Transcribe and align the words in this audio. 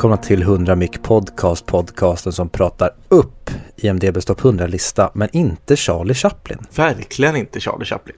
välkomna 0.00 0.16
till 0.16 0.42
100 0.42 0.76
Mic 0.76 0.90
Podcast, 1.02 1.66
podcasten 1.66 2.32
som 2.32 2.48
pratar 2.48 2.90
upp 3.08 3.50
IMDBs 3.76 4.24
topp 4.24 4.40
100-lista, 4.40 5.10
men 5.14 5.28
inte 5.32 5.76
Charlie 5.76 6.14
Chaplin. 6.14 6.58
Verkligen 6.76 7.36
inte 7.36 7.60
Charlie 7.60 7.84
Chaplin. 7.84 8.16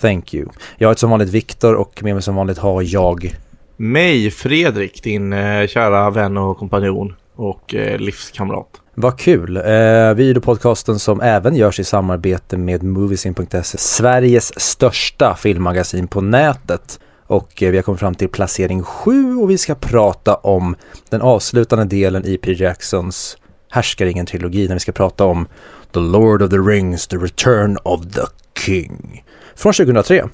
Thank 0.00 0.34
you. 0.34 0.48
Jag 0.78 0.88
heter 0.88 1.00
som 1.00 1.10
vanligt 1.10 1.28
Viktor 1.28 1.74
och 1.74 2.02
med 2.02 2.14
mig 2.14 2.22
som 2.22 2.34
vanligt 2.34 2.58
har 2.58 2.82
jag... 2.86 3.36
Mig, 3.76 4.30
Fredrik, 4.30 5.02
din 5.02 5.32
eh, 5.32 5.66
kära 5.66 6.10
vän 6.10 6.36
och 6.36 6.58
kompanjon 6.58 7.14
och 7.34 7.74
eh, 7.74 7.98
livskamrat. 7.98 8.80
Vad 8.94 9.18
kul! 9.18 9.56
Eh, 9.56 10.14
videopodcasten 10.14 10.98
som 10.98 11.20
även 11.20 11.56
görs 11.56 11.80
i 11.80 11.84
samarbete 11.84 12.56
med 12.56 12.82
Moviesin.se, 12.82 13.78
Sveriges 13.78 14.60
största 14.60 15.34
filmmagasin 15.34 16.08
på 16.08 16.20
nätet. 16.20 17.00
Och 17.26 17.62
eh, 17.62 17.70
vi 17.70 17.76
har 17.78 17.82
kommit 17.82 18.00
fram 18.00 18.14
till 18.14 18.28
placering 18.28 18.82
7 18.82 19.36
och 19.36 19.50
vi 19.50 19.58
ska 19.58 19.74
prata 19.74 20.34
om 20.34 20.76
den 21.10 21.22
avslutande 21.22 21.84
delen 21.84 22.26
i 22.26 22.38
Peter 22.38 22.62
Jacksons 22.62 23.36
Härskaringen-trilogi 23.70 24.68
när 24.68 24.74
vi 24.74 24.80
ska 24.80 24.92
prata 24.92 25.24
om 25.24 25.46
The 25.92 26.00
Lord 26.00 26.42
of 26.42 26.50
the 26.50 26.56
Rings, 26.56 27.06
The 27.06 27.16
Return 27.16 27.78
of 27.82 28.00
the 28.00 28.22
King 28.60 29.24
från 29.56 29.72
2003. 29.72 30.24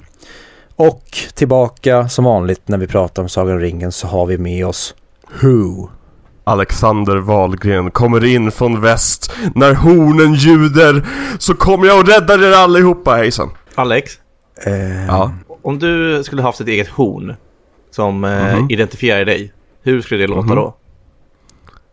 Och 0.75 1.17
tillbaka 1.33 2.09
som 2.09 2.25
vanligt 2.25 2.67
när 2.67 2.77
vi 2.77 2.87
pratar 2.87 3.23
om 3.23 3.29
Sagan 3.29 3.53
om 3.55 3.59
ringen 3.59 3.91
så 3.91 4.07
har 4.07 4.25
vi 4.25 4.37
med 4.37 4.67
oss 4.67 4.95
Who. 5.41 5.89
Alexander 6.43 7.17
Wahlgren 7.17 7.91
kommer 7.91 8.25
in 8.25 8.51
från 8.51 8.81
väst. 8.81 9.31
När 9.55 9.73
hornen 9.73 10.33
ljuder 10.33 11.07
Så 11.39 11.53
kommer 11.53 11.87
jag 11.87 11.99
och 11.99 12.07
räddar 12.07 12.43
er 12.43 12.51
allihopa. 12.51 13.15
Hejsan. 13.15 13.49
Alex, 13.75 14.11
Eh, 14.65 15.05
Ja 15.05 15.31
om 15.63 15.79
du 15.79 16.23
skulle 16.23 16.41
haft 16.41 16.61
ett 16.61 16.67
eget 16.67 16.87
horn 16.89 17.35
som 17.91 18.23
eh, 18.23 18.55
Mhm. 18.57 18.67
identifierar 18.69 19.25
dig, 19.25 19.53
hur 19.83 20.01
skulle 20.01 20.21
det 20.23 20.27
låta 20.27 20.45
Mhm. 20.47 20.55
då? 20.55 20.75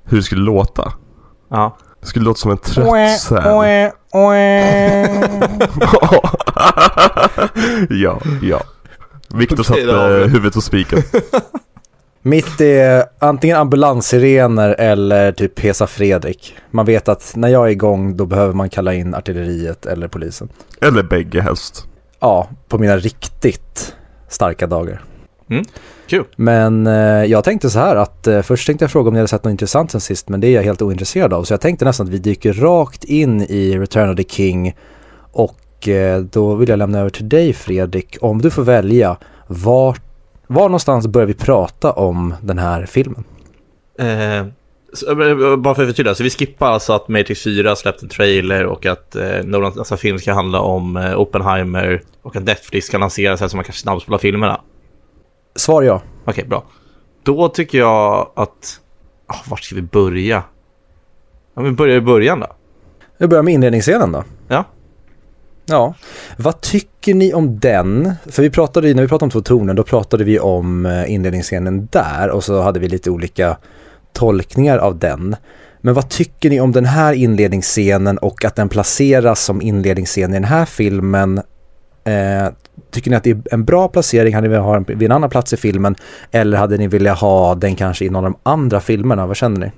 Hur 0.04 0.16
det 0.16 0.22
skulle 0.22 0.42
låta? 0.42 0.92
Ja. 1.50 1.76
Det 2.00 2.06
skulle 2.06 2.24
låta 2.24 2.38
som 2.38 2.50
en 2.50 2.58
trött 2.58 3.20
säl 3.20 3.42
Ja, 7.90 8.20
ja 8.42 8.62
Viktor 9.34 9.60
Okej, 9.60 9.64
satte 9.86 10.28
huvudet 10.30 10.54
på 10.54 10.60
spiken 10.60 10.98
Mitt 12.22 12.60
är 12.60 13.04
antingen 13.18 13.56
ambulanssirener 13.56 14.74
eller 14.78 15.32
typ 15.32 15.54
Pesa 15.54 15.86
Fredrik. 15.86 16.56
Man 16.70 16.86
vet 16.86 17.08
att 17.08 17.32
när 17.36 17.48
jag 17.48 17.66
är 17.66 17.70
igång 17.70 18.16
då 18.16 18.26
behöver 18.26 18.54
man 18.54 18.70
kalla 18.70 18.94
in 18.94 19.14
artilleriet 19.14 19.86
eller 19.86 20.08
polisen. 20.08 20.48
Eller 20.80 21.02
bägge 21.02 21.40
helst 21.40 21.86
Ja, 22.20 22.48
på 22.68 22.78
mina 22.78 22.96
riktigt 22.96 23.94
starka 24.28 24.66
dagar. 24.66 25.04
Mm, 25.50 25.64
kul. 26.06 26.24
Men 26.36 26.86
eh, 26.86 27.24
jag 27.24 27.44
tänkte 27.44 27.70
så 27.70 27.78
här 27.78 27.96
att 27.96 28.26
eh, 28.26 28.42
först 28.42 28.66
tänkte 28.66 28.84
jag 28.84 28.90
fråga 28.90 29.08
om 29.08 29.14
ni 29.14 29.20
hade 29.20 29.28
sett 29.28 29.44
något 29.44 29.50
intressant 29.50 29.90
sen 29.90 30.00
sist 30.00 30.28
men 30.28 30.40
det 30.40 30.46
är 30.46 30.52
jag 30.52 30.62
helt 30.62 30.82
ointresserad 30.82 31.32
av. 31.32 31.44
Så 31.44 31.52
jag 31.52 31.60
tänkte 31.60 31.84
nästan 31.84 32.06
att 32.06 32.12
vi 32.12 32.18
dyker 32.18 32.52
rakt 32.52 33.04
in 33.04 33.42
i 33.42 33.78
Return 33.78 34.10
of 34.10 34.16
the 34.16 34.24
King 34.24 34.76
och 35.32 35.88
eh, 35.88 36.20
då 36.20 36.54
vill 36.54 36.68
jag 36.68 36.78
lämna 36.78 36.98
över 36.98 37.10
till 37.10 37.28
dig 37.28 37.52
Fredrik. 37.52 38.16
Om 38.20 38.42
du 38.42 38.50
får 38.50 38.62
välja, 38.62 39.16
var, 39.46 39.96
var 40.46 40.62
någonstans 40.62 41.06
börjar 41.06 41.26
vi 41.26 41.34
prata 41.34 41.92
om 41.92 42.34
den 42.42 42.58
här 42.58 42.86
filmen? 42.86 43.24
Eh, 44.90 44.96
så, 44.96 45.22
eh, 45.22 45.56
bara 45.56 45.74
för 45.74 45.82
att 45.82 45.88
förtydliga, 45.88 46.14
så 46.14 46.22
vi 46.22 46.30
skippar 46.30 46.70
alltså 46.70 46.92
att 46.92 47.08
Matrix 47.08 47.44
4 47.44 47.76
släppte 47.76 48.04
en 48.04 48.08
trailer 48.08 48.66
och 48.66 48.86
att 48.86 49.16
eh, 49.16 49.44
Nolans 49.44 49.76
nästa 49.76 49.96
film 49.96 50.18
ska 50.18 50.32
handla 50.32 50.60
om 50.60 50.96
eh, 50.96 51.20
Oppenheimer 51.20 52.02
och 52.22 52.36
att 52.36 52.44
Netflix 52.44 52.86
ska 52.86 52.98
lanseras 52.98 53.40
här 53.40 53.48
så 53.48 53.56
man 53.56 53.64
kan 53.64 53.74
snabbspola 53.74 54.18
filmerna. 54.18 54.60
Svar 55.54 55.82
ja. 55.82 56.02
Okej, 56.24 56.44
bra. 56.44 56.64
Då 57.22 57.48
tycker 57.48 57.78
jag 57.78 58.30
att... 58.36 58.80
Oh, 59.28 59.50
vart 59.50 59.62
ska 59.62 59.74
vi 59.74 59.82
börja? 59.82 60.42
Ja, 61.54 61.62
men 61.62 61.76
börja 61.76 61.96
i 61.96 62.00
början 62.00 62.40
då. 62.40 62.46
Vi 63.18 63.26
börjar 63.26 63.42
med 63.42 63.54
inledningsscenen 63.54 64.12
då. 64.12 64.24
Ja. 64.48 64.64
Ja, 65.66 65.94
vad 66.36 66.60
tycker 66.60 67.14
ni 67.14 67.34
om 67.34 67.58
den? 67.58 68.14
För 68.26 68.42
vi 68.42 68.50
pratade 68.50 68.94
när 68.94 69.02
vi 69.02 69.08
pratade 69.08 69.24
om 69.24 69.30
två 69.30 69.40
toner, 69.40 69.74
då 69.74 69.82
pratade 69.82 70.24
vi 70.24 70.38
om 70.38 70.86
eh, 70.86 71.12
inledningsscenen 71.12 71.88
där 71.92 72.30
och 72.30 72.44
så 72.44 72.60
hade 72.60 72.80
vi 72.80 72.88
lite 72.88 73.10
olika 73.10 73.56
tolkningar 74.12 74.78
av 74.78 74.98
den. 74.98 75.36
Men 75.80 75.94
vad 75.94 76.08
tycker 76.08 76.50
ni 76.50 76.60
om 76.60 76.72
den 76.72 76.84
här 76.84 77.12
inledningsscenen 77.12 78.18
och 78.18 78.44
att 78.44 78.56
den 78.56 78.68
placeras 78.68 79.44
som 79.44 79.62
inledningsscen 79.62 80.30
i 80.30 80.34
den 80.34 80.44
här 80.44 80.64
filmen? 80.64 81.38
Eh, 82.04 82.52
tycker 82.90 83.10
ni 83.10 83.16
att 83.16 83.24
det 83.24 83.30
är 83.30 83.42
en 83.50 83.64
bra 83.64 83.88
placering? 83.88 84.34
Hade 84.34 84.48
ni 84.48 84.52
velat 84.52 84.66
ha 84.66 84.74
den 84.74 84.84
vid 84.98 85.02
en 85.02 85.12
annan 85.12 85.30
plats 85.30 85.52
i 85.52 85.56
filmen? 85.56 85.96
Eller 86.30 86.58
hade 86.58 86.76
ni 86.76 86.86
velat 86.86 87.18
ha 87.18 87.54
den 87.54 87.76
kanske 87.76 88.04
i 88.04 88.10
någon 88.10 88.24
av 88.24 88.30
de 88.30 88.38
andra 88.42 88.80
filmerna? 88.80 89.26
Vad 89.26 89.36
känner 89.36 89.60
ni? 89.60 89.72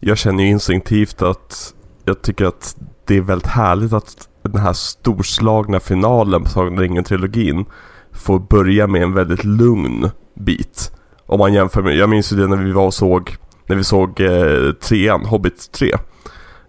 Jag 0.00 0.18
känner 0.18 0.44
ju 0.44 0.50
instinktivt 0.50 1.22
att 1.22 1.74
Jag 2.04 2.22
tycker 2.22 2.44
att 2.44 2.76
det 3.06 3.16
är 3.16 3.20
väldigt 3.20 3.46
härligt 3.46 3.92
att 3.92 4.28
den 4.42 4.60
här 4.60 4.72
storslagna 4.72 5.80
finalen 5.80 6.42
på 6.42 6.48
Sagan 6.48 6.78
ringen-trilogin 6.78 7.64
Får 8.12 8.38
börja 8.38 8.86
med 8.86 9.02
en 9.02 9.14
väldigt 9.14 9.44
lugn 9.44 10.10
bit 10.34 10.92
Om 11.26 11.38
man 11.38 11.52
jämför 11.54 11.82
med, 11.82 11.96
jag 11.96 12.08
minns 12.08 12.32
ju 12.32 12.36
det 12.36 12.46
när 12.46 12.56
vi 12.56 12.72
var 12.72 12.86
och 12.86 12.94
såg 12.94 13.36
när 13.66 13.76
vi 13.76 13.84
såg 13.84 14.20
eh, 14.20 14.72
trean, 14.72 15.24
Hobbit 15.24 15.72
3 15.72 15.92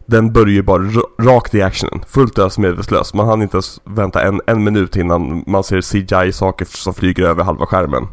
Den 0.06 0.34
börjar 0.34 0.54
ju 0.54 0.62
bara 0.62 0.84
rakt 1.20 1.56
i 1.56 1.62
actionen, 1.62 2.02
fullt 2.08 2.40
ös 2.40 2.58
medvetslös 2.58 3.14
Man 3.14 3.28
hann 3.28 3.42
inte 3.42 3.56
ens 3.56 3.82
vänta 3.84 4.22
en, 4.22 4.42
en 4.48 4.64
minut 4.64 4.96
innan 4.96 5.44
man 5.48 5.64
ser 5.64 5.82
CGI-saker 5.82 6.66
som 6.66 6.94
flyger 6.94 7.24
över 7.24 7.44
halva 7.44 7.66
skärmen 7.66 8.08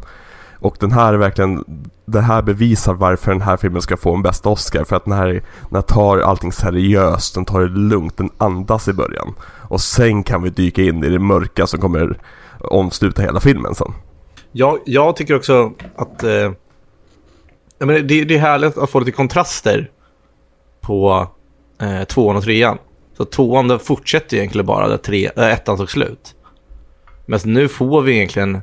och 0.63 0.77
den 0.79 0.91
här 0.91 1.13
är 1.13 1.17
verkligen, 1.17 1.63
det 2.05 2.21
här 2.21 2.41
bevisar 2.41 2.93
varför 2.93 3.31
den 3.31 3.41
här 3.41 3.57
filmen 3.57 3.81
ska 3.81 3.97
få 3.97 4.15
en 4.15 4.21
bästa 4.21 4.49
Oscar. 4.49 4.83
För 4.83 4.95
att 4.95 5.05
den 5.05 5.13
här, 5.13 5.27
den 5.69 5.75
här 5.75 5.81
tar 5.81 6.19
allting 6.19 6.51
seriöst, 6.51 7.35
den 7.35 7.45
tar 7.45 7.59
det 7.59 7.67
lugnt, 7.67 8.17
den 8.17 8.29
andas 8.37 8.87
i 8.87 8.93
början. 8.93 9.35
Och 9.69 9.81
sen 9.81 10.23
kan 10.23 10.43
vi 10.43 10.49
dyka 10.49 10.81
in 10.81 11.03
i 11.03 11.09
det 11.09 11.19
mörka 11.19 11.67
som 11.67 11.79
kommer 11.79 12.19
omsluta 12.59 13.21
hela 13.21 13.39
filmen 13.39 13.75
sen. 13.75 13.93
Jag, 14.51 14.79
jag 14.85 15.15
tycker 15.15 15.35
också 15.35 15.71
att... 15.95 16.23
Eh, 16.23 16.51
jag 17.77 17.87
menar, 17.87 17.99
det, 17.99 18.23
det 18.23 18.35
är 18.35 18.39
härligt 18.39 18.77
att 18.77 18.89
få 18.89 18.99
lite 18.99 19.11
kontraster 19.11 19.91
på 20.81 21.27
eh, 21.81 22.03
tvåan 22.03 22.35
och 22.35 22.43
trean. 22.43 22.77
Så 23.17 23.25
tvåan 23.25 23.67
den 23.67 23.79
fortsätter 23.79 24.37
egentligen 24.37 24.65
bara 24.65 24.87
där 24.87 24.97
tre, 24.97 25.29
äh, 25.35 25.51
ettan 25.51 25.77
tog 25.77 25.91
slut. 25.91 26.35
Men 27.25 27.39
nu 27.45 27.67
får 27.67 28.01
vi 28.01 28.15
egentligen 28.15 28.61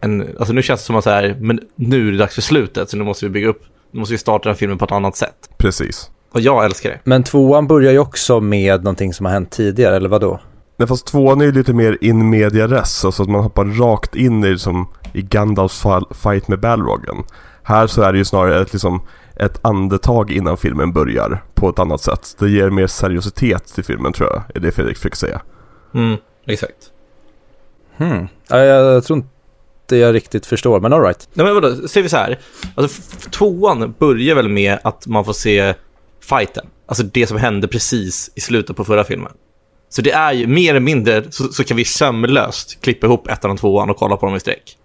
en... 0.00 0.36
Alltså 0.38 0.54
nu 0.54 0.62
känns 0.62 0.80
det 0.80 0.86
som 0.86 0.96
att 0.96 1.04
så 1.04 1.10
här, 1.10 1.36
men 1.40 1.60
nu 1.74 2.08
är 2.08 2.12
det 2.12 2.18
dags 2.18 2.34
för 2.34 2.42
slutet. 2.42 2.90
Så 2.90 2.96
nu 2.96 3.04
måste 3.04 3.26
vi 3.26 3.30
bygga 3.30 3.48
upp... 3.48 3.62
Nu 3.90 3.98
måste 3.98 4.14
vi 4.14 4.18
starta 4.18 4.42
den 4.42 4.54
här 4.54 4.58
filmen 4.58 4.78
på 4.78 4.84
ett 4.84 4.92
annat 4.92 5.16
sätt. 5.16 5.50
Precis. 5.56 6.10
Och 6.32 6.40
jag 6.40 6.64
älskar 6.64 6.90
det. 6.90 7.00
Men 7.04 7.22
tvåan 7.22 7.66
börjar 7.66 7.92
ju 7.92 7.98
också 7.98 8.40
med 8.40 8.84
någonting 8.84 9.14
som 9.14 9.26
har 9.26 9.32
hänt 9.32 9.50
tidigare, 9.50 9.96
eller 9.96 10.08
vad 10.08 10.20
då? 10.20 10.40
Nej 10.76 10.88
fast 10.88 11.06
tvåan 11.06 11.40
är 11.40 11.44
ju 11.44 11.52
lite 11.52 11.72
mer 11.72 11.98
in 12.00 12.30
media 12.30 12.66
res, 12.66 13.04
alltså 13.04 13.22
att 13.22 13.28
man 13.28 13.42
hoppar 13.42 13.64
rakt 13.64 14.14
in 14.14 14.44
i 14.44 14.58
som 14.58 14.88
i 15.12 15.22
Gandalfs 15.22 15.84
fight 16.10 16.48
med 16.48 16.60
Balrogen. 16.60 17.16
Här 17.70 17.86
så 17.86 18.02
är 18.02 18.12
det 18.12 18.18
ju 18.18 18.24
snarare 18.24 18.62
ett, 18.62 18.72
liksom, 18.72 19.06
ett 19.36 19.60
andetag 19.62 20.30
innan 20.30 20.56
filmen 20.56 20.92
börjar 20.92 21.44
på 21.54 21.68
ett 21.68 21.78
annat 21.78 22.00
sätt. 22.00 22.36
Det 22.38 22.50
ger 22.50 22.70
mer 22.70 22.86
seriositet 22.86 23.74
till 23.74 23.84
filmen 23.84 24.12
tror 24.12 24.28
jag, 24.28 24.42
är 24.54 24.60
det 24.60 24.72
Fredrik 24.72 24.96
försöker 24.96 25.16
säga. 25.16 25.42
Mm, 25.94 26.16
exakt. 26.46 26.90
Hmm. 27.96 28.28
Ja, 28.48 28.58
jag, 28.58 28.94
jag 28.94 29.04
tror 29.04 29.18
inte 29.18 29.96
jag 29.96 30.14
riktigt 30.14 30.46
förstår, 30.46 30.80
men 30.80 30.92
alright. 30.92 31.28
Nej 31.32 31.46
men 31.46 31.54
vadå, 31.54 31.88
ser 31.88 32.02
vi 32.02 32.08
så 32.08 32.16
här. 32.16 32.38
Alltså 32.74 33.02
tvåan 33.30 33.94
börjar 33.98 34.34
väl 34.34 34.48
med 34.48 34.78
att 34.84 35.06
man 35.06 35.24
får 35.24 35.32
se 35.32 35.74
fighten. 36.20 36.66
Alltså 36.86 37.04
det 37.04 37.26
som 37.26 37.36
hände 37.36 37.68
precis 37.68 38.30
i 38.34 38.40
slutet 38.40 38.76
på 38.76 38.84
förra 38.84 39.04
filmen. 39.04 39.32
Så 39.88 40.02
det 40.02 40.12
är 40.12 40.32
ju 40.32 40.46
mer 40.46 40.70
eller 40.70 40.80
mindre 40.80 41.24
så, 41.30 41.52
så 41.52 41.64
kan 41.64 41.76
vi 41.76 41.84
sömlöst 41.84 42.80
klippa 42.80 43.06
ihop 43.06 43.28
ettan 43.28 43.50
och 43.50 43.58
tvåan 43.58 43.90
och 43.90 43.96
kolla 43.96 44.16
på 44.16 44.26
dem 44.26 44.36
i 44.36 44.40
sträck. 44.40 44.76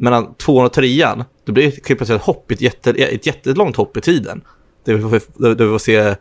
Mellan 0.00 0.34
tvåan 0.34 0.66
och 0.66 0.72
trean, 0.72 1.24
då 1.44 1.52
blir 1.52 1.64
det 1.64 1.70
klippt 1.70 2.10
ett 2.10 2.22
hopp, 2.22 2.50
ett, 2.50 2.60
jätte, 2.60 2.90
ett 2.90 3.26
jättelångt 3.26 3.76
hopp 3.76 3.96
i 3.96 4.00
tiden. 4.00 4.40
Där 4.84 4.94
vi 4.94 5.02
får, 5.02 5.20
där 5.54 5.64
vi 5.64 5.70
får 5.70 5.78
se 5.78 6.14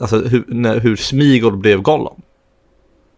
alltså, 0.00 0.18
hur, 0.18 0.44
när, 0.48 0.80
hur 0.80 0.96
Smigol 0.96 1.56
blev 1.56 1.82
Gollum. 1.82 2.20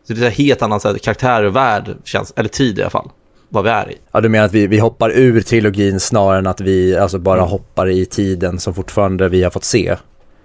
Så 0.06 0.12
det 0.12 0.22
är 0.22 0.26
en 0.26 0.32
helt 0.32 0.62
annan 0.62 0.80
så 0.80 0.88
här, 0.88 0.98
karaktär 0.98 1.42
och 1.42 1.56
värld, 1.56 1.96
känns, 2.04 2.32
eller 2.36 2.48
tid 2.48 2.78
i 2.78 2.82
alla 2.82 2.90
fall, 2.90 3.10
vad 3.48 3.64
vi 3.64 3.70
är 3.70 3.90
i. 3.90 3.96
Ja, 4.12 4.20
du 4.20 4.28
menar 4.28 4.44
att 4.44 4.52
vi, 4.52 4.66
vi 4.66 4.78
hoppar 4.78 5.10
ur 5.10 5.40
trilogin 5.40 6.00
snarare 6.00 6.38
än 6.38 6.46
att 6.46 6.60
vi 6.60 6.96
alltså 6.96 7.18
bara 7.18 7.38
Mm. 7.38 7.50
hoppar 7.50 7.88
i 7.88 8.06
tiden 8.06 8.58
som 8.58 8.74
fortfarande 8.74 9.28
vi 9.28 9.42
har 9.42 9.50
fått 9.50 9.64
se? 9.64 9.96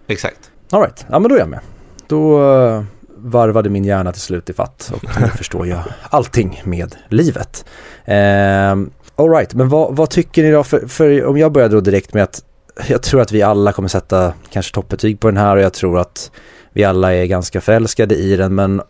Exakt. 0.08 0.52
Alright, 0.72 1.06
ja 1.10 1.20
men 1.20 1.30
då 1.30 1.36
är 1.36 1.40
jag 1.40 1.50
med. 1.50 1.60
Då 2.08 2.42
uh, 2.42 2.84
varvade 3.18 3.70
min 3.70 3.86
hjärna 3.86 4.12
till 4.12 4.22
slut 4.22 4.50
i 4.50 4.54
fatt 4.54 4.92
och 4.96 5.22
nu 5.22 5.28
förstår 5.28 5.68
jag 5.68 5.84
allting 6.10 6.62
med 6.66 6.96
livet. 7.10 7.66
Uh, 8.08 8.88
Alright, 9.16 9.54
men 9.54 9.70
vad, 9.70 9.96
vad 9.96 10.10
tycker 10.10 10.44
ni 10.44 10.52
då? 10.52 10.64
För, 10.64 10.88
för 10.88 11.26
om 11.26 11.38
jag 11.38 11.52
börjar 11.52 11.70
då 11.70 11.82
direkt 11.82 12.14
med 12.14 12.24
att 12.24 12.44
jag 12.88 13.02
tror 13.02 13.22
att 13.22 13.32
vi 13.32 13.42
alla 13.42 13.72
kommer 13.72 13.90
sätta 13.90 14.34
kanske 14.50 14.74
toppbetyg 14.74 15.20
på 15.20 15.28
den 15.28 15.38
här 15.38 15.56
och 15.56 15.62
jag 15.62 15.74
tror 15.74 16.00
att 16.00 16.32
vi 16.74 16.84
alla 16.84 17.14
är 17.14 17.26
ganska 17.26 17.62
förälskade 17.62 18.16
i 18.16 18.36
den 18.36 18.56
men 18.56 18.82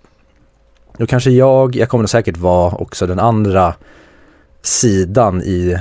då 0.97 1.05
kanske 1.05 1.31
jag, 1.31 1.75
jag 1.75 1.89
kommer 1.89 2.07
säkert 2.07 2.37
vara 2.37 2.75
också 2.75 3.07
den 3.07 3.19
andra 3.19 3.73
sidan 4.61 5.41
i 5.41 5.77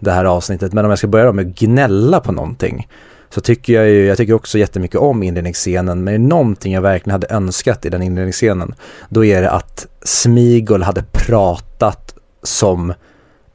det 0.00 0.10
här 0.10 0.24
avsnittet. 0.24 0.72
Men 0.72 0.84
om 0.84 0.90
jag 0.90 0.98
ska 0.98 1.06
börja 1.06 1.32
med 1.32 1.46
att 1.46 1.54
gnälla 1.54 2.20
på 2.20 2.32
någonting 2.32 2.88
så 3.30 3.40
tycker 3.40 3.72
jag 3.72 3.88
ju, 3.88 4.06
jag 4.06 4.16
tycker 4.16 4.32
också 4.34 4.58
jättemycket 4.58 5.00
om 5.00 5.22
inledningsscenen, 5.22 6.04
men 6.04 6.14
är 6.14 6.18
någonting 6.18 6.72
jag 6.72 6.82
verkligen 6.82 7.12
hade 7.12 7.34
önskat 7.34 7.84
i 7.86 7.88
den 7.88 8.02
inledningsscenen, 8.02 8.74
då 9.08 9.24
är 9.24 9.42
det 9.42 9.50
att 9.50 9.86
Smigol 10.02 10.82
hade 10.82 11.04
pratat 11.12 12.14
som 12.42 12.92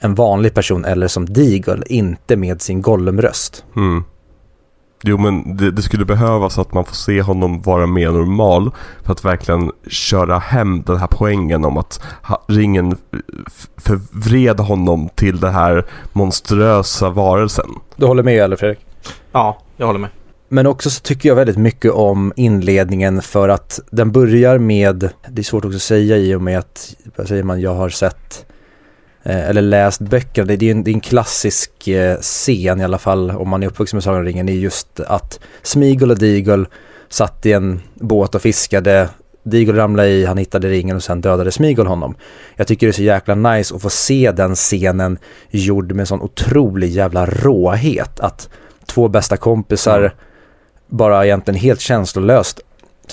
en 0.06 0.16
vanlig 0.16 0.54
person 0.54 0.86
eller 0.86 1.08
som 1.08 1.26
Deagle, 1.26 1.84
inte 1.86 2.36
med 2.36 2.62
sin 2.62 2.82
Gollum-röst. 2.82 3.64
Mm. 3.76 4.04
Jo 5.04 5.18
men 5.18 5.58
det, 5.58 5.72
det, 5.72 5.82
skulle 5.82 6.06
behövas 6.06 6.58
att 6.58 6.74
man 6.74 6.86
får 6.86 6.96
se 6.96 7.22
honom 7.22 7.62
vara 7.62 7.88
mer 7.88 8.12
normal 8.12 8.72
för 9.04 9.12
att 9.12 9.26
verkligen 9.26 9.72
köra 9.88 10.40
hem 10.40 10.84
den 10.84 10.98
här 10.98 11.08
poängen 11.08 11.66
om 11.66 11.78
att 11.78 12.02
ringen 12.48 12.98
förvred 13.78 14.60
honom 14.60 15.10
till 15.16 15.40
den 15.40 15.54
här 15.54 15.86
monströsa 16.14 17.10
varelsen. 17.10 17.70
Du 17.96 18.06
håller 18.06 18.24
med 18.24 18.44
eller 18.44 18.56
Fredrik? 18.56 18.80
Ja, 19.32 19.58
jag 19.78 19.86
håller 19.86 20.00
med. 20.00 20.10
Men 20.50 20.68
också 20.68 20.90
så 20.90 21.02
tycker 21.02 21.30
jag 21.30 21.36
väldigt 21.36 21.58
mycket 21.58 21.92
om 21.92 22.34
inledningen 22.36 23.22
för 23.22 23.50
att 23.50 23.80
den 23.90 24.12
börjar 24.12 24.58
med, 24.58 25.10
det 25.30 25.42
är 25.42 25.44
svårt 25.44 25.66
också 25.66 25.76
att 25.76 25.82
säga 25.82 26.18
i 26.18 26.36
och 26.36 26.42
med 26.42 26.60
att, 26.60 26.96
vad 27.16 27.28
säger 27.28 27.44
man, 27.44 27.62
jag 27.62 27.76
har 27.76 27.90
sett 27.90 28.46
eller 29.32 29.62
läst 29.62 30.02
böckerna. 30.02 30.56
Det 30.56 30.66
är 30.66 30.72
en, 30.72 30.84
det 30.84 30.92
är 30.92 30.94
en 30.94 31.00
klassisk 31.00 31.88
eh, 31.88 32.18
scen 32.18 32.82
i 32.82 32.84
alla 32.84 32.98
fall 32.98 33.32
om 33.32 33.50
man 33.50 33.64
är 33.64 33.68
uppvuxen 33.68 33.98
med 33.98 34.04
Sagan 34.04 34.20
om 34.20 34.26
ringen. 34.26 34.50
Är 34.50 34.54
just 34.54 35.00
att 35.00 35.40
Smigol 35.64 36.12
och 36.12 36.20
Deagle 36.20 36.66
satt 37.10 37.46
i 37.46 37.52
en 37.52 37.82
båt 37.94 38.36
och 38.36 38.42
fiskade. 38.42 39.10
Deagle 39.44 39.74
ramlade 39.74 40.10
i, 40.10 40.26
han 40.26 40.38
hittade 40.38 40.70
ringen 40.70 40.96
och 40.96 41.04
sen 41.04 41.22
dödade 41.22 41.52
Smigol 41.52 41.88
honom. 41.88 42.16
Jag 42.56 42.68
tycker 42.68 42.88
det 42.88 42.92
är 42.92 42.94
så 42.94 43.04
jäkla 43.04 43.36
nice 43.36 43.76
att 43.76 43.82
få 43.82 43.90
se 43.90 44.32
den 44.32 44.56
scenen 44.56 45.18
gjord 45.50 45.92
med 45.92 46.08
sån 46.08 46.22
otrolig 46.22 46.90
jävla 46.90 47.26
råhet. 47.26 48.20
Att 48.20 48.50
två 48.86 49.08
bästa 49.08 49.38
kompisar 49.38 50.00
mm. 50.00 50.12
bara 50.88 51.26
egentligen 51.26 51.60
helt 51.60 51.80
känslolöst 51.80 52.60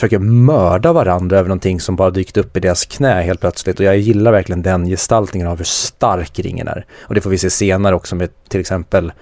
försöker 0.02 0.19
mörda 0.19 0.93
varandra 0.93 1.38
över 1.38 1.49
någonting 1.49 1.81
som 1.81 1.96
bara 1.96 2.10
dykt 2.10 2.37
upp 2.37 2.56
i 2.56 2.60
deras 2.60 2.84
knä 2.84 3.22
helt 3.22 3.40
plötsligt. 3.40 3.81
Och 3.81 3.87
jag 3.87 3.99
gillar 3.99 4.32
verkligen 4.32 4.62
den 4.62 4.87
gestaltningen 4.87 5.49
av 5.49 5.58
hur 5.58 5.64
stark 5.64 6.38
ringen 6.38 6.69
är. 6.69 6.87
Och 7.00 7.14
det 7.14 7.20
får 7.20 7.31
vi 7.31 7.38
se 7.38 7.50
senare 7.50 7.94
också 7.94 8.16
med 8.16 8.31
till 8.49 8.60
exempel 8.60 9.12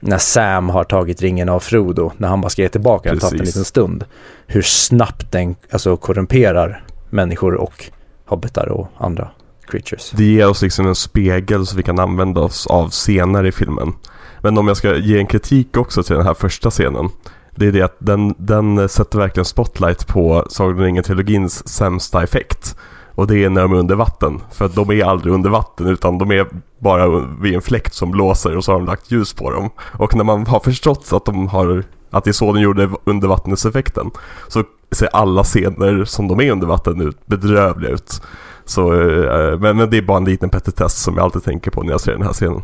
när 0.00 0.18
Sam 0.18 0.68
har 0.68 0.84
tagit 0.84 1.22
ringen 1.22 1.48
av 1.48 1.60
Frodo, 1.60 2.12
när 2.16 2.28
han 2.28 2.40
bara 2.40 2.48
ska 2.48 2.62
ge 2.62 2.68
tillbaka 2.68 3.10
den, 3.10 3.18
tagit 3.18 3.40
en 3.40 3.46
liten 3.46 3.64
stund. 3.64 4.04
Hur 4.46 4.62
snabbt 4.62 5.32
den 5.32 5.56
alltså, 5.70 5.96
korrumperar 5.96 6.84
människor 7.10 7.54
och 7.54 7.90
hobbitar 8.24 8.68
och 8.68 8.88
andra 8.98 9.30
creatures. 9.66 10.10
Det 10.10 10.24
ger 10.24 10.48
oss 10.48 10.62
liksom 10.62 10.86
en 10.86 10.94
spegel 10.94 11.66
som 11.66 11.76
vi 11.76 11.82
kan 11.82 11.98
använda 11.98 12.40
oss 12.40 12.66
av 12.66 12.88
senare 12.88 13.48
i 13.48 13.52
filmen. 13.52 13.92
Men 14.40 14.58
om 14.58 14.68
jag 14.68 14.76
ska 14.76 14.96
ge 14.96 15.18
en 15.18 15.26
kritik 15.26 15.76
också 15.76 16.02
till 16.02 16.16
den 16.16 16.26
här 16.26 16.34
första 16.34 16.70
scenen. 16.70 17.10
Det 17.56 17.66
är 17.66 17.72
det 17.72 17.82
att 17.82 17.96
den, 17.98 18.34
den 18.38 18.88
sätter 18.88 19.18
verkligen 19.18 19.44
spotlight 19.44 20.06
på 20.06 20.46
Sagan 20.50 20.76
om 20.76 20.80
ringen-trilogins 20.84 21.68
sämsta 21.68 22.22
effekt. 22.22 22.76
Och 23.14 23.26
det 23.26 23.44
är 23.44 23.50
när 23.50 23.62
de 23.62 23.72
är 23.72 23.76
under 23.76 23.94
vatten. 23.94 24.40
För 24.52 24.64
att 24.64 24.74
de 24.74 24.90
är 24.90 25.04
aldrig 25.04 25.34
under 25.34 25.50
vatten 25.50 25.86
utan 25.86 26.18
de 26.18 26.30
är 26.30 26.46
bara 26.78 27.26
vid 27.40 27.54
en 27.54 27.62
fläkt 27.62 27.94
som 27.94 28.10
blåser 28.10 28.56
och 28.56 28.64
så 28.64 28.72
har 28.72 28.78
de 28.78 28.86
lagt 28.86 29.10
ljus 29.10 29.32
på 29.34 29.50
dem. 29.50 29.70
Och 29.98 30.16
när 30.16 30.24
man 30.24 30.46
har 30.46 30.60
förstått 30.60 31.12
att 31.12 31.24
de 31.24 31.48
har 31.48 31.84
att 32.10 32.24
det 32.24 32.30
är 32.30 32.32
så 32.32 32.52
de 32.52 32.60
gjorde 32.60 32.90
undervattenseffekten 33.04 34.10
så 34.48 34.64
ser 34.90 35.08
alla 35.12 35.44
scener 35.44 36.04
som 36.04 36.28
de 36.28 36.40
är 36.40 36.52
under 36.52 36.66
vatten 36.66 37.00
ut 37.00 37.26
bedrövliga 37.26 37.90
ut. 37.92 38.22
Så, 38.64 38.92
eh, 38.92 39.58
men, 39.58 39.76
men 39.76 39.90
det 39.90 39.98
är 39.98 40.02
bara 40.02 40.16
en 40.16 40.24
liten 40.24 40.50
petitess 40.50 41.02
som 41.02 41.14
jag 41.14 41.24
alltid 41.24 41.44
tänker 41.44 41.70
på 41.70 41.82
när 41.82 41.90
jag 41.90 42.00
ser 42.00 42.12
den 42.12 42.22
här 42.22 42.32
scenen. 42.32 42.62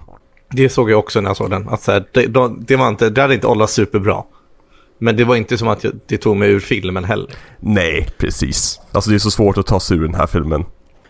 Det 0.51 0.69
såg 0.69 0.91
jag 0.91 0.99
också 0.99 1.21
när 1.21 1.31
jag 1.31 1.37
såg 1.37 1.51
den. 1.51 1.69
Att 1.69 1.83
så 1.83 1.93
här, 1.93 2.05
det, 2.13 2.27
det, 2.67 2.77
var 2.77 2.89
inte, 2.89 3.11
det 3.11 3.21
hade 3.21 3.35
inte 3.35 3.47
åldrats 3.47 3.73
superbra. 3.73 4.23
Men 5.01 5.17
det 5.17 5.25
var 5.25 5.37
inte 5.37 5.59
som 5.59 5.69
att 5.69 5.85
jag, 5.85 5.93
det 6.07 6.19
tog 6.19 6.37
mig 6.37 6.51
ur 6.51 6.61
filmen 6.61 7.05
heller. 7.05 7.27
Nej, 7.61 8.09
precis. 8.19 8.81
Alltså 8.93 9.11
det 9.11 9.17
är 9.17 9.19
så 9.19 9.31
svårt 9.31 9.59
att 9.59 9.67
ta 9.67 9.81
sig 9.81 9.97
ur 9.97 10.03
den 10.03 10.15
här 10.15 10.27
filmen. 10.27 10.65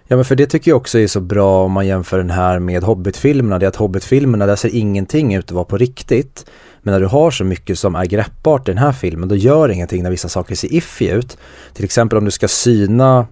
Ja 0.09 0.17
men 0.17 0.25
för 0.25 0.37
det 0.37 0.47
tycker 0.47 0.71
jag 0.71 0.77
också 0.77 0.99
är 0.99 1.07
så 1.07 1.21
bra 1.21 1.65
om 1.65 1.73
man 1.73 1.87
jämför 1.87 2.19
den 2.19 2.31
här 2.31 2.59
med 2.59 2.83
Hobbit-filmerna. 2.83 3.59
Det 3.59 3.67
är 3.67 3.69
att 3.69 3.77
Hobbit-filmerna, 3.77 4.47
där 4.47 4.57
ser 4.57 4.75
ingenting 4.75 5.35
ut 5.35 5.45
att 5.45 5.51
vara 5.51 5.65
på 5.65 5.77
riktigt. 5.77 6.47
Men 6.83 6.93
när 6.93 7.01
du 7.01 7.07
har 7.07 7.31
så 7.31 7.45
mycket 7.45 7.79
som 7.79 7.95
är 7.95 8.05
greppbart 8.05 8.69
i 8.69 8.71
den 8.71 8.79
här 8.79 8.93
filmen, 8.93 9.29
då 9.29 9.37
gör 9.37 9.69
det 9.69 9.75
ingenting 9.75 10.03
när 10.03 10.11
vissa 10.11 10.29
saker 10.29 10.55
ser 10.55 10.75
iffy 10.75 11.11
ut. 11.11 11.39
Till 11.75 11.85
exempel 11.85 12.19
om 12.19 12.25
du 12.25 12.31
ska 12.31 12.49
syna, 12.49 13.27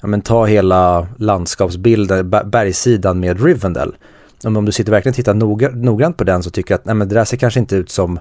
ja 0.00 0.08
men 0.08 0.20
ta 0.20 0.46
hela 0.46 1.08
landskapsbilden, 1.18 2.30
bergssidan 2.30 3.20
med 3.20 3.44
Rivendell 3.44 3.94
om, 4.44 4.56
om 4.56 4.64
du 4.64 4.72
sitter 4.72 4.92
verkligen 4.92 5.12
och 5.12 5.16
tittar 5.16 5.34
noga, 5.34 5.70
noggrant 5.70 6.16
på 6.16 6.24
den 6.24 6.42
så 6.42 6.50
tycker 6.50 6.74
jag 6.74 6.78
att 6.78 6.84
nej, 6.84 6.94
men 6.94 7.08
det 7.08 7.14
där 7.14 7.24
ser 7.24 7.36
kanske 7.36 7.60
inte 7.60 7.76
ut 7.76 7.90
som 7.90 8.18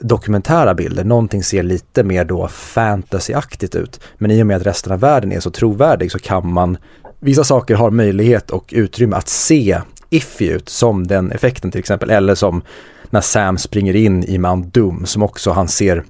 dokumentära 0.00 0.74
bilder. 0.74 1.04
Någonting 1.04 1.42
ser 1.42 1.62
lite 1.62 2.04
mer 2.04 2.24
då 2.24 2.48
fantasyaktigt 2.48 3.74
ut. 3.74 4.00
Men 4.18 4.30
i 4.30 4.42
och 4.42 4.46
med 4.46 4.56
att 4.56 4.66
resten 4.66 4.92
av 4.92 5.00
världen 5.00 5.32
är 5.32 5.40
så 5.40 5.50
trovärdig 5.50 6.12
så 6.12 6.18
kan 6.18 6.52
man, 6.52 6.78
vissa 7.20 7.44
saker 7.44 7.74
har 7.74 7.90
möjlighet 7.90 8.50
och 8.50 8.64
utrymme 8.76 9.16
att 9.16 9.28
se 9.28 9.80
iffy 10.10 10.48
ut 10.48 10.68
som 10.68 11.06
den 11.06 11.32
effekten 11.32 11.70
till 11.70 11.78
exempel. 11.78 12.10
Eller 12.10 12.34
som 12.34 12.62
när 13.10 13.20
Sam 13.20 13.58
springer 13.58 13.96
in 13.96 14.24
i 14.24 14.38
Mount 14.38 14.80
Doom 14.80 15.06
som 15.06 15.22
också 15.22 15.50
han 15.50 15.68
ser 15.68 16.04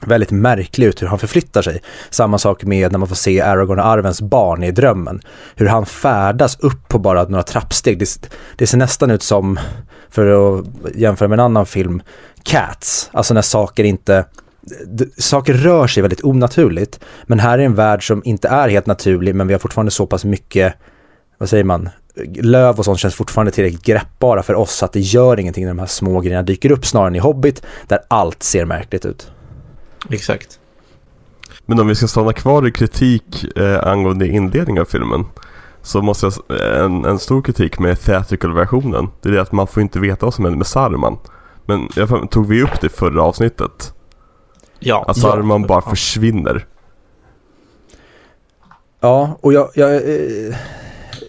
väldigt 0.00 0.30
märklig 0.30 0.86
ut 0.86 1.02
hur 1.02 1.06
han 1.06 1.18
förflyttar 1.18 1.62
sig. 1.62 1.82
Samma 2.10 2.38
sak 2.38 2.64
med 2.64 2.92
när 2.92 2.98
man 2.98 3.08
får 3.08 3.16
se 3.16 3.40
Aragorn 3.40 3.78
och 3.78 3.86
Arvens 3.86 4.20
barn 4.20 4.62
i 4.62 4.70
drömmen. 4.70 5.20
Hur 5.54 5.66
han 5.66 5.86
färdas 5.86 6.60
upp 6.60 6.88
på 6.88 6.98
bara 6.98 7.24
några 7.24 7.42
trappsteg. 7.42 7.98
Det, 7.98 8.30
det 8.56 8.66
ser 8.66 8.78
nästan 8.78 9.10
ut 9.10 9.22
som, 9.22 9.58
för 10.10 10.58
att 10.58 10.64
jämföra 10.94 11.28
med 11.28 11.38
en 11.38 11.44
annan 11.44 11.66
film, 11.66 12.02
Cats. 12.48 13.10
Alltså 13.12 13.34
när 13.34 13.42
saker 13.42 13.84
inte 13.84 14.24
saker 15.16 15.54
rör 15.54 15.86
sig 15.86 16.02
väldigt 16.02 16.24
onaturligt. 16.24 17.00
Men 17.26 17.38
här 17.38 17.58
är 17.58 17.62
en 17.62 17.74
värld 17.74 18.06
som 18.06 18.22
inte 18.24 18.48
är 18.48 18.68
helt 18.68 18.86
naturlig 18.86 19.34
men 19.34 19.46
vi 19.46 19.54
har 19.54 19.58
fortfarande 19.58 19.90
så 19.90 20.06
pass 20.06 20.24
mycket, 20.24 20.74
vad 21.38 21.48
säger 21.48 21.64
man, 21.64 21.88
löv 22.34 22.78
och 22.78 22.84
sånt 22.84 22.98
känns 22.98 23.14
fortfarande 23.14 23.52
tillräckligt 23.52 23.82
greppbara 23.82 24.42
för 24.42 24.54
oss 24.54 24.72
så 24.72 24.84
att 24.84 24.92
det 24.92 25.00
gör 25.00 25.40
ingenting 25.40 25.64
när 25.64 25.70
de 25.70 25.78
här 25.78 25.86
små 25.86 26.20
grejerna 26.20 26.42
dyker 26.42 26.72
upp 26.72 26.86
snarare 26.86 27.08
än 27.08 27.16
i 27.16 27.18
Hobbit 27.18 27.62
där 27.86 27.98
allt 28.08 28.42
ser 28.42 28.64
märkligt 28.64 29.04
ut. 29.04 29.30
Exakt. 30.10 30.58
Men 31.66 31.80
om 31.80 31.88
vi 31.88 31.94
ska 31.94 32.08
stanna 32.08 32.32
kvar 32.32 32.66
i 32.68 32.72
kritik 32.72 33.56
eh, 33.56 33.88
angående 33.88 34.26
inledningen 34.26 34.80
av 34.80 34.86
filmen 34.86 35.24
så 35.82 36.02
måste 36.02 36.26
jag, 36.26 36.84
en, 36.84 37.04
en 37.04 37.18
stor 37.18 37.42
kritik 37.42 37.78
med 37.78 38.00
theatrical-versionen 38.00 39.08
det 39.22 39.28
är 39.28 39.32
det 39.32 39.42
att 39.42 39.52
man 39.52 39.66
får 39.66 39.82
inte 39.82 39.98
veta 40.00 40.26
vad 40.26 40.34
som 40.34 40.44
händer 40.44 40.58
med 40.58 40.66
Saruman. 40.66 41.18
Men 41.68 41.88
jag, 41.96 42.30
tog 42.30 42.46
vi 42.46 42.62
upp 42.62 42.80
det 42.80 42.86
i 42.86 42.90
förra 42.90 43.22
avsnittet? 43.22 43.92
Ja. 44.78 45.04
Att 45.08 45.18
Saruman 45.18 45.60
ja. 45.60 45.66
bara 45.66 45.82
försvinner. 45.82 46.66
Ja, 49.00 49.38
och 49.40 49.52
jag, 49.52 49.70
jag 49.74 49.94
eh, 49.94 50.56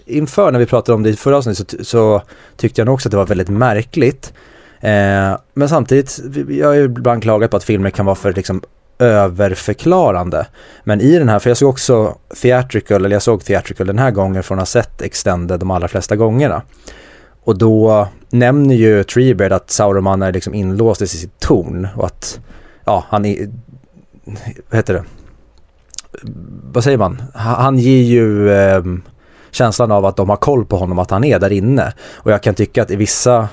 inför 0.06 0.52
när 0.52 0.60
vi 0.60 0.66
pratade 0.66 0.96
om 0.96 1.04
det 1.04 1.10
i 1.10 1.16
förra 1.16 1.38
avsnittet 1.38 1.70
så, 1.70 1.86
så 1.86 2.22
tyckte 2.58 2.82
jag 2.82 2.86
nog 2.86 2.94
också 2.94 3.10
att 3.10 3.12
det 3.12 3.18
var 3.18 3.26
väldigt 3.26 3.50
märkligt 3.50 4.34
Eh, 4.82 5.38
men 5.54 5.70
samtidigt, 5.70 6.20
jag 6.50 6.68
har 6.68 6.74
ju 6.74 6.84
ibland 6.84 7.24
klagat 7.24 7.52
på 7.52 7.58
att 7.58 7.64
filmer 7.64 7.90
kan 7.90 8.06
vara 8.06 8.16
för 8.16 8.34
liksom 8.34 8.62
överförklarande. 9.00 10.48
Men 10.84 11.02
i 11.02 11.20
den 11.20 11.30
här, 11.30 11.40
för 11.40 11.50
jag 11.50 11.58
såg 11.58 11.70
också 11.70 12.18
theatrical, 12.42 13.06
eller 13.06 13.16
jag 13.16 13.22
såg 13.22 13.44
theatrical 13.44 13.88
den 13.88 14.00
här 14.00 14.12
gången 14.12 14.44
från 14.44 14.58
att 14.58 14.62
ha 14.62 14.66
sett 14.66 15.02
extended 15.02 15.60
de 15.60 15.72
allra 15.72 15.88
flesta 15.88 16.16
gångerna. 16.16 16.62
Och 17.44 17.58
då 17.58 18.08
nämner 18.30 18.76
ju 18.76 19.04
Treebeard 19.04 19.52
att 19.52 19.70
Sauroman 19.70 20.22
är 20.22 20.32
liksom 20.32 20.54
inlåst 20.54 21.02
i 21.02 21.08
sitt 21.08 21.40
torn 21.40 21.88
och 21.96 22.06
att, 22.06 22.40
ja, 22.86 23.06
han 23.10 23.26
är, 23.26 23.50
vad 24.70 24.78
heter 24.78 24.94
det, 24.94 25.04
vad 26.74 26.84
säger 26.84 26.98
man, 26.98 27.22
han 27.34 27.78
ger 27.78 28.04
ju 28.04 28.52
eh, 28.52 28.84
känslan 29.52 29.92
av 29.92 30.06
att 30.06 30.16
de 30.16 30.30
har 30.30 30.36
koll 30.36 30.66
på 30.66 30.78
honom, 30.78 31.00
att 31.00 31.12
han 31.12 31.24
är 31.24 31.40
där 31.40 31.52
inne. 31.52 31.94
Och 32.14 32.32
jag 32.32 32.44
kan 32.44 32.56
tycka 32.56 32.82
att 32.82 32.92
i 32.92 32.96
vissa 32.96 33.50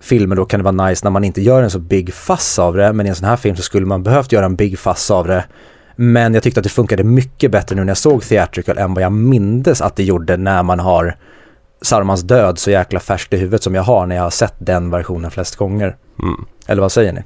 filmer 0.00 0.36
då 0.36 0.44
kan 0.44 0.60
det 0.60 0.72
vara 0.72 0.88
nice 0.88 1.06
när 1.06 1.10
man 1.10 1.24
inte 1.24 1.42
gör 1.42 1.62
en 1.62 1.70
så 1.70 1.78
big 1.78 2.14
fuss 2.14 2.58
av 2.58 2.76
det. 2.76 2.92
Men 2.92 3.06
i 3.06 3.08
en 3.08 3.14
sån 3.14 3.28
här 3.28 3.36
film 3.36 3.56
så 3.56 3.62
skulle 3.62 3.86
man 3.86 4.02
behövt 4.02 4.32
göra 4.32 4.44
en 4.44 4.56
big 4.56 4.78
fuss 4.78 5.10
av 5.10 5.26
det. 5.26 5.44
Men 5.96 6.34
jag 6.34 6.42
tyckte 6.42 6.60
att 6.60 6.64
det 6.64 6.70
funkade 6.70 7.04
mycket 7.04 7.50
bättre 7.50 7.76
nu 7.76 7.84
när 7.84 7.90
jag 7.90 7.96
såg 7.96 8.22
Theatrical 8.22 8.78
än 8.78 8.94
vad 8.94 9.02
jag 9.02 9.12
mindes 9.12 9.80
att 9.80 9.96
det 9.96 10.04
gjorde 10.04 10.36
när 10.36 10.62
man 10.62 10.80
har 10.80 11.16
Sarmans 11.82 12.22
död 12.22 12.58
så 12.58 12.70
jäkla 12.70 13.00
färskt 13.00 13.32
i 13.32 13.36
huvudet 13.36 13.62
som 13.62 13.74
jag 13.74 13.82
har 13.82 14.06
när 14.06 14.16
jag 14.16 14.22
har 14.22 14.30
sett 14.30 14.54
den 14.58 14.90
versionen 14.90 15.30
flest 15.30 15.56
gånger. 15.56 15.96
Mm. 16.22 16.44
Eller 16.66 16.82
vad 16.82 16.92
säger 16.92 17.12
ni? 17.12 17.22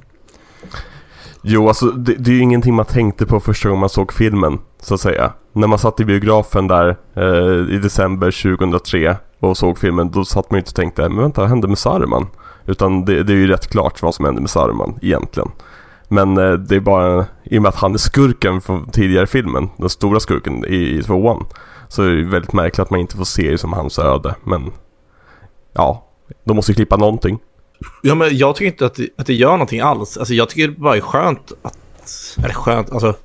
Jo, 1.41 1.67
alltså 1.67 1.85
det, 1.85 2.15
det 2.15 2.31
är 2.31 2.35
ju 2.35 2.41
ingenting 2.41 2.73
man 2.73 2.85
tänkte 2.85 3.25
på 3.25 3.39
första 3.39 3.69
gången 3.69 3.79
man 3.79 3.89
såg 3.89 4.13
filmen, 4.13 4.59
så 4.79 4.93
att 4.93 5.01
säga. 5.01 5.33
När 5.53 5.67
man 5.67 5.79
satt 5.79 5.99
i 5.99 6.05
biografen 6.05 6.67
där 6.67 6.97
eh, 7.13 7.75
i 7.75 7.79
december 7.83 8.57
2003 8.57 9.17
och 9.39 9.57
såg 9.57 9.77
filmen, 9.77 10.11
då 10.11 10.25
satt 10.25 10.51
man 10.51 10.57
ju 10.57 10.59
inte 10.59 10.69
och 10.69 10.75
tänkte, 10.75 11.09
men 11.09 11.17
vänta, 11.17 11.41
vad 11.41 11.49
hände 11.49 11.67
med 11.67 11.77
Saruman? 11.77 12.27
Utan 12.65 13.05
det, 13.05 13.23
det, 13.23 13.33
är 13.33 13.37
ju 13.37 13.47
rätt 13.47 13.67
klart 13.67 14.01
vad 14.01 14.15
som 14.15 14.25
händer 14.25 14.41
med 14.41 14.49
Saruman 14.49 14.99
egentligen. 15.01 15.51
Men 16.07 16.37
eh, 16.37 16.53
det 16.53 16.75
är 16.75 16.79
bara, 16.79 17.25
i 17.43 17.57
och 17.57 17.61
med 17.61 17.69
att 17.69 17.75
han 17.75 17.93
är 17.93 17.97
skurken 17.97 18.61
från 18.61 18.89
tidigare 18.89 19.27
filmen, 19.27 19.69
den 19.77 19.89
stora 19.89 20.19
skurken 20.19 20.65
i, 20.65 20.97
i 20.97 21.03
tvåan. 21.03 21.45
Så 21.93 22.03
är 22.03 22.09
det 22.09 22.23
väldigt 22.23 22.53
märkligt 22.53 22.79
att 22.79 22.89
man 22.89 22.99
inte 22.99 23.17
får 23.17 23.25
se 23.25 23.51
det 23.51 23.57
som 23.57 23.73
hans 23.73 23.99
öde. 23.99 24.35
Men 24.43 24.71
ja, 25.73 26.09
De 26.43 26.55
måste 26.55 26.71
ju 26.71 26.75
klippa 26.75 26.97
någonting. 26.97 27.39
Ja, 28.01 28.15
men 28.15 28.37
jag 28.37 28.55
tycker 28.55 28.71
inte 28.71 28.85
att 28.85 28.95
det, 28.95 29.09
att 29.17 29.27
det 29.27 29.33
gör 29.33 29.51
någonting 29.51 29.79
alls. 29.79 30.17
Alltså, 30.17 30.33
jag 30.33 30.49
tycker 30.49 30.67
det 30.67 30.79
bara 30.79 30.97
är 30.97 31.01
skönt 31.01 31.51
att... 31.61 31.77
Eller 32.37 32.53
skönt, 32.53 32.91
alltså... 32.91 33.15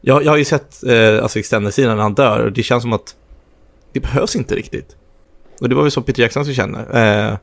Jag, 0.00 0.24
jag 0.24 0.32
har 0.32 0.36
ju 0.36 0.44
sett 0.44 0.84
eh, 0.84 1.22
alltså 1.22 1.38
extended-sidan 1.38 1.96
när 1.96 2.02
han 2.02 2.14
dör 2.14 2.44
och 2.44 2.52
det 2.52 2.62
känns 2.62 2.82
som 2.82 2.92
att 2.92 3.16
det 3.92 4.00
behövs 4.00 4.36
inte 4.36 4.54
riktigt. 4.54 4.96
Och 5.60 5.68
det 5.68 5.74
var 5.74 5.82
väl 5.82 5.90
så 5.90 6.02
Peter 6.02 6.22
Jackson 6.22 6.44
så 6.44 6.52
känner. 6.52 6.80
Eh, 6.80 7.36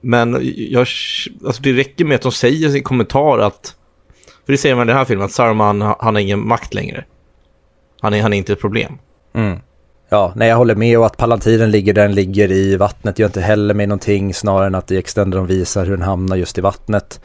men 0.00 0.38
jag, 0.56 0.86
alltså 1.46 1.62
det 1.62 1.72
räcker 1.72 2.04
med 2.04 2.14
att 2.14 2.22
de 2.22 2.32
säger 2.32 2.68
i 2.68 2.72
sin 2.72 2.82
kommentar 2.82 3.38
att... 3.38 3.74
För 4.46 4.52
det 4.52 4.58
säger 4.58 4.74
man 4.74 4.88
i 4.88 4.90
den 4.90 4.96
här 4.96 5.04
filmen, 5.04 5.24
att 5.24 5.32
Saruman, 5.32 5.80
han 5.80 6.14
har 6.14 6.18
ingen 6.18 6.48
makt 6.48 6.74
längre. 6.74 7.04
Han 8.00 8.14
är, 8.14 8.22
han 8.22 8.32
är 8.32 8.36
inte 8.36 8.52
ett 8.52 8.60
problem. 8.60 8.98
Mm. 9.34 9.58
Ja, 10.12 10.32
nej 10.36 10.48
jag 10.48 10.56
håller 10.56 10.74
med 10.74 10.98
och 10.98 11.06
att 11.06 11.16
Palantinen 11.16 11.70
ligger 11.70 11.94
där 11.94 12.02
den 12.02 12.14
ligger 12.14 12.52
i 12.52 12.76
vattnet 12.76 13.18
gör 13.18 13.26
inte 13.26 13.40
heller 13.40 13.74
mig 13.74 13.86
någonting 13.86 14.34
snarare 14.34 14.66
än 14.66 14.74
att 14.74 14.90
i 14.90 14.96
Extender 14.96 15.38
de 15.38 15.46
visar 15.46 15.84
hur 15.84 15.96
den 15.96 16.02
hamnar 16.02 16.36
just 16.36 16.58
i 16.58 16.60
vattnet. 16.60 17.20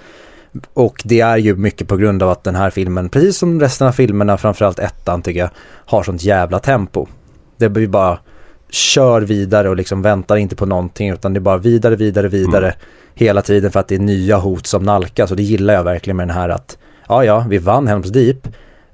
Och 0.73 1.01
det 1.05 1.19
är 1.19 1.37
ju 1.37 1.55
mycket 1.55 1.87
på 1.87 1.97
grund 1.97 2.23
av 2.23 2.29
att 2.29 2.43
den 2.43 2.55
här 2.55 2.69
filmen, 2.69 3.09
precis 3.09 3.37
som 3.37 3.59
resten 3.59 3.87
av 3.87 3.91
filmerna, 3.91 4.37
framförallt 4.37 4.79
ettan 4.79 5.21
tycker 5.21 5.39
jag, 5.39 5.49
har 5.85 6.03
sånt 6.03 6.23
jävla 6.23 6.59
tempo. 6.59 7.07
Det 7.57 7.69
blir 7.69 7.87
bara 7.87 8.19
kör 8.69 9.21
vidare 9.21 9.69
och 9.69 9.75
liksom 9.75 10.01
väntar 10.01 10.35
inte 10.35 10.55
på 10.55 10.65
någonting 10.65 11.09
utan 11.09 11.33
det 11.33 11.37
är 11.37 11.41
bara 11.41 11.57
vidare, 11.57 11.95
vidare, 11.95 12.27
vidare 12.27 12.65
mm. 12.65 12.77
hela 13.13 13.41
tiden 13.41 13.71
för 13.71 13.79
att 13.79 13.87
det 13.87 13.95
är 13.95 13.99
nya 13.99 14.37
hot 14.37 14.67
som 14.67 14.83
nalkas 14.83 15.31
och 15.31 15.37
det 15.37 15.43
gillar 15.43 15.73
jag 15.73 15.83
verkligen 15.83 16.17
med 16.17 16.27
den 16.27 16.35
här 16.35 16.49
att 16.49 16.77
ja, 17.07 17.25
ja, 17.25 17.45
vi 17.49 17.57
vann 17.57 17.87
Helms 17.87 18.09
Deep 18.09 18.47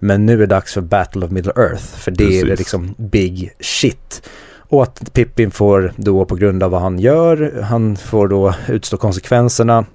men 0.03 0.25
nu 0.25 0.34
är 0.34 0.38
det 0.38 0.46
dags 0.46 0.74
för 0.74 0.81
Battle 0.81 1.25
of 1.25 1.31
Middle 1.31 1.53
Earth 1.55 1.84
för 1.84 2.12
det 2.12 2.25
Precis. 2.25 2.43
är 2.43 2.58
liksom 2.58 2.96
big 2.98 3.53
shit. 3.60 4.29
Och 4.58 4.84
att 4.84 5.13
Pippin 5.13 5.51
får 5.51 5.93
då 5.96 6.25
på 6.25 6.36
grund 6.36 6.63
av 6.63 6.72
vad 6.72 6.81
han 6.81 7.00
gör, 7.00 7.62
han 7.62 7.96
får 7.96 8.27
då 8.27 8.53
utstå 8.67 8.98
konsekvenserna 8.98 9.86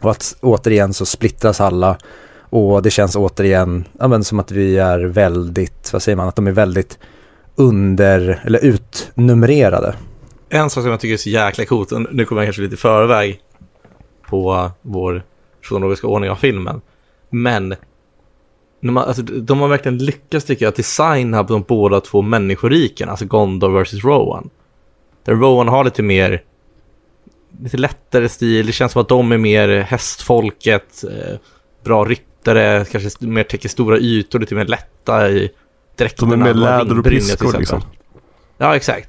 och 0.00 0.10
att 0.10 0.36
återigen 0.40 0.94
så 0.94 1.06
splittras 1.06 1.60
alla 1.60 1.98
och 2.38 2.82
det 2.82 2.90
känns 2.90 3.16
återigen 3.16 3.84
ja, 3.98 4.08
men 4.08 4.24
som 4.24 4.40
att 4.40 4.50
vi 4.50 4.78
är 4.78 4.98
väldigt, 4.98 5.92
vad 5.92 6.02
säger 6.02 6.16
man, 6.16 6.28
att 6.28 6.36
de 6.36 6.46
är 6.46 6.52
väldigt 6.52 6.98
under, 7.54 8.42
eller 8.44 8.64
utnumrerade. 8.64 9.94
En 10.48 10.70
sak 10.70 10.82
som 10.82 10.90
jag 10.90 11.00
tycker 11.00 11.14
är 11.14 11.18
så 11.18 11.30
jäkla 11.30 11.64
coolt, 11.64 11.92
nu 12.10 12.24
kommer 12.24 12.42
jag 12.42 12.46
kanske 12.46 12.62
lite 12.62 12.74
i 12.74 12.78
förväg 12.78 13.40
på 14.28 14.70
vår 14.82 15.22
kronologiska 15.62 16.06
ordning 16.06 16.30
av 16.30 16.36
filmen, 16.36 16.80
men 17.30 17.74
man, 18.92 19.04
alltså, 19.04 19.22
de 19.22 19.60
har 19.60 19.68
verkligen 19.68 19.98
lyckats 19.98 20.46
tycker 20.46 20.64
jag 20.64 20.74
designa 20.74 21.42
de 21.42 21.62
båda 21.62 22.00
två 22.00 22.22
människoriken, 22.22 23.08
alltså 23.08 23.24
Gondor 23.24 23.82
vs. 23.82 24.04
Rowan. 24.04 24.50
Där 25.24 25.34
Rowan 25.34 25.68
har 25.68 25.84
lite 25.84 26.02
mer, 26.02 26.42
lite 27.62 27.76
lättare 27.76 28.28
stil, 28.28 28.66
det 28.66 28.72
känns 28.72 28.92
som 28.92 29.02
att 29.02 29.08
de 29.08 29.32
är 29.32 29.38
mer 29.38 29.80
hästfolket, 29.80 31.04
eh, 31.04 31.36
bra 31.84 32.04
ryttare, 32.04 32.84
kanske 32.84 33.26
mer 33.26 33.44
täcker 33.44 33.68
stora 33.68 33.98
ytor, 33.98 34.38
lite 34.38 34.54
mer 34.54 34.64
lätta 34.64 35.30
i 35.30 35.50
dräkterna. 35.96 36.30
De 36.30 36.40
är 36.42 36.44
mer 36.44 36.54
läder 36.54 36.98
och 36.98 37.04
piskor 37.04 37.58
liksom. 37.58 37.82
Ja, 38.58 38.76
exakt. 38.76 39.08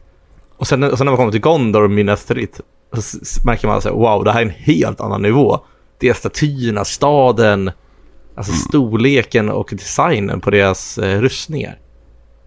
Och 0.57 0.67
sen, 0.67 0.83
och 0.83 0.97
sen 0.97 1.05
när 1.05 1.11
man 1.11 1.17
kommer 1.17 1.31
till 1.31 1.41
Gondor 1.41 1.83
och 1.83 1.91
Minas 1.91 2.25
Tirith 2.25 2.59
så 3.01 3.41
märker 3.45 3.67
man 3.67 3.81
här, 3.83 3.91
wow, 3.91 4.23
det 4.23 4.31
här 4.31 4.41
är 4.41 4.45
en 4.45 4.49
helt 4.49 5.01
annan 5.01 5.21
nivå. 5.21 5.59
Det 5.99 6.09
är 6.09 6.13
statyerna, 6.13 6.85
staden, 6.85 7.71
alltså 8.35 8.51
mm. 8.51 8.59
storleken 8.59 9.49
och 9.49 9.69
designen 9.71 10.41
på 10.41 10.49
deras 10.49 10.97
eh, 10.97 11.21
rustningar. 11.21 11.77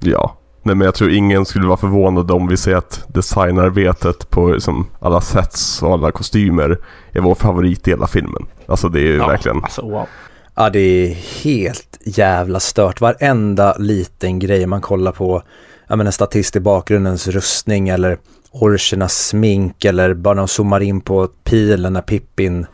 Ja, 0.01 0.39
Nej, 0.63 0.77
men 0.77 0.85
jag 0.85 0.95
tror 0.95 1.11
ingen 1.11 1.45
skulle 1.45 1.67
vara 1.67 1.77
förvånad 1.77 2.31
om 2.31 2.49
vi 2.49 2.57
ser 2.57 2.77
att 2.77 3.05
designarbetet 3.09 4.31
på 4.31 4.49
liksom, 4.49 4.87
alla 5.01 5.21
sets 5.21 5.83
och 5.83 5.93
alla 5.93 6.13
kostymer 6.13 6.79
är 7.13 7.21
vår 7.21 7.35
favorit 7.35 7.89
i 7.89 7.91
hela 7.91 8.07
filmen. 8.07 8.47
Alltså 8.67 8.89
det 8.89 9.01
är 9.01 9.05
ju 9.05 9.17
ja, 9.17 9.27
verkligen... 9.27 9.65
Alltså, 9.65 9.83
wow. 9.83 10.07
Ja, 10.55 10.71
det 10.71 10.81
är 10.81 11.15
helt 11.45 11.99
jävla 12.05 12.61
stört. 12.61 13.01
Varenda 13.01 13.77
liten 13.79 14.39
grej 14.39 14.67
man 14.67 14.81
kollar 14.81 15.13
på, 15.13 15.43
ja 15.87 15.97
men 15.97 16.07
en 16.07 16.13
statist 16.13 16.57
i 16.57 16.61
bakgrundens 16.61 17.29
rustning 17.29 17.89
eller 17.89 18.19
orchernas 18.51 19.27
smink 19.27 19.85
eller 19.85 20.15
bara 20.15 20.35
de 20.35 20.49
zoomar 20.49 20.81
in 20.81 21.01
på 21.01 21.29
pilen 21.45 21.93
när 21.93 22.03
Pippin 22.03 22.67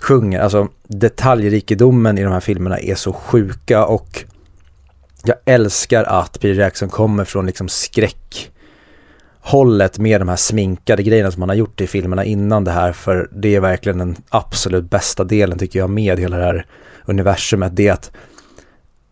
sjunger. 0.00 0.40
Alltså 0.40 0.68
detaljrikedomen 0.88 2.18
i 2.18 2.22
de 2.22 2.32
här 2.32 2.40
filmerna 2.40 2.78
är 2.78 2.94
så 2.94 3.12
sjuka 3.12 3.84
och 3.84 4.24
jag 5.24 5.36
älskar 5.44 6.04
att 6.04 6.32
Peter 6.32 6.60
Jackson 6.60 6.88
kommer 6.88 7.24
från 7.24 7.46
liksom 7.46 7.68
skräck 7.68 8.50
hållet 9.40 9.98
med 9.98 10.20
de 10.20 10.28
här 10.28 10.36
sminkade 10.36 11.02
grejerna 11.02 11.30
som 11.30 11.42
han 11.42 11.48
har 11.48 11.56
gjort 11.56 11.80
i 11.80 11.86
filmerna 11.86 12.24
innan 12.24 12.64
det 12.64 12.70
här 12.70 12.92
för 12.92 13.28
det 13.32 13.54
är 13.54 13.60
verkligen 13.60 13.98
den 13.98 14.16
absolut 14.28 14.90
bästa 14.90 15.24
delen 15.24 15.58
tycker 15.58 15.78
jag 15.78 15.90
med 15.90 16.18
hela 16.18 16.36
det 16.36 16.44
här 16.44 16.66
universumet. 17.04 17.76
Det 17.76 17.88
är 17.88 17.92
att 17.92 18.10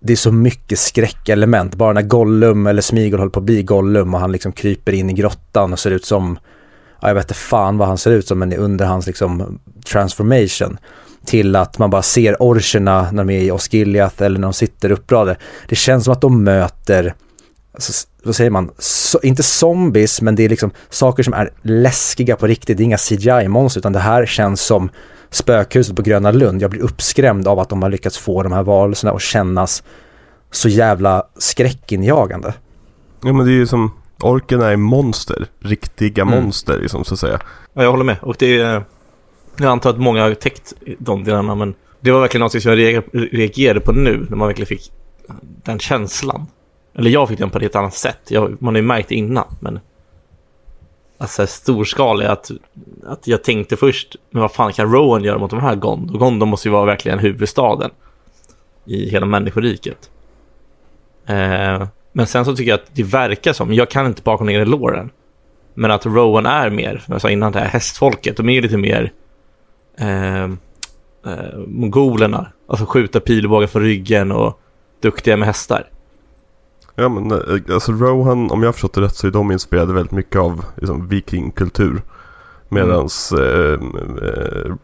det 0.00 0.12
är 0.12 0.16
så 0.16 0.32
mycket 0.32 0.78
skräckelement. 0.78 1.74
Bara 1.74 1.92
när 1.92 2.02
Gollum 2.02 2.66
eller 2.66 2.82
Smigol 2.82 3.20
håller 3.20 3.30
på 3.30 3.40
att 3.40 3.44
bli 3.46 3.62
Gollum 3.62 4.14
och 4.14 4.20
han 4.20 4.32
liksom 4.32 4.52
kryper 4.52 4.92
in 4.92 5.10
i 5.10 5.12
grottan 5.12 5.72
och 5.72 5.78
ser 5.78 5.90
ut 5.90 6.04
som, 6.04 6.38
ja, 7.00 7.08
jag 7.08 7.14
vet 7.14 7.24
inte 7.24 7.34
fan 7.34 7.78
vad 7.78 7.88
han 7.88 7.98
ser 7.98 8.10
ut 8.10 8.28
som 8.28 8.38
men 8.38 8.52
under 8.52 8.86
hans 8.86 9.06
liksom 9.06 9.58
transformation 9.86 10.78
till 11.24 11.56
att 11.56 11.78
man 11.78 11.90
bara 11.90 12.02
ser 12.02 12.36
orcherna 12.40 13.08
när 13.12 13.24
de 13.24 13.30
är 13.30 13.40
i 13.40 13.50
Osgiliath 13.50 14.22
eller 14.22 14.38
när 14.38 14.46
de 14.46 14.52
sitter 14.52 14.90
uppradade. 14.90 15.38
Det 15.68 15.76
känns 15.76 16.04
som 16.04 16.12
att 16.12 16.20
de 16.20 16.44
möter, 16.44 17.14
alltså, 17.74 18.06
vad 18.24 18.36
säger 18.36 18.50
man, 18.50 18.70
so, 18.78 19.18
inte 19.22 19.42
zombies 19.42 20.20
men 20.20 20.36
det 20.36 20.42
är 20.42 20.48
liksom 20.48 20.70
saker 20.90 21.22
som 21.22 21.34
är 21.34 21.50
läskiga 21.62 22.36
på 22.36 22.46
riktigt. 22.46 22.76
Det 22.76 22.82
är 22.82 22.84
inga 22.84 22.96
CGI-monster 22.96 23.80
utan 23.80 23.92
det 23.92 23.98
här 23.98 24.26
känns 24.26 24.60
som 24.60 24.90
spökhuset 25.30 25.96
på 25.96 26.02
Gröna 26.02 26.30
Lund. 26.30 26.62
Jag 26.62 26.70
blir 26.70 26.82
uppskrämd 26.82 27.48
av 27.48 27.58
att 27.58 27.68
de 27.68 27.82
har 27.82 27.90
lyckats 27.90 28.18
få 28.18 28.42
de 28.42 28.52
här 28.52 28.62
varelserna 28.62 29.12
att 29.12 29.22
kännas 29.22 29.82
så 30.50 30.68
jävla 30.68 31.22
skräckinjagande. 31.38 32.54
Ja 33.22 33.32
men 33.32 33.46
det 33.46 33.52
är 33.52 33.56
ju 33.56 33.66
som, 33.66 33.92
orkerna 34.26 34.70
är 34.70 34.76
monster, 34.76 35.46
riktiga 35.60 36.22
mm. 36.22 36.34
monster 36.34 36.78
liksom 36.78 37.04
så 37.04 37.14
att 37.14 37.20
säga. 37.20 37.40
Ja 37.72 37.82
jag 37.82 37.90
håller 37.90 38.04
med 38.04 38.16
och 38.20 38.36
det 38.38 38.60
är 38.60 38.84
jag 39.58 39.70
antar 39.70 39.90
att 39.90 39.98
många 39.98 40.22
har 40.22 40.34
täckt 40.34 40.72
de 40.98 41.24
delarna, 41.24 41.54
men 41.54 41.74
det 42.00 42.10
var 42.10 42.20
verkligen 42.20 42.42
något 42.42 42.62
som 42.62 42.78
jag 42.78 43.02
reagerade 43.12 43.80
på 43.80 43.92
nu, 43.92 44.26
när 44.30 44.36
man 44.36 44.48
verkligen 44.48 44.66
fick 44.66 44.92
den 45.64 45.78
känslan. 45.78 46.46
Eller 46.94 47.10
jag 47.10 47.28
fick 47.28 47.38
den 47.38 47.50
på 47.50 47.58
ett 47.58 47.76
annat 47.76 47.94
sätt. 47.94 48.18
Jag, 48.28 48.62
man 48.62 48.74
har 48.74 48.82
ju 48.82 48.86
märkt 48.86 49.08
det 49.08 49.14
innan, 49.14 49.46
men 49.60 49.80
alltså 51.18 51.46
storskalig 51.46 52.26
att, 52.26 52.50
att 53.06 53.26
jag 53.26 53.44
tänkte 53.44 53.76
först, 53.76 54.16
men 54.30 54.42
vad 54.42 54.52
fan 54.52 54.72
kan 54.72 54.92
Rowan 54.92 55.24
göra 55.24 55.38
mot 55.38 55.50
de 55.50 55.60
här 55.60 55.74
Gondor? 55.74 56.18
Gondor 56.18 56.46
måste 56.46 56.68
ju 56.68 56.72
vara 56.72 56.84
verkligen 56.84 57.18
huvudstaden 57.18 57.90
i 58.84 59.10
hela 59.10 59.26
människoriket. 59.26 60.10
Eh, 61.26 61.86
men 62.16 62.26
sen 62.26 62.44
så 62.44 62.56
tycker 62.56 62.70
jag 62.70 62.80
att 62.80 62.90
det 62.92 63.02
verkar 63.02 63.52
som, 63.52 63.72
jag 63.72 63.90
kan 63.90 64.06
inte 64.06 64.22
bakom 64.22 64.46
ner 64.46 64.60
i 64.60 64.64
låren, 64.64 65.10
men 65.74 65.90
att 65.90 66.06
Rowan 66.06 66.46
är 66.46 66.70
mer, 66.70 67.02
som 67.04 67.12
jag 67.12 67.20
sa 67.20 67.30
innan, 67.30 67.52
det 67.52 67.58
här 67.58 67.66
hästfolket, 67.66 68.36
de 68.36 68.48
är 68.48 68.62
lite 68.62 68.76
mer 68.76 69.12
ehm, 69.98 70.58
eh, 71.26 71.32
eh, 71.32 71.58
mongolerna. 71.66 72.46
Alltså 72.68 72.86
skjuta 72.86 73.20
pilbågar 73.20 73.66
från 73.66 73.82
ryggen 73.82 74.32
och 74.32 74.60
duktiga 75.02 75.36
med 75.36 75.46
hästar. 75.46 75.88
Ja 76.94 77.08
men 77.08 77.32
eh, 77.32 77.74
alltså 77.74 77.92
Rohan, 77.92 78.50
om 78.50 78.62
jag 78.62 78.68
har 78.68 78.72
förstått 78.72 78.94
det 78.94 79.00
rätt 79.00 79.16
så 79.16 79.26
är 79.26 79.30
de 79.30 79.52
inspirerade 79.52 79.92
väldigt 79.92 80.12
mycket 80.12 80.40
av 80.40 80.64
liksom, 80.76 81.08
vikingkultur. 81.08 82.02
Medans 82.68 83.32
mm. 83.32 84.18
eh, 84.18 84.74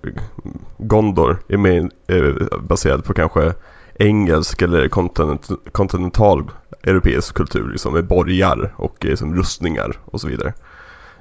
Gondor 0.78 1.38
är 1.48 1.56
mer 1.56 1.90
eh, 2.06 2.58
baserad 2.60 3.04
på 3.04 3.14
kanske 3.14 3.54
engelsk 3.94 4.62
eller 4.62 4.88
kontinent, 4.88 5.48
kontinental 5.72 6.50
europeisk 6.82 7.34
kultur. 7.34 7.70
Liksom 7.72 7.92
med 7.92 8.06
borgar 8.06 8.74
och 8.76 8.96
liksom, 9.00 9.36
rustningar 9.36 9.98
och 10.04 10.20
så 10.20 10.28
vidare. 10.28 10.52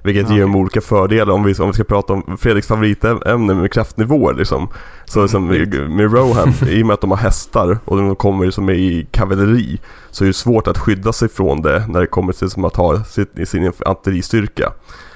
Vilket 0.03 0.29
ja. 0.29 0.35
ger 0.35 0.41
dem 0.41 0.55
olika 0.55 0.81
fördelar 0.81 1.33
om 1.33 1.43
vi, 1.43 1.53
om 1.53 1.67
vi 1.67 1.73
ska 1.73 1.83
prata 1.83 2.13
om 2.13 2.37
Fredriks 2.37 2.67
favoritämne 2.67 3.53
med 3.53 3.71
kraftnivåer 3.71 4.33
liksom. 4.33 4.69
Så 5.05 5.27
som 5.27 5.47
med, 5.47 5.89
med 5.89 6.13
Rohan, 6.13 6.53
i 6.67 6.83
och 6.83 6.87
med 6.87 6.93
att 6.93 7.01
de 7.01 7.11
har 7.11 7.17
hästar 7.17 7.79
och 7.85 7.97
de 7.97 8.15
kommer 8.15 8.51
som 8.51 8.69
är 8.69 8.73
i 8.73 9.07
kavalleri 9.11 9.79
så 10.11 10.23
är 10.23 10.27
det 10.27 10.33
svårt 10.33 10.67
att 10.67 10.77
skydda 10.77 11.13
sig 11.13 11.29
från 11.29 11.61
det 11.61 11.87
när 11.87 11.99
det 11.99 12.07
kommer 12.07 12.33
till 12.33 12.49
som 12.49 12.65
att 12.65 12.75
ha 12.75 13.03
sin, 13.03 13.45
sin 13.45 13.65
infanteristyrka. 13.65 14.73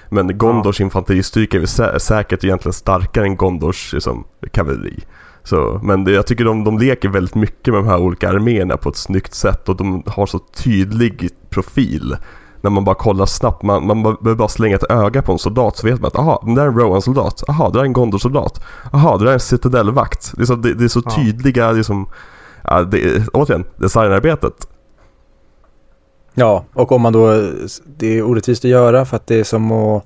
Men 0.09 0.37
Gondors 0.37 0.79
ja. 0.79 0.83
infanteristyrka 0.83 1.57
är 1.57 1.65
sä 1.65 1.99
säkert 1.99 2.43
egentligen 2.43 2.73
starkare 2.73 3.25
än 3.25 3.35
Gondors 3.35 3.93
liksom, 3.93 4.23
kavalleri. 4.51 5.03
Så, 5.45 5.79
men 5.83 6.03
det, 6.03 6.11
jag 6.11 6.27
tycker 6.27 6.45
de, 6.45 6.63
de 6.63 6.79
leker 6.79 7.09
väldigt 7.09 7.35
mycket 7.35 7.73
med 7.73 7.83
de 7.83 7.87
här 7.87 7.97
olika 7.97 8.29
arméerna 8.29 8.77
på 8.77 8.89
ett 8.89 8.95
snyggt 8.95 9.33
sätt 9.33 9.69
och 9.69 9.75
de 9.75 10.03
har 10.05 10.25
så 10.25 10.39
tydlig 10.39 11.29
profil 11.49 12.17
när 12.61 12.69
man 12.69 12.83
bara 12.83 12.95
kollar 12.95 13.25
snabbt, 13.25 13.63
man, 13.63 13.87
man 13.87 14.03
behöver 14.03 14.35
bara 14.35 14.47
slänga 14.47 14.75
ett 14.75 14.91
öga 14.91 15.21
på 15.21 15.31
en 15.31 15.39
soldat 15.39 15.77
så 15.77 15.87
vet 15.87 16.01
man 16.01 16.07
att 16.07 16.15
aha, 16.15 16.43
det 16.45 16.55
där 16.55 16.61
är 16.61 16.67
en 16.67 16.79
Rowan-soldat, 16.79 17.43
aha, 17.47 17.69
det 17.69 17.73
där 17.73 17.79
är 17.79 17.85
en 17.85 17.93
Gondor-soldat, 17.93 18.61
aha, 18.93 19.17
det 19.17 19.23
där 19.23 19.29
är 19.29 19.33
en 19.33 19.39
Citadel-vakt. 19.39 20.33
Det 20.35 20.41
är 20.41 20.45
så, 20.45 20.55
det, 20.55 20.73
det 20.73 20.83
är 20.83 20.87
så 20.87 21.01
ja. 21.05 21.11
tydliga, 21.15 21.71
liksom, 21.71 22.09
ja, 22.63 22.83
det 22.83 23.27
återigen, 23.33 23.65
designarbetet. 23.77 24.67
Ja, 26.33 26.65
och 26.73 26.91
om 26.91 27.01
man 27.01 27.13
då, 27.13 27.49
det 27.97 28.17
är 28.17 28.23
orättvist 28.23 28.65
att 28.65 28.71
göra 28.71 29.05
för 29.05 29.15
att 29.15 29.27
det 29.27 29.39
är 29.39 29.43
som 29.43 29.71
att 29.71 30.05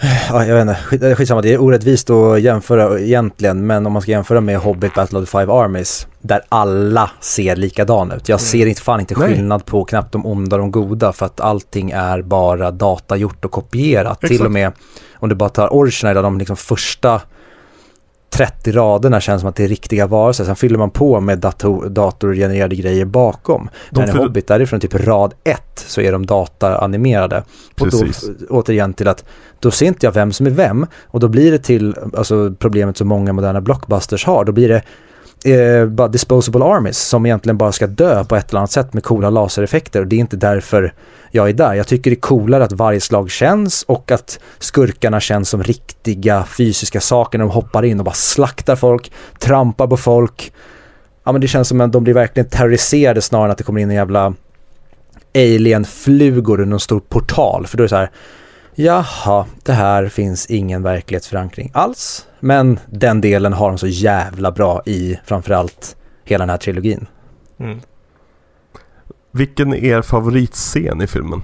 Ja, 0.00 0.44
jag 0.44 0.54
vet 0.54 0.62
inte, 0.62 0.74
Skit, 0.74 1.16
skitsamma, 1.16 1.40
det 1.42 1.54
är 1.54 1.60
orättvist 1.60 2.10
att 2.10 2.40
jämföra 2.40 3.00
egentligen, 3.00 3.66
men 3.66 3.86
om 3.86 3.92
man 3.92 4.02
ska 4.02 4.10
jämföra 4.10 4.40
med 4.40 4.58
Hobbit 4.58 4.94
Battle 4.94 5.18
of 5.18 5.24
the 5.24 5.38
Five 5.38 5.52
Armies, 5.52 6.06
där 6.20 6.40
alla 6.48 7.10
ser 7.20 7.56
likadana 7.56 8.14
ut. 8.14 8.28
Jag 8.28 8.40
ser 8.40 8.66
inte 8.66 8.82
fan 8.82 9.00
inte 9.00 9.18
Nej. 9.18 9.34
skillnad 9.34 9.66
på 9.66 9.84
knappt 9.84 10.12
de 10.12 10.26
onda 10.26 10.56
och 10.56 10.60
de 10.60 10.70
goda, 10.70 11.12
för 11.12 11.26
att 11.26 11.40
allting 11.40 11.90
är 11.90 12.22
bara 12.22 12.70
datagjort 12.70 13.44
och 13.44 13.50
kopierat. 13.50 14.20
Till 14.20 14.32
Exakt. 14.32 14.46
och 14.46 14.52
med, 14.52 14.72
om 15.14 15.28
du 15.28 15.34
bara 15.34 15.48
tar 15.48 15.74
original, 15.74 16.14
där 16.14 16.22
de 16.22 16.38
liksom 16.38 16.56
första 16.56 17.20
30 18.30 18.72
raderna 18.72 19.20
känns 19.20 19.40
som 19.40 19.48
att 19.48 19.56
det 19.56 19.64
är 19.64 19.68
riktiga 19.68 20.06
varelser, 20.06 20.44
sen 20.44 20.56
fyller 20.56 20.78
man 20.78 20.90
på 20.90 21.20
med 21.20 21.38
dator, 21.38 21.88
datorgenererade 21.88 22.76
grejer 22.76 23.04
bakom. 23.04 23.68
De 23.90 24.00
Men 24.00 24.08
fyller- 24.08 24.24
Hobbit, 24.24 24.46
därifrån 24.46 24.80
typ 24.80 24.94
rad 24.94 25.34
1 25.44 25.60
så 25.74 26.00
är 26.00 26.12
de 26.12 26.26
dataanimerade. 26.26 27.42
Och 27.80 27.90
då, 27.90 28.04
återigen 28.48 28.94
till 28.94 29.08
att 29.08 29.24
då 29.60 29.70
ser 29.70 29.86
inte 29.86 30.06
jag 30.06 30.12
vem 30.12 30.32
som 30.32 30.46
är 30.46 30.50
vem 30.50 30.86
och 31.06 31.20
då 31.20 31.28
blir 31.28 31.52
det 31.52 31.58
till, 31.58 31.94
alltså 32.16 32.54
problemet 32.58 32.96
som 32.96 33.08
många 33.08 33.32
moderna 33.32 33.60
blockbusters 33.60 34.24
har, 34.26 34.44
då 34.44 34.52
blir 34.52 34.68
det 34.68 34.82
eh, 35.44 35.86
bara 35.86 36.08
disposable 36.08 36.64
armies 36.64 36.98
som 36.98 37.26
egentligen 37.26 37.58
bara 37.58 37.72
ska 37.72 37.86
dö 37.86 38.24
på 38.24 38.36
ett 38.36 38.50
eller 38.50 38.58
annat 38.58 38.70
sätt 38.70 38.94
med 38.94 39.04
coola 39.04 39.30
lasereffekter 39.30 40.00
och 40.00 40.06
det 40.06 40.16
är 40.16 40.20
inte 40.20 40.36
därför 40.36 40.94
jag 41.30 41.48
är 41.48 41.52
där. 41.52 41.74
Jag 41.74 41.86
tycker 41.86 42.10
det 42.10 42.14
är 42.14 42.20
coolare 42.20 42.64
att 42.64 42.72
varje 42.72 43.00
slag 43.00 43.30
känns 43.30 43.82
och 43.82 44.10
att 44.10 44.40
skurkarna 44.58 45.20
känns 45.20 45.48
som 45.48 45.62
riktiga 45.62 46.44
fysiska 46.44 47.00
saker 47.00 47.38
när 47.38 47.44
de 47.44 47.52
hoppar 47.52 47.84
in 47.84 47.98
och 47.98 48.04
bara 48.04 48.14
slaktar 48.14 48.76
folk, 48.76 49.12
trampar 49.38 49.86
på 49.86 49.96
folk. 49.96 50.52
Ja 51.24 51.32
men 51.32 51.40
det 51.40 51.48
känns 51.48 51.68
som 51.68 51.80
att 51.80 51.92
de 51.92 52.04
blir 52.04 52.14
verkligen 52.14 52.48
terroriserade 52.48 53.22
snarare 53.22 53.44
än 53.44 53.50
att 53.50 53.58
det 53.58 53.64
kommer 53.64 53.80
in 53.80 53.90
en 53.90 53.96
jävla 53.96 54.34
alien-flugor 55.34 56.60
under 56.60 56.74
en 56.74 56.80
stor 56.80 57.00
portal. 57.00 57.66
För 57.66 57.76
då 57.76 57.82
är 57.82 57.84
det 57.84 57.88
så 57.88 57.96
här, 57.96 58.10
jaha, 58.84 59.46
det 59.62 59.72
här 59.72 60.08
finns 60.08 60.46
ingen 60.46 60.82
verklighetsförankring 60.82 61.70
alls. 61.74 62.26
Men 62.40 62.80
den 62.86 63.20
delen 63.20 63.52
har 63.52 63.68
de 63.68 63.78
så 63.78 63.86
jävla 63.86 64.52
bra 64.52 64.82
i 64.86 65.18
framförallt 65.24 65.96
hela 66.24 66.42
den 66.42 66.50
här 66.50 66.56
trilogin. 66.56 67.06
Mm. 67.60 67.80
Vilken 69.32 69.72
är 69.72 69.84
er 69.84 70.02
favoritscen 70.02 71.02
i 71.02 71.06
filmen? 71.06 71.42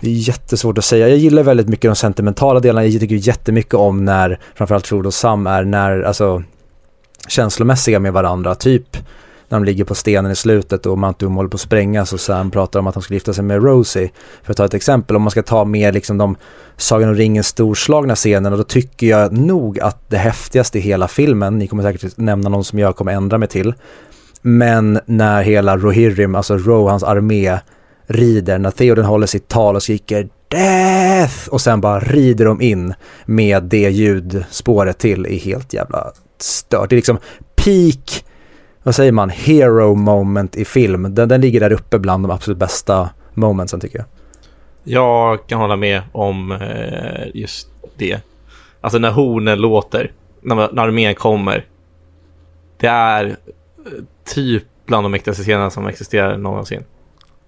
Det 0.00 0.10
är 0.10 0.28
jättesvårt 0.28 0.78
att 0.78 0.84
säga. 0.84 1.08
Jag 1.08 1.18
gillar 1.18 1.42
väldigt 1.42 1.68
mycket 1.68 1.90
de 1.90 1.96
sentimentala 1.96 2.60
delarna. 2.60 2.86
Jag 2.86 3.00
tycker 3.00 3.16
jättemycket 3.16 3.74
om 3.74 4.04
när 4.04 4.40
framförallt 4.54 4.86
Frodo 4.86 5.06
och 5.06 5.14
Sam 5.14 5.46
är 5.46 5.64
när, 5.64 6.02
alltså 6.02 6.42
känslomässiga 7.28 8.00
med 8.00 8.12
varandra. 8.12 8.54
Typ 8.54 8.96
när 9.52 9.58
de 9.58 9.64
ligger 9.64 9.84
på 9.84 9.94
stenen 9.94 10.32
i 10.32 10.36
slutet 10.36 10.86
och 10.86 10.98
Mantum 10.98 11.34
håller 11.34 11.50
på 11.50 11.54
att 11.54 11.60
sprängas 11.60 12.12
och 12.12 12.20
Sam 12.20 12.50
pratar 12.50 12.80
om 12.80 12.86
att 12.86 12.94
han 12.94 13.02
ska 13.02 13.14
gifta 13.14 13.32
sig 13.32 13.44
med 13.44 13.64
Rosie. 13.64 14.10
För 14.42 14.50
att 14.50 14.56
ta 14.56 14.64
ett 14.64 14.74
exempel, 14.74 15.16
om 15.16 15.22
man 15.22 15.30
ska 15.30 15.42
ta 15.42 15.64
mer 15.64 15.92
liksom 15.92 16.18
de 16.18 16.36
Sagan 16.76 17.08
om 17.08 17.14
ringen 17.14 17.44
storslagna 17.44 18.14
scenerna, 18.14 18.56
då 18.56 18.64
tycker 18.64 19.06
jag 19.06 19.32
nog 19.32 19.80
att 19.80 20.10
det 20.10 20.16
häftigaste 20.16 20.78
i 20.78 20.80
hela 20.80 21.08
filmen, 21.08 21.58
ni 21.58 21.66
kommer 21.66 21.82
säkert 21.82 22.16
nämna 22.16 22.48
någon 22.48 22.64
som 22.64 22.78
jag 22.78 22.96
kommer 22.96 23.12
ändra 23.12 23.38
mig 23.38 23.48
till, 23.48 23.74
men 24.42 25.00
när 25.06 25.42
hela 25.42 25.76
Rohirrim, 25.76 26.34
alltså 26.34 26.58
Rohans 26.58 27.02
armé, 27.02 27.58
rider, 28.06 28.58
när 28.58 28.70
Theoden 28.70 29.04
håller 29.04 29.26
sitt 29.26 29.48
tal 29.48 29.76
och 29.76 29.82
skriker 29.82 30.28
Death! 30.48 31.48
Och 31.48 31.60
sen 31.60 31.80
bara 31.80 32.00
rider 32.00 32.44
de 32.44 32.60
in 32.60 32.94
med 33.24 33.62
det 33.62 33.90
ljudspåret 33.90 34.98
till 34.98 35.26
är 35.26 35.38
helt 35.38 35.72
jävla 35.72 36.12
stört. 36.38 36.90
Det 36.90 36.94
är 36.94 36.96
liksom 36.96 37.18
peak, 37.56 38.24
vad 38.82 38.94
säger 38.94 39.12
man, 39.12 39.30
hero 39.30 39.94
moment 39.94 40.56
i 40.56 40.64
film. 40.64 41.14
Den, 41.14 41.28
den 41.28 41.40
ligger 41.40 41.60
där 41.60 41.72
uppe 41.72 41.98
bland 41.98 42.24
de 42.24 42.30
absolut 42.30 42.58
bästa 42.58 43.10
momentsen 43.34 43.80
tycker 43.80 43.98
jag. 43.98 44.06
Jag 44.84 45.46
kan 45.46 45.60
hålla 45.60 45.76
med 45.76 46.02
om 46.12 46.52
eh, 46.52 47.26
just 47.34 47.68
det. 47.96 48.20
Alltså 48.80 48.98
när 48.98 49.10
hornen 49.10 49.58
låter, 49.60 50.12
när, 50.40 50.54
när 50.72 50.82
armén 50.82 51.14
kommer. 51.14 51.66
Det 52.76 52.86
är 52.86 53.26
eh, 53.26 53.34
typ 54.34 54.64
bland 54.86 55.04
de 55.04 55.12
mäktigaste 55.12 55.42
scenerna 55.42 55.70
som 55.70 55.86
existerar 55.86 56.38
någonsin. 56.38 56.84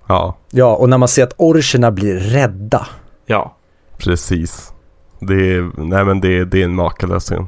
Ja, 0.06 0.36
Ja, 0.50 0.76
och 0.76 0.88
när 0.88 0.98
man 0.98 1.08
ser 1.08 1.22
att 1.24 1.34
orcherna 1.38 1.90
blir 1.90 2.16
rädda. 2.18 2.86
Ja, 3.26 3.56
precis. 3.98 4.72
Det 5.20 5.34
är, 5.34 5.70
nej 5.80 6.04
men 6.04 6.20
det, 6.20 6.38
är- 6.38 6.44
det 6.44 6.60
är 6.60 6.64
en 6.64 6.74
makalös 6.74 7.24
scen. 7.24 7.46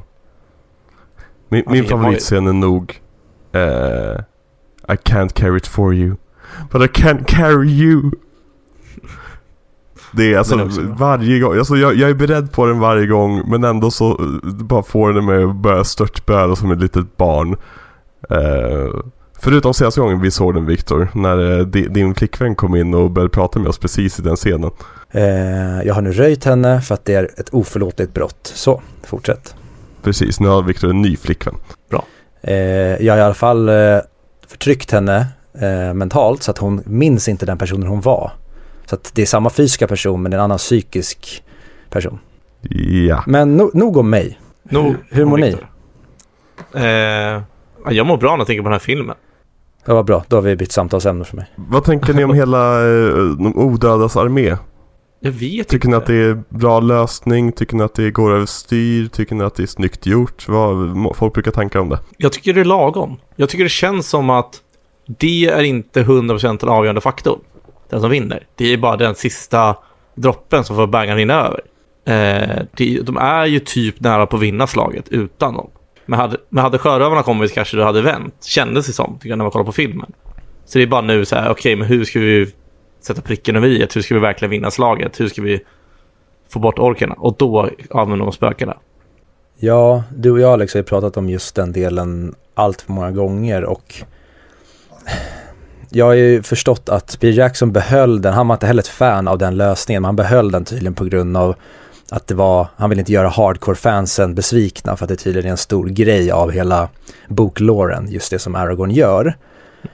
Min, 1.49 1.59
Alltså, 1.61 1.73
min 1.73 1.85
favoritscen 1.85 2.47
är 2.47 2.53
nog 2.53 3.01
eh, 3.57 4.19
I 4.93 4.97
can't 4.97 5.33
carry 5.33 5.57
it 5.57 5.67
for 5.67 5.93
you. 5.93 6.15
But 6.71 6.81
I 6.81 7.01
can't 7.01 7.25
carry 7.25 7.69
you. 7.69 8.11
Det 10.11 10.33
är 10.33 10.37
alltså 10.37 10.55
är 10.55 10.65
bra. 10.65 10.95
varje 10.97 11.39
gång, 11.39 11.57
alltså 11.57 11.75
jag, 11.75 11.95
jag 11.95 12.09
är 12.09 12.13
beredd 12.13 12.51
på 12.51 12.65
den 12.65 12.79
varje 12.79 13.07
gång 13.07 13.49
men 13.49 13.63
ändå 13.63 13.91
så 13.91 14.11
eh, 14.11 14.49
bara 14.53 14.83
får 14.83 15.13
den 15.13 15.25
mig 15.25 15.43
att 15.43 15.55
börja 15.55 15.83
störtböla 15.83 16.55
som 16.55 16.71
ett 16.71 16.79
litet 16.79 17.17
barn. 17.17 17.55
Eh, 18.29 19.01
förutom 19.39 19.73
senaste 19.73 20.01
gången 20.01 20.21
vi 20.21 20.31
såg 20.31 20.53
den 20.53 20.65
Viktor, 20.65 21.09
när 21.13 21.59
eh, 21.59 21.65
di, 21.65 21.87
din 21.87 22.15
flickvän 22.15 22.55
kom 22.55 22.75
in 22.75 22.93
och 22.93 23.11
började 23.11 23.29
prata 23.29 23.59
med 23.59 23.67
oss 23.69 23.77
precis 23.77 24.19
i 24.19 24.21
den 24.21 24.35
scenen. 24.35 24.71
Eh, 25.11 25.83
jag 25.85 25.93
har 25.93 26.01
nu 26.01 26.11
röjt 26.11 26.43
henne 26.43 26.81
för 26.81 26.93
att 26.93 27.05
det 27.05 27.13
är 27.13 27.29
ett 27.37 27.49
oförlåtligt 27.49 28.13
brott. 28.13 28.51
Så, 28.55 28.81
fortsätt. 29.03 29.55
Precis, 30.03 30.39
nu 30.39 30.47
har 30.47 30.63
Viktor 30.63 30.89
en 30.89 31.01
ny 31.01 31.17
flickvän. 31.17 31.55
Eh, 31.91 31.99
jag 32.99 33.13
har 33.13 33.17
i 33.17 33.21
alla 33.21 33.33
fall 33.33 33.69
eh, 33.69 33.99
förtryckt 34.47 34.91
henne 34.91 35.27
eh, 35.53 35.93
mentalt 35.93 36.43
så 36.43 36.51
att 36.51 36.57
hon 36.57 36.83
minns 36.85 37.27
inte 37.27 37.45
den 37.45 37.57
personen 37.57 37.87
hon 37.87 38.01
var. 38.01 38.31
Så 38.85 38.95
att 38.95 39.11
det 39.13 39.21
är 39.21 39.25
samma 39.25 39.49
fysiska 39.49 39.87
person 39.87 40.21
men 40.21 40.33
en 40.33 40.39
annan 40.39 40.57
psykisk 40.57 41.43
person. 41.89 42.19
Ja. 43.07 43.23
Men 43.27 43.57
no, 43.57 43.71
nog 43.73 43.97
om 43.97 44.09
mig. 44.09 44.39
nog 44.63 44.95
hur 45.09 45.25
mår 45.25 45.37
ni? 45.37 45.55
Eh, 46.73 46.83
ja, 46.83 47.91
jag 47.91 48.07
mår 48.07 48.17
bra 48.17 48.31
när 48.31 48.37
jag 48.37 48.47
tänker 48.47 48.61
på 48.61 48.69
den 48.69 48.73
här 48.73 48.79
filmen. 48.79 49.15
Det 49.85 49.93
var 49.93 50.03
bra, 50.03 50.23
då 50.27 50.37
har 50.37 50.41
vi 50.41 50.55
bytt 50.55 50.71
samtalsämne 50.71 51.25
för 51.25 51.35
mig. 51.35 51.45
Vad 51.55 51.83
tänker 51.83 52.13
ni 52.13 52.23
om 52.23 52.33
hela 52.33 52.81
eh, 52.81 53.13
de 53.15 53.53
odödas 53.55 54.17
armé? 54.17 54.57
Jag 55.19 55.31
vet 55.31 55.67
Tycker 55.67 55.87
ni 55.87 55.95
inte. 55.95 56.03
att 56.03 56.07
det 56.07 56.15
är 56.15 56.43
bra 56.49 56.79
lösning? 56.79 57.51
Tycker 57.51 57.75
ni 57.75 57.83
att 57.83 57.93
det 57.93 58.11
går 58.11 58.31
överstyr? 58.31 59.07
Tycker 59.07 59.35
ni 59.35 59.43
att 59.43 59.55
det 59.55 59.63
är 59.63 59.67
snyggt 59.67 60.05
gjort? 60.05 60.47
Vad 60.47 61.15
folk 61.17 61.33
brukar 61.33 61.51
tänka 61.51 61.81
om 61.81 61.89
det? 61.89 61.99
Jag 62.17 62.33
tycker 62.33 62.53
det 62.53 62.59
är 62.61 62.65
lagom. 62.65 63.17
Jag 63.35 63.49
tycker 63.49 63.63
det 63.63 63.69
känns 63.69 64.09
som 64.09 64.29
att 64.29 64.61
det 65.17 65.45
är 65.45 65.63
inte 65.63 66.03
100% 66.03 66.57
den 66.59 66.69
avgörande 66.69 67.01
faktorn. 67.01 67.39
Den 67.89 68.01
som 68.01 68.09
vinner. 68.09 68.47
Det 68.55 68.73
är 68.73 68.77
bara 68.77 68.97
den 68.97 69.15
sista 69.15 69.75
droppen 70.15 70.63
som 70.63 70.75
får 70.75 70.87
bägaren 70.87 71.17
rinna 71.17 71.33
över. 71.33 71.61
Eh, 72.05 72.63
det, 72.77 72.99
de 73.01 73.17
är 73.17 73.45
ju 73.45 73.59
typ 73.59 73.99
nära 73.99 74.25
på 74.25 74.35
att 74.35 74.41
vinna 74.41 74.67
slaget 74.67 75.09
utan 75.09 75.53
dem. 75.53 75.69
Men 76.05 76.19
hade, 76.19 76.37
men 76.49 76.63
hade 76.63 76.77
sjörövarna 76.77 77.23
kommit 77.23 77.53
kanske 77.53 77.77
det 77.77 77.83
hade 77.83 78.01
vänt. 78.01 78.43
Kändes 78.43 78.87
det 78.87 78.93
som, 78.93 79.19
när 79.23 79.35
man 79.35 79.51
kollar 79.51 79.65
på 79.65 79.71
filmen. 79.71 80.11
Så 80.65 80.77
det 80.77 80.83
är 80.83 80.87
bara 80.87 81.01
nu 81.01 81.25
så 81.25 81.35
här, 81.35 81.49
okej, 81.49 81.75
men 81.75 81.87
hur 81.87 82.05
ska 82.05 82.19
vi 82.19 82.53
sätta 83.07 83.21
pricken 83.21 83.55
över 83.55 83.67
i? 83.67 83.87
Hur 83.93 84.01
ska 84.01 84.13
vi 84.13 84.19
verkligen 84.19 84.49
vinna 84.49 84.71
slaget? 84.71 85.19
Hur 85.19 85.27
ska 85.27 85.41
vi 85.41 85.61
få 86.49 86.59
bort 86.59 86.79
orkerna? 86.79 87.15
Och 87.17 87.35
då 87.37 87.69
använder 87.89 88.25
de 88.25 88.31
spökena. 88.31 88.77
Ja, 89.59 90.03
du 90.15 90.31
och 90.31 90.39
jag 90.39 90.53
Alex 90.53 90.73
har 90.73 90.79
ju 90.79 90.83
pratat 90.83 91.17
om 91.17 91.29
just 91.29 91.55
den 91.55 91.71
delen 91.71 92.35
allt 92.53 92.81
för 92.81 92.91
många 92.91 93.11
gånger 93.11 93.63
och 93.63 94.03
jag 95.89 96.05
har 96.05 96.13
ju 96.13 96.43
förstått 96.43 96.89
att 96.89 97.19
Peter 97.19 97.37
Jackson 97.37 97.71
behöll 97.71 98.21
den, 98.21 98.33
han 98.33 98.47
var 98.47 98.55
inte 98.55 98.67
heller 98.67 98.81
ett 98.81 98.87
fan 98.87 99.27
av 99.27 99.37
den 99.37 99.57
lösningen, 99.57 100.01
men 100.01 100.07
han 100.07 100.15
behöll 100.15 100.51
den 100.51 100.65
tydligen 100.65 100.93
på 100.93 101.05
grund 101.05 101.37
av 101.37 101.55
att 102.11 102.27
det 102.27 102.35
var, 102.35 102.67
han 102.75 102.89
vill 102.89 102.99
inte 102.99 103.11
göra 103.11 103.29
hardcore-fansen 103.29 104.35
besvikna 104.35 104.95
för 104.95 105.05
att 105.05 105.09
det 105.09 105.15
tydligen 105.15 105.47
är 105.47 105.51
en 105.51 105.57
stor 105.57 105.85
grej 105.85 106.31
av 106.31 106.51
hela 106.51 106.89
boklåren, 107.27 108.07
just 108.11 108.31
det 108.31 108.39
som 108.39 108.55
Aragorn 108.55 108.91
gör. 108.91 109.37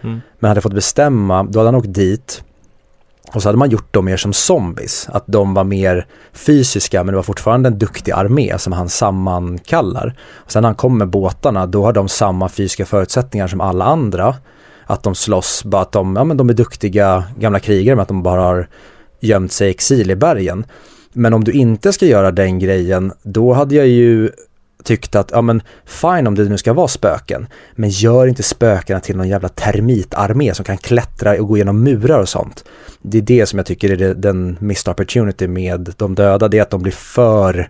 Mm. 0.02 0.21
Men 0.39 0.47
hade 0.47 0.62
fått 0.62 0.73
bestämma, 0.73 1.43
då 1.43 1.60
hade 1.60 1.67
han 1.67 1.76
åkt 1.76 1.93
dit 1.93 2.43
och 3.34 3.41
så 3.41 3.48
hade 3.48 3.58
man 3.58 3.69
gjort 3.69 3.93
dem 3.93 4.06
mer 4.06 4.17
som 4.17 4.34
zombies, 4.34 5.10
att 5.12 5.24
de 5.28 5.54
var 5.54 5.63
mer 5.63 6.08
fysiska 6.34 7.04
men 7.04 7.12
det 7.12 7.15
var 7.15 7.24
fortfarande 7.24 7.69
en 7.69 7.80
duktig 7.80 8.12
armé 8.12 8.58
som 8.58 8.74
han 8.74 8.89
sammankallar. 8.89 10.15
Och 10.34 10.52
sen 10.52 10.62
när 10.62 10.69
han 10.69 10.76
kommer 10.76 10.98
med 10.98 11.08
båtarna, 11.08 11.65
då 11.65 11.86
har 11.86 11.93
de 11.93 12.08
samma 12.08 12.50
fysiska 12.50 12.86
förutsättningar 12.86 13.48
som 13.48 13.62
alla 13.62 13.86
andra. 13.86 14.36
Att 14.86 15.04
de 15.04 15.15
slåss, 15.15 15.63
bara 15.63 15.82
att 15.82 15.91
de, 15.91 16.15
ja, 16.15 16.24
men 16.24 16.38
de 16.38 16.50
är 16.50 16.54
duktiga 16.54 17.24
gamla 17.39 17.60
krigare 17.60 17.96
med 17.96 18.02
att 18.04 18.08
de 18.08 18.24
bara 18.24 18.41
har 18.41 18.67
gömt 19.19 19.52
sig 19.52 19.67
i 19.67 19.72
exil 19.72 20.12
i 20.12 20.15
bergen. 20.15 20.65
Men 21.13 21.34
om 21.34 21.43
du 21.43 21.52
inte 21.52 21.93
ska 21.93 22.06
göra 22.06 22.32
den 22.32 22.60
grejen, 22.60 23.13
då 23.24 23.54
hade 23.54 23.76
jag 23.76 23.88
ju 23.88 24.32
tyckte 24.84 25.19
att, 25.19 25.32
ja 25.32 25.41
men 25.41 25.62
fine 25.86 26.28
om 26.28 26.36
det 26.36 26.43
nu 26.43 26.58
ska 26.58 26.74
vara 26.74 26.88
spöken, 26.88 27.48
men 27.76 27.89
gör 27.89 28.28
inte 28.28 28.43
spökena 28.43 29.00
till 29.00 29.17
någon 29.17 29.30
jävla 29.30 29.50
termitarmé 29.50 30.54
som 30.54 30.65
kan 30.65 30.78
klättra 30.78 31.32
och 31.32 31.48
gå 31.48 31.58
igenom 31.58 31.84
murar 31.84 32.19
och 32.19 32.30
sånt. 32.30 32.65
Det 33.02 33.17
är 33.17 33.22
det 33.22 33.46
som 33.46 33.60
jag 33.60 33.65
tycker 33.65 33.91
är 33.91 33.96
det, 33.96 34.13
den 34.13 34.58
missed 34.60 34.91
opportunity 34.91 35.48
med 35.48 35.93
de 35.98 36.15
döda, 36.15 36.48
det 36.48 36.58
är 36.58 36.62
att 36.62 36.69
de 36.69 36.82
blir 36.82 36.91
för 36.91 37.69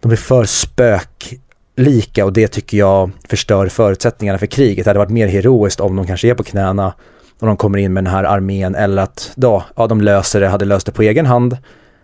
de 0.00 0.08
blir 0.08 0.18
för 0.18 0.44
spöklika 0.44 2.24
och 2.24 2.32
det 2.32 2.48
tycker 2.48 2.78
jag 2.78 3.10
förstör 3.28 3.68
förutsättningarna 3.68 4.38
för 4.38 4.46
kriget. 4.46 4.84
Det 4.84 4.90
hade 4.90 4.98
varit 4.98 5.10
mer 5.10 5.28
heroiskt 5.28 5.80
om 5.80 5.96
de 5.96 6.06
kanske 6.06 6.28
är 6.28 6.34
på 6.34 6.44
knäna 6.44 6.94
och 7.40 7.46
de 7.46 7.56
kommer 7.56 7.78
in 7.78 7.92
med 7.92 8.04
den 8.04 8.12
här 8.12 8.24
armén 8.24 8.74
eller 8.74 9.02
att 9.02 9.32
då, 9.34 9.64
ja, 9.76 9.86
de 9.86 10.00
löser 10.00 10.40
det, 10.40 10.48
hade 10.48 10.64
löst 10.64 10.86
det 10.86 10.92
på 10.92 11.02
egen 11.02 11.26
hand 11.26 11.56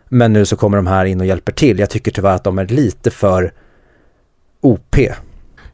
Men 0.09 0.33
nu 0.33 0.47
så 0.47 0.57
kommer 0.57 0.77
de 0.77 0.87
här 0.87 1.05
in 1.05 1.21
och 1.21 1.27
hjälper 1.27 1.53
till. 1.53 1.79
Jag 1.79 1.91
tycker 1.91 2.11
tyvärr 2.11 2.35
att 2.35 2.45
de 2.45 2.59
är 2.59 2.67
lite 2.67 3.11
för 3.11 3.53
OP. 4.61 4.97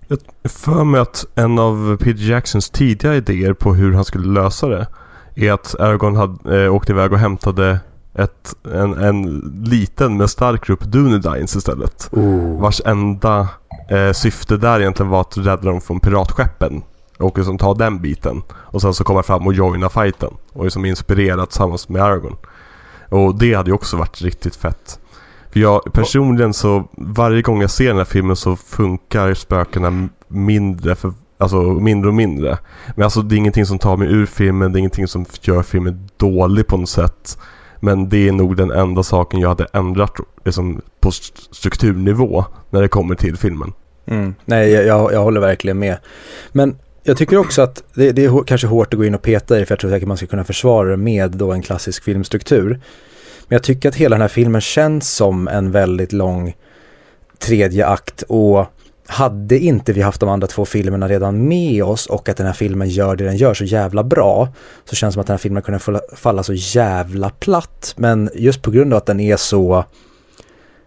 Jag 0.08 0.18
för 0.44 0.84
mig 0.84 1.00
att 1.00 1.24
en 1.34 1.58
av 1.58 1.96
Peter 1.96 2.30
Jacksons 2.30 2.70
tidiga 2.70 3.14
idéer 3.14 3.52
på 3.52 3.74
hur 3.74 3.92
han 3.92 4.04
skulle 4.04 4.40
lösa 4.40 4.68
det 4.68 4.86
är 5.34 5.52
att 5.52 5.80
Aragorn 5.80 6.16
hade, 6.16 6.64
äh, 6.64 6.74
åkte 6.74 6.92
iväg 6.92 7.12
och 7.12 7.18
hämtade 7.18 7.80
ett, 8.14 8.54
en, 8.74 8.94
en 8.94 9.38
liten 9.64 10.16
men 10.16 10.28
stark 10.28 10.66
grupp 10.66 10.80
Dunedains 10.80 11.56
istället. 11.56 12.08
Oh. 12.12 12.60
Vars 12.60 12.80
enda 12.84 13.48
eh, 13.90 14.12
syfte 14.12 14.56
där 14.56 14.80
egentligen 14.80 15.10
var 15.10 15.20
att 15.20 15.36
rädda 15.36 15.62
dem 15.62 15.80
från 15.80 16.00
piratskeppen. 16.00 16.82
Och 17.18 17.38
liksom 17.38 17.58
ta 17.58 17.74
den 17.74 18.00
biten. 18.00 18.42
Och 18.52 18.82
sen 18.82 18.94
så 18.94 19.04
komma 19.04 19.22
fram 19.22 19.46
och 19.46 19.54
joina 19.54 19.88
fighten. 19.88 20.30
Och 20.52 20.64
liksom 20.64 20.84
inspirera 20.84 21.46
tillsammans 21.46 21.88
med 21.88 22.02
Aragorn. 22.02 22.36
Och 23.08 23.34
det 23.34 23.54
hade 23.54 23.70
ju 23.70 23.74
också 23.74 23.96
varit 23.96 24.22
riktigt 24.22 24.56
fett. 24.56 24.98
För 25.52 25.60
jag 25.60 25.92
personligen 25.92 26.54
så, 26.54 26.88
varje 26.96 27.42
gång 27.42 27.60
jag 27.60 27.70
ser 27.70 27.88
den 27.88 27.96
här 27.96 28.04
filmen 28.04 28.36
så 28.36 28.56
funkar 28.56 29.34
spökena 29.34 30.08
mindre 30.28 30.94
för 30.94 31.12
Alltså 31.38 31.62
mindre 31.62 32.08
och 32.08 32.14
mindre. 32.14 32.58
Men 32.94 33.04
alltså 33.04 33.22
det 33.22 33.34
är 33.34 33.36
ingenting 33.36 33.66
som 33.66 33.78
tar 33.78 33.96
mig 33.96 34.08
ur 34.08 34.26
filmen, 34.26 34.72
det 34.72 34.76
är 34.76 34.80
ingenting 34.80 35.08
som 35.08 35.26
gör 35.40 35.62
filmen 35.62 36.08
dålig 36.16 36.66
på 36.66 36.76
något 36.76 36.88
sätt. 36.88 37.38
Men 37.80 38.08
det 38.08 38.28
är 38.28 38.32
nog 38.32 38.56
den 38.56 38.70
enda 38.70 39.02
saken 39.02 39.40
jag 39.40 39.48
hade 39.48 39.66
ändrat 39.72 40.12
liksom, 40.44 40.80
på 41.00 41.10
strukturnivå 41.10 42.44
när 42.70 42.82
det 42.82 42.88
kommer 42.88 43.14
till 43.14 43.36
filmen. 43.36 43.72
Mm. 44.06 44.34
Nej, 44.44 44.70
jag, 44.70 45.12
jag 45.12 45.22
håller 45.22 45.40
verkligen 45.40 45.78
med. 45.78 45.96
Men 46.52 46.76
jag 47.02 47.16
tycker 47.16 47.36
också 47.36 47.62
att 47.62 47.82
det, 47.94 48.12
det, 48.12 48.24
är 48.24 48.44
kanske 48.44 48.66
hårt 48.66 48.94
att 48.94 48.98
gå 48.98 49.04
in 49.04 49.14
och 49.14 49.22
peta 49.22 49.60
i 49.60 49.64
för 49.64 49.72
jag 49.72 49.80
tror 49.80 49.90
säkert 49.90 50.08
man 50.08 50.16
ska 50.16 50.26
kunna 50.26 50.44
försvara 50.44 50.88
det 50.88 50.96
med 50.96 51.30
då 51.30 51.52
en 51.52 51.62
klassisk 51.62 52.04
filmstruktur. 52.04 52.80
Men 53.52 53.56
jag 53.56 53.62
tycker 53.62 53.88
att 53.88 53.94
hela 53.94 54.14
den 54.14 54.20
här 54.20 54.28
filmen 54.28 54.60
känns 54.60 55.14
som 55.14 55.48
en 55.48 55.70
väldigt 55.70 56.12
lång 56.12 56.56
tredje 57.38 57.86
akt 57.86 58.22
och 58.22 58.66
hade 59.06 59.58
inte 59.58 59.92
vi 59.92 60.02
haft 60.02 60.20
de 60.20 60.28
andra 60.28 60.46
två 60.46 60.64
filmerna 60.64 61.08
redan 61.08 61.48
med 61.48 61.84
oss 61.84 62.06
och 62.06 62.28
att 62.28 62.36
den 62.36 62.46
här 62.46 62.52
filmen 62.52 62.88
gör 62.88 63.16
det 63.16 63.24
den 63.24 63.36
gör 63.36 63.54
så 63.54 63.64
jävla 63.64 64.04
bra 64.04 64.48
så 64.84 64.96
känns 64.96 65.12
det 65.12 65.14
som 65.14 65.20
att 65.20 65.26
den 65.26 65.34
här 65.34 65.38
filmen 65.38 65.62
kunde 65.62 66.00
falla 66.16 66.42
så 66.42 66.52
jävla 66.54 67.30
platt. 67.30 67.94
Men 67.96 68.30
just 68.34 68.62
på 68.62 68.70
grund 68.70 68.92
av 68.92 68.96
att 68.96 69.06
den 69.06 69.20
är 69.20 69.36
så 69.36 69.84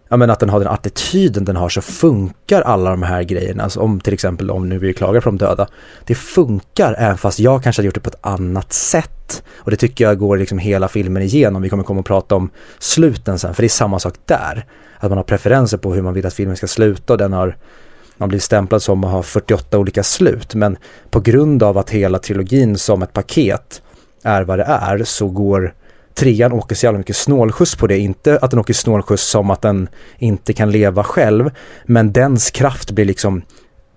ja 0.08 0.16
men 0.16 0.30
att 0.30 0.40
den 0.40 0.48
har 0.48 0.58
den 0.58 0.68
attityden 0.68 1.44
den 1.44 1.56
har 1.56 1.68
så 1.68 1.80
funkar 1.80 2.62
alla 2.62 2.90
de 2.90 3.02
här 3.02 3.22
grejerna. 3.22 3.62
Alltså 3.62 3.80
om 3.80 4.00
till 4.00 4.14
exempel 4.14 4.50
om 4.50 4.68
nu 4.68 4.78
vi 4.78 4.92
klagar 4.92 5.20
på 5.20 5.28
de 5.28 5.38
döda. 5.38 5.68
Det 6.04 6.14
funkar 6.14 6.94
även 6.98 7.18
fast 7.18 7.38
jag 7.38 7.62
kanske 7.62 7.80
hade 7.80 7.86
gjort 7.86 7.94
det 7.94 8.00
på 8.00 8.10
ett 8.10 8.26
annat 8.26 8.72
sätt. 8.72 9.42
Och 9.56 9.70
det 9.70 9.76
tycker 9.76 10.04
jag 10.04 10.18
går 10.18 10.36
liksom 10.36 10.58
hela 10.58 10.88
filmen 10.88 11.22
igenom. 11.22 11.62
Vi 11.62 11.68
kommer 11.68 11.84
komma 11.84 12.00
och 12.00 12.06
prata 12.06 12.34
om 12.34 12.50
sluten 12.78 13.38
sen 13.38 13.54
för 13.54 13.62
det 13.62 13.66
är 13.66 13.68
samma 13.68 13.98
sak 13.98 14.14
där. 14.24 14.66
Att 14.98 15.10
man 15.10 15.18
har 15.18 15.24
preferenser 15.24 15.78
på 15.78 15.94
hur 15.94 16.02
man 16.02 16.14
vill 16.14 16.26
att 16.26 16.34
filmen 16.34 16.56
ska 16.56 16.66
sluta 16.66 17.12
och 17.12 17.18
den 17.18 17.32
har 17.32 17.56
man 18.16 18.28
blir 18.28 18.38
stämplad 18.38 18.82
som 18.82 19.04
att 19.04 19.10
ha 19.10 19.22
48 19.22 19.78
olika 19.78 20.02
slut. 20.02 20.54
Men 20.54 20.76
på 21.10 21.20
grund 21.20 21.62
av 21.62 21.78
att 21.78 21.90
hela 21.90 22.18
trilogin 22.18 22.78
som 22.78 23.02
ett 23.02 23.12
paket 23.12 23.82
är 24.22 24.42
vad 24.42 24.58
det 24.58 24.64
är 24.64 25.04
så 25.04 25.28
går 25.28 25.74
trean 26.16 26.52
åker 26.52 26.74
så 26.74 26.86
jävla 26.86 26.98
mycket 26.98 27.16
snålskjuts 27.16 27.76
på 27.76 27.86
det. 27.86 27.98
Inte 27.98 28.38
att 28.42 28.50
den 28.50 28.60
åker 28.60 28.74
snålskjuts 28.74 29.30
som 29.30 29.50
att 29.50 29.62
den 29.62 29.88
inte 30.18 30.52
kan 30.52 30.70
leva 30.70 31.04
själv, 31.04 31.50
men 31.84 32.12
dens 32.12 32.50
kraft 32.50 32.90
blir 32.90 33.04
liksom 33.04 33.42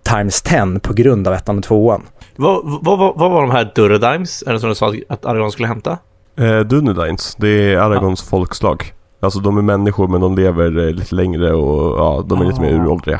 times 0.03 0.41
10 0.41 0.79
på 0.79 0.93
grund 0.93 1.27
av 1.27 1.33
ettan 1.33 1.57
och 1.57 1.63
tvåan. 1.63 2.01
Vad, 2.35 2.61
vad, 2.63 2.99
vad, 2.99 3.17
vad 3.17 3.31
var 3.31 3.41
de 3.41 3.51
här 3.51 3.71
Duradimes? 3.75 4.43
Är 4.47 4.53
det 4.53 4.59
som 4.59 4.69
du 4.69 4.75
sa 4.75 4.93
att 5.09 5.25
Aragorn 5.25 5.51
skulle 5.51 5.67
hämta? 5.67 5.97
Eh, 6.35 6.59
Dunedines, 6.59 7.35
det 7.35 7.73
är 7.73 7.77
Aragons 7.77 8.23
ja. 8.25 8.29
folkslag. 8.29 8.93
Alltså 9.19 9.39
de 9.39 9.57
är 9.57 9.61
människor 9.61 10.07
men 10.07 10.21
de 10.21 10.35
lever 10.35 10.87
eh, 10.87 10.93
lite 10.93 11.15
längre 11.15 11.53
och 11.53 11.99
ja, 11.99 12.25
de 12.27 12.41
är 12.41 12.45
ah. 12.45 12.47
lite 12.47 12.61
mer 12.61 12.71
uråldriga. 12.71 13.19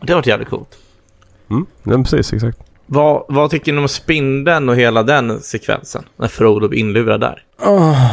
Det 0.00 0.12
har 0.12 0.18
varit 0.18 0.26
jävligt 0.26 0.48
coolt. 0.48 0.68
Mm, 1.50 1.66
ja, 1.82 1.96
precis, 1.96 2.32
exakt. 2.32 2.58
Vad, 2.86 3.24
vad 3.28 3.50
tycker 3.50 3.72
ni 3.72 3.78
om 3.80 3.88
spindeln 3.88 4.68
och 4.68 4.76
hela 4.76 5.02
den 5.02 5.40
sekvensen? 5.40 6.04
När 6.16 6.28
Frodo 6.28 6.68
blir 6.68 6.80
inlurad 6.80 7.20
där. 7.20 7.42
Oh. 7.58 8.10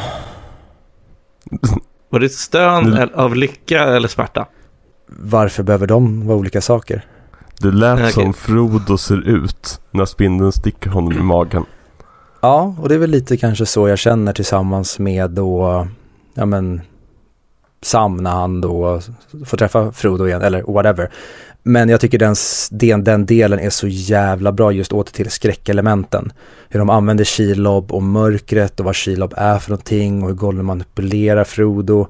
Var 2.10 2.20
det 2.20 2.26
ett 2.26 2.34
stön 2.34 2.94
mm. 2.94 3.10
av 3.16 3.36
lycka 3.36 3.84
eller 3.84 4.08
smärta? 4.08 4.48
Varför 5.08 5.64
behöver 5.64 5.88
de 5.88 6.28
vara 6.28 6.38
olika 6.38 6.62
saker? 6.62 7.06
Det 7.60 7.72
lät 7.72 8.00
okay. 8.00 8.12
som 8.12 8.34
Frodo 8.34 8.98
ser 8.98 9.28
ut 9.28 9.82
när 9.92 10.06
spindeln 10.06 10.52
sticker 10.52 10.90
honom 10.90 11.14
i 11.14 11.22
magen. 11.22 11.66
Ja, 12.42 12.76
och 12.80 12.90
det 12.90 12.96
är 12.96 13.00
väl 13.00 13.10
lite 13.10 13.38
kanske 13.38 13.66
så 13.66 13.88
jag 13.88 14.00
känner 14.00 14.34
tillsammans 14.34 15.00
med 15.00 15.32
då, 15.32 15.88
ja 16.34 16.46
men, 16.46 16.82
Sam 17.82 18.18
när 18.18 18.32
han 18.32 18.62
då 18.62 19.02
får 19.46 19.58
träffa 19.58 19.92
Frodo 19.92 20.28
igen, 20.28 20.42
eller 20.42 20.64
whatever. 20.64 21.12
Men 21.63 21.89
jag 21.89 22.02
tycker 22.02 22.17
den, 22.17 22.36
den, 22.71 23.04
den 23.04 23.26
delen 23.26 23.60
är 23.60 23.69
så 23.69 23.88
jävla 23.88 24.52
bra 24.52 24.71
just 24.71 24.91
åter 24.91 25.13
till 25.13 25.32
skräckelementen. 25.32 26.34
Hur 26.69 26.80
de 26.80 26.89
använder 26.89 27.26
Shilob 27.26 27.91
och 27.91 28.04
mörkret 28.04 28.80
och 28.80 28.86
vad 28.86 28.95
Shilob 28.95 29.34
är 29.38 29.60
för 29.60 29.69
någonting 29.69 30.24
och 30.24 30.30
hur 30.30 30.36
Gollum 30.36 30.65
manipulerar 30.65 31.43
Frodo. 31.43 32.08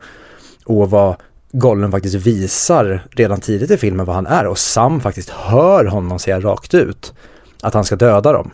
Och 0.65 0.89
vad 0.89 1.15
Gollum 1.51 1.91
faktiskt 1.91 2.15
visar 2.15 3.07
redan 3.11 3.39
tidigt 3.39 3.71
i 3.71 3.77
filmen 3.77 4.05
vad 4.05 4.15
han 4.15 4.27
är 4.27 4.47
och 4.47 4.57
Sam 4.57 4.99
faktiskt 4.99 5.29
hör 5.29 5.85
honom 5.85 6.19
säga 6.19 6.39
rakt 6.39 6.73
ut 6.73 7.13
att 7.61 7.73
han 7.73 7.85
ska 7.85 7.95
döda 7.95 8.33
dem. 8.33 8.51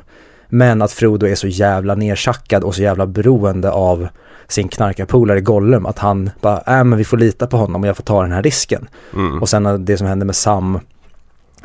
Men 0.50 0.82
att 0.82 0.92
Frodo 0.92 1.28
är 1.28 1.36
så 1.36 1.48
jävla 1.48 1.96
nerschackad 1.96 2.64
och 2.64 2.76
så 2.76 2.82
jävla 2.82 3.08
beroende 3.08 3.72
av 3.72 4.08
sin 4.48 4.68
knarkarpolare 4.68 5.42
Gollum 5.42 5.86
att 5.86 6.00
han 6.00 6.30
bara, 6.42 6.58
äh 6.58 6.84
men 6.84 6.98
vi 6.98 7.04
får 7.04 7.18
lita 7.18 7.48
på 7.48 7.58
honom 7.58 7.82
och 7.82 7.88
jag 7.88 7.96
får 7.98 8.04
ta 8.04 8.22
den 8.22 8.32
här 8.32 8.44
risken. 8.44 8.88
Mm. 9.14 9.42
Och 9.42 9.50
sen 9.50 9.86
det 9.86 9.98
som 9.98 10.08
hände 10.08 10.26
med 10.26 10.36
Sam 10.36 10.80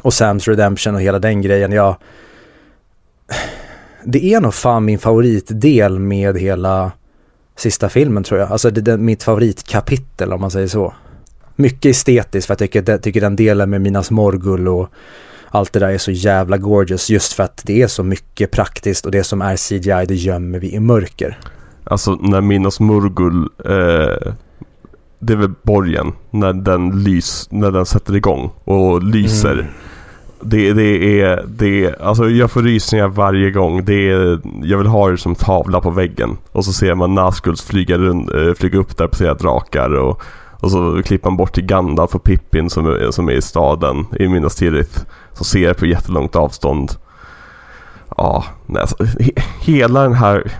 och 0.00 0.14
Sams 0.14 0.48
Redemption 0.48 0.94
och 0.94 1.00
hela 1.00 1.18
den 1.18 1.42
grejen, 1.42 1.72
ja 1.72 1.98
det 4.04 4.34
är 4.34 4.40
nog 4.40 4.54
fan 4.54 4.84
min 4.84 4.98
favoritdel 4.98 5.98
med 5.98 6.38
hela 6.38 6.92
sista 7.56 7.88
filmen 7.88 8.24
tror 8.24 8.40
jag. 8.40 8.52
Alltså 8.52 8.70
det 8.70 8.92
är 8.92 8.96
mitt 8.96 9.22
favoritkapitel 9.22 10.32
om 10.32 10.40
man 10.40 10.50
säger 10.50 10.68
så. 10.68 10.94
Mycket 11.56 11.90
estetiskt 11.90 12.46
för 12.46 12.52
jag 12.52 12.58
tycker, 12.58 12.84
jag 12.86 13.02
tycker 13.02 13.20
den 13.20 13.36
delen 13.36 13.70
med 13.70 13.80
Minas 13.80 14.10
Morgul 14.10 14.68
och 14.68 14.88
allt 15.48 15.72
det 15.72 15.80
där 15.80 15.88
är 15.88 15.98
så 15.98 16.10
jävla 16.10 16.56
gorgeous 16.56 17.10
just 17.10 17.32
för 17.32 17.42
att 17.42 17.62
det 17.64 17.82
är 17.82 17.86
så 17.86 18.02
mycket 18.02 18.50
praktiskt 18.50 19.06
och 19.06 19.12
det 19.12 19.24
som 19.24 19.42
är 19.42 19.56
CGI 19.56 20.06
det 20.06 20.14
gömmer 20.14 20.58
vi 20.58 20.72
i 20.72 20.80
mörker. 20.80 21.38
Alltså 21.84 22.14
när 22.20 22.40
Minas 22.40 22.80
Morgul 22.80 23.48
eh, 23.64 24.32
Det 25.18 25.32
är 25.32 25.36
väl 25.36 25.52
borgen 25.62 26.12
När 26.30 26.52
den 26.52 27.02
lys 27.04 27.48
När 27.50 27.70
den 27.70 27.86
sätter 27.86 28.16
igång 28.16 28.50
och 28.64 29.02
lyser 29.02 29.52
mm. 29.52 29.66
Det, 30.44 30.72
det 30.72 31.20
är, 31.20 31.44
det 31.46 32.00
alltså 32.00 32.28
jag 32.28 32.50
får 32.50 32.62
rysningar 32.62 33.08
varje 33.08 33.50
gång. 33.50 33.84
Det 33.84 34.10
är, 34.10 34.40
jag 34.62 34.78
vill 34.78 34.86
ha 34.86 35.10
det 35.10 35.18
som 35.18 35.34
tavla 35.34 35.80
på 35.80 35.90
väggen. 35.90 36.36
Och 36.52 36.64
så 36.64 36.72
ser 36.72 36.94
man 36.94 37.14
Nazguls 37.14 37.62
flyga, 37.62 37.98
runt, 37.98 38.34
äh, 38.34 38.54
flyga 38.54 38.78
upp 38.78 38.96
där 38.96 39.06
på 39.06 39.16
sina 39.16 39.34
drakar. 39.34 39.94
Och, 39.94 40.22
och 40.60 40.70
så 40.70 41.02
klipper 41.02 41.30
man 41.30 41.36
bort 41.36 41.52
till 41.52 41.66
Gandalf 41.66 42.14
och 42.14 42.24
Pippin 42.24 42.70
som 42.70 42.86
är, 42.86 43.10
som 43.10 43.28
är 43.28 43.32
i 43.32 43.42
staden 43.42 44.06
i 44.18 44.28
Minas 44.28 44.54
Tirith. 44.54 45.00
Som 45.32 45.44
ser 45.44 45.74
på 45.74 45.86
jättelångt 45.86 46.36
avstånd. 46.36 46.90
Ja, 48.16 48.44
alltså, 48.76 49.04
he, 49.04 49.30
hela 49.60 50.02
den 50.02 50.14
här 50.14 50.52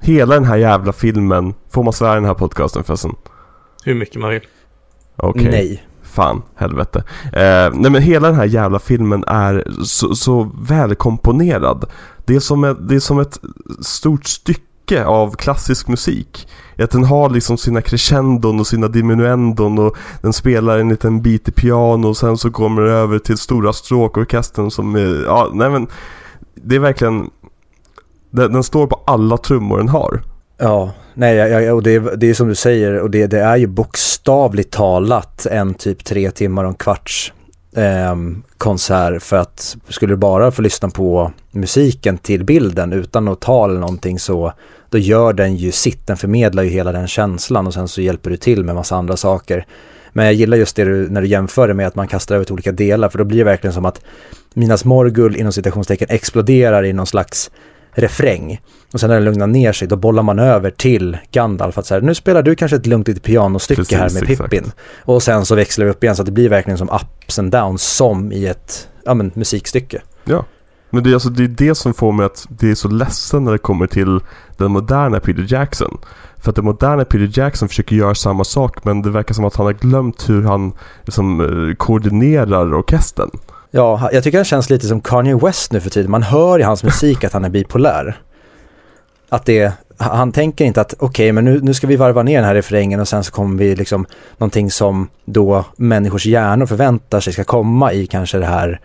Hela 0.00 0.34
den 0.34 0.44
här 0.44 0.56
jävla 0.56 0.92
filmen, 0.92 1.54
får 1.70 1.82
man 1.82 1.92
svära 1.92 2.12
i 2.12 2.14
den 2.14 2.24
här 2.24 2.34
podcasten 2.34 2.84
förresten? 2.84 3.14
Hur 3.84 3.94
mycket 3.94 4.20
man 4.20 4.30
vill. 4.30 4.46
Okej. 5.16 5.40
Okay. 5.40 5.52
Nej. 5.52 5.86
Fan, 6.02 6.42
helvete. 6.54 7.04
Eh, 7.24 7.70
nej 7.74 7.90
men 7.90 8.02
hela 8.02 8.28
den 8.28 8.36
här 8.36 8.44
jävla 8.44 8.78
filmen 8.78 9.24
är 9.26 9.64
så, 9.84 10.14
så 10.14 10.50
välkomponerad. 10.62 11.84
Det 12.24 12.36
är, 12.36 12.40
som 12.40 12.64
ett, 12.64 12.88
det 12.88 12.94
är 12.94 13.00
som 13.00 13.18
ett 13.18 13.38
stort 13.80 14.26
stycke 14.26 15.04
av 15.04 15.34
klassisk 15.34 15.88
musik. 15.88 16.48
Att 16.78 16.90
den 16.90 17.04
har 17.04 17.30
liksom 17.30 17.58
sina 17.58 17.82
crescendon 17.82 18.60
och 18.60 18.66
sina 18.66 18.88
diminuendon 18.88 19.78
och 19.78 19.96
den 20.22 20.32
spelar 20.32 20.78
en 20.78 20.88
liten 20.88 21.22
bit 21.22 21.48
i 21.48 21.52
piano 21.52 22.08
och 22.08 22.16
sen 22.16 22.38
så 22.38 22.50
kommer 22.50 22.82
det 22.82 22.92
över 22.92 23.18
till 23.18 23.38
stora 23.38 23.72
stråkorkestern 23.72 24.70
som 24.70 24.94
är, 24.94 25.24
ja 25.24 25.50
nej 25.52 25.70
men 25.70 25.86
det 26.54 26.76
är 26.76 26.80
verkligen 26.80 27.30
den, 28.30 28.52
den 28.52 28.62
står 28.62 28.86
på 28.86 29.00
alla 29.04 29.36
trummor 29.36 29.78
den 29.78 29.88
har. 29.88 30.20
Ja, 30.58 30.92
nej, 31.14 31.36
jag, 31.36 31.76
och 31.76 31.82
det, 31.82 31.94
är, 31.94 32.16
det 32.16 32.30
är 32.30 32.34
som 32.34 32.48
du 32.48 32.54
säger 32.54 33.00
och 33.00 33.10
det, 33.10 33.26
det, 33.26 33.40
är 33.40 33.56
ju 33.56 33.66
bokstavligt 33.66 34.72
talat 34.72 35.46
en 35.46 35.74
typ 35.74 36.04
tre 36.04 36.30
timmar 36.30 36.64
och 36.64 36.70
en 36.70 36.74
kvarts 36.74 37.32
eh, 37.76 38.16
konsert 38.58 39.22
för 39.22 39.36
att 39.36 39.76
skulle 39.88 40.12
du 40.12 40.16
bara 40.16 40.50
få 40.50 40.62
lyssna 40.62 40.88
på 40.88 41.32
musiken 41.50 42.18
till 42.18 42.44
bilden 42.44 42.92
utan 42.92 43.28
att 43.28 43.40
ta 43.40 43.64
eller 43.64 43.80
någonting 43.80 44.18
så 44.18 44.52
då 44.90 44.98
gör 44.98 45.32
den 45.32 45.56
ju 45.56 45.72
sitt, 45.72 46.06
den 46.06 46.16
förmedlar 46.16 46.62
ju 46.62 46.70
hela 46.70 46.92
den 46.92 47.06
känslan 47.06 47.66
och 47.66 47.74
sen 47.74 47.88
så 47.88 48.00
hjälper 48.00 48.30
du 48.30 48.36
till 48.36 48.64
med 48.64 48.74
massa 48.74 48.96
andra 48.96 49.16
saker. 49.16 49.66
Men 50.12 50.24
jag 50.24 50.34
gillar 50.34 50.56
just 50.56 50.76
det 50.76 50.84
du, 50.84 51.08
när 51.08 51.20
du 51.20 51.26
jämför 51.26 51.68
det 51.68 51.74
med 51.74 51.86
att 51.86 51.94
man 51.94 52.08
kastar 52.08 52.34
över 52.34 52.44
till 52.44 52.52
olika 52.52 52.72
delar 52.72 53.08
för 53.08 53.18
då 53.18 53.24
blir 53.24 53.38
det 53.38 53.44
verkligen 53.44 53.74
som 53.74 53.84
att 53.84 54.00
Minas 54.54 54.84
Morgul 54.84 55.36
inom 55.36 55.52
citationstecken 55.52 56.08
exploderar 56.10 56.84
i 56.84 56.92
någon 56.92 57.06
slags 57.06 57.50
refräng. 58.00 58.60
Och 58.92 59.00
sen 59.00 59.08
när 59.10 59.16
det 59.16 59.24
lugnar 59.24 59.46
ner 59.46 59.72
sig, 59.72 59.88
då 59.88 59.96
bollar 59.96 60.22
man 60.22 60.38
över 60.38 60.70
till 60.70 61.18
Gandalf. 61.32 61.78
Att 61.78 61.86
så 61.86 61.94
här, 61.94 62.00
nu 62.00 62.14
spelar 62.14 62.42
du 62.42 62.54
kanske 62.54 62.76
ett 62.76 62.86
lugnt 62.86 63.08
litet 63.08 63.22
pianostycke 63.22 63.80
Precis, 63.80 63.98
här 63.98 64.10
med 64.10 64.30
exakt. 64.30 64.50
Pippin. 64.50 64.72
Och 65.04 65.22
sen 65.22 65.46
så 65.46 65.54
växlar 65.54 65.84
vi 65.84 65.90
upp 65.90 66.04
igen 66.04 66.16
så 66.16 66.22
att 66.22 66.26
det 66.26 66.32
blir 66.32 66.48
verkligen 66.48 66.78
som 66.78 66.90
ups 66.90 67.38
and 67.38 67.52
downs 67.52 67.82
som 67.82 68.32
i 68.32 68.46
ett 68.46 68.88
ja, 69.04 69.14
men, 69.14 69.30
musikstycke. 69.34 70.02
Ja. 70.24 70.44
Men 70.90 71.02
det 71.02 71.10
är, 71.10 71.14
alltså, 71.14 71.28
det 71.28 71.44
är 71.44 71.48
det 71.48 71.74
som 71.74 71.94
får 71.94 72.12
mig 72.12 72.26
att 72.26 72.46
det 72.48 72.70
är 72.70 72.74
så 72.74 72.88
ledsen 72.88 73.44
när 73.44 73.52
det 73.52 73.58
kommer 73.58 73.86
till 73.86 74.20
den 74.56 74.70
moderna 74.70 75.20
Peter 75.20 75.46
Jackson. 75.48 75.98
För 76.36 76.50
att 76.50 76.56
den 76.56 76.64
moderna 76.64 77.04
Peter 77.04 77.40
Jackson 77.40 77.68
försöker 77.68 77.96
göra 77.96 78.14
samma 78.14 78.44
sak 78.44 78.84
men 78.84 79.02
det 79.02 79.10
verkar 79.10 79.34
som 79.34 79.44
att 79.44 79.56
han 79.56 79.66
har 79.66 79.72
glömt 79.72 80.28
hur 80.28 80.42
han 80.42 80.72
liksom, 81.04 81.40
eh, 81.40 81.74
koordinerar 81.74 82.74
orkestern. 82.74 83.30
Ja, 83.70 84.10
jag 84.12 84.24
tycker 84.24 84.38
han 84.38 84.44
känns 84.44 84.70
lite 84.70 84.86
som 84.86 85.00
Kanye 85.00 85.36
West 85.36 85.72
nu 85.72 85.80
för 85.80 85.90
tiden. 85.90 86.10
Man 86.10 86.22
hör 86.22 86.58
i 86.58 86.62
hans 86.62 86.84
musik 86.84 87.24
att 87.24 87.32
han 87.32 87.44
är 87.44 87.48
bipolär. 87.48 88.20
Att 89.28 89.46
det, 89.46 89.72
han 89.98 90.32
tänker 90.32 90.64
inte 90.64 90.80
att 90.80 90.94
okej, 90.98 91.32
men 91.32 91.44
nu, 91.44 91.60
nu 91.62 91.74
ska 91.74 91.86
vi 91.86 91.96
varva 91.96 92.22
ner 92.22 92.36
den 92.36 92.44
här 92.44 92.54
refrängen 92.54 93.00
och 93.00 93.08
sen 93.08 93.24
så 93.24 93.32
kommer 93.32 93.58
vi 93.58 93.76
liksom 93.76 94.06
någonting 94.38 94.70
som 94.70 95.08
då 95.24 95.64
människors 95.76 96.26
hjärnor 96.26 96.66
förväntar 96.66 97.20
sig 97.20 97.32
ska 97.32 97.44
komma 97.44 97.92
i 97.92 98.06
kanske 98.06 98.38
det 98.38 98.46
här 98.46 98.80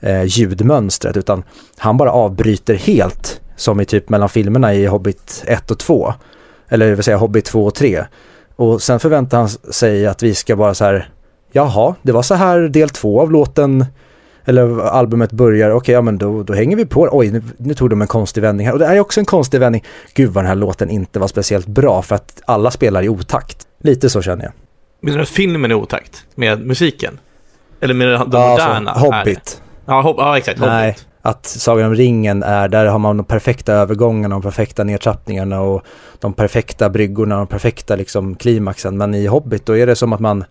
eh, 0.00 0.24
ljudmönstret, 0.24 1.16
utan 1.16 1.42
han 1.78 1.96
bara 1.96 2.12
avbryter 2.12 2.74
helt, 2.74 3.40
som 3.56 3.80
i 3.80 3.84
typ 3.84 4.08
mellan 4.08 4.28
filmerna 4.28 4.74
i 4.74 4.86
Hobbit 4.86 5.44
1 5.46 5.70
och 5.70 5.78
2, 5.78 6.14
eller 6.68 6.94
vill 6.94 7.04
säga 7.04 7.16
Hobbit 7.16 7.44
2 7.44 7.66
och 7.66 7.74
3. 7.74 8.04
Och 8.56 8.82
sen 8.82 9.00
förväntar 9.00 9.38
han 9.38 9.48
sig 9.48 10.06
att 10.06 10.22
vi 10.22 10.34
ska 10.34 10.56
bara 10.56 10.74
så 10.74 10.84
här, 10.84 11.08
jaha, 11.52 11.94
det 12.02 12.12
var 12.12 12.22
så 12.22 12.34
här 12.34 12.60
del 12.60 12.88
2 12.88 13.20
av 13.20 13.32
låten 13.32 13.84
eller 14.48 14.80
albumet 14.80 15.32
börjar, 15.32 15.70
okej, 15.70 15.92
ja 15.92 16.00
men 16.02 16.18
då, 16.18 16.42
då 16.42 16.54
hänger 16.54 16.76
vi 16.76 16.86
på. 16.86 17.08
Oj, 17.12 17.30
nu, 17.30 17.42
nu 17.56 17.74
tog 17.74 17.90
de 17.90 18.02
en 18.02 18.08
konstig 18.08 18.40
vändning 18.40 18.66
här. 18.66 18.72
Och 18.72 18.78
det 18.78 18.86
är 18.86 19.00
också 19.00 19.20
en 19.20 19.26
konstig 19.26 19.60
vändning. 19.60 19.84
Gud 20.14 20.30
vad 20.30 20.44
den 20.44 20.48
här 20.48 20.54
låten 20.54 20.90
inte 20.90 21.18
var 21.18 21.28
speciellt 21.28 21.66
bra 21.66 22.02
för 22.02 22.14
att 22.14 22.42
alla 22.46 22.70
spelar 22.70 23.02
i 23.02 23.08
otakt. 23.08 23.66
Lite 23.82 24.10
så 24.10 24.22
känner 24.22 24.44
jag. 24.44 24.52
Menar 25.00 25.16
du 25.18 25.22
att 25.22 25.28
filmen 25.28 25.70
är 25.70 25.74
otakt 25.74 26.24
med 26.34 26.66
musiken? 26.66 27.18
Eller 27.80 27.94
med 27.94 28.06
den 28.08 28.14
Ja, 28.20 28.24
moderna? 28.24 28.90
alltså, 28.90 29.06
är 29.06 29.10
det? 29.10 29.18
Hobbit. 29.18 29.62
Ja, 29.86 30.00
hob 30.02 30.16
ja 30.18 30.38
exakt. 30.38 30.60
Nej, 30.60 30.86
Hobbit. 30.90 31.06
att 31.22 31.46
Sagan 31.46 31.86
om 31.86 31.94
ringen 31.94 32.42
är, 32.42 32.68
där 32.68 32.86
har 32.86 32.98
man 32.98 33.16
de 33.16 33.26
perfekta 33.26 33.72
övergångarna, 33.72 34.34
de 34.34 34.42
perfekta 34.42 34.84
nedtrappningarna 34.84 35.60
och 35.60 35.82
de 36.20 36.32
perfekta 36.32 36.90
bryggorna, 36.90 37.36
de 37.36 37.46
perfekta 37.46 37.96
liksom 37.96 38.34
klimaxen. 38.36 38.96
Men 38.96 39.14
i 39.14 39.26
Hobbit 39.26 39.66
då 39.66 39.76
är 39.76 39.86
det 39.86 39.96
som 39.96 40.12
att 40.12 40.20
man 40.20 40.44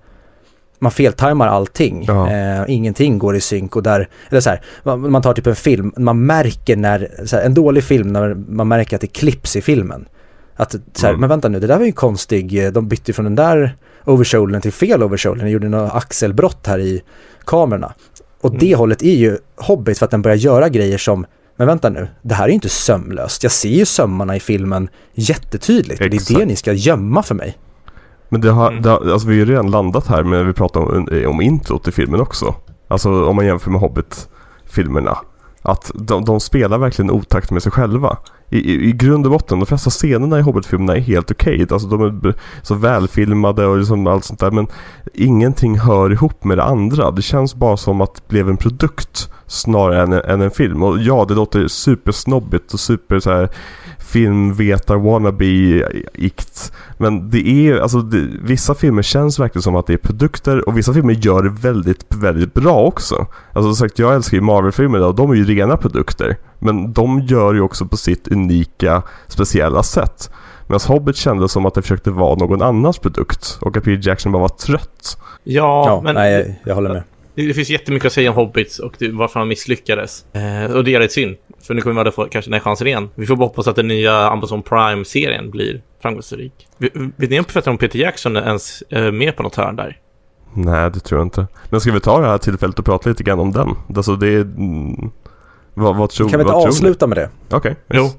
man 0.80 0.92
feltajmar 0.92 1.48
allting. 1.48 2.04
Ja. 2.08 2.32
Eh, 2.32 2.64
ingenting 2.68 3.18
går 3.18 3.36
i 3.36 3.42
synk 3.42 3.76
och 3.76 3.84
där, 3.84 4.10
eller 4.30 4.42
så 4.42 4.50
här, 4.50 4.62
man, 4.84 5.12
man 5.12 5.22
tar 5.22 5.34
typ 5.34 5.48
en 5.48 5.56
film, 5.56 5.94
man 5.98 6.26
märker 6.26 6.76
när, 6.76 7.12
så 7.26 7.36
här, 7.36 7.44
en 7.44 7.54
dålig 7.54 7.84
film, 7.84 8.08
när 8.14 8.34
man 8.34 8.68
märker 8.68 8.96
att 8.98 9.02
det 9.02 9.08
klipps 9.08 9.56
i 9.56 9.62
filmen. 9.62 10.06
Att 10.56 10.72
så 10.72 10.78
här, 11.02 11.10
Mm. 11.10 11.20
men 11.20 11.30
vänta 11.30 11.50
nu, 11.50 11.60
det 11.60 11.68
där 11.68 11.78
var 11.78 11.86
ju 11.86 11.92
konstig, 11.92 12.66
eh, 12.66 12.72
de 12.72 12.88
bytte 12.88 13.14
från 13.14 13.24
den 13.26 13.36
där 13.36 13.76
overshouldern 14.06 14.62
till 14.62 14.72
fel 14.74 15.04
overshoulder, 15.04 15.46
de 15.46 15.52
gjorde 15.52 15.70
något 15.70 15.94
axelbrott 15.96 16.68
här 16.68 16.80
i 16.80 17.02
kamerorna. 17.46 17.94
Och 18.42 18.50
Mm. 18.50 18.60
det 18.60 18.76
hållet 18.76 19.02
är 19.04 19.16
ju 19.16 19.38
Hobbit 19.58 19.98
för 20.00 20.06
att 20.06 20.12
den 20.12 20.22
börjar 20.22 20.38
göra 20.38 20.70
grejer 20.70 20.98
som, 20.98 21.26
men 21.58 21.68
vänta 21.68 21.90
nu, 21.90 22.08
det 22.22 22.36
här 22.36 22.44
är 22.44 22.48
ju 22.48 22.54
inte 22.54 22.70
sömlöst. 22.70 23.44
Jag 23.44 23.52
ser 23.52 23.70
ju 23.70 23.86
sömmarna 23.86 24.36
i 24.36 24.40
filmen 24.40 24.90
jättetydligt 25.14 26.02
och 26.02 26.04
det 26.04 26.06
är 26.06 26.10
det 26.10 26.16
Exakt. 26.16 26.48
ni 26.48 26.56
ska 26.56 26.74
gömma 26.74 27.24
för 27.24 27.36
mig. 27.36 27.58
Men 28.30 28.42
det 28.42 28.52
har, 28.52 28.70
Mm. 28.72 28.82
det 28.82 28.90
har, 28.90 29.12
alltså 29.12 29.28
vi 29.28 29.34
har 29.40 29.46
ju 29.46 29.52
redan 29.52 29.72
landat 29.72 30.08
här 30.08 30.24
men 30.24 30.48
vi 30.48 30.54
pratar 30.54 30.80
om, 30.82 31.08
om 31.28 31.42
introt 31.42 31.88
i 31.88 31.92
filmen 31.92 32.22
också. 32.22 32.56
Alltså 32.88 33.26
om 33.26 33.36
man 33.36 33.46
jämför 33.46 33.72
med 33.72 33.82
Hobbit-filmerna. 33.82 35.18
Att 35.62 35.92
de, 35.96 36.26
de 36.26 36.40
spelar 36.40 36.78
verkligen 36.78 37.12
otakt 37.12 37.52
med 37.52 37.64
sig 37.64 37.72
själva. 37.72 38.18
I, 38.50 38.58
i, 38.58 38.90
I 38.90 38.92
grund 38.92 39.26
och 39.26 39.32
botten, 39.32 39.60
de 39.60 39.66
flesta 39.66 39.90
scenerna 39.90 40.40
i 40.40 40.42
Hobbit-filmerna 40.42 40.96
är 40.96 41.00
helt 41.02 41.32
okej. 41.32 41.68
Alltså 41.72 41.88
de 41.88 42.02
är 42.02 42.34
så 42.62 42.76
välfilmade 42.76 43.66
och 43.66 43.78
liksom 43.78 44.08
allt 44.08 44.24
sånt 44.24 44.40
där. 44.40 44.52
Men 44.52 44.68
ingenting 45.14 45.80
hör 45.80 46.12
ihop 46.12 46.44
med 46.44 46.58
det 46.58 46.64
andra. 46.64 47.12
Det 47.12 47.22
känns 47.22 47.56
bara 47.56 47.78
som 47.78 48.02
att 48.02 48.16
det 48.16 48.28
blev 48.28 48.50
en 48.50 48.58
produkt 48.58 49.32
snarare 49.48 50.02
än, 50.04 50.14
än 50.14 50.42
en 50.42 50.52
film. 50.52 50.84
Och 50.84 51.00
ja, 51.00 51.26
det 51.28 51.34
låter 51.34 51.68
supersnobbigt 51.68 52.74
och 52.74 52.80
super 52.80 53.20
så 53.20 53.32
här 53.32 53.50
filmvetar 54.16 54.96
wannabe-ikt. 54.96 56.72
Men 56.98 57.30
det 57.30 57.48
är 57.48 57.80
alltså 57.80 58.02
det, 58.02 58.28
vissa 58.44 58.76
filmer 58.76 59.02
känns 59.02 59.40
verkligen 59.40 59.62
som 59.64 59.76
att 59.76 59.88
det 59.88 59.94
är 59.94 59.98
produkter 59.98 60.70
och 60.70 60.78
vissa 60.78 60.94
filmer 60.94 61.14
gör 61.14 61.44
det 61.44 61.50
väldigt, 61.50 62.06
väldigt 62.16 62.54
bra 62.54 62.82
också. 62.82 63.16
Alltså 63.54 63.74
som 63.74 63.76
sagt, 63.76 64.00
jag 64.00 64.16
älskar 64.16 64.38
ju 64.38 64.42
Marvel-filmer 64.42 65.02
och 65.04 65.16
de 65.16 65.32
är 65.32 65.36
ju 65.36 65.46
rena 65.46 65.78
produkter. 65.78 66.38
Men 66.60 66.94
de 66.94 67.20
gör 67.20 67.54
ju 67.54 67.62
också 67.62 67.86
på 67.86 67.98
sitt 67.98 68.28
unika, 68.28 69.02
speciella 69.28 69.84
sätt. 69.84 70.30
Medan 70.68 70.80
Hobbit 70.88 71.16
kändes 71.16 71.52
som 71.52 71.66
att 71.66 71.74
det 71.74 71.82
försökte 71.82 72.12
vara 72.12 72.36
någon 72.36 72.62
annans 72.62 73.00
produkt 73.00 73.58
och 73.62 73.78
att 73.78 73.84
Peter 73.84 74.08
Jackson 74.10 74.32
bara 74.32 74.42
var 74.42 74.50
trött. 74.50 75.18
Ja, 75.44 75.86
Ja, 75.88 76.02
men 76.04 76.16
nej, 76.16 76.34
jag, 76.34 76.56
jag 76.70 76.76
håller 76.76 76.90
med. 76.90 77.04
det, 77.36 77.48
det 77.48 77.54
finns 77.54 77.70
jättemycket 77.70 78.06
att 78.08 78.14
säga 78.14 78.30
om 78.30 78.36
Hobbits 78.36 78.80
och 78.80 78.94
det, 78.98 79.12
varför 79.12 79.40
han 79.40 79.48
misslyckades. 79.48 80.26
Eh, 80.34 80.76
och 80.76 80.84
det 80.84 80.96
är 80.96 81.00
lite 81.00 81.14
synd, 81.14 81.36
för 81.68 81.74
nu 81.74 81.82
kommer 81.82 82.04
vi 82.04 82.12
få 82.12 82.26
kanske 82.26 82.52
den 82.52 82.54
här 82.54 82.62
chansen 82.62 82.88
igen. 82.88 83.10
Vi 83.16 83.26
får 83.26 83.36
bara 83.36 83.46
hoppas 83.46 83.68
att 83.68 83.76
den 83.76 83.88
nya 83.88 84.14
Amazon 84.14 84.62
Prime-serien 84.62 85.52
blir 85.52 85.82
framgångsrik. 86.02 86.68
Vet 86.78 86.96
vet 86.96 87.30
ni 87.30 87.40
om 87.40 87.46
om 87.66 87.78
Peter 87.78 88.00
Jackson 88.00 88.36
är 88.36 88.42
ens 88.42 88.84
är 88.90 89.12
med 89.12 89.36
på 89.36 89.44
något 89.44 89.56
hörn 89.56 89.76
där? 89.76 90.00
Nej, 90.54 90.92
det 90.92 91.00
tror 91.00 91.20
jag 91.20 91.26
inte. 91.26 91.48
Men 91.70 91.82
ska 91.82 91.92
vi 91.92 92.00
ta 92.00 92.20
det 92.20 92.28
här 92.28 92.38
tillfället 92.38 92.80
och 92.80 92.86
prata 92.86 93.10
lite 93.10 93.24
grann 93.24 93.40
om 93.40 93.52
den? 93.52 93.70
Alltså 93.96 94.16
det 94.16 94.28
är... 94.28 94.42
Mm, 94.42 95.12
vad, 95.74 95.96
vad 95.96 96.10
tror 96.10 96.30
Kan 96.30 96.40
vi 96.40 96.44
inte 96.44 96.54
avsluta 96.54 97.08
med 97.08 97.18
det? 97.18 97.30
Okej. 97.50 97.76
Jo, 97.90 98.10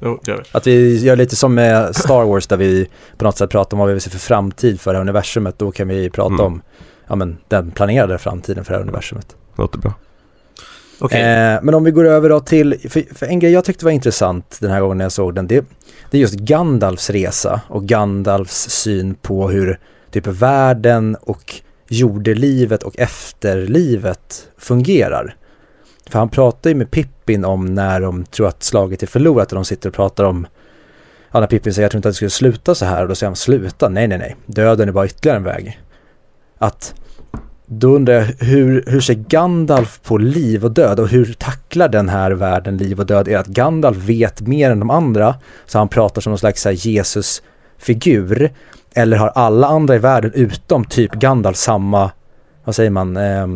jo 0.00 0.20
det 0.24 0.30
gör 0.30 0.38
vi. 0.38 0.44
Att 0.52 0.66
vi 0.66 1.04
gör 1.04 1.16
lite 1.16 1.36
som 1.36 1.54
med 1.54 1.96
Star 1.96 2.24
Wars 2.24 2.46
där 2.46 2.56
vi 2.56 2.88
på 3.18 3.24
något 3.24 3.36
sätt 3.36 3.50
pratar 3.50 3.74
om 3.74 3.78
vad 3.78 3.88
vi 3.88 3.94
vill 3.94 4.02
se 4.02 4.10
för 4.10 4.18
framtid 4.18 4.80
för 4.80 4.92
det 4.92 4.98
här 4.98 5.02
universumet. 5.02 5.58
Då 5.58 5.70
kan 5.72 5.88
vi 5.88 6.10
prata 6.10 6.34
Mm. 6.34 6.46
om 6.46 6.62
ja, 7.06 7.14
men, 7.16 7.38
den 7.48 7.70
planerade 7.70 8.18
framtiden 8.18 8.64
för 8.64 8.72
det 8.72 8.78
här 8.78 8.82
universumet. 8.82 9.36
Låter 9.56 9.78
bra. 9.78 9.92
Okay. 11.00 11.20
Eh, 11.20 11.58
men 11.62 11.74
om 11.74 11.84
vi 11.84 11.90
går 11.90 12.04
över 12.04 12.28
då 12.28 12.40
till, 12.40 12.90
för, 12.90 13.14
för 13.14 13.26
en 13.26 13.38
grej 13.38 13.52
jag 13.52 13.64
tyckte 13.64 13.84
var 13.84 13.92
intressant 13.92 14.58
den 14.60 14.70
här 14.70 14.80
gången 14.80 14.98
när 14.98 15.04
jag 15.04 15.12
såg 15.12 15.34
den, 15.34 15.46
det, 15.46 15.64
det 16.10 16.16
är 16.16 16.20
just 16.20 16.34
Gandalfs 16.34 17.10
resa 17.10 17.60
och 17.68 17.84
Gandalfs 17.84 18.70
syn 18.70 19.14
på 19.14 19.48
hur 19.48 19.80
typ 20.10 20.26
världen 20.26 21.16
och 21.20 21.54
jordelivet 21.88 22.82
och 22.82 22.98
efterlivet 22.98 24.48
fungerar. 24.58 25.36
För 26.10 26.18
han 26.18 26.28
pratar 26.28 26.70
ju 26.70 26.76
med 26.76 26.90
Pippin 26.90 27.44
om 27.44 27.74
när 27.74 28.00
de 28.00 28.24
tror 28.24 28.48
att 28.48 28.62
slaget 28.62 29.02
är 29.02 29.06
förlorat 29.06 29.52
och 29.52 29.56
de 29.56 29.64
sitter 29.64 29.88
och 29.88 29.94
pratar 29.94 30.24
om 30.24 30.46
Ja, 31.32 31.40
när 31.40 31.46
Pippin 31.46 31.74
säger 31.74 31.84
jag 31.84 31.90
tror 31.90 31.98
inte 31.98 32.08
att 32.08 32.12
det 32.12 32.16
skulle 32.16 32.30
sluta 32.30 32.74
så 32.74 32.84
här 32.84 33.02
och 33.02 33.08
då 33.08 33.14
säger 33.14 33.28
han 33.28 33.36
sluta, 33.36 33.88
nej 33.88 34.08
nej 34.08 34.18
nej, 34.18 34.36
döden 34.46 34.88
är 34.88 34.92
bara 34.92 35.06
ytterligare 35.06 35.36
en 35.36 35.44
väg. 35.44 35.80
Att 36.58 36.94
då 37.66 37.88
undrar 37.88 38.14
jag 38.14 38.22
hur, 38.46 38.84
hur 38.86 39.00
ser 39.00 39.14
Gandalf 39.14 40.00
på 40.02 40.18
liv 40.18 40.64
och 40.64 40.70
död 40.70 41.00
och 41.00 41.08
hur 41.08 41.32
tacklar 41.32 41.88
den 41.88 42.08
här 42.08 42.30
världen 42.30 42.76
liv 42.76 43.00
och 43.00 43.06
död? 43.06 43.28
Är 43.28 43.32
det 43.32 43.38
att 43.38 43.46
Gandalf 43.46 43.96
vet 43.96 44.40
mer 44.40 44.70
än 44.70 44.78
de 44.78 44.90
andra 44.90 45.34
så 45.66 45.78
han 45.78 45.88
pratar 45.88 46.20
som 46.20 46.30
någon 46.30 46.38
slags 46.38 46.66
Jesus-figur? 46.66 48.52
Eller 48.94 49.16
har 49.16 49.28
alla 49.28 49.66
andra 49.66 49.94
i 49.94 49.98
världen 49.98 50.32
utom 50.34 50.84
typ 50.84 51.12
Gandalf 51.12 51.56
samma, 51.56 52.10
vad 52.64 52.74
säger 52.74 52.90
man, 52.90 53.16
eh, 53.16 53.46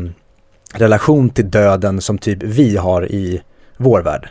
relation 0.74 1.30
till 1.30 1.50
döden 1.50 2.00
som 2.00 2.18
typ 2.18 2.42
vi 2.42 2.76
har 2.76 3.12
i 3.12 3.42
vår 3.76 4.02
värld? 4.02 4.28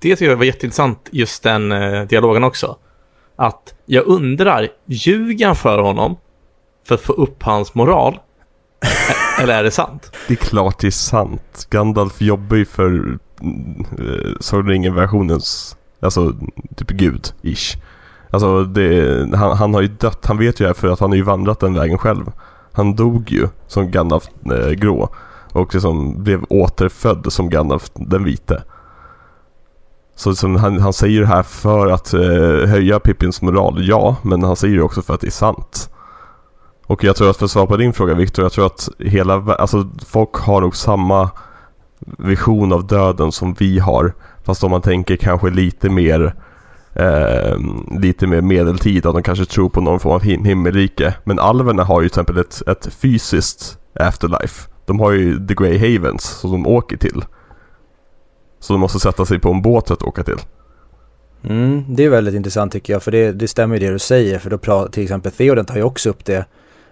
Det 0.00 0.16
tycker 0.16 0.30
jag 0.30 0.36
var 0.36 0.44
jätteintressant, 0.44 1.08
just 1.10 1.42
den 1.42 1.72
eh, 1.72 2.02
dialogen 2.02 2.44
också. 2.44 2.76
Att 3.36 3.74
jag 3.86 4.06
undrar, 4.06 4.68
ljuger 4.86 5.46
han 5.46 5.56
för 5.56 5.78
honom 5.78 6.16
för 6.84 6.94
att 6.94 7.00
få 7.00 7.12
upp 7.12 7.42
hans 7.42 7.74
moral? 7.74 8.18
Eller 9.38 9.54
är 9.54 9.64
det 9.64 9.70
sant? 9.70 10.12
Det 10.28 10.34
är 10.34 10.36
klart 10.36 10.78
det 10.78 10.86
är 10.86 10.90
sant. 10.90 11.66
Gandalf 11.70 12.20
jobbar 12.20 12.56
ju 12.56 12.64
för 12.64 12.86
mm, 12.86 13.84
eh, 13.98 14.32
Sagan 14.40 14.64
om 14.64 14.70
ringen-versionens, 14.70 15.76
alltså 16.00 16.34
typ 16.76 16.90
gud-ish. 16.90 17.76
Alltså 18.30 18.64
det, 18.64 19.36
han, 19.36 19.56
han 19.56 19.74
har 19.74 19.80
ju 19.80 19.88
dött, 19.88 20.26
han 20.26 20.38
vet 20.38 20.60
ju 20.60 20.64
det 20.64 20.68
här 20.68 20.74
för 20.74 20.88
att 20.88 21.00
han 21.00 21.10
har 21.10 21.16
ju 21.16 21.22
vandrat 21.22 21.60
den 21.60 21.74
vägen 21.74 21.98
själv. 21.98 22.32
Han 22.72 22.96
dog 22.96 23.30
ju 23.30 23.48
som 23.66 23.90
Gandalf 23.90 24.24
eh, 24.52 24.70
grå 24.70 25.08
och 25.52 25.74
liksom 25.74 26.22
blev 26.22 26.44
återfödd 26.48 27.32
som 27.32 27.50
Gandalf 27.50 27.90
den 27.94 28.24
vite. 28.24 28.62
Så 30.16 30.30
liksom, 30.30 30.56
han, 30.56 30.80
han 30.80 30.92
säger 30.92 31.20
det 31.20 31.26
här 31.26 31.42
för 31.42 31.86
att 31.86 32.14
eh, 32.14 32.68
höja 32.68 33.00
Pippins 33.00 33.42
moral, 33.42 33.88
ja, 33.88 34.16
men 34.22 34.42
han 34.42 34.56
säger 34.56 34.76
det 34.76 34.82
också 34.82 35.02
för 35.02 35.14
att 35.14 35.20
det 35.20 35.26
är 35.26 35.30
sant. 35.30 35.90
Och 36.88 37.04
jag 37.04 37.16
tror 37.16 37.30
att 37.30 37.36
för 37.36 37.44
att 37.44 37.50
svara 37.50 37.66
på 37.66 37.76
din 37.76 37.92
fråga 37.92 38.14
Viktor, 38.14 38.44
jag 38.44 38.52
tror 38.52 38.66
att 38.66 38.88
hela, 38.98 39.34
alltså 39.34 39.88
folk 40.06 40.34
har 40.34 40.60
nog 40.60 40.76
samma 40.76 41.30
vision 42.18 42.72
av 42.72 42.86
döden 42.86 43.32
som 43.32 43.54
vi 43.54 43.78
har. 43.78 44.12
Fast 44.44 44.64
om 44.64 44.70
man 44.70 44.82
tänker 44.82 45.16
kanske 45.16 45.50
lite 45.50 45.90
mer 45.90 46.34
eh, 46.94 47.56
lite 48.00 48.26
mer 48.26 48.40
medeltid, 48.40 49.06
att 49.06 49.14
de 49.14 49.22
kanske 49.22 49.44
tror 49.44 49.68
på 49.68 49.80
någon 49.80 50.00
form 50.00 50.12
av 50.12 50.22
him- 50.22 50.44
himmelrike. 50.44 51.14
Men 51.24 51.38
alverna 51.38 51.84
har 51.84 52.02
ju 52.02 52.08
till 52.08 52.20
exempel 52.20 52.38
ett, 52.38 52.62
ett 52.68 52.86
fysiskt 52.94 53.78
afterlife. 53.94 54.70
De 54.86 55.00
har 55.00 55.12
ju 55.12 55.46
the 55.46 55.54
Grey 55.54 55.78
Havens 55.78 56.24
som 56.24 56.50
de 56.50 56.66
åker 56.66 56.96
till. 56.96 57.24
Så 58.60 58.72
de 58.72 58.80
måste 58.80 59.00
sätta 59.00 59.26
sig 59.26 59.38
på 59.38 59.50
en 59.50 59.62
båt 59.62 59.88
för 59.88 59.94
att 59.94 60.02
åka 60.02 60.22
till. 60.22 60.38
Mm, 61.44 61.84
det 61.88 62.04
är 62.04 62.10
väldigt 62.10 62.34
intressant 62.34 62.72
tycker 62.72 62.92
jag, 62.92 63.02
för 63.02 63.10
det, 63.10 63.32
det 63.32 63.48
stämmer 63.48 63.76
ju 63.76 63.86
det 63.86 63.92
du 63.92 63.98
säger, 63.98 64.38
för 64.38 64.50
då 64.50 64.58
pratar 64.58 64.92
till 64.92 65.02
exempel 65.02 65.32
Theoden 65.32 65.64
tar 65.64 65.76
ju 65.76 65.82
också 65.82 66.10
upp 66.10 66.24
det 66.24 66.44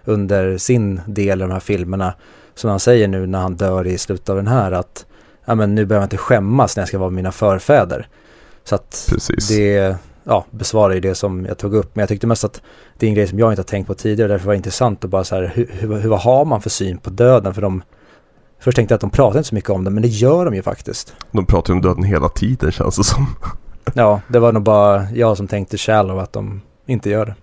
under 0.07 0.57
sin 0.57 1.01
del 1.05 1.41
av 1.41 1.47
de 1.47 1.53
här 1.53 1.59
filmerna, 1.59 2.13
som 2.55 2.69
han 2.69 2.79
säger 2.79 3.07
nu 3.07 3.27
när 3.27 3.39
han 3.39 3.55
dör 3.55 3.87
i 3.87 3.97
slutet 3.97 4.29
av 4.29 4.35
den 4.35 4.47
här, 4.47 4.71
att 4.71 5.05
ja, 5.45 5.55
men 5.55 5.75
nu 5.75 5.85
behöver 5.85 6.03
jag 6.03 6.05
inte 6.05 6.17
skämmas 6.17 6.75
när 6.75 6.81
jag 6.81 6.87
ska 6.87 6.97
vara 6.97 7.09
mina 7.09 7.31
förfäder. 7.31 8.07
Så 8.63 8.75
att 8.75 9.07
Precis. 9.09 9.47
det 9.47 9.95
ja, 10.23 10.45
besvarar 10.51 10.93
ju 10.93 10.99
det 10.99 11.15
som 11.15 11.45
jag 11.45 11.57
tog 11.57 11.73
upp, 11.73 11.95
men 11.95 12.01
jag 12.01 12.09
tyckte 12.09 12.27
mest 12.27 12.43
att 12.43 12.61
det 12.97 13.05
är 13.05 13.07
en 13.07 13.15
grej 13.15 13.27
som 13.27 13.39
jag 13.39 13.51
inte 13.51 13.59
har 13.59 13.65
tänkt 13.65 13.87
på 13.87 13.93
tidigare, 13.93 14.31
därför 14.31 14.45
var 14.45 14.53
det 14.53 14.57
intressant 14.57 15.03
att 15.03 15.09
bara 15.09 15.23
så 15.23 15.35
här, 15.35 15.51
hur, 15.55 15.69
hur, 15.71 15.99
hur 15.99 16.09
vad 16.09 16.19
har 16.19 16.45
man 16.45 16.61
för 16.61 16.69
syn 16.69 16.97
på 16.97 17.09
döden? 17.09 17.53
För 17.53 17.61
de, 17.61 17.83
först 18.59 18.75
tänkte 18.75 18.93
jag 18.93 18.97
att 18.97 19.01
de 19.01 19.09
pratar 19.09 19.39
inte 19.39 19.49
så 19.49 19.55
mycket 19.55 19.69
om 19.69 19.83
det, 19.83 19.89
men 19.89 20.01
det 20.01 20.09
gör 20.09 20.45
de 20.45 20.55
ju 20.55 20.61
faktiskt. 20.61 21.13
De 21.31 21.45
pratar 21.45 21.73
ju 21.73 21.75
om 21.75 21.81
döden 21.81 22.03
hela 22.03 22.29
tiden 22.29 22.71
känns 22.71 22.95
det 22.95 23.03
som. 23.03 23.25
Ja, 23.93 24.21
det 24.27 24.39
var 24.39 24.51
nog 24.51 24.63
bara 24.63 25.07
jag 25.11 25.37
som 25.37 25.47
tänkte 25.47 25.77
shallow 25.77 26.19
att 26.19 26.33
de 26.33 26.61
inte 26.85 27.09
gör 27.09 27.25
det. 27.25 27.35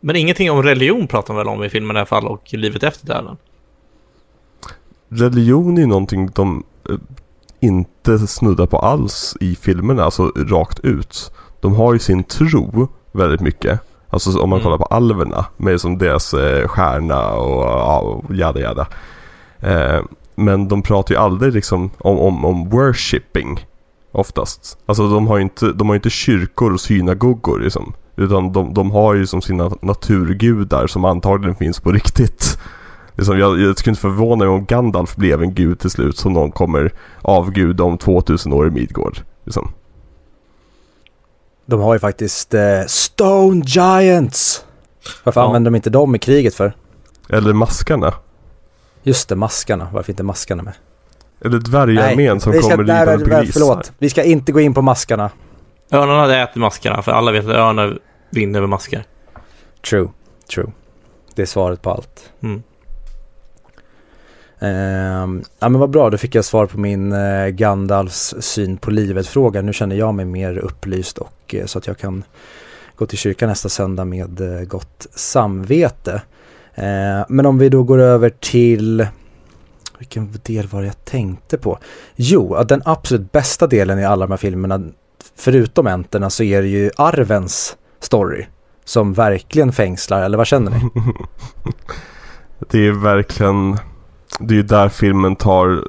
Men 0.00 0.16
ingenting 0.16 0.50
om 0.50 0.62
religion 0.62 1.06
pratar 1.06 1.34
de 1.34 1.36
väl 1.36 1.48
om 1.48 1.64
i 1.64 1.68
filmen 1.68 1.96
i 1.96 1.98
alla 1.98 2.06
fall 2.06 2.26
och 2.26 2.54
livet 2.54 2.82
efter 2.82 3.06
döden? 3.06 3.36
Religion 5.08 5.76
är 5.76 5.80
ju 5.80 5.86
någonting 5.86 6.30
de 6.34 6.64
eh, 6.90 6.96
inte 7.60 8.18
snuddar 8.18 8.66
på 8.66 8.78
alls 8.78 9.36
i 9.40 9.56
filmerna, 9.56 10.04
alltså 10.04 10.32
rakt 10.36 10.80
ut. 10.80 11.32
De 11.60 11.74
har 11.74 11.92
ju 11.92 11.98
sin 11.98 12.24
tro 12.24 12.88
väldigt 13.12 13.40
mycket. 13.40 13.80
Alltså 14.10 14.40
om 14.40 14.50
man 14.50 14.56
Mm. 14.58 14.64
kollar 14.64 14.78
på 14.78 14.84
alverna 14.84 15.46
med 15.56 15.80
som 15.80 15.98
deras 15.98 16.34
eh, 16.34 16.68
stjärna 16.68 17.32
och 17.32 17.62
ja, 17.62 17.98
och 17.98 18.34
jada 18.34 18.60
jada. 18.60 18.86
Eh, 19.60 20.00
men 20.34 20.68
de 20.68 20.82
pratar 20.82 21.14
ju 21.14 21.20
aldrig 21.20 21.52
liksom 21.52 21.90
om, 21.98 22.18
om, 22.18 22.44
om 22.44 22.68
worshipping 22.68 23.66
oftast. 24.12 24.78
Alltså 24.86 25.08
de 25.08 25.26
har 25.26 25.36
ju 25.36 25.42
inte, 25.42 25.72
de 25.72 25.88
har 25.88 25.96
inte 25.96 26.10
kyrkor 26.10 26.72
och 26.72 26.80
synagogor 26.80 27.58
liksom. 27.60 27.92
Utan 28.16 28.52
de, 28.52 28.74
de 28.74 28.90
har 28.90 29.14
ju 29.14 29.26
som 29.26 29.42
sina 29.42 29.70
naturgudar 29.82 30.86
som 30.86 31.04
antagligen 31.04 31.56
finns 31.56 31.80
på 31.80 31.92
riktigt. 31.92 32.58
Liksom, 33.14 33.38
jag, 33.38 33.60
jag 33.60 33.78
skulle 33.78 33.90
inte 33.92 34.00
förvåna 34.00 34.44
mig 34.44 34.54
om 34.54 34.64
Gandalf 34.64 35.16
blev 35.16 35.42
en 35.42 35.54
gud 35.54 35.78
till 35.78 35.90
slut 35.90 36.16
som 36.16 36.32
någon 36.32 36.52
kommer 36.52 36.92
avguda 37.22 37.84
om 37.84 37.98
2000 37.98 38.52
år 38.52 38.66
i 38.68 38.70
Midgård. 38.70 39.18
Liksom. 39.44 39.72
De 41.66 41.80
har 41.80 41.94
ju 41.94 41.98
faktiskt 41.98 42.54
eh, 42.54 42.80
Stone 42.86 43.62
Giants. 43.66 44.64
Varför 45.24 45.40
Ja. 45.40 45.46
använder 45.46 45.70
de 45.70 45.76
inte 45.76 45.90
dem 45.90 46.14
i 46.14 46.18
kriget 46.18 46.54
för? 46.54 46.72
Eller 47.28 47.52
maskarna. 47.52 48.14
Just 49.02 49.28
det, 49.28 49.36
maskarna. 49.36 49.88
Varför 49.92 50.12
inte 50.12 50.22
maskarna 50.22 50.62
med? 50.62 50.74
Eller 51.40 51.58
dvärgarmén 51.58 52.40
som 52.40 52.52
kommer 52.52 52.76
nej, 52.84 53.00
ridande 53.00 53.24
på 53.24 53.30
grisar. 53.30 53.52
Förlåt, 53.52 53.92
vi 53.98 54.10
ska 54.10 54.22
inte 54.22 54.52
gå 54.52 54.60
in 54.60 54.74
på 54.74 54.82
maskarna. 54.82 55.30
Örnarna 55.90 56.20
hade 56.20 56.38
ätit 56.38 56.56
maskarna, 56.56 57.02
för 57.02 57.12
alla 57.12 57.32
vet 57.32 57.44
att 57.44 57.50
örnar 57.50 57.98
vinner 58.30 58.58
över 58.58 58.66
maskar. 58.66 59.04
True, 59.90 60.08
true. 60.50 60.72
Det 61.34 61.42
är 61.42 61.46
svaret 61.46 61.82
på 61.82 61.90
allt. 61.90 62.32
Mm. 62.42 62.62
Ehm, 64.58 65.44
ja 65.58 65.68
men 65.68 65.80
vad 65.80 65.90
bra, 65.90 66.10
då 66.10 66.18
fick 66.18 66.34
jag 66.34 66.44
svar 66.44 66.66
på 66.66 66.78
min 66.78 67.12
eh, 67.12 67.46
Gandalfs 67.46 68.34
syn 68.40 68.76
på 68.76 68.90
livet-fråga. 68.90 69.62
Nu 69.62 69.72
känner 69.72 69.96
jag 69.96 70.14
mig 70.14 70.24
mer 70.24 70.58
upplyst 70.58 71.18
och 71.18 71.54
eh, 71.54 71.66
så 71.66 71.78
att 71.78 71.86
jag 71.86 71.98
kan 71.98 72.24
gå 72.96 73.06
till 73.06 73.18
kyrkan 73.18 73.48
nästa 73.48 73.68
söndag 73.68 74.04
med 74.04 74.40
eh, 74.40 74.64
gott 74.64 75.06
samvete. 75.14 76.22
Eh, 76.74 77.24
men 77.28 77.46
om 77.46 77.58
vi 77.58 77.68
då 77.68 77.82
går 77.82 77.98
över 77.98 78.30
till 78.30 79.06
vilken 79.98 80.38
del 80.42 80.66
var 80.66 80.80
det 80.80 80.86
jag 80.86 81.04
tänkte 81.04 81.58
på? 81.58 81.78
Jo, 82.16 82.54
att 82.54 82.68
den 82.68 82.82
absolut 82.84 83.32
bästa 83.32 83.66
delen 83.66 83.98
i 83.98 84.04
alla 84.04 84.26
de 84.26 84.32
här 84.32 84.38
filmerna, 84.38 84.90
förutom 85.36 85.86
Enterna, 85.86 86.30
så 86.30 86.42
är 86.42 86.62
det 86.62 86.68
ju 86.68 86.90
Arvens 86.96 87.76
story. 88.00 88.46
Som 88.84 89.12
verkligen 89.12 89.72
fängslar, 89.72 90.22
eller 90.22 90.38
vad 90.38 90.46
känner 90.46 90.70
ni? 90.70 90.90
Det 92.70 92.86
är 92.86 92.92
verkligen... 92.92 93.78
Det 94.40 94.54
är 94.54 94.56
ju 94.56 94.62
där 94.62 94.88
filmen 94.88 95.36
tar 95.36 95.84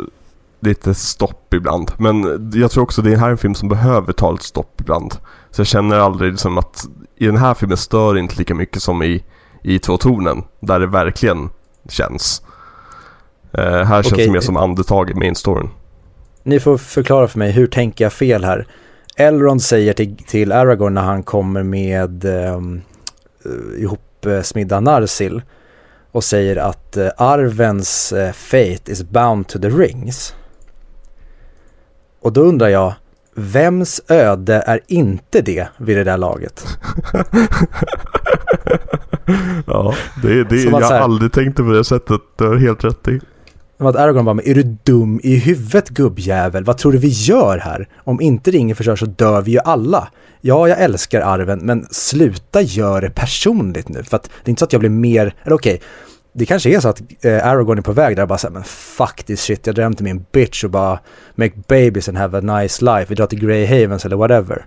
lite 0.59 0.93
stopp 0.93 1.53
ibland. 1.53 1.91
Men 1.97 2.51
jag 2.53 2.71
tror 2.71 2.83
också 2.83 3.01
det 3.01 3.15
här 3.15 3.27
är 3.27 3.31
en 3.31 3.37
film 3.37 3.55
som 3.55 3.69
behöver 3.69 4.13
ta 4.13 4.33
ett 4.33 4.41
stopp 4.41 4.81
ibland. 4.81 5.13
Så 5.51 5.59
jag 5.59 5.67
känner 5.67 5.99
aldrig 5.99 6.31
liksom 6.31 6.57
att 6.57 6.85
i 7.15 7.25
den 7.25 7.37
här 7.37 7.53
filmen 7.53 7.77
stör 7.77 8.13
det 8.13 8.19
inte 8.19 8.35
lika 8.37 8.55
mycket 8.55 8.81
som 8.81 9.03
i, 9.03 9.23
i 9.63 9.79
Två 9.79 9.97
tornen. 9.97 10.43
Där 10.59 10.79
det 10.79 10.87
verkligen 10.87 11.49
känns. 11.89 12.41
Eh, 13.51 13.63
här 13.63 14.03
känns 14.03 14.13
Okej. 14.13 14.25
det 14.25 14.31
mer 14.31 14.39
som 14.39 14.57
andetag 14.57 15.09
i 15.09 15.13
main 15.13 15.35
storyn. 15.35 15.69
Ni 16.43 16.59
får 16.59 16.77
förklara 16.77 17.27
för 17.27 17.39
mig, 17.39 17.51
hur 17.51 17.67
tänker 17.67 18.05
jag 18.05 18.13
fel 18.13 18.43
här? 18.43 18.67
Elrond 19.19 19.61
säger 19.61 19.93
till, 19.93 20.15
till 20.17 20.51
Aragorn 20.51 20.93
när 20.93 21.01
han 21.01 21.23
kommer 21.23 21.63
med 21.63 22.25
um, 22.25 22.81
ihopsmidda 23.77 24.79
Narsil 24.79 25.41
och 26.11 26.23
säger 26.23 26.55
att 26.55 26.97
eh, 26.97 27.09
arvens 27.17 28.13
eh, 28.13 28.31
fate 28.31 28.91
is 28.91 29.03
bound 29.03 29.47
to 29.47 29.59
the 29.59 29.69
rings. 29.69 30.35
Och 32.21 32.33
då 32.33 32.41
undrar 32.41 32.67
jag, 32.67 32.93
vems 33.35 34.01
öde 34.07 34.63
är 34.65 34.79
inte 34.87 35.41
det 35.41 35.67
vid 35.77 35.97
det 35.97 36.03
där 36.03 36.17
laget? 36.17 36.65
Ja, 39.67 39.93
det, 40.21 40.43
det, 40.43 40.63
jag 40.63 40.71
har 40.71 40.93
aldrig 40.93 41.31
tänkt 41.31 41.57
det 41.57 41.63
på 41.63 41.69
det 41.69 41.83
sättet. 41.83 42.21
Du 42.35 42.47
har 42.47 42.55
helt 42.55 42.83
rätt 42.83 43.07
i. 43.07 43.19
Att 43.79 43.95
Aragorn 43.95 44.25
bara, 44.25 44.33
men 44.33 44.47
är 44.47 44.53
du 44.55 44.63
dum 44.63 45.19
i 45.23 45.35
huvudet 45.35 45.89
gubbjävel? 45.89 46.63
Vad 46.63 46.77
tror 46.77 46.91
du 46.91 46.97
vi 46.97 47.07
gör 47.07 47.57
här? 47.57 47.87
Om 47.97 48.21
inte 48.21 48.51
ringen 48.51 48.75
förstörs 48.75 48.99
så 48.99 49.05
dör 49.05 49.41
vi 49.41 49.51
ju 49.51 49.59
alla. 49.59 50.07
Ja, 50.41 50.67
jag 50.67 50.79
älskar 50.81 51.21
arven, 51.21 51.59
men 51.59 51.87
sluta 51.91 52.61
gör 52.61 53.01
det 53.01 53.09
personligt 53.09 53.89
nu. 53.89 54.03
För 54.03 54.15
att 54.17 54.23
det 54.23 54.29
är 54.45 54.49
inte 54.49 54.59
så 54.59 54.65
att 54.65 54.73
jag 54.73 54.79
blir 54.79 54.89
mer, 54.89 55.35
eller 55.43 55.55
okej, 55.55 55.81
det 56.33 56.45
kanske 56.45 56.69
är 56.69 56.79
så 56.79 56.89
att 56.89 57.01
eh, 57.21 57.47
Aragorn 57.47 57.77
är 57.77 57.81
på 57.81 57.91
väg 57.91 58.15
där 58.15 58.23
och 58.23 58.29
bara 58.29 58.37
säger 58.37 58.53
men 58.53 58.63
fuck 58.63 59.23
this 59.23 59.41
shit, 59.41 59.67
jag 59.67 59.75
drömde 59.75 60.03
min 60.03 60.25
bitch 60.31 60.63
och 60.63 60.69
bara 60.69 60.99
make 61.35 61.53
babies 61.67 62.09
and 62.09 62.17
have 62.17 62.37
a 62.37 62.41
nice 62.59 62.85
life, 62.85 63.05
vi 63.09 63.15
drar 63.15 63.25
till 63.27 63.39
Grey 63.39 63.65
Havens 63.65 64.05
eller 64.05 64.15
whatever. 64.15 64.65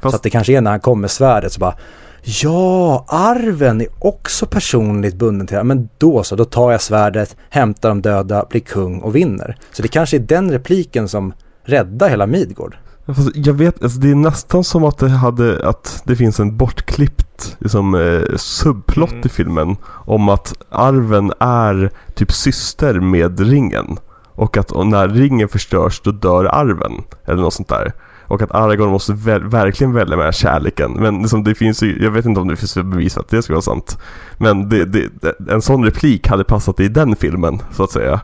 Fast- 0.00 0.10
Så 0.12 0.16
att 0.16 0.22
det 0.22 0.30
kanske 0.30 0.52
är 0.52 0.60
när 0.60 0.70
han 0.70 0.80
kommer 0.80 1.00
med 1.00 1.10
svärdet 1.10 1.52
så 1.52 1.60
bara 1.60 1.74
Ja, 2.24 3.04
arven 3.08 3.80
är 3.80 3.86
också 3.98 4.46
personligt 4.46 5.16
bunden 5.16 5.46
till 5.46 5.56
det. 5.56 5.64
Men 5.64 5.88
då 5.98 6.22
så, 6.22 6.36
då 6.36 6.44
tar 6.44 6.70
jag 6.72 6.82
svärdet, 6.82 7.36
hämtar 7.50 7.88
de 7.88 8.02
döda, 8.02 8.46
blir 8.50 8.60
kung 8.60 8.98
och 9.00 9.16
vinner. 9.16 9.56
Så 9.72 9.82
det 9.82 9.88
kanske 9.88 10.16
är 10.16 10.20
den 10.20 10.50
repliken 10.50 11.08
som 11.08 11.32
räddar 11.64 12.08
hela 12.08 12.26
Midgård. 12.26 12.76
Fast 13.06 13.36
jag 13.36 13.54
vet, 13.54 13.82
alltså 13.82 13.98
det 14.00 14.10
är 14.10 14.14
nästan 14.14 14.64
som 14.64 14.84
att 14.84 14.98
det 14.98 15.08
hade, 15.08 15.68
att 15.68 16.02
det 16.06 16.16
finns 16.16 16.40
en 16.40 16.56
bortklippt 16.56 17.56
liksom, 17.58 17.94
eh, 17.94 18.36
subplott 18.36 19.12
Mm. 19.12 19.26
i 19.26 19.28
filmen. 19.28 19.76
Om 19.86 20.28
att 20.28 20.54
arven 20.70 21.32
är 21.40 21.90
typ 22.14 22.32
syster 22.32 23.00
med 23.00 23.40
ringen. 23.40 23.96
Och 24.34 24.56
att 24.56 24.70
och 24.72 24.86
när 24.86 25.08
ringen 25.08 25.48
förstörs 25.48 26.00
då 26.04 26.10
dör 26.10 26.44
arven. 26.44 26.92
Eller 27.24 27.42
något 27.42 27.54
sånt 27.54 27.68
där. 27.68 27.92
Och 28.32 28.42
att 28.42 28.52
Aragorn 28.54 28.90
måste 28.90 29.12
väl, 29.12 29.48
verkligen 29.48 29.92
välja 29.92 30.16
med 30.16 30.34
kärleken. 30.34 30.92
Men 30.92 31.18
liksom 31.18 31.44
det 31.44 31.54
finns 31.54 31.82
ju, 31.82 32.02
jag 32.02 32.10
vet 32.10 32.24
inte 32.24 32.40
om 32.40 32.48
det 32.48 32.56
finns 32.56 32.74
bevis 32.74 33.14
för 33.14 33.20
att 33.20 33.28
det 33.28 33.42
ska 33.42 33.52
vara 33.52 33.62
sant. 33.62 33.98
Men 34.38 34.68
det, 34.68 34.84
det, 34.84 35.10
en 35.50 35.62
sån 35.62 35.84
replik 35.84 36.26
hade 36.26 36.44
passat 36.44 36.80
i 36.80 36.88
den 36.88 37.16
filmen, 37.16 37.62
så 37.72 37.82
att 37.84 37.90
säga. 37.90 38.20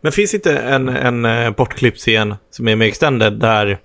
Men 0.00 0.12
finns 0.12 0.34
inte 0.34 0.58
en, 0.58 0.88
en 0.88 1.24
eh, 1.24 1.50
bortklippt 1.50 1.98
scen 1.98 2.34
som 2.50 2.68
är 2.68 2.76
med 2.76 2.88
extended 2.88 3.40
där 3.40 3.78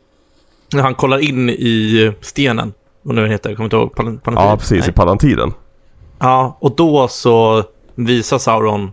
när 0.73 0.81
han 0.81 0.95
kollar 0.95 1.17
in 1.17 1.49
i 1.49 2.13
stenen, 2.21 2.73
vad 3.01 3.15
nu 3.15 3.21
den 3.21 3.31
heter, 3.31 3.49
jag 3.49 3.57
kommer 3.57 3.65
inte 3.65 3.75
ihåg, 3.75 3.91
Pal- 3.95 4.19
Palantir? 4.19 4.49
Ja, 4.49 4.57
precis, 4.57 4.77
i 4.77 4.87
Nej. 4.87 4.93
Palantiden. 4.93 5.53
Ja, 6.19 6.57
och 6.61 6.75
då 6.75 7.07
så 7.07 7.63
visar 7.95 8.37
Sauron 8.37 8.91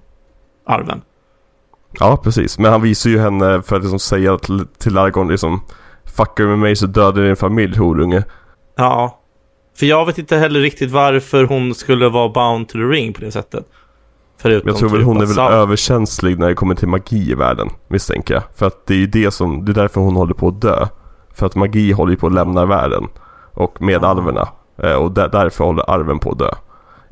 arven. 0.67 1.01
Ja, 1.99 2.17
precis. 2.17 2.59
Men 2.59 2.73
han 2.73 2.83
visar 2.83 3.11
ju 3.11 3.19
henne 3.19 3.63
för 3.63 3.77
att 3.77 3.83
liksom 3.83 3.99
säga 3.99 4.39
till, 4.39 4.67
till 4.79 4.99
Aragorn 4.99 5.29
liksom 5.29 5.61
Fuckar 6.17 6.45
du 6.45 6.51
med 6.51 6.59
mig 6.59 6.77
så 6.77 6.87
dödar 6.87 7.23
din 7.23 7.37
familj, 7.37 7.77
horunge. 7.79 8.23
Ja, 8.77 9.19
för 9.79 9.87
jag 9.87 10.07
vet 10.07 10.19
inte 10.19 10.37
heller 10.37 10.61
riktigt 10.61 10.91
varför 10.91 11.45
hon 11.45 11.75
skulle 11.75 12.09
vara 12.09 12.29
bound 12.29 12.69
to 12.69 12.73
the 12.73 12.79
ring 12.79 13.13
på 13.13 13.21
det 13.21 13.31
sättet. 13.31 13.65
Förutom 14.43 14.69
Jag 14.69 14.77
tror 14.77 14.89
väl 14.89 14.99
typ 14.99 15.07
hon 15.07 15.21
är 15.21 15.27
väl 15.27 15.39
överkänslig 15.39 16.39
när 16.39 16.49
det 16.49 16.55
kommer 16.55 16.75
till 16.75 16.89
magi 16.89 17.31
i 17.31 17.35
världen, 17.35 17.69
misstänker 17.89 18.35
jag. 18.35 18.43
För 18.55 18.67
att 18.67 18.87
det 18.87 18.95
är 18.95 18.99
ju 18.99 19.07
det 19.07 19.31
som, 19.31 19.65
det 19.65 19.73
är 19.73 19.75
därför 19.75 20.01
hon 20.01 20.17
håller 20.17 20.35
på 20.35 20.49
att 20.49 20.61
dö. 20.61 20.87
För 21.35 21.47
att 21.47 21.55
magi 21.55 21.93
håller 21.93 22.13
ju 22.13 22.17
på 22.19 22.27
att 22.27 22.33
lämna 22.33 22.67
världen. 22.67 23.09
Och 23.53 23.83
med 23.83 24.05
Ah. 24.05 24.09
alverna. 24.09 24.49
Eh, 24.83 24.93
Och 24.95 25.13
där, 25.13 25.29
därför 25.29 25.65
håller 25.65 25.91
arven 25.91 26.19
på 26.19 26.31
att 26.31 26.39
dö. 26.39 26.51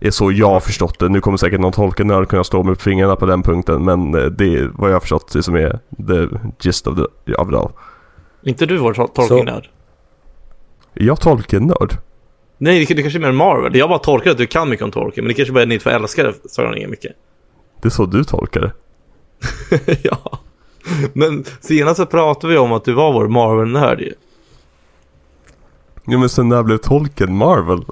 Det 0.00 0.06
är 0.06 0.10
så 0.10 0.32
jag 0.32 0.50
har 0.50 0.60
förstått 0.60 0.98
det. 0.98 1.08
Nu 1.08 1.20
kommer 1.20 1.36
säkert 1.38 1.60
någon 1.60 1.72
tolkenörd 1.72 2.28
kunna 2.28 2.62
mig 2.62 2.74
på 2.74 2.80
fingrarna 2.80 3.16
på 3.16 3.26
den 3.26 3.42
punkten. 3.42 3.84
Men 3.84 4.14
eh, 4.14 4.24
det 4.24 4.54
är 4.56 4.70
vad 4.74 4.90
jag 4.90 4.94
har 4.94 5.00
förstått 5.00 5.32
det 5.32 5.42
som 5.42 5.54
är 5.56 5.78
the 6.06 6.36
gist 6.60 6.86
of, 6.86 6.96
the, 6.96 7.34
of 7.34 7.48
it 7.48 7.54
all. 7.54 7.70
Inte 8.44 8.66
du 8.66 8.76
vår 8.78 8.94
tol- 8.94 9.08
tolkning-nörd? 9.14 9.68
Är 10.94 11.04
jag 11.04 11.20
tolkennörd? 11.20 11.94
Nej, 12.58 12.84
det, 12.84 12.94
det 12.94 13.02
kanske 13.02 13.18
är 13.18 13.20
mer 13.20 13.32
Marvel. 13.32 13.76
Jag 13.76 13.88
bara 13.88 13.98
tolkar 13.98 14.30
att 14.30 14.38
du 14.38 14.46
kan 14.46 14.68
mycket 14.68 14.84
om 14.84 14.90
Tolkien, 14.90 15.24
men 15.24 15.28
det 15.28 15.34
kanske 15.34 15.52
bara 15.52 15.62
är 15.62 15.66
ni 15.66 15.78
två 15.78 15.90
älskare 15.90 16.32
Sauron 16.50 16.76
inget 16.76 16.90
mycket. 16.90 17.12
Det 17.82 17.88
är 17.88 17.90
så 17.90 18.06
du 18.06 18.24
tolkar 18.24 18.60
det. 18.60 18.72
ja. 20.02 20.38
Men 21.12 21.44
senast 21.60 21.96
så 21.96 22.06
pratade 22.06 22.52
vi 22.52 22.58
om 22.58 22.72
att 22.72 22.84
du 22.84 22.92
var 22.92 23.12
vår 23.12 23.28
Marvel-nörd 23.28 24.00
ju. 24.00 24.12
Ja 26.06 26.18
men 26.18 26.28
sen 26.28 26.48
när 26.48 26.62
blev 26.62 26.76
Tolkien 26.78 27.36
Marvel? 27.36 27.84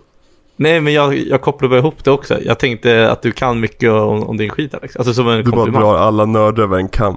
Nej, 0.57 0.81
men 0.81 0.93
jag, 0.93 1.15
jag 1.19 1.41
kopplar 1.41 1.69
bara 1.69 1.79
ihop 1.79 2.05
det 2.05 2.11
också. 2.11 2.43
Jag 2.43 2.59
tänkte 2.59 3.11
att 3.11 3.23
du 3.23 3.33
kan 3.33 3.61
mycket 3.61 3.91
om, 3.91 4.23
om 4.23 4.37
din 4.37 4.51
skit 4.51 4.75
Alex. 4.75 4.97
Alltså 4.97 5.15
som 5.15 5.29
en 5.29 5.37
Du 5.45 5.51
bara 5.51 5.57
komplimang. 5.57 5.83
drar 5.83 5.97
alla 5.97 6.25
nördar 6.25 6.63
över 6.63 6.77
en 6.77 6.89
kam. 6.89 7.17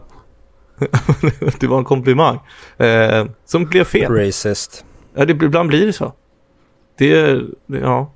det 1.59 1.67
var 1.67 1.78
en 1.78 1.84
komplimang. 1.84 2.39
Eh, 2.78 3.26
som 3.45 3.65
blev 3.65 3.84
fel. 3.84 4.11
Racist. 4.11 4.86
Ja, 5.15 5.26
det, 5.26 5.34
ibland 5.45 5.69
blir 5.69 5.86
det 5.86 5.93
så. 5.93 6.13
Det, 6.97 7.23
det 7.65 7.80
ja. 7.80 8.11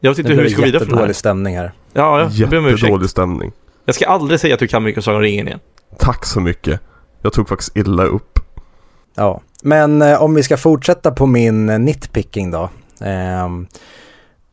Jag 0.00 0.10
vet 0.10 0.18
inte 0.18 0.32
hur 0.32 0.42
vi 0.42 0.50
ska 0.50 0.62
vidare 0.62 0.84
från 0.84 0.98
det 0.98 1.06
här. 1.06 1.12
stämning 1.12 1.56
här. 1.56 1.72
Ja, 1.92 2.20
ja 2.20 2.30
jag 2.32 2.50
ber 2.50 2.58
om 2.58 2.66
ursäkt. 2.66 3.10
Stämning. 3.10 3.52
Jag 3.84 3.94
ska 3.94 4.06
aldrig 4.06 4.40
säga 4.40 4.54
att 4.54 4.60
du 4.60 4.68
kan 4.68 4.82
mycket 4.82 4.98
om 4.98 5.02
Sagan 5.02 5.16
om 5.16 5.22
ringen 5.22 5.46
igen. 5.46 5.60
Tack 5.98 6.24
så 6.24 6.40
mycket. 6.40 6.80
Jag 7.22 7.32
tog 7.32 7.48
faktiskt 7.48 7.76
illa 7.76 8.04
upp. 8.04 8.38
Ja, 9.14 9.40
men 9.62 10.02
eh, 10.02 10.22
om 10.22 10.34
vi 10.34 10.42
ska 10.42 10.56
fortsätta 10.56 11.10
på 11.10 11.26
min 11.26 11.68
eh, 11.68 11.78
nitpicking 11.78 12.50
då. 12.50 12.70
Ehm, 13.00 13.66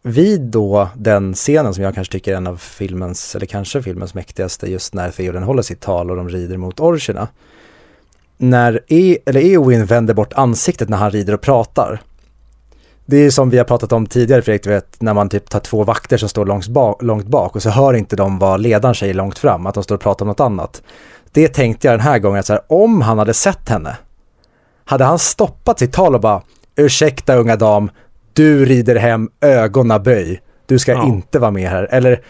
vid 0.02 0.42
då 0.42 0.90
den 0.96 1.34
scenen 1.34 1.74
som 1.74 1.84
jag 1.84 1.96
kanske 1.96 2.12
tycker 2.12 2.34
är 2.34 2.38
en 2.38 2.48
av 2.48 2.58
filmens, 2.58 3.36
eller 3.36 3.46
kanske 3.46 3.82
filmens 3.82 4.14
mäktigaste, 4.14 4.72
just 4.72 4.94
när 4.94 5.12
Theoden 5.12 5.44
håller 5.44 5.62
sitt 5.62 5.80
tal 5.80 6.12
och 6.12 6.18
de 6.18 6.30
rider 6.30 6.58
mot 6.58 6.80
orcherna. 6.80 7.28
När 8.38 8.82
e 8.88 9.18
eller 9.26 9.42
Eowyn 9.42 9.86
vänder 9.86 10.14
bort 10.14 10.34
ansiktet 10.34 10.90
när 10.90 10.98
han 10.98 11.12
rider 11.12 11.34
och 11.34 11.42
pratar. 11.42 12.02
Det 13.06 13.18
är 13.18 13.32
som 13.32 13.50
vi 13.50 13.58
har 13.58 13.66
pratat 13.66 13.92
om 13.92 14.08
tidigare 14.08 14.42
Fredrik, 14.42 14.64
du 14.64 14.70
vet, 14.70 15.02
när 15.02 15.14
man 15.14 15.30
typ 15.30 15.50
tar 15.50 15.60
två 15.60 15.84
vakter 15.84 16.18
som 16.18 16.30
står 16.30 16.46
långt 16.46 16.68
bak, 16.68 17.02
långt 17.02 17.28
bak 17.28 17.56
och 17.56 17.62
så 17.62 17.70
hör 17.70 17.94
inte 17.94 18.16
de 18.16 18.40
vad 18.40 18.62
ledaren 18.62 18.96
säger 18.96 19.14
långt 19.14 19.40
fram, 19.40 19.66
att 19.66 19.74
de 19.74 19.84
står 19.84 19.96
och 19.96 20.02
pratar 20.02 20.26
om 20.26 20.28
något 20.28 20.40
annat. 20.40 20.82
Det 21.32 21.48
tänkte 21.48 21.88
jag 21.88 21.94
den 21.94 22.06
här 22.06 22.20
gången, 22.20 22.40
att 22.40 22.46
så 22.46 22.54
här, 22.54 22.62
om 22.68 23.02
han 23.02 23.20
hade 23.20 23.34
sett 23.34 23.70
henne, 23.70 23.98
hade 24.86 25.04
han 25.04 25.20
stoppat 25.20 25.80
sitt 25.80 25.94
tal 25.94 26.16
och 26.16 26.22
bara 26.22 26.42
ursäkta 26.76 27.36
unga 27.36 27.56
dam, 27.56 27.92
du 28.40 28.66
rider 28.66 28.96
hem 28.96 29.30
ögonaböj, 29.42 30.42
du 30.66 30.80
ska 30.80 30.92
Ja. 30.92 31.04
inte 31.06 31.40
vara 31.40 31.52
med 31.52 31.70
här. 31.70 31.88
Eller, 31.92 32.22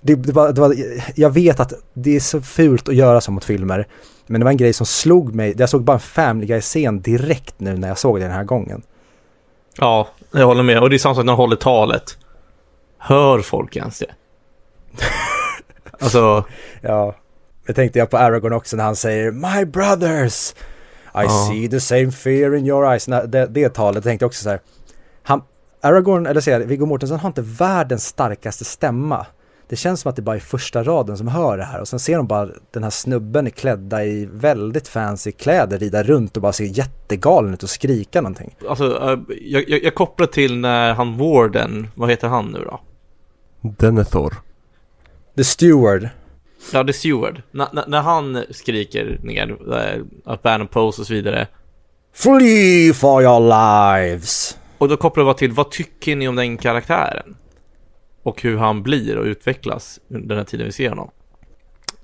det, 0.00 0.14
det, 0.14 0.32
var, 0.32 0.52
det 0.52 0.60
var, 0.60 0.74
jag 1.14 1.30
vet 1.30 1.60
att 1.60 1.72
det 1.94 2.16
är 2.16 2.20
så 2.20 2.40
fult 2.40 2.88
att 2.88 2.94
göra 2.94 3.20
så 3.20 3.30
mot 3.30 3.44
filmer, 3.44 3.86
men 4.26 4.40
det 4.40 4.44
var 4.44 4.50
en 4.50 4.56
grej 4.56 4.72
som 4.72 4.86
slog 4.86 5.34
mig, 5.34 5.54
jag 5.58 5.68
såg 5.68 5.82
bara 5.84 5.92
en 5.94 6.00
Family 6.00 6.46
Guy-scen 6.46 7.00
direkt 7.02 7.54
nu 7.60 7.76
när 7.76 7.88
jag 7.88 7.98
såg 7.98 8.18
det 8.18 8.24
den 8.24 8.32
här 8.34 8.44
gången. 8.44 8.82
Ja, 9.78 10.08
jag 10.32 10.46
håller 10.46 10.62
med. 10.62 10.78
Och 10.82 10.90
det 10.90 10.96
är 10.96 10.98
samma 10.98 11.14
sak 11.14 11.24
när 11.24 11.32
han 11.32 11.36
håller 11.36 11.56
talet. 11.56 12.18
Hör 12.98 13.38
folk 13.40 13.76
ens 13.76 13.98
det? 13.98 14.10
alltså, 16.00 16.44
Ja, 16.80 17.14
det 17.66 17.72
tänkte 17.72 17.98
jag 17.98 18.10
på 18.10 18.16
Aragorn 18.18 18.52
också 18.52 18.76
när 18.76 18.84
han 18.84 18.96
säger 18.96 19.30
My 19.32 19.64
brothers, 19.64 20.52
I 20.52 20.56
Ja. 21.14 21.48
see 21.50 21.68
the 21.68 21.80
same 21.80 22.10
fear 22.12 22.54
in 22.56 22.66
your 22.66 22.86
eyes. 22.90 23.06
Det, 23.06 23.46
det 23.46 23.68
talet 23.74 24.04
tänkte 24.04 24.22
jag 24.24 24.28
också 24.28 24.42
så 24.42 24.50
här, 24.50 24.60
Aragorn, 25.86 26.26
eller 26.26 26.40
säger 26.40 26.60
Viggo 26.60 26.86
Mortensen 26.86 27.18
har 27.18 27.28
inte 27.28 27.42
världens 27.42 28.06
starkaste 28.06 28.64
stämma. 28.64 29.26
Det 29.68 29.76
känns 29.76 30.00
som 30.00 30.08
att 30.10 30.16
det 30.16 30.22
bara 30.22 30.36
är 30.36 30.40
första 30.40 30.82
raden 30.82 31.16
som 31.16 31.28
hör 31.28 31.56
det 31.58 31.64
här 31.64 31.80
och 31.80 31.88
sen 31.88 31.98
ser 31.98 32.16
de 32.16 32.26
bara 32.26 32.48
den 32.70 32.82
här 32.82 32.90
snubben 32.90 33.50
klädda 33.50 34.04
i 34.04 34.28
väldigt 34.32 34.88
fancy 34.88 35.32
kläder 35.32 35.78
rida 35.78 36.02
runt 36.02 36.36
och 36.36 36.42
bara 36.42 36.52
ser 36.52 36.64
jättegalen 36.64 37.54
ut 37.54 37.62
och 37.62 37.70
skrika 37.70 38.20
någonting. 38.20 38.56
alltså 38.68 38.84
eh, 39.12 39.18
jag, 39.42 39.68
jag, 39.68 39.82
jag 39.84 39.94
kopplar 39.94 40.26
till 40.26 40.56
när 40.58 40.94
han 40.94 41.16
Warden, 41.18 41.88
vad 41.94 42.10
heter 42.10 42.28
han 42.28 42.46
nu 42.46 42.58
då? 42.58 42.80
Denethor. 43.60 44.34
The 45.36 45.44
Steward. 45.44 46.08
Ja, 46.72 46.82
är 46.82 46.92
Steward. 46.92 47.42
När- 47.50 47.68
när- 47.72 47.86
när 47.86 48.00
han 48.00 48.44
skriker 48.50 49.18
ner, 49.22 49.56
eh, 49.74 50.02
att 50.24 50.42
Bannon 50.42 50.68
Pose 50.68 51.00
och 51.00 51.06
så 51.06 51.14
vidare. 51.14 51.46
Flee 52.14 52.92
for 52.94 53.22
your 53.22 53.40
lives. 53.40 54.56
Och 54.78 54.88
då 54.88 54.96
kopplar 54.96 55.24
jag 55.24 55.38
till, 55.38 55.52
vad 55.52 55.70
tycker 55.70 56.16
ni 56.16 56.28
om 56.28 56.36
den 56.36 56.56
karaktären? 56.56 57.36
Och 58.22 58.42
hur 58.42 58.56
han 58.56 58.82
blir 58.82 59.16
och 59.16 59.24
utvecklas 59.24 60.00
under 60.08 60.28
den 60.28 60.38
här 60.38 60.44
tiden 60.44 60.66
vi 60.66 60.72
ser 60.72 60.88
honom. 60.88 61.10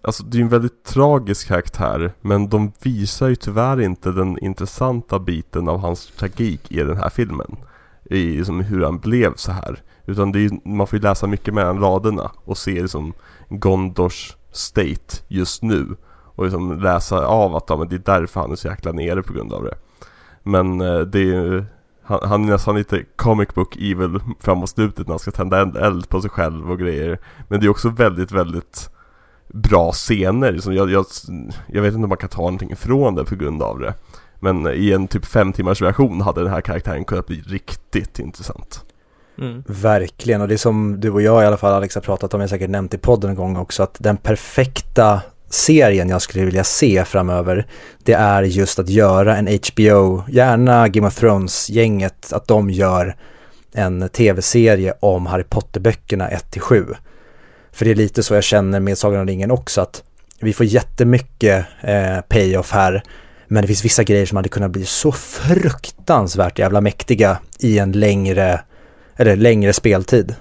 Alltså 0.05 0.23
det 0.25 0.37
är 0.37 0.39
ju 0.39 0.43
en 0.43 0.49
väldigt 0.49 0.85
tragisk 0.85 1.49
karaktär 1.49 2.13
Men 2.21 2.49
de 2.49 2.73
visar 2.83 3.29
ju 3.29 3.37
tyvärr 3.37 3.81
inte 3.81 4.13
den 4.13 4.39
intressanta 4.39 5.19
biten 5.19 5.69
av 5.69 5.79
hans 5.79 6.07
tragik 6.07 6.73
i 6.73 6.77
den 6.77 6.97
här 6.97 7.09
filmen 7.11 7.57
I 8.05 8.37
liksom 8.37 8.61
hur 8.61 8.85
han 8.85 8.99
blev 8.99 9.35
så 9.35 9.53
här 9.53 9.83
Utan 10.07 10.33
det 10.33 10.39
är 10.39 10.41
ju, 10.41 10.51
man 10.65 10.87
får 10.87 10.99
ju 10.99 11.03
läsa 11.03 11.27
mycket 11.27 11.55
mellan 11.55 11.81
raderna 11.81 12.31
och 12.45 12.59
se 12.59 12.83
liksom 12.83 13.15
Gondors 13.49 14.37
state 14.53 15.17
just 15.29 15.63
nu 15.63 15.87
Och 16.35 16.45
liksom 16.45 16.81
läsa 16.81 17.27
av 17.27 17.57
att 17.57 17.65
ja, 17.69 17.77
men 17.77 17.89
det 17.89 17.97
är 17.97 18.19
därför 18.19 18.41
han 18.41 18.53
är 18.53 18.57
så 18.57 18.69
jäkla 18.69 18.93
nere 18.93 19.23
på 19.23 19.33
grund 19.33 19.53
av 19.53 19.65
det 19.65 19.75
Men 20.43 20.81
eh, 20.81 21.01
det 21.01 21.19
är 21.19 21.25
ju 21.25 21.65
han, 22.05 22.21
han 22.23 22.45
är 22.45 22.49
nästan 22.49 22.77
lite 22.77 23.05
comic 23.17 23.49
book 23.55 23.77
evil 23.77 24.21
framåt 24.41 24.71
slutet 24.71 25.07
när 25.07 25.13
han 25.13 25.19
ska 25.19 25.31
tända 25.31 25.61
eld, 25.61 26.09
på 26.09 26.21
sig 26.21 26.31
själv 26.31 26.71
och 26.71 26.79
grejer 26.79 27.19
Men 27.49 27.61
det 27.61 27.67
är 27.67 27.71
också 27.71 27.89
väldigt, 27.89 28.33
väldigt 28.33 28.91
bra 29.49 29.93
scener. 29.93 30.59
Så 30.59 30.73
jag, 30.73 30.91
jag, 30.91 31.07
jag 31.67 31.83
vet 31.83 31.95
inte 31.95 32.05
om 32.05 32.09
man 32.09 32.19
kan 32.19 32.29
ta 32.29 32.43
någonting 32.43 32.73
ifrån 32.73 33.15
det 33.15 33.25
på 33.25 33.35
grund 33.35 33.63
av 33.63 33.79
det. 33.79 33.95
Men 34.41 34.67
i 34.67 34.93
en 34.93 35.09
typ 35.09 35.25
fem 35.25 35.53
timmars 35.53 35.83
version 35.83 36.21
hade 36.21 36.43
den 36.43 36.51
här 36.51 36.61
karaktären 36.61 37.05
kunnat 37.05 37.27
bli 37.27 37.41
riktigt 37.41 38.19
intressant. 38.19 38.85
Mm. 39.39 39.65
Verkligen, 39.67 40.41
och 40.41 40.49
det 40.49 40.59
som 40.59 41.01
du 41.01 41.11
och 41.11 41.23
jag 41.23 41.43
i 41.43 41.47
alla 41.47 41.57
fall 41.57 41.73
Alex 41.73 41.95
har 41.95 42.03
pratat 42.03 42.35
om, 42.35 42.41
jag 42.41 42.49
har 42.49 42.49
säkert 42.49 42.71
nämnt 42.71 42.95
i 42.95 42.99
podden 42.99 43.31
en 43.31 43.37
gång 43.37 43.57
också, 43.57 43.83
att 43.83 43.97
den 44.01 44.17
perfekta 44.17 45.21
serien 45.55 46.09
jag 46.09 46.23
skulle 46.23 46.45
vilja 46.45 46.65
se 46.65 47.05
framöver, 47.05 47.67
det 47.99 48.13
är 48.13 48.43
just 48.43 48.79
att 48.79 48.89
göra 48.89 49.37
en 49.37 49.47
HBO, 49.47 50.25
gärna 50.29 50.89
Game 50.89 51.09
of 51.09 51.15
Thrones-gänget, 51.15 52.33
att 52.33 52.49
de 52.49 52.71
gör 52.71 53.17
en 53.75 54.09
tv-serie 54.09 54.95
om 55.01 55.27
Harry 55.27 55.45
Potter-böckerna 55.45 56.29
1-7. 56.29 56.95
För 57.73 57.85
det 57.85 57.91
är 57.91 57.95
lite 57.95 58.23
så 58.23 58.35
jag 58.35 58.45
känner 58.45 58.81
med 58.81 58.99
Sagan 58.99 59.21
om 59.21 59.27
ringen 59.27 59.51
också, 59.51 59.81
att 59.81 60.03
vi 60.41 60.53
får 60.53 60.67
jättemycket 60.67 61.67
eh, 61.81 62.21
payoff 62.29 62.73
här, 62.73 63.03
men 63.47 63.63
det 63.63 63.67
finns 63.67 63.85
vissa 63.85 64.05
grejer 64.05 64.27
som 64.27 64.37
hade 64.37 64.49
kunnat 64.49 64.71
bli 64.71 64.85
så 64.85 65.13
fruktansvärt 65.13 66.59
jävla 66.59 66.81
mäktiga 66.81 67.39
i 67.59 67.79
en 67.79 67.93
längre 67.93 68.61
eller 69.17 69.37
längre 69.37 69.73
speltid. 69.73 70.35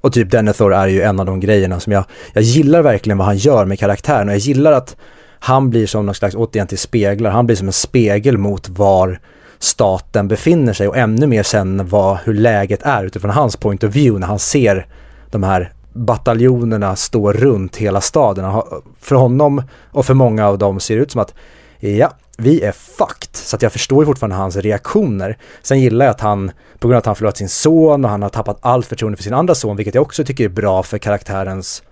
Och 0.00 0.12
typ 0.12 0.30
Denethor 0.30 0.74
är 0.74 0.86
ju 0.86 1.02
en 1.02 1.20
av 1.20 1.26
de 1.26 1.40
grejerna 1.40 1.80
som 1.80 1.92
jag, 1.92 2.04
jag 2.32 2.42
gillar 2.42 2.82
verkligen 2.82 3.18
vad 3.18 3.26
han 3.26 3.36
gör 3.36 3.64
med 3.64 3.78
karaktären 3.78 4.28
och 4.28 4.34
jag 4.34 4.40
gillar 4.40 4.72
att 4.72 4.96
han 5.38 5.70
blir 5.70 5.86
som 5.86 6.06
någon 6.06 6.14
slags, 6.14 6.34
återigen 6.34 6.66
till 6.66 6.78
speglar, 6.78 7.30
han 7.30 7.46
blir 7.46 7.56
som 7.56 7.66
en 7.66 7.72
spegel 7.72 8.38
mot 8.38 8.68
var 8.68 9.20
staten 9.58 10.28
befinner 10.28 10.72
sig 10.72 10.88
och 10.88 10.96
ännu 10.96 11.26
mer 11.26 11.42
sen 11.42 11.88
vad, 11.88 12.18
hur 12.24 12.34
läget 12.34 12.82
är 12.82 13.04
utifrån 13.04 13.30
hans 13.30 13.56
point 13.56 13.84
of 13.84 13.94
view 13.94 14.20
när 14.20 14.26
han 14.26 14.38
ser 14.38 14.86
de 15.30 15.42
här 15.42 15.72
bataljonerna 15.92 16.96
stå 16.96 17.32
runt 17.32 17.76
hela 17.76 18.00
staden. 18.00 18.62
För 19.00 19.16
honom 19.16 19.62
och 19.90 20.06
för 20.06 20.14
många 20.14 20.46
av 20.46 20.58
dem 20.58 20.80
ser 20.80 20.96
det 20.96 21.02
ut 21.02 21.10
som 21.10 21.20
att 21.20 21.34
ja, 21.80 22.12
vi 22.40 22.62
är 22.62 22.72
fucked. 22.72 23.36
Så 23.36 23.56
att 23.56 23.62
jag 23.62 23.72
förstår 23.72 24.02
ju 24.02 24.06
fortfarande 24.06 24.36
hans 24.36 24.56
reaktioner. 24.56 25.38
Sen 25.62 25.80
gillar 25.80 26.06
jag 26.06 26.10
att 26.10 26.20
han, 26.20 26.50
på 26.78 26.88
grund 26.88 26.96
av 26.96 26.98
att 26.98 27.06
han 27.06 27.16
förlorat 27.16 27.36
sin 27.36 27.48
son 27.48 28.04
och 28.04 28.10
han 28.10 28.22
har 28.22 28.28
tappat 28.28 28.58
allt 28.60 28.86
förtroende 28.86 29.16
för 29.16 29.22
sin 29.22 29.34
andra 29.34 29.54
son, 29.54 29.76
vilket 29.76 29.94
jag 29.94 30.02
också 30.02 30.24
tycker 30.24 30.44
är 30.44 30.48
bra 30.48 30.82
för 30.82 30.98
karaktärens 30.98 31.82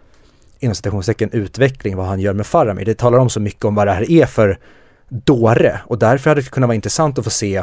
inom 0.60 0.74
citationstecken 0.74 1.30
utveckling, 1.32 1.96
vad 1.96 2.06
han 2.06 2.20
gör 2.20 2.32
med 2.32 2.46
Faramir. 2.46 2.84
Det 2.84 2.94
talar 2.94 3.18
om 3.18 3.30
så 3.30 3.40
mycket 3.40 3.64
om 3.64 3.74
vad 3.74 3.86
det 3.86 3.92
här 3.92 4.10
är 4.10 4.26
för 4.26 4.58
dåre 5.08 5.80
och 5.84 5.98
därför 5.98 6.30
hade 6.30 6.40
det 6.40 6.50
kunnat 6.50 6.68
vara 6.68 6.74
intressant 6.74 7.18
att 7.18 7.24
få 7.24 7.30
se, 7.30 7.56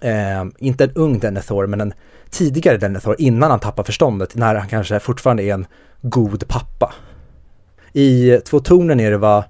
eh, 0.00 0.44
inte 0.58 0.84
en 0.84 0.92
ung 0.94 1.18
Denethor, 1.18 1.66
men 1.66 1.80
en 1.80 1.92
tidigare 2.30 2.76
Denethor 2.76 3.16
innan 3.18 3.50
han 3.50 3.60
tappar 3.60 3.82
förståndet, 3.82 4.34
när 4.34 4.54
han 4.54 4.68
kanske 4.68 5.00
fortfarande 5.00 5.42
är 5.42 5.54
en 5.54 5.66
god 6.02 6.48
pappa. 6.48 6.94
I 7.92 8.38
Två 8.44 8.60
tornen 8.60 9.00
är 9.00 9.10
det 9.10 9.18
vad 9.18 9.44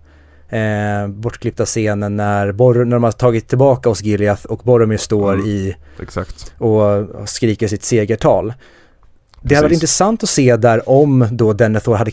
eh, 0.55 1.09
bortklippta 1.09 1.65
scenen 1.65 2.17
när, 2.17 2.53
Bor- 2.53 2.85
när 2.85 2.97
de 2.97 3.03
har 3.05 3.13
tagit 3.13 3.49
tillbaka 3.49 3.89
oss 3.91 4.03
Gileath 4.03 4.47
och 4.47 4.59
Boromir 4.65 4.97
står 4.97 5.35
Mm. 5.35 5.47
i 5.47 5.77
Exakt. 6.03 6.55
och 6.59 7.29
skriker 7.29 7.69
sitt 7.69 7.85
segertal. 7.85 8.55
Det 9.43 9.55
hade 9.55 9.65
varit 9.65 9.71
Precis. 9.71 9.83
intressant 9.83 10.23
att 10.23 10.29
se 10.29 10.57
där 10.57 10.89
om 10.89 11.29
då 11.31 11.53
Denethor 11.53 11.95
hade 11.95 12.11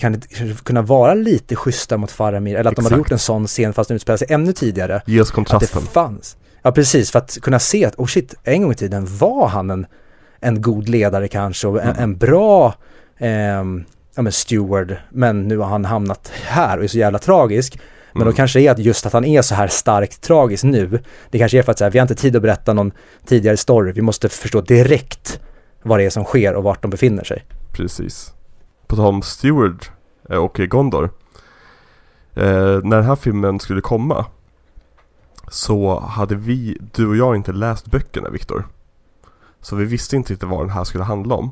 kunnat 0.64 0.88
vara 0.88 1.14
lite 1.14 1.56
schyssta 1.56 1.98
mot 1.98 2.12
Faramir 2.12 2.56
eller 2.56 2.70
att 2.70 2.76
de 2.76 2.86
hade 2.86 2.96
Exakt. 2.96 3.10
gjort 3.10 3.12
en 3.12 3.20
sån 3.20 3.48
scen 3.48 3.74
fast 3.74 3.88
den 3.88 3.96
utspelar 3.96 4.18
sig 4.18 4.28
ännu 4.30 4.54
tidigare. 4.54 5.02
Ge 5.06 5.22
oss 5.22 5.28
Att 5.30 5.32
det 5.32 5.36
kontrasten. 5.36 5.82
fanns. 5.82 6.38
Ja 6.64 6.72
precis, 6.72 7.12
för 7.12 7.20
att 7.20 7.38
kunna 7.42 7.60
se 7.60 7.86
att 7.86 7.96
oh 7.96 8.06
shit, 8.06 8.36
en 8.44 8.62
gång 8.62 8.72
i 8.72 8.76
tiden 8.76 9.08
var 9.18 9.48
han 9.48 9.70
en, 9.70 9.86
en 10.40 10.62
god 10.62 10.90
ledare 10.90 11.28
kanske 11.28 11.68
och 11.68 11.82
en, 11.82 11.90
Mm. 11.90 12.04
en 12.04 12.18
bra 12.18 12.74
ehm, 13.20 13.84
ja, 14.16 14.22
men 14.22 14.32
steward, 14.32 14.96
men 15.10 15.48
nu 15.48 15.58
har 15.58 15.66
han 15.70 15.86
hamnat 15.86 16.32
här 16.44 16.78
och 16.78 16.84
är 16.84 16.88
så 16.88 16.98
jävla 16.98 17.20
tragisk. 17.20 17.80
Men 18.14 18.22
Mm. 18.22 18.32
då 18.32 18.36
kanske 18.36 18.60
det 18.60 18.68
är 18.68 18.72
att 18.72 18.80
just 18.80 19.06
att 19.06 19.14
han 19.14 19.26
är 19.26 19.42
så 19.42 19.56
här 19.56 19.68
starkt 19.68 20.22
tragisk 20.22 20.64
nu, 20.64 21.04
det 21.30 21.40
kanske 21.40 21.58
är 21.60 21.64
för 21.64 21.72
att 21.72 21.78
så 21.78 21.84
här, 21.84 21.92
vi 21.92 22.00
har 22.00 22.04
inte 22.04 22.16
tid 22.16 22.36
att 22.36 22.42
berätta 22.42 22.74
någon 22.74 22.92
tidigare 23.26 23.58
story, 23.58 23.92
vi 23.92 24.02
måste 24.02 24.30
förstå 24.30 24.62
direkt 24.62 25.40
vad 25.84 26.00
det 26.00 26.04
är 26.06 26.10
som 26.10 26.24
sker 26.24 26.54
och 26.54 26.64
vart 26.64 26.82
de 26.82 26.92
befinner 26.92 27.24
sig. 27.24 27.46
Precis. 27.72 28.34
På 28.88 28.96
tal 28.96 29.06
om 29.06 29.22
Steward 29.22 29.86
eh, 30.30 30.38
och 30.38 30.60
Gondor. 30.60 31.10
Eh, 32.34 32.44
när 32.84 32.96
den 32.98 33.04
här 33.06 33.16
filmen 33.16 33.60
skulle 33.60 33.82
komma 33.82 34.26
så 35.48 36.00
hade 36.00 36.36
vi, 36.36 36.78
du 36.94 37.08
och 37.08 37.16
jag 37.18 37.36
inte 37.36 37.52
läst 37.52 37.86
böckerna 37.86 38.30
Viktor. 38.30 38.68
Så 39.62 39.76
vi 39.76 39.86
visste 39.86 40.16
inte 40.16 40.34
riktigt 40.34 40.50
vad 40.50 40.60
den 40.60 40.70
här 40.70 40.84
skulle 40.84 41.04
handla 41.04 41.36
om. 41.36 41.52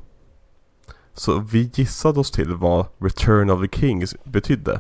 Så 1.13 1.39
vi 1.39 1.71
gissade 1.73 2.19
oss 2.19 2.31
till 2.31 2.53
vad 2.53 2.85
Return 2.99 3.49
of 3.49 3.61
the 3.61 3.77
King 3.79 4.05
betydde. 4.23 4.79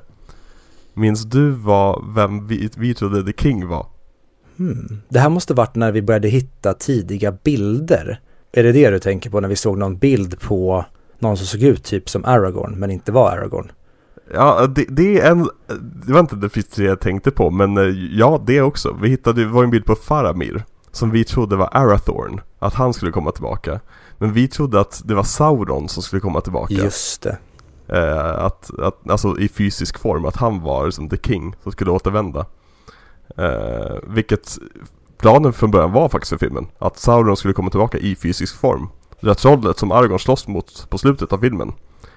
Minns 0.99 1.23
du 1.23 1.49
vad, 1.51 2.13
vem 2.15 2.47
vi, 2.47 2.69
vi 2.77 2.93
trodde 2.93 3.23
The 3.23 3.43
King 3.43 3.67
var? 3.67 3.85
Hmm. 4.57 5.01
Det 5.09 5.19
här 5.19 5.29
måste 5.29 5.53
varit 5.53 5.75
när 5.75 5.91
vi 5.91 6.01
började 6.01 6.27
hitta 6.27 6.73
tidiga 6.73 7.31
bilder. 7.31 8.19
Är 8.51 8.63
det 8.63 8.71
det 8.71 8.89
du 8.89 8.99
tänker 8.99 9.29
på 9.29 9.39
när 9.39 9.47
vi 9.47 9.55
såg 9.55 9.77
någon 9.77 9.97
bild 9.97 10.39
på 10.39 10.85
någon 11.19 11.37
som 11.37 11.45
såg 11.45 11.61
ut 11.61 11.83
typ 11.83 12.09
som 12.09 12.25
Aragorn 12.25 12.79
men 12.79 12.91
inte 12.91 13.11
var 13.11 13.31
Aragorn? 13.31 13.71
Ja, 14.33 14.67
det, 14.67 14.85
det 14.89 15.19
är 15.19 15.31
en... 15.31 15.49
Det 16.05 16.13
var 16.13 16.19
inte 16.19 16.35
det 16.35 16.49
första 16.49 16.83
jag 16.83 16.99
tänkte 16.99 17.31
på, 17.31 17.49
men 17.49 17.77
eh, 17.77 17.83
ja, 18.11 18.43
det 18.45 18.61
också. 18.61 18.97
Vi 19.01 19.09
hittade, 19.09 19.41
det 19.41 19.47
var 19.47 19.63
en 19.63 19.69
bild 19.69 19.85
på 19.85 19.95
Faramir, 19.95 20.63
som 20.91 21.11
vi 21.11 21.23
trodde 21.23 21.55
var 21.55 21.69
Arathorn, 21.71 22.41
att 22.59 22.73
han 22.73 22.93
skulle 22.93 23.11
komma 23.11 23.31
tillbaka. 23.31 23.79
Men 24.17 24.33
vi 24.33 24.47
trodde 24.47 24.79
att 24.79 25.01
det 25.05 25.15
var 25.15 25.23
Sauron 25.23 25.89
som 25.89 26.03
skulle 26.03 26.19
komma 26.19 26.41
tillbaka. 26.41 26.73
Just 26.73 27.21
det. 27.21 27.37
Eh, 27.93 28.43
att, 28.45 28.79
att, 28.79 29.09
alltså 29.09 29.39
i 29.39 29.49
fysisk 29.49 29.99
form, 29.99 30.25
att 30.25 30.35
han 30.35 30.61
var 30.61 30.85
liksom 30.85 31.09
the 31.09 31.17
king 31.17 31.55
som 31.63 31.71
skulle 31.71 31.91
återvända. 31.91 32.45
Eh, 33.37 33.95
vilket 34.03 34.57
planen 35.17 35.53
från 35.53 35.71
början 35.71 35.91
var 35.91 36.09
faktiskt 36.09 36.29
för 36.29 36.37
filmen. 36.37 36.67
Att 36.79 36.97
Sauron 36.97 37.37
skulle 37.37 37.53
komma 37.53 37.69
tillbaka 37.69 37.97
i 37.97 38.15
fysisk 38.15 38.59
form. 38.59 38.89
Det 39.21 39.27
där 39.27 39.33
trollet 39.33 39.77
som 39.77 39.91
Aragorn 39.91 40.19
slåss 40.19 40.47
mot 40.47 40.89
på 40.89 40.97
slutet 40.97 41.33
av 41.33 41.37
filmen. 41.37 41.73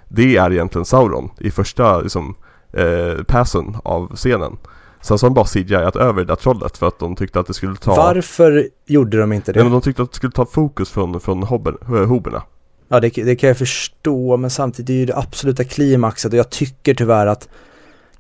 Det 0.09 0.37
är 0.37 0.53
egentligen 0.53 0.85
Sauron 0.85 1.31
i 1.39 1.51
första 1.51 2.01
liksom, 2.01 2.35
eh, 2.73 3.23
passen 3.25 3.77
av 3.85 4.17
scenen. 4.17 4.57
Sen 5.01 5.19
så 5.19 5.27
har 5.27 5.31
de 5.31 5.35
bara 5.35 5.45
CGI-at 5.45 5.97
över 5.97 6.21
det 6.21 6.25
där 6.25 6.35
trollet 6.35 6.79
för 6.79 6.89
att 6.89 6.99
de 6.99 7.17
tyckte 7.17 7.41
att 7.41 7.47
det 7.47 7.55
skulle 7.55 7.77
ta... 7.77 7.95
Varför 7.95 8.69
gjorde 8.87 9.21
de 9.21 9.33
inte 9.33 9.53
det? 9.53 9.59
Nej, 9.59 9.65
men 9.65 9.73
de 9.73 9.81
tyckte 9.81 10.03
att 10.03 10.11
det 10.11 10.17
skulle 10.17 10.33
ta 10.33 10.47
fokus 10.47 10.91
från, 10.91 11.21
från 11.21 11.43
hobben, 11.43 11.77
hoberna. 11.87 12.43
Ja, 12.93 13.01
det, 13.01 13.11
det 13.11 13.37
kan 13.37 13.49
jag 13.49 13.59
förstå, 13.59 14.37
men 14.37 14.51
samtidigt 14.51 14.91
är 14.91 14.95
det 14.95 14.99
ju 14.99 15.07
det 15.07 15.17
absoluta 15.17 15.65
klimaxet 15.65 16.33
och 16.33 16.39
jag 16.39 16.51
tycker 16.51 16.95
tyvärr 16.95 17.27
att 17.27 17.49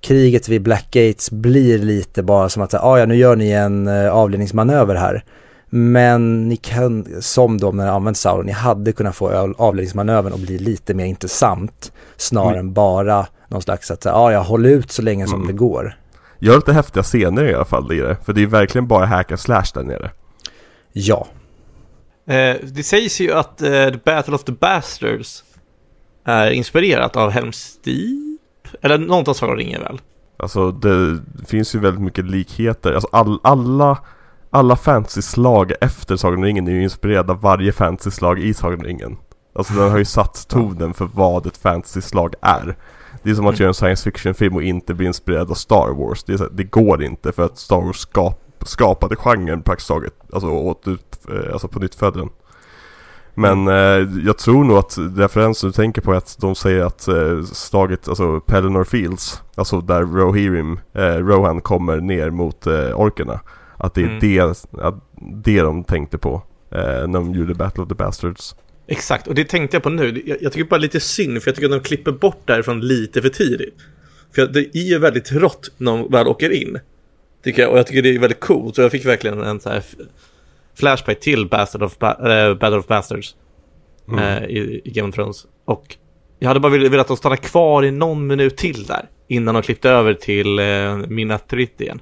kriget 0.00 0.48
vid 0.48 0.62
Black 0.62 0.90
Gates 0.90 1.30
blir 1.30 1.78
lite 1.78 2.22
bara 2.22 2.48
som 2.48 2.62
att, 2.62 2.74
ah, 2.74 2.98
ja 2.98 3.06
nu 3.06 3.16
gör 3.16 3.36
ni 3.36 3.50
en 3.50 3.88
uh, 3.88 4.12
avledningsmanöver 4.12 4.94
här. 4.94 5.24
Men 5.70 6.48
ni 6.48 6.56
kan, 6.56 7.06
som 7.20 7.58
de 7.58 7.76
när 7.76 7.84
ni 7.84 7.90
använt 7.90 8.16
Sauron, 8.16 8.46
ni 8.46 8.52
hade 8.52 8.92
kunnat 8.92 9.16
få 9.16 9.54
avledningsmanövern 9.58 10.32
och 10.32 10.38
bli 10.38 10.58
lite 10.58 10.94
mer 10.94 11.04
intressant 11.04 11.92
snarare 12.16 12.54
mm. 12.54 12.66
än 12.66 12.72
bara 12.72 13.26
någon 13.48 13.62
slags 13.62 13.90
att, 13.90 14.04
ja 14.04 14.12
ah, 14.12 14.32
jag 14.32 14.42
håller 14.42 14.70
ut 14.70 14.92
så 14.92 15.02
länge 15.02 15.26
som 15.26 15.34
mm. 15.34 15.46
det 15.46 15.52
går. 15.52 15.98
Gör 16.38 16.56
lite 16.56 16.72
häftiga 16.72 17.02
scener 17.02 17.44
i 17.44 17.54
alla 17.54 17.64
fall 17.64 17.92
i 17.92 17.96
det, 17.96 18.16
för 18.24 18.32
det 18.32 18.42
är 18.42 18.46
verkligen 18.46 18.86
bara 18.86 19.06
hack 19.06 19.30
and 19.30 19.40
slash 19.40 19.66
där 19.74 19.82
nere. 19.82 20.10
Ja. 20.92 21.26
Eh, 22.26 22.56
det 22.62 22.82
sägs 22.82 23.20
ju 23.20 23.32
att 23.32 23.62
eh, 23.62 23.70
The 23.70 23.98
Battle 24.04 24.34
of 24.34 24.44
the 24.44 24.52
Bastards 24.52 25.44
är 26.24 26.50
inspirerat 26.50 27.16
av 27.16 27.30
Helms 27.30 27.78
Deep, 27.84 28.82
eller 28.82 28.98
något 28.98 29.28
av 29.28 29.34
Sagan 29.34 29.56
ringer 29.56 29.80
väl? 29.80 30.00
Alltså 30.36 30.70
det 30.70 31.20
finns 31.46 31.74
ju 31.74 31.78
väldigt 31.78 32.02
mycket 32.02 32.24
likheter, 32.24 32.92
alltså 32.92 33.08
all, 33.12 33.40
alla 33.42 33.98
alla 34.54 34.76
fantasy-slag 34.76 35.72
efter 35.80 36.16
Sagan 36.16 36.38
om 36.38 36.44
ringen 36.44 36.68
är 36.68 36.72
ju 36.72 36.82
inspirerade 36.82 37.32
av 37.32 37.40
varje 37.40 37.72
fantasy-slag 37.72 38.40
i 38.40 38.54
Sagan 38.54 38.78
om 38.78 38.84
ringen. 38.84 39.16
Alltså 39.54 39.74
den 39.74 39.90
har 39.90 39.98
ju 39.98 40.04
satt 40.04 40.48
tonen 40.48 40.94
för 40.94 41.08
vad 41.14 41.46
ett 41.46 41.56
fantasy-slag 41.56 42.34
är. 42.42 42.76
Det 43.22 43.30
är 43.30 43.34
som 43.34 43.46
att 43.46 43.54
mm. 43.54 43.60
göra 43.60 43.68
en 43.68 43.74
science 43.74 44.04
fiction-film 44.04 44.56
och 44.56 44.62
inte 44.62 44.94
bli 44.94 45.06
inspirerad 45.06 45.50
av 45.50 45.54
Star 45.54 45.94
Wars. 45.94 46.24
Det, 46.24 46.38
så, 46.38 46.48
det 46.48 46.64
går 46.64 47.02
inte 47.02 47.32
för 47.32 47.44
att 47.44 47.58
Star 47.58 47.80
Wars 47.80 47.96
skap, 47.96 48.41
skapade 48.64 49.16
genren 49.16 49.62
praktiskt 49.62 49.88
taget. 49.88 50.14
Alltså, 50.32 50.48
åt 50.48 50.88
ut, 50.88 51.18
eh, 51.28 51.52
alltså 51.52 51.68
på 51.68 51.78
nytt 51.78 51.94
födden. 51.94 52.28
Men 53.34 53.68
mm. 53.68 53.68
eh, 53.68 54.24
jag 54.26 54.38
tror 54.38 54.64
nog 54.64 54.76
att 54.76 54.98
referensen 55.16 55.68
du 55.70 55.72
tänker 55.72 56.02
på 56.02 56.12
är 56.12 56.16
att 56.16 56.36
de 56.40 56.54
säger 56.54 56.84
att 56.84 57.08
eh, 57.08 57.42
slaget, 57.42 58.08
alltså 58.08 58.40
Pelennor 58.40 58.84
Fields, 58.84 59.42
alltså 59.54 59.80
där 59.80 60.02
Rohirrim, 60.02 60.80
eh, 60.94 61.02
Rohan 61.02 61.60
kommer 61.60 62.00
ner 62.00 62.30
mot 62.30 62.66
eh, 62.66 63.00
orkerna. 63.00 63.40
Att 63.76 63.94
det 63.94 64.00
är 64.00 64.06
mm. 64.06 64.18
det, 64.20 64.40
att 64.82 64.94
det 65.44 65.62
de 65.62 65.84
tänkte 65.84 66.18
på 66.18 66.42
eh, 66.70 66.80
när 66.80 67.12
de 67.12 67.34
gjorde 67.34 67.54
Battle 67.54 67.82
of 67.82 67.88
the 67.88 67.94
Bastards. 67.94 68.54
Exakt, 68.86 69.26
och 69.26 69.34
det 69.34 69.44
tänkte 69.44 69.76
jag 69.76 69.82
på 69.82 69.90
nu. 69.90 70.22
Jag, 70.26 70.42
jag 70.42 70.52
tycker 70.52 70.70
bara 70.70 70.80
lite 70.80 71.00
synd, 71.00 71.42
för 71.42 71.48
jag 71.48 71.54
tycker 71.54 71.68
att 71.68 71.82
de 71.82 71.88
klipper 71.88 72.12
bort 72.12 72.42
därifrån 72.44 72.80
lite 72.80 73.22
för 73.22 73.28
tidigt. 73.28 73.74
För 74.34 74.46
det 74.46 74.76
är 74.76 74.82
ju 74.82 74.98
väldigt 74.98 75.32
rått 75.32 75.70
när 75.76 75.92
de 75.92 76.10
väl 76.10 76.28
åker 76.28 76.50
in. 76.50 76.78
Tycker 77.44 77.62
jag, 77.62 77.70
och 77.70 77.78
jag 77.78 77.86
tycker 77.86 78.02
det 78.02 78.14
är 78.14 78.18
väldigt 78.18 78.40
coolt. 78.40 78.74
Så 78.74 78.82
jag 78.82 78.90
fick 78.90 79.06
verkligen 79.06 79.42
en 79.42 79.60
så 79.60 79.70
här 79.70 79.82
flashback 80.74 81.20
till 81.20 81.48
Bastard 81.48 81.82
of 81.82 81.98
ba 81.98 82.10
äh, 82.10 82.54
Battle 82.54 82.78
of 82.78 82.86
Bastards. 82.86 83.36
Mm. 84.08 84.18
Äh, 84.18 84.44
i, 84.48 84.80
i, 84.84 84.90
Game 84.90 85.08
of 85.08 85.14
Thrones. 85.14 85.46
Och 85.64 85.96
jag 86.38 86.48
hade 86.48 86.60
bara 86.60 86.72
velat 86.72 87.00
att 87.00 87.08
de 87.08 87.16
stannar 87.16 87.36
kvar 87.36 87.84
i 87.84 87.90
någon 87.90 88.26
minut 88.26 88.56
till 88.56 88.84
där. 88.84 89.08
Innan 89.28 89.54
de 89.54 89.62
klippte 89.62 89.90
över 89.90 90.14
till 90.14 90.58
äh, 90.58 90.96
Minas 91.08 91.42
igen. 91.78 92.00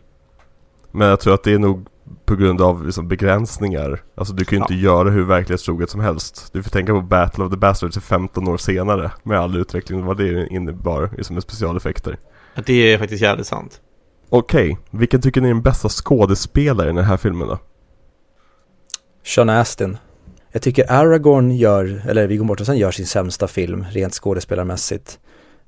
Men 0.93 1.09
jag 1.09 1.20
tror 1.20 1.34
att 1.34 1.43
det 1.43 1.53
är 1.53 1.59
nog 1.59 1.86
på 2.24 2.36
grund 2.36 2.61
av 2.61 2.86
liksom 2.86 3.09
begränsningar. 3.09 4.03
Alltså 4.14 4.34
du 4.34 4.45
kan 4.45 4.57
ju 4.57 4.61
ja. 4.61 4.64
inte 4.64 4.74
göra 4.74 5.11
hur 5.11 5.24
verklighetstroget 5.24 5.91
som 5.91 6.01
helst. 6.01 6.51
Du 6.53 6.62
får 6.62 6.70
tänka 6.70 6.93
på 6.93 7.01
Battle 7.01 7.45
of 7.45 7.51
the 7.51 7.57
Bastards 7.57 7.99
15 7.99 8.49
år 8.49 8.57
senare 8.57 9.11
med 9.22 9.38
all 9.38 9.57
utveckling 9.57 10.05
vad 10.05 10.16
det 10.16 10.47
innebar 10.47 11.11
liksom 11.16 11.34
med 11.34 11.43
specialeffekter. 11.43 12.18
Det 12.66 12.93
är 12.93 12.99
faktiskt 12.99 13.22
jävligt 13.22 13.47
sant. 13.47 13.80
Okej, 14.33 14.72
okay. 14.72 14.99
vilken 15.01 15.20
tycker 15.20 15.41
ni 15.41 15.49
är 15.49 15.55
den 15.55 15.62
bästa 15.62 15.89
skådespelaren 15.89 16.95
i 16.95 16.97
den 16.97 17.05
här 17.05 17.16
filmen 17.16 17.49
då? 17.49 17.59
Sean 19.24 19.49
Astin. 19.49 19.97
Jag 20.53 20.62
tycker 20.62 20.93
Aragorn 20.93 21.51
gör, 21.51 22.03
eller 22.09 22.26
Viggo 22.26 22.45
Mortensen 22.45 22.78
gör 22.78 22.91
sin 22.91 23.07
sämsta 23.07 23.49
film 23.49 23.85
rent 23.91 24.14
skådespelarmässigt. 24.14 25.18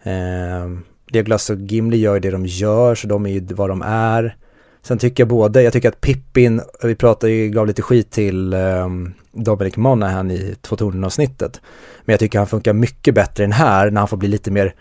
Eh, 0.03 0.71
Douglas 1.13 1.51
och 1.51 1.59
Gimli 1.59 1.97
gör 1.97 2.15
ju 2.15 2.21
det 2.21 2.31
de 2.31 2.47
gör, 2.47 2.95
så 2.95 3.07
de 3.07 3.27
är 3.27 3.31
ju 3.31 3.41
vad 3.41 3.71
de 3.71 3.83
är. 3.87 4.37
Sen 4.83 4.99
tycker 4.99 5.23
jag 5.23 5.29
både, 5.29 5.63
jag 5.63 5.73
tycker 5.73 5.89
att 5.89 6.01
Pippin, 6.01 6.61
vi 6.83 6.95
pratade 6.95 7.33
ju, 7.33 7.49
gav 7.49 7.67
lite 7.67 7.83
skit 7.83 8.11
till 8.11 8.53
eh, 8.53 8.89
Dominic 9.33 9.77
Monaghan 9.77 10.31
i 10.31 10.55
Två 10.61 10.77
tornen-avsnittet. 10.77 11.61
Men 12.05 12.13
jag 12.13 12.21
tycker 12.21 12.39
han 12.39 12.47
funkar 12.47 12.73
mycket 12.73 13.15
bättre 13.15 13.45
än 13.45 13.53
här 13.53 13.91
när 13.91 14.01
han 14.01 14.09
får 14.09 14.17
bli 14.17 14.29
lite 14.29 14.51
mer 14.51 14.75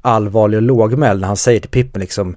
allvarlig 0.00 0.56
och 0.56 0.62
lågmäld 0.62 1.20
när 1.20 1.28
han 1.28 1.36
säger 1.36 1.60
till 1.60 1.70
Pippin 1.70 2.00
liksom 2.00 2.36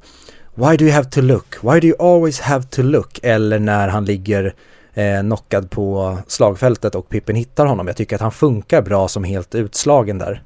Why 0.59 0.77
do 0.77 0.85
you 0.85 0.93
have 0.93 1.09
to 1.09 1.21
look? 1.21 1.55
Why 1.61 1.79
do 1.79 1.87
you 1.87 1.95
always 1.99 2.39
have 2.39 2.63
to 2.63 2.81
look? 2.81 3.19
Eller 3.23 3.59
när 3.59 3.87
han 3.87 4.05
ligger 4.05 4.53
eh, 4.93 5.21
knockad 5.21 5.71
på 5.71 6.17
slagfältet 6.27 6.95
och 6.95 7.09
Pippin 7.09 7.35
hittar 7.35 7.65
honom. 7.65 7.87
Jag 7.87 7.95
tycker 7.95 8.15
att 8.15 8.21
han 8.21 8.31
funkar 8.31 8.81
bra 8.81 9.07
som 9.07 9.23
helt 9.23 9.55
utslagen 9.55 10.17
där. 10.17 10.43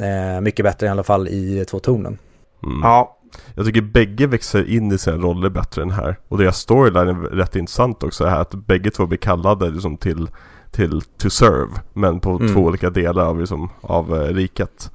Eh, 0.00 0.40
mycket 0.40 0.64
bättre 0.64 0.86
i 0.86 0.90
alla 0.90 1.02
fall 1.02 1.28
i 1.28 1.64
Två 1.70 1.78
tornen. 1.78 2.18
Mm. 2.62 2.80
Ja, 2.82 3.18
jag 3.54 3.66
tycker 3.66 3.80
bägge 3.80 4.26
växer 4.26 4.70
in 4.70 4.92
i 4.92 4.98
sina 4.98 5.16
roller 5.16 5.48
bättre 5.48 5.82
än 5.82 5.90
här. 5.90 6.16
Och 6.28 6.38
deras 6.38 6.58
storyline 6.58 7.08
är 7.08 7.14
rätt 7.14 7.56
intressant 7.56 8.02
också 8.02 8.26
här 8.26 8.40
att 8.40 8.54
bägge 8.54 8.90
två 8.90 9.06
blir 9.06 9.18
kallade 9.18 9.70
liksom 9.70 9.96
till, 9.96 10.30
till 10.70 11.02
to 11.02 11.30
serve. 11.30 11.72
Men 11.92 12.20
på 12.20 12.30
mm. 12.30 12.54
två 12.54 12.60
olika 12.60 12.90
delar 12.90 13.24
av, 13.24 13.40
liksom, 13.40 13.70
av 13.80 14.14
uh, 14.14 14.34
riket. 14.34 14.90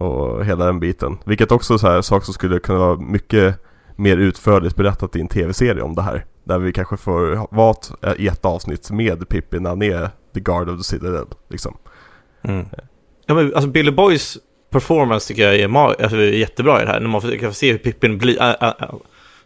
Och 0.00 0.44
hela 0.44 0.64
den 0.66 0.80
biten. 0.80 1.18
Vilket 1.24 1.52
också 1.52 1.74
är 1.74 1.78
så 1.78 1.88
här 1.88 2.02
sak 2.02 2.24
som 2.24 2.34
skulle 2.34 2.58
kunna 2.58 2.78
vara 2.78 2.96
mycket 2.96 3.56
mer 3.96 4.16
utförligt 4.16 4.76
berättat 4.76 5.16
i 5.16 5.20
en 5.20 5.28
tv-serie 5.28 5.82
om 5.82 5.94
det 5.94 6.02
här. 6.02 6.24
Där 6.44 6.58
vi 6.58 6.72
kanske 6.72 6.96
får 6.96 7.46
vara 7.54 8.14
i 8.16 8.26
ett 8.26 8.44
avsnitt 8.44 8.90
med 8.90 9.28
Pippi 9.28 9.60
när 9.60 9.70
han 9.70 9.82
är 9.82 10.10
the 10.34 10.40
guard 10.40 10.68
of 10.68 10.78
the 10.78 10.84
citadel. 10.84 11.26
Liksom. 11.48 11.76
Mm. 12.42 12.66
Ja, 13.26 13.34
men, 13.34 13.54
alltså 13.54 13.70
Billy 13.70 13.90
Boys 13.90 14.38
performance 14.70 15.28
tycker 15.28 15.42
jag 15.42 15.56
är, 15.56 16.02
alltså, 16.02 16.16
är 16.16 16.32
jättebra 16.32 16.82
i 16.82 16.84
det 16.84 16.90
här. 16.90 17.00
När 17.00 17.08
man 17.08 17.20
får 17.20 17.52
se 17.52 17.72
hur 17.72 17.78
Pippin 17.78 18.18
blir, 18.18 18.42
äh, 18.42 18.50
äh, 18.50 18.94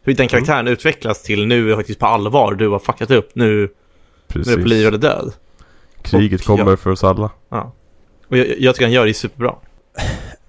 hur 0.03 0.15
den 0.15 0.29
karaktären 0.29 0.61
mm. 0.61 0.73
utvecklas 0.73 1.23
till 1.23 1.47
nu 1.47 1.73
är 1.73 1.77
faktiskt 1.77 1.99
på 1.99 2.07
allvar, 2.07 2.55
du 2.55 2.69
har 2.69 2.79
fuckat 2.79 3.11
upp, 3.11 3.31
nu, 3.35 3.69
Precis. 4.29 4.57
nu 4.57 4.65
liv 4.65 4.87
eller 4.87 4.99
död. 4.99 5.33
Kriget 6.03 6.41
och, 6.41 6.47
kommer 6.47 6.71
ja. 6.71 6.77
för 6.77 6.91
oss 6.91 7.05
alla. 7.05 7.31
Ja. 7.49 7.73
Och 8.29 8.37
jag, 8.37 8.47
jag 8.59 8.75
tycker 8.75 8.87
han 8.87 8.93
gör 8.93 9.07
det 9.07 9.15
superbra. 9.15 9.55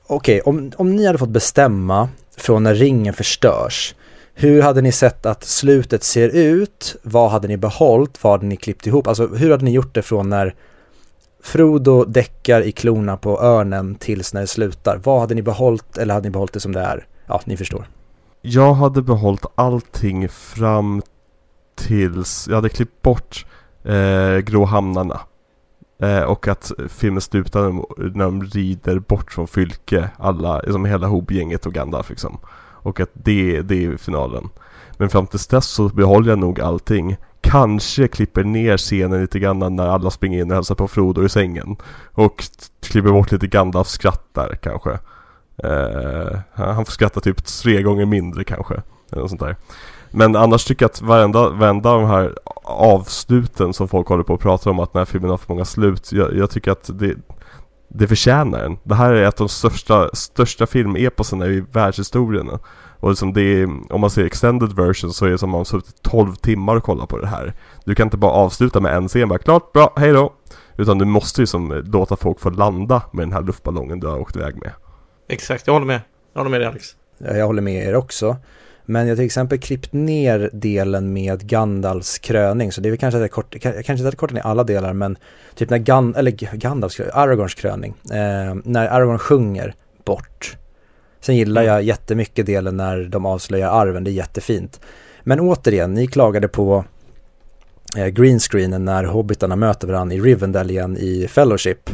Okej, 0.07 0.41
okay, 0.41 0.51
om, 0.51 0.71
om 0.77 0.95
ni 0.95 1.05
hade 1.05 1.17
fått 1.17 1.29
bestämma 1.29 2.09
från 2.37 2.63
när 2.63 2.75
ringen 2.75 3.13
förstörs, 3.13 3.95
hur 4.33 4.61
hade 4.61 4.81
ni 4.81 4.91
sett 4.91 5.25
att 5.25 5.43
slutet 5.43 6.03
ser 6.03 6.29
ut? 6.29 6.95
Vad 7.03 7.31
hade 7.31 7.47
ni 7.47 7.57
behållit? 7.57 8.23
Vad 8.23 8.33
hade 8.33 8.45
ni 8.45 8.57
klippt 8.57 8.87
ihop? 8.87 9.07
Alltså 9.07 9.27
hur 9.27 9.51
hade 9.51 9.65
ni 9.65 9.71
gjort 9.71 9.95
det 9.95 10.01
från 10.01 10.29
när 10.29 10.55
Frodo 11.43 12.03
däckar 12.05 12.61
i 12.61 12.71
klorna 12.71 13.17
på 13.17 13.41
örnen 13.41 13.95
tills 13.95 14.33
när 14.33 14.41
det 14.41 14.47
slutar. 14.47 15.01
Vad 15.03 15.19
hade 15.19 15.35
ni 15.35 15.41
behållit 15.41 15.97
eller 15.97 16.13
hade 16.13 16.27
ni 16.27 16.31
behållit 16.31 16.53
det 16.53 16.59
som 16.59 16.71
det 16.71 16.79
är? 16.79 17.07
Ja, 17.25 17.41
ni 17.45 17.57
förstår. 17.57 17.87
Jag 18.41 18.73
hade 18.73 19.01
behållit 19.01 19.45
allting 19.55 20.29
fram 20.29 21.01
tills, 21.75 22.47
jag 22.47 22.55
hade 22.55 22.69
klippt 22.69 23.01
bort 23.01 23.45
eh, 23.83 24.37
gråhamnarna. 24.37 25.19
Eh, 25.99 26.21
och 26.21 26.47
att 26.47 26.71
filmen 26.89 27.21
slutar 27.21 27.71
när 28.17 28.25
de 28.25 28.43
rider 28.43 28.99
bort 28.99 29.31
från 29.31 29.47
Fylke, 29.47 30.09
alla, 30.17 30.59
liksom 30.59 30.85
hela 30.85 31.07
hobgänget 31.07 31.65
och 31.65 31.73
Gandalf 31.73 32.09
liksom. 32.09 32.37
Och 32.57 32.99
att 32.99 33.09
det, 33.13 33.61
det 33.61 33.85
är 33.85 33.97
finalen. 33.97 34.49
Men 34.97 35.09
fram 35.09 35.27
tills 35.27 35.47
dess 35.47 35.65
så 35.65 35.89
behåller 35.89 36.29
jag 36.29 36.39
nog 36.39 36.61
allting. 36.61 37.17
kanske 37.41 38.07
klipper 38.07 38.43
ner 38.43 38.77
scenen 38.77 39.21
lite 39.21 39.39
grann 39.39 39.75
när 39.75 39.87
alla 39.87 40.09
springer 40.09 40.41
in 40.41 40.51
och 40.51 40.55
hälsar 40.55 40.75
på 40.75 40.87
Frodo 40.87 41.25
i 41.25 41.29
sängen. 41.29 41.75
Och 42.11 42.43
klipper 42.81 43.11
bort 43.11 43.31
lite 43.31 43.47
Gandalfs 43.47 43.91
skratt 43.91 44.29
där 44.33 44.59
kanske. 44.61 44.91
Eh, 45.63 46.39
han 46.53 46.85
får 46.85 46.91
skratta 46.91 47.21
typ 47.21 47.45
tre 47.45 47.81
gånger 47.81 48.05
mindre 48.05 48.43
kanske. 48.43 48.73
Eller 49.11 49.21
något 49.21 49.29
sånt 49.29 49.41
där. 49.41 49.55
Men 50.15 50.35
annars 50.35 50.65
tycker 50.65 50.83
jag 50.83 50.89
att 50.89 51.01
varenda, 51.01 51.49
varenda 51.49 51.89
av 51.89 52.01
de 52.01 52.09
här 52.09 52.33
avsluten 52.63 53.73
som 53.73 53.87
folk 53.87 54.07
håller 54.07 54.23
på 54.23 54.33
och 54.33 54.39
pratar 54.39 54.71
om 54.71 54.79
att 54.79 54.93
den 54.93 54.99
här 54.99 55.05
filmen 55.05 55.29
har 55.29 55.37
för 55.37 55.53
många 55.53 55.65
slut. 55.65 56.11
Jag, 56.11 56.35
jag 56.35 56.49
tycker 56.49 56.71
att 56.71 56.89
det, 56.99 57.15
det 57.87 58.07
förtjänar 58.07 58.61
den. 58.61 58.77
Det 58.83 58.95
här 58.95 59.13
är 59.13 59.23
ett 59.23 59.41
av 59.41 59.47
de 59.47 59.49
största, 59.49 60.09
största 60.13 60.67
filmeposerna 60.67 61.45
i 61.45 61.63
världshistorien. 61.71 62.49
Och 62.99 63.09
liksom 63.09 63.33
det 63.33 63.41
är, 63.41 63.93
om 63.93 64.01
man 64.01 64.09
ser 64.09 64.25
extended 64.25 64.73
version 64.73 65.13
så 65.13 65.25
är 65.25 65.29
det 65.29 65.37
som 65.37 65.47
om 65.47 65.51
man 65.51 65.59
har 65.59 65.65
suttit 65.65 66.01
12 66.01 66.35
timmar 66.35 66.75
och 66.75 66.83
kollat 66.83 67.09
på 67.09 67.17
det 67.17 67.27
här. 67.27 67.53
Du 67.85 67.95
kan 67.95 68.07
inte 68.07 68.17
bara 68.17 68.31
avsluta 68.31 68.79
med 68.79 68.95
en 68.95 69.07
scen, 69.07 69.29
bara 69.29 69.39
klart, 69.39 69.71
bra, 69.73 69.93
hej 69.95 70.11
då. 70.11 70.33
Utan 70.77 70.97
du 70.97 71.05
måste 71.05 71.41
ju 71.41 71.47
som 71.47 71.83
låta 71.85 72.15
folk 72.15 72.39
få 72.39 72.49
landa 72.49 73.01
med 73.11 73.27
den 73.27 73.33
här 73.33 73.41
luftballongen 73.41 73.99
du 73.99 74.07
har 74.07 74.19
åkt 74.19 74.35
iväg 74.35 74.55
med. 74.55 74.71
Exakt, 75.29 75.67
jag 75.67 75.73
håller 75.73 75.85
med. 75.85 76.01
Jag 76.33 76.39
håller 76.39 76.51
med 76.51 76.61
dig 76.61 76.67
Alex. 76.67 76.85
Jag 77.17 77.45
håller 77.45 77.61
med 77.61 77.87
er 77.87 77.95
också. 77.95 78.35
Men 78.85 79.07
jag 79.07 79.11
har 79.11 79.15
till 79.15 79.25
exempel 79.25 79.59
klippt 79.59 79.93
ner 79.93 80.49
delen 80.53 81.13
med 81.13 81.47
Gandalfs 81.47 82.19
kröning, 82.19 82.71
så 82.71 82.81
det 82.81 82.89
är 82.89 82.91
väl 82.91 82.99
kanske 82.99 83.23
att 83.23 83.31
kort, 83.31 83.55
kanske 83.59 83.91
inte 83.93 84.07
att 84.07 84.15
korta 84.15 84.33
ner 84.33 84.41
alla 84.41 84.63
delar, 84.63 84.93
men 84.93 85.17
typ 85.55 85.69
när 85.69 85.77
Gan, 85.77 86.15
eller 86.15 86.31
Gandalfs, 86.31 86.99
Aragorns 86.99 87.53
kröning, 87.53 87.93
eh, 88.11 88.55
när 88.63 88.87
Aragorn 88.87 89.19
sjunger 89.19 89.75
bort. 90.05 90.57
Sen 91.19 91.35
gillar 91.35 91.61
jag 91.61 91.83
jättemycket 91.83 92.45
delen 92.45 92.77
när 92.77 93.03
de 93.03 93.25
avslöjar 93.25 93.69
arven, 93.69 94.03
det 94.03 94.11
är 94.11 94.13
jättefint. 94.13 94.79
Men 95.23 95.39
återigen, 95.39 95.93
ni 95.93 96.07
klagade 96.07 96.47
på 96.47 96.85
eh, 97.97 98.07
greenscreenen 98.07 98.85
när 98.85 99.03
hobbitarna 99.03 99.55
möter 99.55 99.87
varandra 99.87 100.15
i 100.15 100.19
Rivendell 100.19 100.71
igen 100.71 100.97
i 100.97 101.27
Fellowship. 101.27 101.89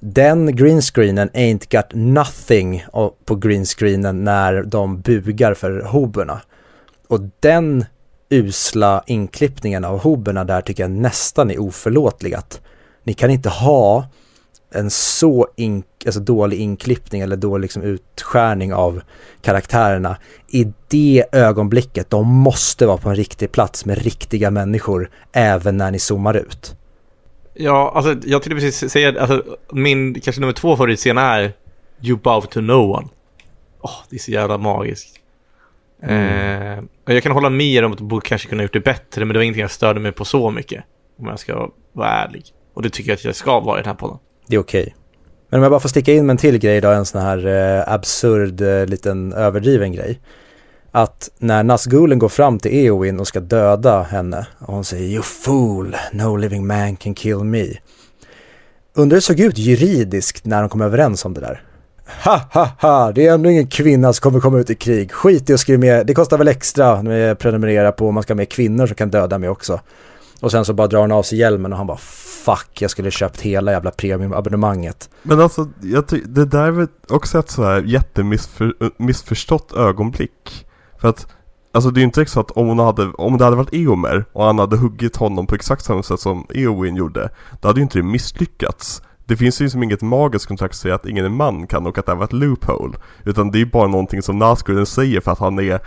Den 0.00 0.56
greenscreenen 0.56 1.30
ain't 1.30 1.76
got 1.76 1.94
nothing 1.94 2.84
på 3.24 3.36
greenscreenen 3.36 4.24
när 4.24 4.62
de 4.62 5.00
bugar 5.00 5.54
för 5.54 5.80
hoberna. 5.80 6.40
Och 7.08 7.20
den 7.40 7.84
usla 8.30 9.02
inklippningen 9.06 9.84
av 9.84 9.98
hoberna 9.98 10.44
där 10.44 10.60
tycker 10.60 10.82
jag 10.82 10.90
nästan 10.90 11.50
är 11.50 11.60
oförlåtlig. 11.60 12.34
Att 12.34 12.60
ni 13.04 13.14
kan 13.14 13.30
inte 13.30 13.48
ha 13.48 14.06
en 14.70 14.90
så 14.90 15.48
in, 15.56 15.82
alltså 16.06 16.20
dålig 16.20 16.60
inklippning 16.60 17.20
eller 17.20 17.36
dålig 17.36 17.62
liksom 17.62 17.82
utskärning 17.82 18.74
av 18.74 19.00
karaktärerna 19.42 20.16
i 20.48 20.72
det 20.88 21.24
ögonblicket. 21.32 22.10
De 22.10 22.26
måste 22.26 22.86
vara 22.86 22.96
på 22.96 23.08
en 23.08 23.16
riktig 23.16 23.52
plats 23.52 23.84
med 23.84 23.98
riktiga 23.98 24.50
människor 24.50 25.10
även 25.32 25.76
när 25.76 25.90
ni 25.90 25.98
zoomar 25.98 26.34
ut. 26.34 26.74
Ja, 27.60 27.92
alltså 27.94 28.10
jag 28.10 28.42
tänkte 28.42 28.54
precis 28.54 28.92
säga, 28.92 29.20
alltså 29.20 29.44
min 29.72 30.20
kanske 30.20 30.40
nummer 30.40 30.52
två 30.52 30.76
favoritscen 30.76 31.18
är 31.18 31.52
You 32.02 32.18
bow 32.18 32.40
to 32.40 32.60
no 32.60 32.96
one. 32.96 33.08
Åh, 33.80 33.90
oh, 33.90 34.04
det 34.10 34.16
är 34.16 34.20
så 34.20 34.30
jävla 34.30 34.58
magiskt. 34.58 35.20
Mm. 36.02 36.78
Eh, 37.06 37.14
jag 37.14 37.22
kan 37.22 37.32
hålla 37.32 37.50
med 37.50 37.84
om 37.84 37.92
att 37.92 38.00
borde 38.00 38.26
kanske 38.26 38.48
kunna 38.48 38.62
gjort 38.62 38.72
det 38.72 38.80
bättre, 38.80 39.24
men 39.24 39.28
det 39.28 39.38
var 39.38 39.42
ingenting 39.42 39.62
jag 39.62 39.70
störde 39.70 40.00
mig 40.00 40.12
på 40.12 40.24
så 40.24 40.50
mycket. 40.50 40.84
Om 41.18 41.26
jag 41.26 41.38
ska 41.38 41.70
vara 41.92 42.08
ärlig. 42.08 42.44
Och 42.74 42.82
det 42.82 42.90
tycker 42.90 43.10
jag 43.10 43.16
att 43.16 43.24
jag 43.24 43.34
ska 43.34 43.60
vara 43.60 43.78
i 43.78 43.82
den 43.82 43.88
här 43.88 43.96
podden. 43.96 44.18
Det 44.46 44.56
är 44.56 44.60
okej. 44.60 44.82
Okay. 44.82 44.92
Men 45.48 45.60
om 45.60 45.62
jag 45.62 45.72
bara 45.72 45.80
får 45.80 45.88
sticka 45.88 46.12
in 46.12 46.26
med 46.26 46.34
en 46.34 46.36
till 46.36 46.58
grej 46.58 46.80
då, 46.80 46.88
en 46.88 47.06
sån 47.06 47.22
här 47.22 47.46
eh, 47.46 47.92
absurd, 47.92 48.60
eh, 48.60 48.86
liten 48.86 49.32
överdriven 49.32 49.92
grej 49.92 50.20
att 51.02 51.30
när 51.38 51.62
Nazgulen 51.62 52.18
går 52.18 52.28
fram 52.28 52.58
till 52.58 52.74
Eowyn 52.74 53.20
och 53.20 53.26
ska 53.26 53.40
döda 53.40 54.02
henne 54.02 54.46
och 54.58 54.74
hon 54.74 54.84
säger 54.84 55.08
You 55.08 55.22
fool, 55.22 55.96
no 56.12 56.36
living 56.36 56.66
man 56.66 56.96
can 56.96 57.14
kill 57.14 57.38
me. 57.38 57.66
Undrar 58.94 59.14
hur 59.14 59.20
det 59.20 59.20
såg 59.20 59.40
ut 59.40 59.58
juridiskt 59.58 60.44
när 60.44 60.60
de 60.60 60.68
kom 60.68 60.80
överens 60.80 61.24
om 61.24 61.34
det 61.34 61.40
där. 61.40 61.62
Ha 62.24 62.40
ha 62.52 62.70
ha, 62.80 63.12
det 63.12 63.26
är 63.26 63.34
ändå 63.34 63.50
ingen 63.50 63.66
kvinna 63.66 64.12
som 64.12 64.22
kommer 64.22 64.40
komma 64.40 64.58
ut 64.58 64.70
i 64.70 64.74
krig. 64.74 65.12
Skit 65.12 65.50
i 65.50 65.54
att 65.54 65.60
skriva 65.60 65.80
med, 65.80 66.06
det 66.06 66.14
kostar 66.14 66.38
väl 66.38 66.48
extra 66.48 67.02
när 67.02 67.34
prenumerera 67.34 67.92
på 67.92 68.08
om 68.08 68.14
man 68.14 68.22
ska 68.22 68.32
ha 68.32 68.36
med 68.36 68.48
kvinnor 68.48 68.86
som 68.86 68.96
kan 68.96 69.10
döda 69.10 69.38
mig 69.38 69.48
också. 69.48 69.80
Och 70.40 70.50
sen 70.50 70.64
så 70.64 70.72
bara 70.72 70.86
drar 70.86 71.00
hon 71.00 71.12
av 71.12 71.22
sig 71.22 71.38
hjälmen 71.38 71.72
och 71.72 71.78
han 71.78 71.86
bara 71.86 71.98
fuck, 72.44 72.82
jag 72.82 72.90
skulle 72.90 73.10
köpt 73.10 73.40
hela 73.40 73.72
jävla 73.72 73.90
premiumabonnemanget. 73.90 75.10
Men 75.22 75.40
alltså, 75.40 75.68
jag 75.82 76.04
det 76.24 76.44
där 76.44 76.66
är 76.66 76.70
väl 76.70 76.86
också 77.08 77.38
ett 77.38 77.50
så 77.50 77.64
här 77.64 77.82
jättemissförstått 77.82 79.72
ögonblick. 79.72 80.67
För 80.98 81.08
att 81.08 81.26
Alltså 81.72 81.90
det 81.90 81.98
är 81.98 82.02
ju 82.02 82.04
inte 82.04 82.26
så 82.26 82.40
att 82.40 82.50
om 82.50 82.68
hon 82.68 82.78
hade, 82.78 83.02
om 83.02 83.38
det 83.38 83.44
hade 83.44 83.56
varit 83.56 83.72
Eomer 83.74 84.24
och 84.32 84.44
han 84.44 84.58
hade 84.58 84.76
huggit 84.76 85.16
honom 85.16 85.46
på 85.46 85.54
exakt 85.54 85.84
samma 85.84 86.02
sätt 86.02 86.20
som 86.20 86.46
Eowyn 86.54 86.96
gjorde 86.96 87.30
Då 87.60 87.68
hade 87.68 87.80
ju 87.80 87.82
inte 87.82 87.98
det 87.98 88.02
misslyckats. 88.02 89.02
Det 89.26 89.36
finns 89.36 89.60
ju 89.60 89.70
som 89.70 89.82
inget 89.82 90.02
magiskt 90.02 90.46
kontrakt 90.46 90.72
att 90.72 90.78
säga 90.78 90.94
att 90.94 91.06
ingen 91.06 91.34
man 91.34 91.66
kan 91.66 91.86
och 91.86 91.98
att 91.98 92.06
det 92.06 92.12
här 92.12 92.16
var 92.16 92.24
ett 92.24 92.32
loophole 92.32 92.98
Utan 93.24 93.50
det 93.50 93.58
är 93.58 93.60
ju 93.60 93.70
bara 93.70 93.86
någonting 93.86 94.22
som 94.22 94.42
Nazgûl 94.42 94.84
säger 94.84 95.20
för 95.20 95.32
att 95.32 95.38
han 95.38 95.58
är, 95.58 95.80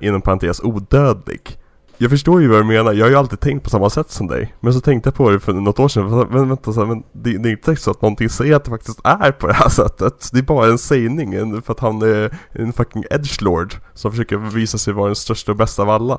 inom 0.00 0.22
parentes, 0.22 0.60
odödlig 0.60 1.58
jag 1.98 2.10
förstår 2.10 2.40
ju 2.40 2.48
vad 2.48 2.60
du 2.60 2.64
menar, 2.64 2.92
jag 2.92 3.04
har 3.04 3.10
ju 3.10 3.16
alltid 3.16 3.40
tänkt 3.40 3.64
på 3.64 3.70
samma 3.70 3.90
sätt 3.90 4.10
som 4.10 4.26
dig. 4.26 4.54
Men 4.60 4.74
så 4.74 4.80
tänkte 4.80 5.08
jag 5.08 5.14
på 5.14 5.30
det 5.30 5.40
för 5.40 5.52
något 5.52 5.78
år 5.78 5.88
sedan, 5.88 6.26
men 6.30 6.48
vänta 6.48 6.72
så 6.72 6.80
här, 6.80 6.86
men 6.86 7.02
det, 7.12 7.38
det, 7.38 7.48
är 7.48 7.50
inte 7.50 7.76
så 7.76 7.90
att 7.90 8.02
någonting 8.02 8.28
säger 8.28 8.56
att 8.56 8.64
det 8.64 8.70
faktiskt 8.70 9.00
är 9.04 9.32
på 9.32 9.46
det 9.46 9.52
här 9.52 9.68
sättet. 9.68 10.30
Det 10.32 10.38
är 10.38 10.42
bara 10.42 10.66
en 10.66 10.78
sägning, 10.78 11.62
för 11.62 11.72
att 11.72 11.80
han 11.80 12.02
är 12.02 12.38
en 12.52 12.72
fucking 12.72 13.04
edgelord 13.10 13.74
Som 13.94 14.10
försöker 14.10 14.36
visa 14.36 14.78
sig 14.78 14.94
vara 14.94 15.06
den 15.06 15.16
största 15.16 15.52
och 15.52 15.58
bästa 15.58 15.82
av 15.82 15.90
alla. 15.90 16.18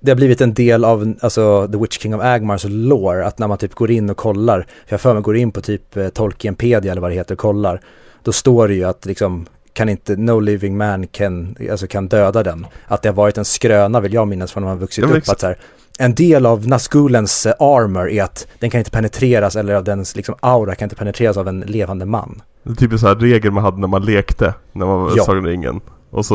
Det 0.00 0.10
har 0.10 0.16
blivit 0.16 0.40
en 0.40 0.54
del 0.54 0.84
av 0.84 1.14
alltså, 1.20 1.68
The 1.72 1.78
Witch 1.78 1.98
King 1.98 2.14
of 2.14 2.22
Agmars 2.22 2.64
lore, 2.68 3.26
att 3.26 3.38
när 3.38 3.48
man 3.48 3.58
typ 3.58 3.74
går 3.74 3.90
in 3.90 4.10
och 4.10 4.16
kollar, 4.16 4.60
för 4.60 4.94
jag 4.94 5.00
för 5.00 5.14
mig 5.14 5.22
går 5.22 5.36
in 5.36 5.52
på 5.52 5.60
typ 5.60 5.96
eh, 5.96 6.08
Tolkienpedia 6.08 6.92
eller 6.92 7.02
vad 7.02 7.10
det 7.10 7.14
heter 7.14 7.34
och 7.34 7.38
kollar, 7.38 7.80
då 8.22 8.32
står 8.32 8.68
det 8.68 8.74
ju 8.74 8.84
att 8.84 9.06
liksom 9.06 9.46
kan 9.78 9.88
inte, 9.88 10.16
no 10.16 10.40
living 10.40 10.76
man 10.76 11.06
can, 11.06 11.56
alltså 11.70 11.86
kan 11.86 12.08
döda 12.08 12.42
den. 12.42 12.66
Att 12.86 13.02
det 13.02 13.08
har 13.08 13.14
varit 13.14 13.38
en 13.38 13.44
skröna 13.44 14.00
vill 14.00 14.12
jag 14.12 14.28
minnas 14.28 14.52
från 14.52 14.62
när 14.62 14.70
man 14.70 14.78
vuxit 14.78 15.04
upp. 15.04 15.28
Att 15.28 15.40
så 15.40 15.46
här, 15.46 15.58
en 15.98 16.14
del 16.14 16.46
av 16.46 16.68
Nazgulens 16.68 17.46
uh, 17.46 17.52
armor 17.58 18.10
är 18.10 18.22
att 18.22 18.46
den 18.58 18.70
kan 18.70 18.78
inte 18.78 18.90
penetreras 18.90 19.56
eller 19.56 19.74
av 19.74 19.84
dens 19.84 20.16
liksom, 20.16 20.34
aura 20.40 20.74
kan 20.74 20.86
inte 20.86 20.96
penetreras 20.96 21.36
av 21.36 21.48
en 21.48 21.60
levande 21.60 22.06
man. 22.06 22.42
Det 22.62 22.70
är 22.70 22.74
typ 22.74 22.92
en 22.92 22.98
sån 22.98 23.08
här 23.08 23.16
regel 23.16 23.52
man 23.52 23.64
hade 23.64 23.80
när 23.80 23.88
man 23.88 24.04
lekte, 24.04 24.54
när 24.72 24.86
man 24.86 25.00
var 25.00 25.12
ja. 25.16 25.24
Sagan 25.24 25.46
ringen. 25.46 25.80
Och 26.10 26.26
så, 26.26 26.34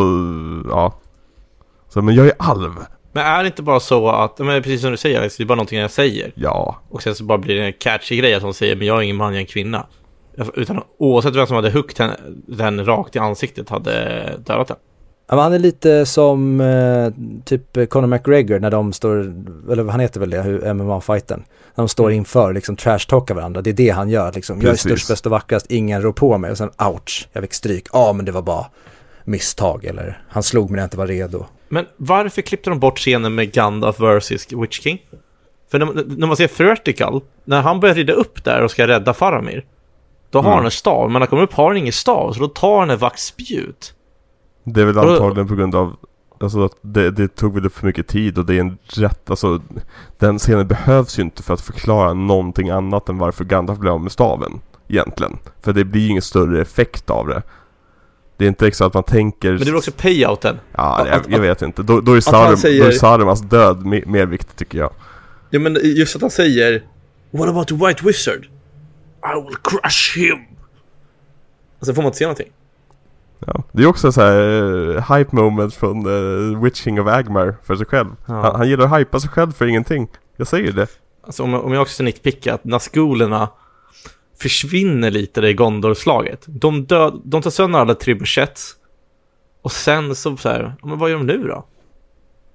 ja. 0.70 1.00
Så, 1.90 2.02
men 2.02 2.16
jag 2.16 2.26
är 2.26 2.34
alv. 2.38 2.72
Men 3.12 3.26
är 3.26 3.44
det 3.44 3.48
inte 3.48 3.64
bara 3.64 3.80
så 3.80 4.10
att, 4.10 4.40
men 4.40 4.64
precis 4.64 4.82
som 4.82 4.92
du 4.92 4.98
säger 4.98 5.20
Alex, 5.20 5.38
det 5.38 5.44
är 5.44 5.46
bara 5.46 5.56
någonting 5.56 5.80
jag 5.80 5.92
säger. 5.92 6.32
Ja. 6.36 6.82
Och 6.90 7.04
sen 7.04 7.16
så 7.16 7.24
bara 7.24 7.38
blir 7.38 7.56
det 7.56 7.66
en 7.66 7.74
catchy 7.74 8.16
grej 8.16 8.34
att 8.34 8.44
hon 8.44 8.54
säger, 8.54 8.76
men 8.76 8.88
jag 8.88 8.98
är 8.98 9.02
ingen 9.02 9.16
man, 9.16 9.28
jag 9.28 9.36
är 9.36 9.40
en 9.40 9.46
kvinna. 9.46 9.86
Utan 10.54 10.82
oavsett 10.98 11.36
vem 11.36 11.48
som 11.48 11.56
hade 11.56 11.70
huggit 11.70 11.98
den, 11.98 12.12
den 12.48 12.86
rakt 12.86 13.16
i 13.16 13.20
ansiktet 13.20 13.70
hade 13.70 13.94
dödat 14.46 14.68
den. 14.68 14.78
Ja, 15.28 15.42
han 15.42 15.54
är 15.54 15.60
lite 15.60 16.06
som 16.06 16.62
eh, 16.62 17.12
typ 17.46 17.90
Conor 17.90 18.08
McGregor 18.08 18.60
när 18.60 18.72
de 18.72 18.94
står, 18.94 19.20
eller 19.72 19.84
han 19.84 20.00
heter 20.00 20.20
väl 20.20 20.30
det, 20.30 20.74
MMA-fighten. 20.74 21.44
När 21.76 21.82
de 21.82 21.90
står 21.90 22.06
mm. 22.06 22.18
inför 22.18 22.54
liksom 22.54 22.76
trash-talkar 22.76 23.36
varandra. 23.36 23.62
Det 23.62 23.70
är 23.70 23.74
det 23.74 23.90
han 23.90 24.10
gör 24.10 24.32
liksom. 24.32 24.62
Jag 24.62 24.72
är 24.72 24.76
störst, 24.76 25.08
bäst 25.08 25.26
och 25.26 25.32
vackrast, 25.32 25.72
ingen 25.72 26.02
rår 26.02 26.12
på 26.12 26.38
mig. 26.38 26.52
Och 26.52 26.58
sen 26.58 26.70
ouch, 26.78 27.28
jag 27.34 27.44
fick 27.44 27.54
stryk. 27.54 27.88
Ja, 27.94 28.00
ah, 28.00 28.14
men 28.14 28.26
det 28.26 28.32
var 28.32 28.42
bara 28.42 28.66
misstag 29.24 29.86
eller 29.86 30.22
han 30.30 30.44
slog 30.44 30.70
mig 30.70 30.76
när 30.76 30.82
jag 30.82 30.86
inte 30.86 30.98
var 30.98 31.08
redo. 31.08 31.46
Men 31.70 31.86
varför 31.98 32.42
klippte 32.42 32.70
de 32.70 32.80
bort 32.80 33.00
scenen 33.00 33.36
med 33.36 33.52
Gandalf 33.52 34.00
vs 34.00 34.32
Witch 34.52 34.80
King? 34.80 35.02
För 35.72 35.80
när, 35.80 36.18
när 36.18 36.28
man 36.28 36.38
ser 36.38 36.64
Vertical, 36.64 37.22
när 37.44 37.62
han 37.62 37.80
börjar 37.80 37.96
rida 37.96 38.14
upp 38.14 38.44
där 38.44 38.62
och 38.62 38.72
ska 38.72 38.88
rädda 38.88 39.14
Faramir. 39.14 39.66
Då 40.34 40.40
har 40.40 40.46
mm. 40.46 40.56
han 40.56 40.66
en 40.66 40.72
stav, 40.72 41.06
men 41.06 41.14
när 41.14 41.20
han 41.20 41.28
kommer 41.28 41.44
upp 41.44 41.54
har 41.54 41.68
han 41.68 41.78
ingen 41.78 41.94
stav, 41.94 42.34
så 42.34 42.40
då 42.40 42.48
tar 42.48 42.80
han 42.80 42.90
ett 42.90 43.02
vaktspjut. 43.02 43.94
Det 44.64 44.82
är 44.82 44.86
väl 44.86 44.98
antagligen 44.98 45.48
på 45.48 45.56
grund 45.56 45.76
av 45.76 45.96
Alltså 46.40 46.66
att 46.66 46.78
det, 46.82 47.12
det 47.12 47.36
tog 47.36 47.54
väl 47.54 47.66
upp 47.66 47.76
för 47.76 47.86
mycket 47.86 48.08
tid 48.08 48.38
och 48.38 48.46
det 48.46 48.56
är 48.56 48.60
en 48.60 48.78
rätt, 48.84 49.30
alltså 49.30 49.62
Den 50.20 50.40
scenen 50.40 50.68
behövs 50.68 51.20
ju 51.20 51.24
inte 51.24 51.44
för 51.44 51.54
att 51.54 51.62
förklara 51.62 52.14
någonting 52.14 52.70
annat 52.70 53.10
än 53.10 53.18
varför 53.18 53.44
Gandalf 53.46 53.80
blev 53.80 53.94
av 53.94 54.02
med 54.02 54.12
staven 54.12 54.62
Egentligen 54.88 55.38
För 55.62 55.74
det 55.74 55.84
blir 55.86 56.02
ju 56.02 56.10
ingen 56.10 56.22
större 56.22 56.62
effekt 56.62 57.10
av 57.10 57.28
det 57.28 57.42
Det 58.38 58.46
är 58.46 58.50
inte 58.50 58.68
exakt 58.68 58.88
att 58.88 58.94
man 58.94 59.04
tänker 59.04 59.52
Men 59.52 59.60
det 59.60 59.70
är 59.70 59.76
också 59.76 59.92
payouten 59.92 60.60
Ja, 60.76 61.08
jag, 61.08 61.22
jag 61.28 61.40
vet 61.40 61.62
inte, 61.62 61.84
då, 61.84 62.02
då 62.02 62.14
är 62.14 62.22
Sarum, 62.22 62.58
säger... 62.58 62.84
då 62.84 62.88
är 62.88 62.92
Sarumans 62.92 63.42
död 63.42 63.86
mer, 63.86 64.04
mer 64.06 64.26
viktig 64.26 64.56
tycker 64.56 64.78
jag 64.78 64.92
Ja 65.50 65.60
men 65.60 65.78
just 65.84 66.16
att 66.16 66.22
han 66.22 66.32
säger 66.32 66.84
What 67.32 67.50
about 67.50 67.68
the 67.68 67.76
White 67.76 68.06
Wizard? 68.06 68.48
I 69.26 69.42
will 69.48 69.56
crush 69.56 70.18
him. 70.18 70.40
Och 71.80 71.86
så 71.86 71.94
får 71.94 72.02
man 72.02 72.10
inte 72.10 72.18
se 72.18 72.26
någonting. 72.26 72.52
Ja, 73.46 73.64
det 73.72 73.84
är 73.84 73.88
också 73.88 74.12
så 74.12 74.22
här 74.22 74.40
uh, 74.40 75.14
hype 75.14 75.36
moment 75.36 75.74
från 75.74 76.08
uh, 76.08 76.64
Witching 76.64 77.02
of 77.02 77.08
Agmar 77.08 77.56
för 77.64 77.76
sig 77.76 77.86
själv. 77.86 78.08
Ja. 78.26 78.34
Han, 78.34 78.56
han 78.56 78.70
gillar 78.70 78.86
att 78.86 79.00
hypa 79.00 79.20
sig 79.20 79.30
själv 79.30 79.52
för 79.52 79.66
ingenting. 79.66 80.08
Jag 80.38 80.48
säger 80.48 80.72
det. 80.72 80.88
Alltså 81.24 81.44
om, 81.44 81.54
om 81.54 81.74
jag 81.74 81.82
också 81.82 81.94
ska 81.94 82.04
nitpicka 82.04 82.54
att 82.54 82.64
Nazgulerna 82.64 83.50
försvinner 84.40 85.12
lite 85.12 85.42
i 85.42 85.54
Gondor-slaget. 85.54 86.46
De, 86.48 86.86
död, 86.86 87.22
de 87.24 87.42
tar 87.42 87.50
sönder 87.50 87.80
alla 87.80 87.96
trebuchets. 87.96 88.76
Och 89.62 89.72
sen 89.72 90.16
så, 90.16 90.38
så 90.38 90.50
här, 90.50 90.76
men 90.84 91.00
vad 91.00 91.10
gör 91.10 91.18
de 91.18 91.26
nu 91.26 91.48
då? 91.48 91.66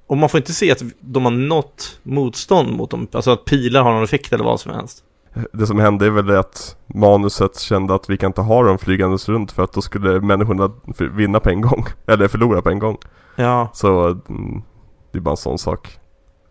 Och 0.06 0.16
man 0.16 0.28
får 0.28 0.38
inte 0.38 0.52
se 0.52 0.72
att 0.72 0.82
de 1.00 1.24
har 1.24 1.32
något 1.32 2.00
motstånd 2.02 2.76
mot 2.76 2.90
dem, 2.90 3.08
alltså 3.12 3.30
att 3.30 3.44
pilar 3.44 3.82
har 3.82 3.92
någon 3.92 4.04
effekt 4.04 4.32
eller 4.32 4.44
vad 4.44 4.60
som 4.60 4.72
helst. 4.72 5.04
Det 5.52 5.66
som 5.66 5.78
hände 5.78 6.06
är 6.06 6.10
väl 6.10 6.30
att 6.30 6.76
manuset 6.86 7.58
kände 7.58 7.94
att 7.94 8.10
vi 8.10 8.16
kan 8.16 8.26
inte 8.26 8.40
ha 8.40 8.62
dem 8.62 8.78
flygandes 8.78 9.28
runt 9.28 9.52
för 9.52 9.64
att 9.64 9.72
då 9.72 9.80
skulle 9.80 10.20
människorna 10.20 10.70
vinna 11.12 11.40
på 11.40 11.50
en 11.50 11.60
gång. 11.60 11.86
Eller 12.06 12.28
förlora 12.28 12.62
på 12.62 12.70
en 12.70 12.78
gång. 12.78 12.98
Ja. 13.36 13.70
Så 13.74 14.08
mm, 14.08 14.62
det 15.12 15.18
är 15.18 15.22
bara 15.22 15.30
en 15.30 15.36
sån 15.36 15.58
sak. 15.58 15.98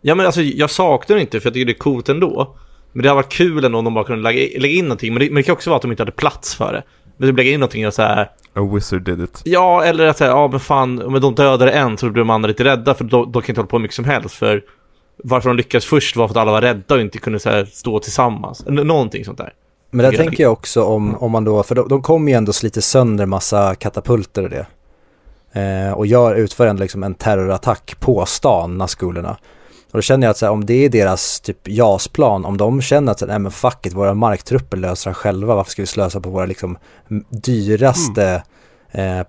Ja 0.00 0.14
men 0.14 0.26
alltså 0.26 0.42
jag 0.42 0.70
saknar 0.70 1.16
det 1.16 1.22
inte 1.22 1.40
för 1.40 1.46
jag 1.46 1.54
tycker 1.54 1.66
det 1.66 1.72
är 1.72 1.78
coolt 1.78 2.08
ändå. 2.08 2.56
Men 2.92 3.02
det 3.02 3.08
har 3.08 3.16
varit 3.16 3.32
kul 3.32 3.64
ändå 3.64 3.78
om 3.78 3.84
de 3.84 3.94
bara 3.94 4.04
kunde 4.04 4.22
lägga, 4.22 4.60
lägga 4.60 4.74
in 4.74 4.84
någonting. 4.84 5.14
Men 5.14 5.20
det, 5.20 5.26
men 5.26 5.34
det 5.34 5.42
kan 5.42 5.52
också 5.52 5.70
vara 5.70 5.76
att 5.76 5.82
de 5.82 5.90
inte 5.90 6.02
hade 6.02 6.12
plats 6.12 6.54
för 6.54 6.72
det. 6.72 6.82
Men 7.16 7.28
de 7.28 7.36
lägga 7.36 7.50
in 7.50 7.60
någonting 7.60 7.86
och 7.86 7.94
så 7.94 8.02
här. 8.02 8.30
A 8.54 8.70
wizard 8.74 9.02
did 9.02 9.20
it. 9.20 9.42
Ja, 9.44 9.84
eller 9.84 10.06
att 10.06 10.18
säga, 10.18 10.30
ja 10.30 10.48
men 10.48 10.60
fan, 10.60 10.94
men 10.94 11.20
de 11.20 11.34
dödade 11.34 11.70
en 11.70 11.98
så 11.98 12.10
blir 12.10 12.22
de 12.22 12.30
andra 12.30 12.46
lite 12.46 12.64
rädda 12.64 12.94
för 12.94 13.04
då, 13.04 13.24
då 13.24 13.40
kan 13.40 13.50
inte 13.50 13.60
hålla 13.60 13.68
på 13.68 13.78
mycket 13.78 13.94
som 13.94 14.04
helst. 14.04 14.34
För 14.34 14.62
varför 15.24 15.48
de 15.48 15.56
lyckades 15.56 15.84
först 15.84 16.16
var 16.16 16.28
för 16.28 16.32
att 16.32 16.40
alla 16.40 16.52
var 16.52 16.60
rädda 16.60 16.94
och 16.94 17.00
inte 17.00 17.18
kunde 17.18 17.38
så 17.38 17.50
här, 17.50 17.64
stå 17.64 17.98
tillsammans. 17.98 18.64
N 18.68 18.74
någonting 18.74 19.24
sånt 19.24 19.38
där. 19.38 19.52
Men 19.90 20.04
där 20.04 20.12
jag 20.12 20.24
tänker 20.24 20.42
jag 20.42 20.52
också 20.52 20.84
om, 20.84 21.14
om 21.14 21.30
man 21.30 21.44
då, 21.44 21.62
för 21.62 21.74
de, 21.74 21.88
de 21.88 22.02
kommer 22.02 22.32
ju 22.32 22.38
ändå 22.38 22.52
slita 22.52 22.80
sönder 22.80 23.26
massa 23.26 23.74
katapulter 23.74 24.42
och 24.42 24.50
det. 24.50 24.66
Eh, 25.52 25.92
och 25.92 26.06
gör, 26.06 26.34
utför 26.34 26.66
ändå 26.66 26.82
liksom 26.82 27.02
en 27.02 27.14
terrorattack 27.14 27.96
på 28.00 28.26
stan, 28.26 28.78
Nazgulerna. 28.78 29.36
Och 29.90 29.98
då 29.98 30.02
känner 30.02 30.26
jag 30.26 30.30
att 30.30 30.36
så 30.36 30.46
här, 30.46 30.52
om 30.52 30.66
det 30.66 30.84
är 30.84 30.88
deras 30.88 31.40
typ 31.40 31.68
JAS-plan, 31.68 32.44
om 32.44 32.56
de 32.56 32.80
känner 32.80 33.12
att 33.12 33.22
nej 33.26 33.38
men 33.38 33.52
fuck 33.52 33.86
it, 33.86 33.92
våra 33.92 34.14
marktrupper 34.14 34.76
löser 34.76 35.10
det 35.10 35.14
själva, 35.14 35.54
varför 35.54 35.70
ska 35.70 35.82
vi 35.82 35.86
slösa 35.86 36.20
på 36.20 36.30
våra 36.30 36.46
liksom 36.46 36.78
dyraste 37.30 38.24
eh, 38.24 38.40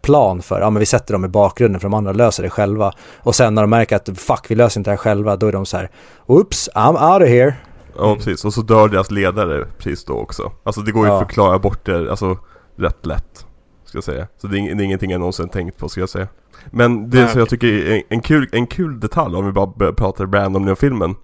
plan 0.01 0.41
för, 0.41 0.60
ja 0.60 0.70
men 0.70 0.80
vi 0.80 0.86
sätter 0.86 1.14
dem 1.14 1.26
i 1.26 1.28
bakgrunden 1.28 1.80
för 1.82 1.88
de 1.89 1.93
andra 1.93 2.12
löser 2.12 2.43
det 2.43 2.49
själva. 2.49 2.91
Och 3.18 3.36
sen 3.36 3.55
när 3.55 3.62
de 3.62 3.70
märker 3.70 3.95
att 3.95 4.10
fuck, 4.20 4.45
vi 4.47 4.55
löser 4.55 4.80
inte 4.80 4.89
det 4.89 4.91
här 4.91 4.97
själva, 4.97 5.36
då 5.36 5.47
är 5.47 5.51
de 5.51 5.66
så 5.66 5.78
här, 5.78 5.89
oops, 6.26 6.70
I'm 6.76 7.14
out 7.14 7.22
of 7.24 7.30
here. 7.30 7.53
Ja 7.97 8.16
precis, 8.16 8.45
och 8.45 8.53
så 8.53 8.62
dör 8.62 8.88
deras 8.88 9.12
ledare 9.12 9.66
precis 9.78 10.05
då 10.05 10.14
också. 10.14 10.51
Alltså 10.64 10.82
det 10.82 10.91
går 10.91 11.05
ju 11.05 11.12
Ja. 11.12 11.22
att 11.22 11.28
förklara 11.28 11.60
bort 11.60 11.86
det, 11.86 12.10
alltså 12.10 12.38
rätt 12.76 13.05
lätt. 13.05 13.45
Ska 13.86 13.97
jag 13.97 14.03
säga. 14.03 14.28
Så 14.41 14.47
det 14.47 14.57
är, 14.60 14.76
det 14.76 14.84
är 14.84 14.86
ingenting 14.86 15.12
jag 15.12 15.20
någonsin 15.20 15.49
tänkt 15.49 15.78
på 15.78 15.89
ska 15.89 15.99
jag 15.99 16.10
säga. 16.10 16.28
Men 16.72 17.10
det 17.10 17.20
Nej, 17.20 17.30
som 17.30 17.39
jag 17.39 17.49
tycker 17.49 17.68
är 17.68 17.95
en, 17.95 18.01
en, 18.10 18.22
kul, 18.22 18.49
en 18.51 18.68
kul 18.68 18.99
detalj 18.99 19.36
om 19.36 19.45
vi 19.45 19.51
bara 19.51 19.68
börjar 19.68 19.93
prata 19.93 20.24
random 20.26 20.68
om 20.68 20.76
filmen. 20.76 21.16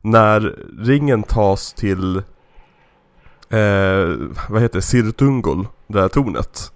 När 0.00 0.40
ringen 0.84 1.22
tas 1.22 1.72
till, 1.72 2.16
eh, 3.50 4.16
vad 4.48 4.62
heter 4.62 4.74
det, 4.78 4.82
Sirtungol, 4.82 5.66
det 5.86 6.00
här 6.00 6.08
tornet. 6.08 6.72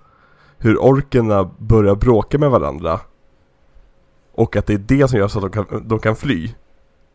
Hur 0.62 0.82
orkerna 0.82 1.50
börjar 1.58 1.94
bråka 1.94 2.38
med 2.38 2.50
varandra. 2.50 3.00
Och 4.34 4.56
att 4.56 4.66
det 4.66 4.74
är 4.74 4.78
det 4.78 5.08
som 5.08 5.18
gör 5.18 5.28
så 5.28 5.38
att 5.38 5.52
de 5.52 5.64
kan, 5.64 5.88
de 5.88 5.98
kan 5.98 6.16
fly. 6.16 6.50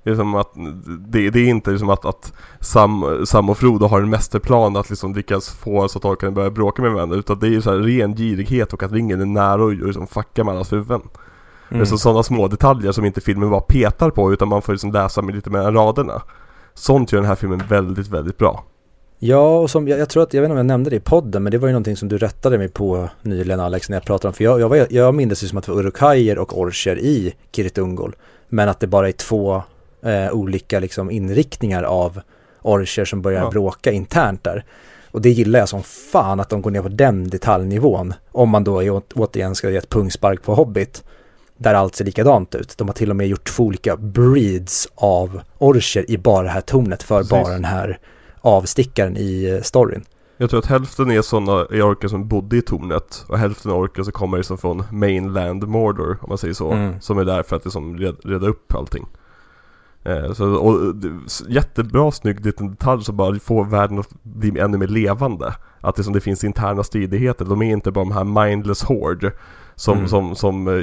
Det 0.03 0.09
är, 0.09 0.15
som 0.15 0.35
att, 0.35 0.51
det, 0.99 1.29
det 1.29 1.39
är 1.39 1.49
inte 1.49 1.71
liksom 1.71 1.89
att, 1.89 2.05
att 2.05 2.33
Sam, 2.59 3.25
Sam 3.25 3.49
och 3.49 3.57
Frodo 3.57 3.85
har 3.85 4.01
en 4.01 4.09
mästerplan 4.09 4.75
att 4.75 4.89
liksom 4.89 5.15
lyckas 5.15 5.49
få 5.49 5.87
så 5.87 5.97
att 5.97 6.05
orkarna 6.05 6.31
börjar 6.31 6.49
bråka 6.49 6.81
med 6.81 6.91
varandra. 6.91 7.17
Utan 7.17 7.39
det 7.39 7.47
är 7.47 7.61
så 7.61 7.71
här 7.71 7.77
ren 7.77 8.15
girighet 8.15 8.73
och 8.73 8.83
att 8.83 8.91
ringen 8.91 9.21
är 9.21 9.25
nära 9.25 9.63
och 9.63 9.73
liksom 9.73 10.07
fuckar 10.07 10.43
med 10.43 10.53
allas 10.53 10.73
huvuden. 10.73 11.01
Det 11.69 11.79
är 11.79 11.85
så 11.85 11.97
sådana 11.97 12.23
små 12.23 12.47
detaljer 12.47 12.91
som 12.91 13.05
inte 13.05 13.21
filmen 13.21 13.49
bara 13.49 13.61
petar 13.61 14.09
på 14.09 14.33
utan 14.33 14.47
man 14.47 14.61
får 14.61 14.73
liksom 14.73 14.91
läsa 14.91 15.21
med 15.21 15.35
lite 15.35 15.49
mellan 15.49 15.73
raderna. 15.73 16.21
Sånt 16.73 17.11
gör 17.11 17.19
den 17.19 17.29
här 17.29 17.35
filmen 17.35 17.61
väldigt, 17.69 18.07
väldigt 18.07 18.37
bra. 18.37 18.63
Ja, 19.19 19.57
och 19.59 19.69
som 19.69 19.87
jag, 19.87 19.99
jag 19.99 20.09
tror 20.09 20.23
att, 20.23 20.33
jag 20.33 20.41
vet 20.41 20.45
inte 20.47 20.51
om 20.51 20.57
jag 20.57 20.65
nämnde 20.65 20.89
det 20.89 20.95
i 20.95 20.99
podden, 20.99 21.43
men 21.43 21.51
det 21.51 21.57
var 21.57 21.67
ju 21.67 21.71
någonting 21.71 21.97
som 21.97 22.09
du 22.09 22.17
rättade 22.17 22.57
mig 22.57 22.67
på 22.69 23.09
nyligen 23.21 23.59
Alex, 23.59 23.89
när 23.89 23.95
jag 23.95 24.05
pratade 24.05 24.27
om, 24.27 24.33
för 24.33 24.43
jag, 24.43 24.59
jag, 24.61 24.69
var, 24.69 24.87
jag 24.89 25.15
minns 25.15 25.39
det 25.39 25.47
som 25.47 25.57
att 25.57 25.65
det 25.65 25.71
var 25.71 25.79
urukajer 25.79 26.37
och 26.37 26.59
orcher 26.59 26.95
i 26.99 27.33
Kirit 27.51 27.77
Ungol, 27.77 28.15
men 28.49 28.69
att 28.69 28.79
det 28.79 28.87
bara 28.87 29.07
är 29.07 29.11
två 29.11 29.61
eh, 30.05 30.31
olika 30.31 30.79
liksom 30.79 31.11
inriktningar 31.11 31.83
av 31.83 32.21
orcher 32.61 33.05
som 33.05 33.21
börjar 33.21 33.41
Ja. 33.43 33.49
bråka 33.49 33.91
internt 33.91 34.43
där. 34.43 34.65
Och 35.11 35.21
det 35.21 35.29
gillar 35.29 35.59
jag 35.59 35.69
som 35.69 35.83
fan 35.83 36.39
att 36.39 36.49
de 36.49 36.61
går 36.61 36.71
ner 36.71 36.81
på 36.81 36.89
den 36.89 37.29
detaljnivån, 37.29 38.13
om 38.31 38.49
man 38.49 38.63
då 38.63 38.81
å- 38.83 39.01
återigen 39.15 39.55
ska 39.55 39.69
ge 39.69 39.77
ett 39.77 39.89
pungspark 39.89 40.43
på 40.43 40.55
Hobbit, 40.55 41.03
där 41.57 41.73
allt 41.73 41.95
ser 41.95 42.05
likadant 42.05 42.55
ut. 42.55 42.77
De 42.77 42.87
har 42.87 42.93
till 42.95 43.09
och 43.09 43.15
med 43.15 43.27
gjort 43.27 43.47
två 43.47 43.63
olika 43.63 43.95
breeds 43.97 44.87
av 44.95 45.41
orcher 45.57 46.05
i 46.11 46.17
bara 46.17 46.43
det 46.43 46.49
här 46.49 46.61
tornet 46.61 47.03
för 47.03 47.17
Precis. 47.17 47.29
bara 47.31 47.49
den 47.49 47.65
här 47.65 47.99
avstickaren 48.41 49.17
i 49.17 49.53
eh, 49.55 49.61
storyn. 49.61 50.03
Jag 50.37 50.49
tror 50.49 50.59
att 50.59 50.65
hälften 50.65 51.11
är 51.11 51.21
sådana 51.21 51.51
är 51.51 51.81
orker 51.81 52.07
som 52.07 52.27
bodde 52.27 52.57
i 52.57 52.61
tornet 52.61 53.25
och 53.27 53.37
hälften 53.37 53.71
är 53.71 53.75
orker 53.75 54.03
som 54.03 54.11
kommer 54.11 54.37
liksom 54.37 54.57
från 54.57 54.83
mainland 54.91 55.67
Mordor 55.67 56.17
om 56.21 56.29
man 56.29 56.37
säger 56.37 56.53
så. 56.53 56.71
Mm. 56.71 57.01
Som 57.01 57.17
är 57.17 57.25
där 57.25 57.43
för 57.43 57.55
att 57.55 57.65
liksom 57.65 57.97
red, 57.97 58.15
reda 58.23 58.47
upp 58.47 58.73
allting. 58.75 59.05
Eh, 60.03 60.33
så, 60.33 60.53
och, 60.53 60.95
jättebra 61.47 62.11
snygg 62.11 62.45
liten 62.45 62.69
detalj 62.69 63.03
som 63.03 63.17
bara 63.17 63.39
får 63.39 63.65
världen 63.65 63.99
att 63.99 64.23
bli 64.23 64.59
ännu 64.59 64.77
mer 64.77 64.87
levande. 64.87 65.53
Att 65.81 65.95
det, 65.95 66.03
som 66.03 66.13
det 66.13 66.21
finns 66.21 66.43
interna 66.43 66.83
stridigheter. 66.83 67.45
De 67.45 67.61
är 67.61 67.71
inte 67.71 67.91
bara 67.91 68.05
de 68.05 68.11
här 68.11 68.45
mindless 68.45 68.83
horde. 68.83 69.31
Som, 69.75 69.97
Mm. 69.97 70.07
som, 70.07 70.35
som 70.35 70.67
eh, 70.67 70.73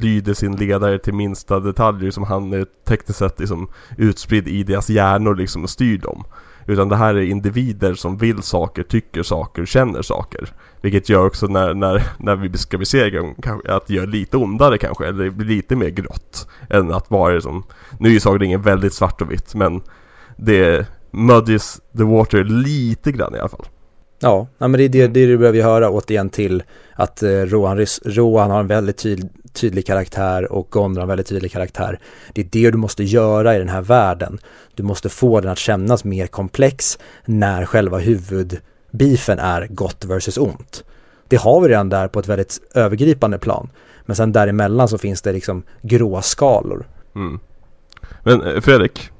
lyder 0.00 0.34
sin 0.34 0.56
ledare 0.56 0.98
till 0.98 1.14
minsta 1.14 1.60
detaljer 1.60 2.10
som 2.10 2.24
han 2.24 2.52
är 2.52 2.66
tekniskt 2.88 3.18
sett 3.18 3.40
liksom 3.40 3.68
utspridd 3.98 4.48
i 4.48 4.62
deras 4.62 4.90
hjärnor 4.90 5.34
liksom 5.34 5.62
och 5.62 5.70
styr 5.70 5.98
dem. 5.98 6.24
Utan 6.66 6.88
det 6.88 6.96
här 6.96 7.14
är 7.14 7.22
individer 7.22 7.94
som 7.94 8.16
vill 8.16 8.42
saker, 8.42 8.82
tycker 8.82 9.22
saker, 9.22 9.66
känner 9.66 10.02
saker. 10.02 10.48
Vilket 10.80 11.08
gör 11.08 11.26
också 11.26 11.46
när, 11.46 11.74
när, 11.74 12.02
när 12.18 12.36
vi 12.36 12.58
ska 12.58 12.78
besegra 12.78 13.22
dem 13.22 13.34
kanske, 13.42 13.72
att 13.72 13.86
det 13.86 13.94
gör 13.94 14.06
lite 14.06 14.36
ondare 14.36 14.78
kanske, 14.78 15.06
eller 15.06 15.24
det 15.24 15.30
blir 15.30 15.56
lite 15.56 15.76
mer 15.76 15.88
grått. 15.88 16.48
Än 16.70 16.92
att 16.92 17.10
vara 17.10 17.40
som, 17.40 17.64
nu 17.98 18.08
är 18.08 18.12
ju 18.12 18.20
Sagan 18.20 18.54
om 18.54 18.62
väldigt 18.62 18.94
svart 18.94 19.22
och 19.22 19.32
vitt 19.32 19.54
men 19.54 19.82
det 20.36 20.86
muddies 21.10 21.80
the 21.96 22.04
water 22.04 22.44
lite 22.44 23.12
grann 23.12 23.34
i 23.34 23.38
alla 23.38 23.48
fall. 23.48 23.66
Ja, 24.22 24.46
men 24.58 24.72
det 24.72 24.84
är 24.84 24.88
det, 24.88 25.06
det, 25.06 25.26
du 25.26 25.38
behöver 25.38 25.62
höra 25.62 25.90
återigen 25.90 26.30
till 26.30 26.62
att 26.94 27.22
eh, 27.22 27.28
Rohan, 27.28 27.86
Rohan 28.04 28.50
har 28.50 28.60
en 28.60 28.66
väldigt 28.66 28.96
tyd, 28.96 29.28
tydlig 29.52 29.86
karaktär 29.86 30.52
och 30.52 30.66
Gondor 30.70 31.00
har 31.00 31.02
en 31.02 31.08
väldigt 31.08 31.26
tydlig 31.26 31.52
karaktär. 31.52 31.98
Det 32.32 32.40
är 32.40 32.48
det 32.52 32.70
du 32.70 32.78
måste 32.78 33.04
göra 33.04 33.56
i 33.56 33.58
den 33.58 33.68
här 33.68 33.82
världen. 33.82 34.38
Du 34.74 34.82
måste 34.82 35.08
få 35.08 35.40
den 35.40 35.50
att 35.52 35.58
kännas 35.58 36.04
mer 36.04 36.26
komplex 36.26 36.98
när 37.24 37.64
själva 37.66 37.98
huvudbeefen 37.98 39.38
är 39.38 39.66
gott 39.66 40.04
versus 40.04 40.38
ont. 40.38 40.84
Det 41.28 41.36
har 41.36 41.60
vi 41.60 41.68
redan 41.68 41.88
där 41.88 42.08
på 42.08 42.20
ett 42.20 42.28
väldigt 42.28 42.60
övergripande 42.74 43.38
plan. 43.38 43.70
Men 44.06 44.16
sen 44.16 44.32
däremellan 44.32 44.88
så 44.88 44.98
finns 44.98 45.22
det 45.22 45.32
liksom 45.32 45.62
gråskalor. 45.82 46.86
Mm. 47.14 47.40
Men 48.22 48.42
eh, 48.42 48.60
Fredrik, 48.60 49.10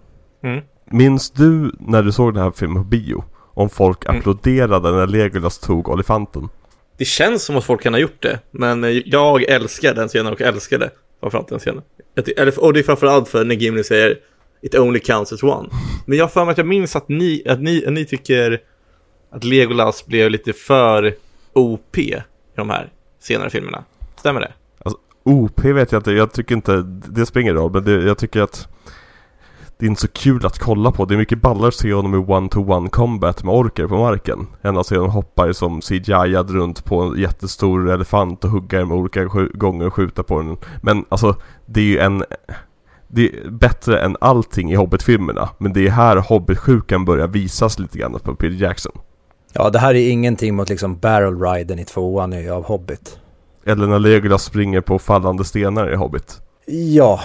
Mm. 0.43 0.61
minns 0.91 1.31
du 1.31 1.73
när 1.79 2.03
du 2.03 2.13
såg 2.13 2.35
den 2.35 2.43
här 2.43 2.51
filmen 2.51 2.83
på 2.83 2.89
bio? 2.89 3.25
Om 3.55 3.69
folk 3.69 4.05
Mm. 4.05 4.19
applåderade 4.19 4.91
när 4.91 5.07
Legolas 5.07 5.59
tog 5.59 5.89
olifanten? 5.89 6.49
Det 7.01 7.07
känns 7.07 7.43
som 7.45 7.57
att 7.57 7.65
folk 7.65 7.83
kan 7.83 7.95
ha 7.95 8.01
gjort 8.01 8.23
det, 8.23 8.41
men 8.51 9.03
jag 9.05 9.43
älskar 9.43 9.95
den 9.95 10.09
scenen 10.09 10.33
och 10.33 10.41
älskade 10.41 10.91
framförallt 11.21 11.49
den 11.49 11.59
scenen. 11.59 11.83
Och 12.57 12.73
det 12.73 12.81
är 12.81 12.83
framförallt 12.83 13.29
för 13.29 13.45
när 13.45 13.55
Gimli 13.55 13.85
säger 13.85 14.19
It 14.63 14.75
only 14.75 15.01
counts 15.01 15.33
as 15.33 15.43
one. 15.43 15.69
Men 16.07 16.19
jag 16.19 16.25
har 16.25 16.29
för 16.29 16.45
mig 16.45 16.53
att 16.53 16.59
jag 16.59 16.67
minns 16.67 16.97
att 16.97 17.09
ni, 17.09 17.43
att 17.47 17.61
ni, 17.61 17.87
att 17.87 17.93
ni 17.93 18.05
tycker 18.05 18.61
att 19.31 19.45
Legolas 19.45 20.07
blev 20.07 20.31
lite 20.31 20.53
för 20.53 21.15
OP 21.53 21.99
i 21.99 22.17
de 22.57 22.71
här 22.71 22.93
senare 23.21 23.51
filmerna. 23.51 23.85
Stämmer 24.17 24.41
det? 24.41 24.53
Alltså 24.79 24.99
OP 25.23 25.65
vet 25.65 25.93
jag 25.93 25.99
inte, 25.99 26.13
jag 26.13 26.33
tycker 26.33 26.55
inte, 26.55 26.83
det 27.09 27.27
spelar 27.27 27.43
ingen 27.43 27.55
roll 27.55 27.73
men 27.73 27.85
det, 27.85 27.93
jag 27.93 28.19
tycker 28.19 28.41
att 28.41 28.69
det 29.81 29.87
är 29.87 29.89
inte 29.89 30.01
så 30.01 30.09
kul 30.09 30.47
att 30.47 30.59
kolla 30.59 30.91
på. 30.93 31.05
Det 31.05 31.15
är 31.15 31.19
mycket 31.19 31.43
ballare 31.43 31.69
att 31.69 31.75
se 31.75 31.93
honom 31.95 32.15
i 32.15 32.19
one-to-one 32.19 32.89
combat 32.89 33.45
med 33.45 33.55
orker 33.55 33.87
på 33.87 33.97
marken. 33.97 34.47
Än 34.63 34.79
att 34.79 34.87
se 34.87 34.97
honom 34.97 35.11
hoppa 35.11 35.55
som 35.55 35.81
CGI-ad 35.81 36.53
runt 36.53 36.85
på 36.85 37.01
en 37.03 37.21
jättestor 37.21 37.91
elefant 37.91 38.45
och 38.45 38.51
hugga 38.51 38.79
den 38.79 38.89
med 38.89 38.97
olika 38.97 39.25
gånger 39.55 39.87
och 39.87 39.95
skjuta 39.95 40.23
på 40.23 40.39
den. 40.43 40.57
Men 40.83 41.05
alltså, 41.09 41.37
det 41.67 41.81
är 41.81 41.85
ju 41.85 41.99
en... 41.99 42.25
Det 43.09 43.29
är 43.29 43.51
bättre 43.51 44.01
än 44.01 44.17
allting 44.21 44.73
i 44.73 44.75
Hobbit-filmerna. 44.75 45.49
Men 45.59 45.73
det 45.73 45.87
är 45.87 45.91
här 45.91 46.17
Hobbit-sjukan 46.17 47.05
börjar 47.05 47.27
visas 47.27 47.79
lite 47.79 47.99
grann 47.99 48.19
på 48.25 48.35
Peter 48.35 48.63
Jackson. 48.63 48.93
Ja, 49.53 49.71
det 49.71 49.79
här 49.79 49.95
är 49.95 50.11
ingenting 50.11 50.55
mot 50.57 50.69
liksom 50.69 50.99
barrel 50.99 51.41
riden 51.43 51.79
i 51.79 51.85
tvåan 51.85 52.33
i- 52.33 52.49
av 52.51 52.65
Hobbit. 52.65 53.19
Eller 53.67 53.87
när 53.87 53.99
Legolas 53.99 54.43
springer 54.43 54.81
på 54.81 54.99
fallande 54.99 55.45
stenar 55.45 55.93
i 55.93 55.97
Hobbit. 55.97 56.41
Ja, 56.67 57.21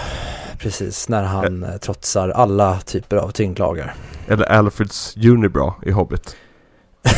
precis. 0.58 1.08
När 1.08 1.22
han 1.22 1.62
eh, 1.62 1.76
trotsar 1.76 2.28
alla 2.28 2.80
typer 2.80 3.16
av 3.16 3.30
tyngdlagar. 3.30 3.94
Eller 4.28 4.52
Alfreds 4.52 5.16
Unibra 5.16 5.74
i 5.82 5.90
Hobbit. 5.90 6.36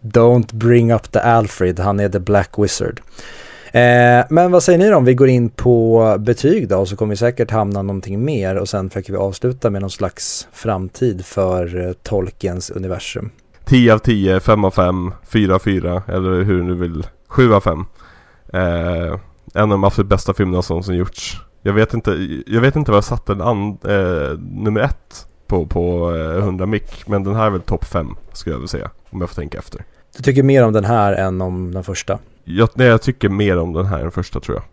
Don't 0.00 0.54
bring 0.54 0.92
up 0.92 1.12
the 1.12 1.18
Alfred, 1.18 1.80
han 1.80 2.00
är 2.00 2.08
the 2.08 2.20
Black 2.20 2.50
Wizard. 2.58 3.00
Eh, 3.72 4.26
men 4.28 4.50
vad 4.50 4.62
säger 4.62 4.78
ni 4.78 4.88
då 4.88 4.96
om 4.96 5.04
vi 5.04 5.14
går 5.14 5.28
in 5.28 5.50
på 5.50 6.16
betyg 6.18 6.68
då? 6.68 6.86
Så 6.86 6.96
kommer 6.96 7.10
vi 7.10 7.16
säkert 7.16 7.50
hamna 7.50 7.82
någonting 7.82 8.24
mer 8.24 8.56
och 8.56 8.68
sen 8.68 8.90
försöker 8.90 9.12
vi 9.12 9.18
avsluta 9.18 9.70
med 9.70 9.80
någon 9.80 9.90
slags 9.90 10.48
framtid 10.52 11.24
för 11.24 11.86
eh, 11.86 11.92
Tolkiens 11.92 12.70
universum. 12.70 13.30
10 13.64 13.94
av 13.94 13.98
10, 13.98 14.40
5 14.40 14.64
av 14.64 14.70
5, 14.70 15.12
4 15.26 15.54
av 15.54 15.58
4 15.58 16.02
eller 16.08 16.42
hur 16.42 16.62
du 16.62 16.74
vill. 16.74 17.06
7 17.28 17.54
av 17.54 17.60
5. 17.60 17.84
Eh, 18.52 19.18
en 19.58 19.62
av 19.62 19.68
de 19.68 19.84
absolut 19.84 20.08
bästa 20.08 20.34
filmerna 20.34 20.62
som, 20.62 20.82
som 20.82 20.96
gjorts 20.96 21.40
Jag 21.62 21.72
vet 21.72 21.94
inte, 21.94 22.42
jag 22.46 22.60
vet 22.60 22.76
inte 22.76 22.90
vad 22.90 22.96
jag 22.96 23.04
satte 23.04 23.32
den 23.34 23.42
an, 23.42 23.78
eh, 23.84 24.38
nummer 24.38 24.80
ett 24.80 25.26
på, 25.46 25.66
på 25.66 26.14
eh, 26.16 26.38
100 26.38 26.66
mick. 26.66 27.06
Men 27.06 27.24
den 27.24 27.34
här 27.34 27.46
är 27.46 27.50
väl 27.50 27.60
topp 27.60 27.84
fem 27.84 28.16
skulle 28.32 28.54
jag 28.54 28.58
vilja 28.58 28.68
säga. 28.68 28.90
Om 29.10 29.20
jag 29.20 29.30
får 29.30 29.36
tänka 29.36 29.58
efter. 29.58 29.84
Du 30.16 30.22
tycker 30.22 30.42
mer 30.42 30.64
om 30.64 30.72
den 30.72 30.84
här 30.84 31.12
än 31.12 31.40
om 31.40 31.74
den 31.74 31.84
första? 31.84 32.18
Jag, 32.44 32.68
nej, 32.74 32.86
jag 32.86 33.02
tycker 33.02 33.28
mer 33.28 33.58
om 33.58 33.72
den 33.72 33.86
här 33.86 34.00
än 34.00 34.10
första 34.10 34.40
tror 34.40 34.56
jag. 34.56 34.64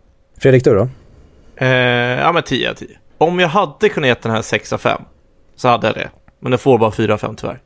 Fredrik, 0.42 0.64
du 0.64 0.74
då? 0.74 0.88
Eh, 1.56 1.68
ja, 2.20 2.32
men 2.32 2.42
10 2.42 2.70
av 2.70 2.74
10. 2.74 2.88
Om 3.18 3.38
jag 3.38 3.48
hade 3.48 3.88
kunnat 3.88 4.08
ge 4.08 4.16
den 4.22 4.32
här 4.32 4.42
6 4.42 4.72
av 4.72 4.78
5 4.78 5.02
så 5.56 5.68
hade 5.68 5.86
jag 5.86 5.96
det. 5.96 6.10
Men 6.40 6.50
den 6.50 6.58
får 6.58 6.78
bara 6.78 6.90
4 6.90 7.14
av 7.14 7.18
5 7.18 7.36
tyvärr. 7.36 7.60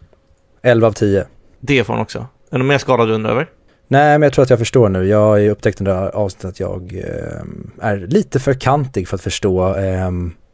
11 0.62 0.86
av 0.86 0.92
10. 0.92 1.26
Det 1.60 1.84
får 1.84 1.92
den 1.92 2.02
också. 2.02 2.18
Är 2.18 2.26
det 2.50 2.58
någon 2.58 2.66
mer 2.66 2.78
skala 2.78 3.04
du 3.04 3.12
undrar 3.12 3.30
över? 3.30 3.48
Nej, 3.92 4.18
men 4.18 4.22
jag 4.22 4.32
tror 4.32 4.42
att 4.42 4.50
jag 4.50 4.58
förstår 4.58 4.88
nu. 4.88 5.06
Jag 5.06 5.18
har 5.18 5.36
ju 5.36 5.50
upptäckt 5.50 5.80
under 5.80 5.92
avsnittet 6.16 6.48
att 6.48 6.60
jag 6.60 6.92
eh, 6.92 7.88
är 7.88 7.96
lite 7.96 8.40
för 8.40 8.54
kantig 8.54 9.08
för 9.08 9.14
att 9.14 9.22
förstå 9.22 9.76
eh, 9.76 10.10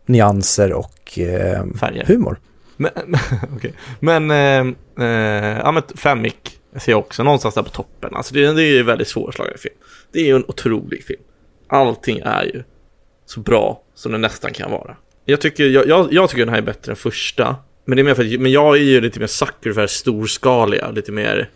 nyanser 0.06 0.72
och 0.72 1.18
eh, 1.18 1.64
Färger. 1.80 2.04
humor. 2.06 2.40
Men, 2.76 2.90
okay. 3.56 3.70
men, 4.00 4.30
eh, 4.30 4.74
eh, 5.06 5.58
ja 5.58 5.72
men 5.72 5.82
fem 5.96 6.22
mick 6.22 6.58
ser 6.76 6.92
jag 6.92 6.98
också 6.98 7.22
någonstans 7.22 7.54
där 7.54 7.62
på 7.62 7.70
toppen. 7.70 8.14
Alltså 8.14 8.34
det, 8.34 8.52
det 8.52 8.62
är 8.62 8.72
ju 8.72 8.80
en 8.80 8.86
väldigt 8.86 9.08
svårslagen 9.08 9.58
film. 9.58 9.74
Det 10.12 10.18
är 10.18 10.24
ju 10.24 10.36
en 10.36 10.44
otrolig 10.48 11.04
film. 11.04 11.22
Allting 11.68 12.20
är 12.24 12.44
ju 12.44 12.62
så 13.26 13.40
bra 13.40 13.82
som 13.94 14.12
det 14.12 14.18
nästan 14.18 14.52
kan 14.52 14.70
vara. 14.70 14.96
Jag 15.24 15.40
tycker, 15.40 15.64
jag, 15.64 15.88
jag, 15.88 16.12
jag 16.12 16.30
tycker 16.30 16.44
den 16.44 16.54
här 16.54 16.62
är 16.62 16.66
bättre 16.66 16.92
än 16.92 16.96
första. 16.96 17.56
Men 17.84 17.96
det 17.96 18.02
är 18.02 18.04
mer 18.04 18.14
för 18.14 18.34
att, 18.34 18.40
men 18.40 18.52
jag 18.52 18.76
är 18.76 18.82
ju 18.82 19.00
lite 19.00 19.20
mer 19.20 19.26
sucker 19.26 19.72
för 19.72 19.86
storskaliga, 19.86 20.90
lite 20.90 21.12
mer 21.12 21.50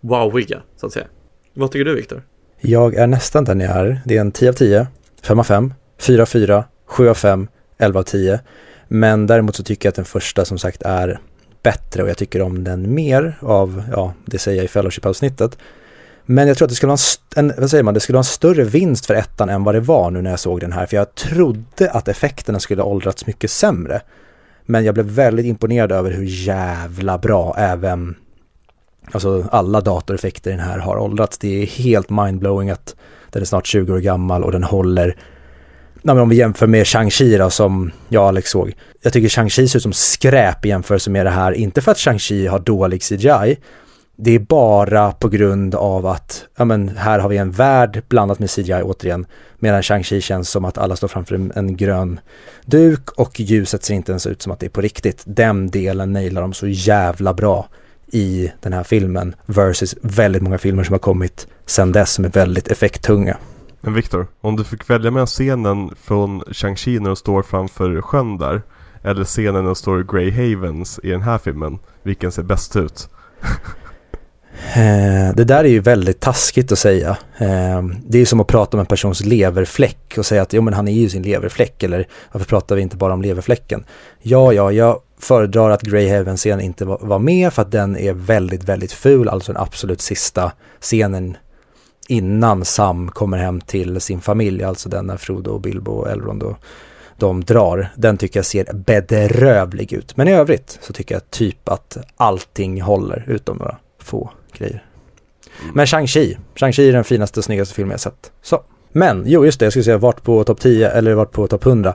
wowiga, 0.00 0.62
så 0.76 0.86
att 0.86 0.92
säga. 0.92 1.06
Vad 1.58 1.70
tycker 1.70 1.84
du 1.84 1.94
Viktor? 1.94 2.22
Jag 2.60 2.94
är 2.94 3.06
nästan 3.06 3.44
där 3.44 3.54
ni 3.54 3.64
är. 3.64 4.00
Det 4.04 4.16
är 4.16 4.20
en 4.20 4.32
10 4.32 4.48
av 4.48 4.52
10, 4.52 4.86
5 5.22 5.38
av 5.38 5.44
5, 5.44 5.74
4 5.98 6.22
av 6.22 6.26
4, 6.26 6.64
7 6.86 7.08
av 7.08 7.14
5, 7.14 7.48
11 7.78 8.00
av 8.00 8.04
10. 8.04 8.40
Men 8.88 9.26
däremot 9.26 9.56
så 9.56 9.62
tycker 9.62 9.86
jag 9.86 9.90
att 9.90 9.96
den 9.96 10.04
första 10.04 10.44
som 10.44 10.58
sagt 10.58 10.82
är 10.82 11.20
bättre 11.62 12.02
och 12.02 12.08
jag 12.08 12.16
tycker 12.16 12.42
om 12.42 12.64
den 12.64 12.94
mer 12.94 13.38
av, 13.40 13.82
ja, 13.92 14.14
det 14.24 14.38
säger 14.38 14.56
jag 14.56 14.64
i 14.64 14.68
Fellowship-avsnittet. 14.68 15.58
Men 16.24 16.48
jag 16.48 16.56
tror 16.56 16.66
att 16.66 16.70
det 16.70 16.74
skulle 16.74 16.88
vara 16.88 16.98
en, 17.36 17.52
vad 17.58 17.70
säger 17.70 17.84
man, 17.84 17.94
det 17.94 18.00
skulle 18.00 18.16
vara 18.16 18.20
en 18.20 18.24
större 18.24 18.64
vinst 18.64 19.06
för 19.06 19.14
ettan 19.14 19.48
än 19.48 19.64
vad 19.64 19.74
det 19.74 19.80
var 19.80 20.10
nu 20.10 20.22
när 20.22 20.30
jag 20.30 20.40
såg 20.40 20.60
den 20.60 20.72
här. 20.72 20.86
För 20.86 20.96
jag 20.96 21.14
trodde 21.14 21.90
att 21.90 22.08
effekterna 22.08 22.60
skulle 22.60 22.82
ha 22.82 22.88
åldrats 22.88 23.26
mycket 23.26 23.50
sämre. 23.50 24.00
Men 24.66 24.84
jag 24.84 24.94
blev 24.94 25.06
väldigt 25.06 25.46
imponerad 25.46 25.92
över 25.92 26.10
hur 26.10 26.24
jävla 26.24 27.18
bra 27.18 27.54
även 27.58 28.16
Alltså 29.12 29.44
alla 29.50 29.80
datoreffekter 29.80 30.50
i 30.50 30.54
den 30.56 30.66
här 30.66 30.78
har 30.78 30.98
åldrats. 30.98 31.38
Det 31.38 31.62
är 31.62 31.66
helt 31.66 32.10
mindblowing 32.10 32.70
att 32.70 32.94
den 33.30 33.42
är 33.42 33.46
snart 33.46 33.66
20 33.66 33.92
år 33.92 33.98
gammal 33.98 34.44
och 34.44 34.52
den 34.52 34.64
håller 34.64 35.16
Nej, 36.06 36.14
men 36.14 36.22
om 36.22 36.28
vi 36.28 36.36
jämför 36.36 36.66
med 36.66 36.84
Shang-Chi 36.84 37.38
då, 37.38 37.50
som 37.50 37.90
jag 38.08 38.22
och 38.22 38.28
Alex 38.28 38.50
såg. 38.50 38.72
Jag 39.02 39.12
tycker 39.12 39.28
Shang-Chi 39.28 39.66
ser 39.66 39.76
ut 39.78 39.82
som 39.82 39.92
skräp 39.92 40.64
i 40.64 40.68
jämförelse 40.68 41.10
med 41.10 41.26
det 41.26 41.30
här. 41.30 41.52
Inte 41.52 41.80
för 41.80 41.90
att 41.92 41.98
Shang-Chi 41.98 42.48
har 42.48 42.58
dålig 42.58 43.02
CGI. 43.02 43.56
Det 44.16 44.30
är 44.34 44.38
bara 44.38 45.12
på 45.12 45.28
grund 45.28 45.74
av 45.74 46.06
att, 46.06 46.44
ja 46.56 46.64
men 46.64 46.88
här 46.88 47.18
har 47.18 47.28
vi 47.28 47.36
en 47.36 47.50
värld 47.50 48.02
blandat 48.08 48.38
med 48.38 48.50
CGI 48.50 48.82
återigen. 48.82 49.26
Medan 49.58 49.82
Shang-Chi 49.82 50.20
känns 50.20 50.50
som 50.50 50.64
att 50.64 50.78
alla 50.78 50.96
står 50.96 51.08
framför 51.08 51.34
en, 51.34 51.52
en 51.54 51.76
grön 51.76 52.20
duk 52.64 53.10
och 53.10 53.40
ljuset 53.40 53.84
ser 53.84 53.94
inte 53.94 54.12
ens 54.12 54.26
ut 54.26 54.42
som 54.42 54.52
att 54.52 54.60
det 54.60 54.66
är 54.66 54.70
på 54.70 54.80
riktigt. 54.80 55.22
Den 55.26 55.70
delen 55.70 56.12
nailar 56.12 56.42
de 56.42 56.52
så 56.52 56.66
jävla 56.66 57.34
bra 57.34 57.68
i 58.12 58.52
den 58.60 58.72
här 58.72 58.84
filmen 58.84 59.34
versus 59.46 59.94
väldigt 60.02 60.42
många 60.42 60.58
filmer 60.58 60.84
som 60.84 60.92
har 60.92 60.98
kommit 60.98 61.46
sedan 61.66 61.92
dess 61.92 62.12
som 62.12 62.24
är 62.24 62.28
väldigt 62.28 62.68
effekttunga. 62.68 63.36
Men 63.80 63.94
Viktor, 63.94 64.26
om 64.40 64.56
du 64.56 64.64
fick 64.64 64.90
välja 64.90 65.10
mellan 65.10 65.26
scenen 65.26 65.90
från 66.02 66.42
Shang-Chi 66.42 67.00
när 67.00 67.06
de 67.06 67.16
står 67.16 67.42
framför 67.42 68.02
sjön 68.02 68.38
där 68.38 68.62
eller 69.02 69.24
scenen 69.24 69.54
när 69.54 69.62
de 69.62 69.74
står 69.74 70.00
i 70.00 70.04
Grey 70.04 70.30
Havens 70.30 71.00
i 71.02 71.10
den 71.10 71.22
här 71.22 71.38
filmen, 71.38 71.78
vilken 72.02 72.32
ser 72.32 72.42
bäst 72.42 72.76
ut? 72.76 73.08
Eh, 74.74 75.34
det 75.34 75.44
där 75.44 75.64
är 75.64 75.68
ju 75.68 75.80
väldigt 75.80 76.20
taskigt 76.20 76.72
att 76.72 76.78
säga. 76.78 77.10
Eh, 77.38 77.82
det 78.06 78.18
är 78.18 78.20
ju 78.20 78.26
som 78.26 78.40
att 78.40 78.46
prata 78.46 78.76
om 78.76 78.80
en 78.80 78.86
persons 78.86 79.24
leverfläck 79.24 80.14
och 80.18 80.26
säga 80.26 80.42
att 80.42 80.52
jo 80.52 80.62
men 80.62 80.74
han 80.74 80.88
är 80.88 80.92
ju 80.92 81.08
sin 81.08 81.22
leverfläck 81.22 81.82
eller 81.82 82.08
varför 82.32 82.46
pratar 82.46 82.76
vi 82.76 82.82
inte 82.82 82.96
bara 82.96 83.12
om 83.12 83.22
leverfläcken? 83.22 83.84
Ja, 84.22 84.52
ja, 84.52 84.72
jag 84.72 85.00
föredrar 85.18 85.70
att 85.70 85.82
Greyhaven-scenen 85.82 86.60
inte 86.60 86.84
var 86.84 87.18
med 87.18 87.52
för 87.52 87.62
att 87.62 87.70
den 87.70 87.96
är 87.96 88.12
väldigt, 88.12 88.64
väldigt 88.64 88.92
ful, 88.92 89.28
alltså 89.28 89.52
den 89.52 89.62
absolut 89.62 90.00
sista 90.00 90.52
scenen 90.80 91.36
innan 92.08 92.64
Sam 92.64 93.10
kommer 93.10 93.38
hem 93.38 93.60
till 93.60 94.00
sin 94.00 94.20
familj, 94.20 94.64
alltså 94.64 94.88
den 94.88 95.06
när 95.06 95.16
Frodo 95.16 95.50
och 95.50 95.60
Bilbo 95.60 95.92
och 95.92 96.10
Elrond 96.10 96.42
och 96.42 96.56
de 97.18 97.44
drar. 97.44 97.92
Den 97.96 98.18
tycker 98.18 98.38
jag 98.38 98.46
ser 98.46 98.72
bedrövlig 98.74 99.92
ut. 99.92 100.16
Men 100.16 100.28
i 100.28 100.32
övrigt 100.32 100.78
så 100.82 100.92
tycker 100.92 101.14
jag 101.14 101.30
typ 101.30 101.68
att 101.68 101.96
allting 102.16 102.82
håller 102.82 103.24
utom 103.26 103.56
några 103.56 103.76
få 103.98 104.30
grejer. 104.52 104.84
Men 105.74 105.86
Shang-Chi, 105.86 106.36
Shang-Chi 106.54 106.88
är 106.88 106.92
den 106.92 107.04
finaste, 107.04 107.42
snyggaste 107.42 107.74
filmen 107.74 107.90
jag 107.90 108.00
sett. 108.00 108.32
Så. 108.42 108.62
Men, 108.92 109.24
jo 109.26 109.44
just 109.44 109.60
det, 109.60 109.66
jag 109.66 109.72
skulle 109.72 109.84
säga 109.84 109.98
vart 109.98 110.22
på 110.22 110.44
topp 110.44 110.60
10 110.60 110.90
eller 110.90 111.14
vart 111.14 111.32
på 111.32 111.46
topp 111.46 111.66
100. 111.66 111.94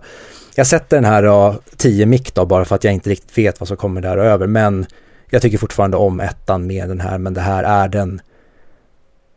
Jag 0.55 0.67
sätter 0.67 0.97
den 0.97 1.05
här 1.05 1.23
då, 1.23 1.55
10 1.77 2.05
mick 2.05 2.33
då 2.33 2.45
bara 2.45 2.65
för 2.65 2.75
att 2.75 2.83
jag 2.83 2.93
inte 2.93 3.09
riktigt 3.09 3.37
vet 3.37 3.59
vad 3.59 3.67
som 3.67 3.77
kommer 3.77 4.01
där 4.01 4.17
över. 4.17 4.47
Men 4.47 4.85
jag 5.29 5.41
tycker 5.41 5.57
fortfarande 5.57 5.97
om 5.97 6.19
ettan 6.19 6.67
med 6.67 6.89
den 6.89 7.01
här, 7.01 7.17
men 7.17 7.33
det 7.33 7.41
här 7.41 7.63
är 7.63 7.87
den, 7.87 8.21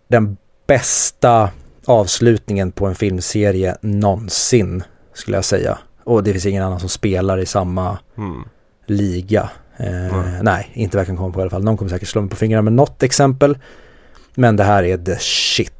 den 0.08 0.36
bästa 0.66 1.50
avslutningen 1.86 2.72
på 2.72 2.86
en 2.86 2.94
filmserie 2.94 3.76
någonsin, 3.80 4.82
skulle 5.14 5.36
jag 5.36 5.44
säga. 5.44 5.78
Och 6.04 6.22
det 6.24 6.32
finns 6.32 6.46
ingen 6.46 6.62
annan 6.62 6.80
som 6.80 6.88
spelar 6.88 7.38
i 7.38 7.46
samma 7.46 7.98
Mm. 8.18 8.44
liga. 8.86 9.50
Eh, 9.76 10.42
Nej, 10.42 10.70
inte 10.74 10.96
verkar 10.96 11.16
komma 11.16 11.32
på 11.32 11.40
i 11.40 11.42
alla 11.42 11.50
fall. 11.50 11.64
Någon 11.64 11.76
kommer 11.76 11.90
säkert 11.90 12.08
slå 12.08 12.20
mig 12.20 12.30
på 12.30 12.36
fingrarna 12.36 12.62
med 12.62 12.72
något 12.72 13.02
exempel. 13.02 13.58
Men 14.34 14.56
det 14.56 14.64
här 14.64 14.82
är 14.82 14.96
the 14.98 15.16
shit. 15.18 15.72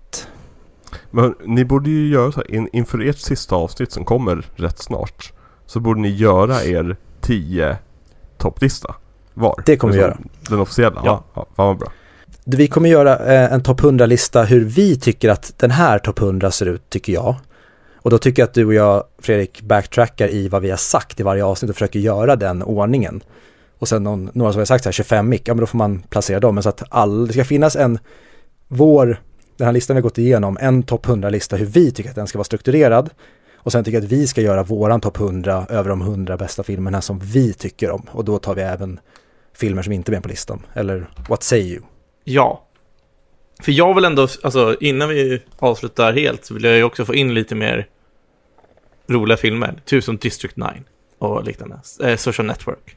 Men 1.15 1.35
ni 1.45 1.65
borde 1.65 1.91
ju 1.91 2.09
göra 2.09 2.33
så 2.33 2.41
här, 2.41 2.55
in, 2.55 2.69
inför 2.73 3.09
ert 3.09 3.19
sista 3.19 3.57
avsnitt 3.57 3.93
som 3.93 4.05
kommer 4.05 4.47
rätt 4.57 4.79
snart. 4.79 5.33
Så 5.67 5.81
borde 5.81 6.01
ni 6.01 6.09
göra 6.09 6.65
er 6.65 6.97
10 7.21 7.77
topplista 8.39 8.95
var. 9.35 9.63
Det 9.67 9.77
kommer 9.77 9.93
vi 9.95 9.99
Liksom 9.99 10.11
göra. 10.11 10.29
Den 10.51 10.61
officiella? 10.61 11.03
Ja. 11.05 11.25
Ja. 11.35 11.41
ja 11.41 11.47
fan 11.57 11.67
vad 11.67 11.79
bra. 11.79 11.93
Vi 12.45 12.69
kommer 12.69 12.89
göra 12.89 13.19
eh, 13.19 13.53
en 13.53 13.63
topp 13.63 13.81
100-lista 13.81 14.43
hur 14.45 14.65
vi 14.65 14.97
tycker 15.01 15.29
att 15.29 15.55
den 15.57 15.71
här 15.71 15.99
topp 15.99 16.19
100 16.19 16.51
ser 16.51 16.67
ut, 16.67 16.91
tycker 16.91 17.13
jag. 17.13 17.35
Och 17.95 18.11
då 18.11 18.19
tycker 18.19 18.43
jag 18.43 18.47
att 18.47 18.55
du 18.55 18.67
och 18.67 18.75
jag, 18.75 19.05
Fredrik, 19.19 19.63
backtrackar 19.63 20.29
i 20.29 20.49
vad 20.49 20.63
vi 20.63 20.71
har 20.71 20.77
sagt 20.77 21.21
i 21.21 21.23
varje 21.23 21.45
avsnitt 21.45 21.69
och 21.69 21.77
försöker 21.77 21.99
göra 21.99 22.37
den 22.37 22.63
ordningen. 22.63 23.23
Och 23.79 23.89
sen 23.89 24.03
någon, 24.03 24.31
några 24.33 24.53
som 24.53 24.59
har 24.59 24.67
sagt 24.67 24.85
så 24.85 24.89
här, 24.89 24.93
25 24.93 25.29
mick, 25.29 25.49
ja 25.49 25.55
men 25.55 25.61
då 25.61 25.67
får 25.67 25.79
man 25.79 26.03
placera 26.03 26.41
dem. 26.41 26.55
Men 26.55 26.63
så 26.63 26.69
att 26.69 26.83
all, 26.89 27.27
det 27.27 27.33
ska 27.33 27.45
finnas 27.45 27.77
en, 27.77 27.99
vår, 28.69 29.21
den 29.57 29.65
här 29.65 29.73
listan 29.73 29.97
vi 29.97 29.99
har 29.99 30.03
gått 30.03 30.19
igenom, 30.19 30.59
en 30.61 30.83
topp 30.83 31.07
100-lista 31.07 31.57
hur 31.57 31.67
vi 31.67 31.91
tycker 31.91 32.11
att 32.11 32.17
den 32.17 32.27
ska 32.27 32.39
vara 32.39 32.45
strukturerad. 32.45 33.11
Och 33.57 33.73
sen 33.73 33.85
tycker 33.85 33.97
jag 33.99 34.05
att 34.05 34.13
vi 34.13 34.27
ska 34.27 34.41
göra 34.41 34.63
våran 34.63 35.01
topp 35.01 35.21
100 35.21 35.67
över 35.71 35.91
de 35.91 36.01
100 36.01 36.37
bästa 36.37 36.63
filmerna 36.63 37.01
som 37.01 37.19
vi 37.19 37.53
tycker 37.53 37.91
om. 37.91 38.07
Och 38.11 38.25
då 38.25 38.39
tar 38.39 38.55
vi 38.55 38.63
även 38.63 39.01
filmer 39.55 39.83
som 39.83 39.93
inte 39.93 40.11
är 40.11 40.13
med 40.13 40.23
på 40.23 40.29
listan. 40.29 40.67
Eller 40.75 41.07
what 41.29 41.43
say 41.43 41.61
you? 41.61 41.83
Ja. 42.25 42.65
För 43.63 43.73
jag 43.73 43.95
vill 43.95 44.05
ändå, 44.05 44.29
alltså 44.43 44.77
innan 44.81 45.09
vi 45.09 45.43
avslutar 45.59 46.13
helt 46.13 46.45
så 46.45 46.55
vill 46.55 46.65
jag 46.65 46.77
ju 46.77 46.85
också 46.85 47.05
få 47.05 47.15
in 47.15 47.35
lite 47.35 47.55
mer 47.55 47.87
roliga 49.07 49.37
filmer. 49.37 49.83
Typ 49.85 50.05
som 50.05 50.17
District 50.17 50.57
9 50.57 50.69
och 51.19 51.45
liknande. 51.45 51.79
Eh, 52.03 52.17
Social 52.17 52.47
Network. 52.47 52.97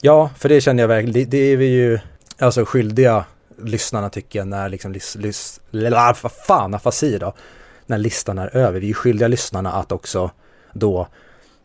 Ja, 0.00 0.30
för 0.38 0.48
det 0.48 0.60
känner 0.60 0.82
jag 0.82 0.88
verkligen, 0.88 1.12
det, 1.12 1.24
det 1.24 1.52
är 1.52 1.56
vi 1.56 1.66
ju 1.66 1.98
alltså 2.38 2.64
skyldiga 2.64 3.24
lyssnarna 3.64 4.10
tycker 4.10 4.44
när 4.44 4.68
liksom, 4.68 4.92
lys, 4.92 5.16
lys, 5.16 5.60
lilla, 5.70 6.16
vad 6.22 6.32
fan, 6.32 6.74
afasi 6.74 7.18
då, 7.18 7.34
när 7.86 7.98
listan 7.98 8.38
är 8.38 8.56
över. 8.56 8.80
Vi 8.80 8.90
är 8.90 8.94
skyldiga 8.94 9.28
lyssnarna 9.28 9.72
att 9.72 9.92
också 9.92 10.30
då, 10.72 11.06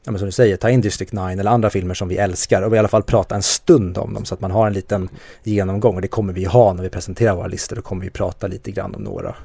ja 0.04 0.12
men 0.12 0.20
som 0.20 0.26
du 0.26 0.32
säger, 0.32 0.58
ta 0.58 0.70
in 0.70 0.82
District 0.82 1.12
9 1.14 1.24
eller 1.30 1.52
andra 1.52 1.70
filmer 1.70 1.94
som 1.94 2.08
vi 2.08 2.18
älskar 2.18 2.62
och 2.62 2.76
i 2.76 2.80
alla 2.80 2.88
fall 2.88 3.04
prata 3.04 3.36
en 3.36 3.42
stund 3.44 3.98
om 3.98 4.14
dem 4.14 4.26
så 4.26 4.34
att 4.34 4.42
man 4.42 4.52
har 4.52 4.68
en 4.68 4.74
liten 4.74 5.10
genomgång 5.44 5.96
och 5.96 6.02
det 6.02 6.08
kommer 6.08 6.34
vi 6.34 6.46
ha 6.46 6.74
när 6.74 6.84
vi 6.84 6.90
presenterar 6.90 7.36
våra 7.36 7.48
listor, 7.48 7.76
då 7.76 7.82
kommer 7.82 8.04
vi 8.04 8.10
prata 8.10 8.48
lite 8.48 8.72
grann 8.72 8.96
om 8.96 9.02
några. 9.04 9.36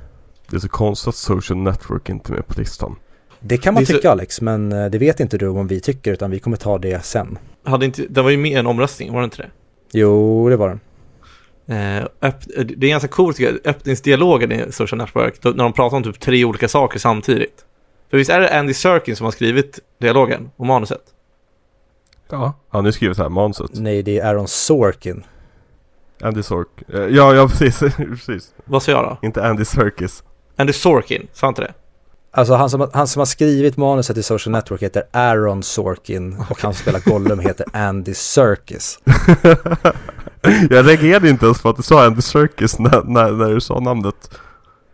Det 0.50 0.56
är 0.56 0.60
så 0.60 0.68
konstigt 0.68 1.08
att 1.08 1.14
Social 1.14 1.58
Network 1.58 2.08
inte 2.08 2.32
är 2.32 2.34
med 2.34 2.46
på 2.46 2.60
listan. 2.60 2.96
Det 3.40 3.56
kan 3.56 3.74
man 3.74 3.82
Det 3.82 3.84
är 3.84 3.86
så- 3.86 3.92
tycka 3.98 4.10
Alex, 4.10 4.40
men 4.40 4.72
eh, 4.72 4.86
det 4.90 4.98
vet 4.98 5.20
inte 5.20 5.38
du 5.38 5.48
om 5.48 5.66
vi 5.66 5.80
tycker 5.80 6.12
utan 6.12 6.30
vi 6.30 6.38
kommer 6.38 6.56
ta 6.56 6.78
det 6.78 7.04
sen. 7.04 7.38
Hade 7.64 7.86
inte, 7.86 8.02
det 8.10 8.22
var 8.22 8.30
ju 8.30 8.36
med 8.36 8.58
en 8.58 8.66
omröstning, 8.66 9.12
var 9.12 9.20
det 9.20 9.24
inte 9.24 9.36
det? 9.42 9.50
Jo, 9.92 10.48
det 10.48 10.56
var 10.56 10.68
den. 10.68 10.80
Eh, 11.66 12.02
öpp, 12.20 12.36
det 12.64 12.86
är 12.86 12.90
ganska 12.90 13.08
coolt 13.08 13.36
tycker 13.36 13.52
jag, 13.52 13.60
öppningsdialogen 13.74 14.52
i 14.52 14.72
Social 14.72 14.98
Network, 14.98 15.42
då, 15.42 15.48
när 15.50 15.64
de 15.64 15.72
pratar 15.72 15.96
om 15.96 16.02
typ 16.02 16.20
tre 16.20 16.44
olika 16.44 16.68
saker 16.68 16.98
samtidigt. 16.98 17.64
För 18.10 18.16
visst 18.16 18.30
är 18.30 18.40
det 18.40 18.58
Andy 18.58 18.74
Serkins 18.74 19.18
som 19.18 19.24
har 19.24 19.32
skrivit 19.32 19.78
dialogen 19.98 20.50
och 20.56 20.66
manuset? 20.66 21.02
Ja. 22.30 22.52
Han 22.68 22.80
har 22.80 22.88
ju 22.88 22.92
skrivit 22.92 23.16
det 23.16 23.22
här 23.22 23.30
manuset. 23.30 23.70
Nej, 23.74 24.02
det 24.02 24.18
är 24.18 24.26
Aaron 24.26 24.48
Sorkin. 24.48 25.24
Andy 26.22 26.42
Sork. 26.42 26.68
Eh, 26.94 27.00
Ja, 27.00 27.34
ja 27.34 27.48
precis. 27.58 27.94
precis. 27.96 28.54
Vad 28.64 28.82
sa 28.82 28.92
jag 28.92 29.04
då? 29.04 29.26
Inte 29.26 29.44
Andy 29.44 29.64
Serkis. 29.64 30.22
Andy 30.56 30.72
Sorkin, 30.72 31.26
sa 31.32 31.48
inte 31.48 31.60
det? 31.62 31.72
Alltså 32.34 32.54
han 32.54 32.70
som, 32.70 32.90
han 32.92 33.06
som 33.06 33.20
har 33.20 33.26
skrivit 33.26 33.76
manuset 33.76 34.16
i 34.16 34.22
Social 34.22 34.52
Network 34.52 34.82
heter 34.82 35.02
Aaron 35.12 35.62
Sorkin 35.62 36.36
och 36.50 36.60
han 36.62 36.74
som 36.74 36.82
spelar 36.82 37.00
Gollum 37.00 37.38
heter 37.40 37.66
Andy 37.72 38.14
Serkis. 38.14 38.98
Jag 40.70 40.88
reagerade 40.88 41.28
inte 41.28 41.44
ens 41.46 41.62
på 41.62 41.68
att 41.68 41.76
du 41.76 41.82
sa 41.82 42.04
Andy 42.06 42.22
Serkis 42.22 42.78
när, 42.78 43.02
när, 43.04 43.30
när 43.32 43.54
du 43.54 43.60
sa 43.60 43.80
namnet. 43.80 44.30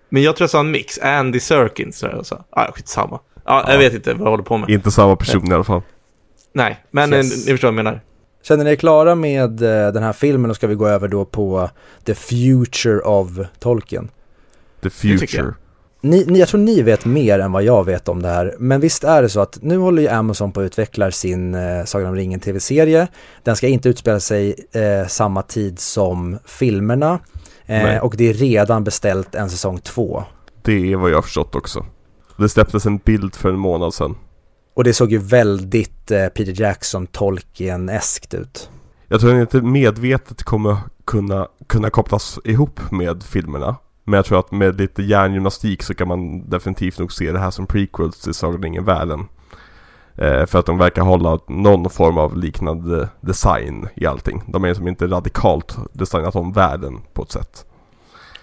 Men 0.09 0.22
jag 0.22 0.36
tror 0.36 0.44
jag 0.44 0.51
sa 0.51 0.61
en 0.61 0.70
mix. 0.70 0.99
Andy 0.99 1.40
Serkins 1.40 2.01
tror 2.01 2.12
jag 2.12 2.26
sa. 2.26 2.44
Ah, 2.51 2.72
skitsamma. 2.72 3.20
Ja, 3.44 3.72
jag 3.72 3.78
vet 3.78 3.94
inte 3.94 4.12
vad 4.14 4.26
jag 4.26 4.30
håller 4.30 4.44
på 4.44 4.57
med. 4.59 4.70
Inte 4.70 4.90
samma 4.90 5.16
person 5.16 5.51
i 5.51 5.55
alla 5.55 5.64
fall. 5.64 5.82
Nej, 6.53 6.84
men 6.90 7.12
Yes. 7.12 7.30
ni, 7.30 7.36
ni 7.36 7.53
förstår 7.53 7.68
vad 7.68 7.78
jag 7.78 7.84
menar. 7.84 8.01
Känner 8.42 8.64
ni 8.64 8.70
er 8.70 8.76
klara 8.76 9.14
med 9.14 9.62
eh, 9.62 9.92
den 9.92 10.03
här 10.03 10.12
filmen 10.12 10.51
och 10.51 10.57
ska 10.57 10.66
vi 10.66 10.74
gå 10.74 10.88
över 10.88 11.09
då 11.09 11.24
på 11.24 11.70
The 12.05 12.14
Future 12.14 12.99
of 13.01 13.28
Tolkien? 13.59 14.09
The 14.82 14.90
future. 14.90 15.55
Ni, 16.01 16.24
ni, 16.24 16.38
jag 16.38 16.49
tror 16.49 16.61
ni 16.61 16.82
vet 16.82 17.05
mer 17.05 17.38
än 17.38 17.53
vad 17.53 17.62
jag 17.62 17.84
vet 17.84 18.09
om 18.09 18.22
det 18.22 18.28
här, 18.28 18.55
men 18.59 18.80
visst 18.80 19.05
är 19.05 19.22
det 19.22 19.28
så 19.28 19.40
att 19.40 19.59
nu 19.62 19.78
håller 19.78 20.03
ju 20.03 20.09
Amazon 20.09 20.53
på 20.53 20.61
att 20.61 20.64
utveckla 20.64 21.11
sin 21.11 21.55
eh, 21.55 21.84
Sagan 21.84 22.09
om 22.09 22.14
ringen 22.14 22.40
tv-serie. 22.40 23.09
Den 23.42 23.57
ska 23.57 23.68
inte 23.68 23.88
utspela 23.88 24.20
sig 24.20 24.55
eh, 24.72 25.09
samma 25.09 25.42
tid 25.42 25.78
som 25.78 26.38
filmerna 26.44 27.18
eh, 27.66 27.99
och 27.99 28.14
det 28.16 28.28
är 28.28 28.34
redan 28.34 28.84
beställt 28.84 29.34
en 29.34 29.51
säsong 29.51 29.78
två. 29.78 30.24
Det 30.62 30.92
är 30.92 30.96
vad 30.96 31.11
jag 31.11 31.16
har 31.16 31.22
förstått 31.22 31.55
också. 31.55 31.86
Det 32.36 32.49
släpptes 32.49 32.86
en 32.86 32.99
bild 32.99 33.34
för 33.34 33.49
en 33.49 33.59
månad 33.59 33.94
sedan. 33.94 34.16
Och 34.74 34.84
det 34.84 34.92
såg 34.92 35.12
ju 35.12 35.18
väldigt 35.18 36.11
eh, 36.11 36.26
Peter 36.26 36.61
Jackson 36.61 37.07
Tolkien-eskt 37.07 38.34
ut. 38.34 38.70
Jag 39.09 39.20
tror 39.20 39.40
inte 39.40 39.62
medvetet 39.62 40.42
kommer 40.42 40.76
kunna, 41.05 41.49
kunna 41.66 41.90
kopplas 41.90 42.38
ihop 42.44 42.80
med 42.90 43.22
filmerna. 43.22 43.76
Men 44.09 44.16
jag 44.16 44.24
tror 44.24 44.38
att 44.38 44.50
med 44.50 44.80
lite 44.80 45.02
hjärngymnastik 45.02 45.82
så 45.82 45.94
kan 45.94 46.09
man 46.09 46.50
definitivt 46.50 46.98
nog 46.98 47.12
se 47.12 47.32
det 47.32 47.38
här 47.38 47.50
som 47.50 47.66
prequels 47.66 48.20
till 48.20 48.34
Sagan 48.34 48.54
om 48.54 48.62
ringen-världen. 48.62 49.28
Eh, 50.16 50.46
för 50.46 50.59
att 50.59 50.66
de 50.66 50.78
verkar 50.78 51.02
hålla 51.02 51.38
någon 51.46 51.90
form 51.90 52.18
av 52.18 52.36
liknande 52.36 53.09
design 53.20 53.88
i 53.94 54.06
allting. 54.06 54.42
De 54.46 54.64
är 54.64 54.74
som 54.74 54.88
inte 54.88 55.06
radikalt 55.06 55.76
designat 55.92 56.36
om 56.36 56.52
världen 56.52 57.00
på 57.12 57.22
ett 57.22 57.30
sätt. 57.30 57.64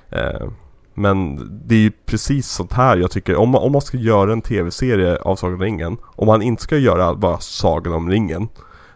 Eh, 0.09 0.49
men 0.93 1.37
det 1.67 1.75
är 1.75 1.79
ju 1.79 1.91
precis 2.05 2.47
sånt 2.47 2.73
här 2.73 2.97
jag 2.97 3.11
tycker, 3.11 3.35
om 3.35 3.49
man, 3.49 3.61
om 3.61 3.71
man 3.71 3.81
ska 3.81 3.97
göra 3.97 4.33
en 4.33 4.41
tv-serie 4.41 5.17
av 5.17 5.35
Sagan 5.35 5.55
om 5.55 5.61
ringen, 5.61 5.97
om 6.03 6.27
man 6.27 6.41
inte 6.41 6.63
ska 6.63 6.77
göra 6.77 7.15
bara 7.15 7.39
Sagan 7.39 7.93
om 7.93 8.09
ringen, 8.09 8.47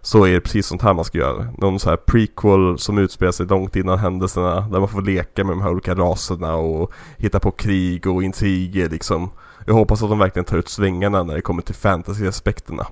så 0.02 0.26
är 0.26 0.34
det 0.34 0.42
precis 0.42 0.68
sånt 0.68 0.82
här 0.82 0.94
man 0.94 1.06
ska 1.06 1.18
göra. 1.18 1.48
Någon 1.58 1.80
så 1.80 1.90
här 1.90 1.98
prequel 1.98 2.78
som 2.78 2.98
utspelar 2.98 3.32
sig 3.32 3.46
långt 3.46 3.76
innan 3.76 4.00
händelserna, 4.00 4.62
där 4.62 4.80
man 4.80 4.90
får 4.90 5.02
leka 5.02 5.44
med 5.44 5.52
de 5.52 5.62
här 5.62 5.72
olika 5.72 5.96
raserna 5.96 6.56
och 6.56 6.92
hitta 7.18 7.40
på 7.40 7.52
krig 7.52 8.08
och 8.08 8.24
intriger 8.24 8.90
liksom. 8.90 9.30
Jag 9.66 9.74
hoppas 9.74 10.04
att 10.04 10.10
de 10.10 10.20
verkligen 10.20 10.46
tar 10.46 10.58
ut 10.58 10.70
svängarna 10.70 11.24
när 11.24 11.36
det 11.36 11.42
kommer 11.42 11.62
till 11.62 11.76
fantasy-aspekterna. 11.76 12.88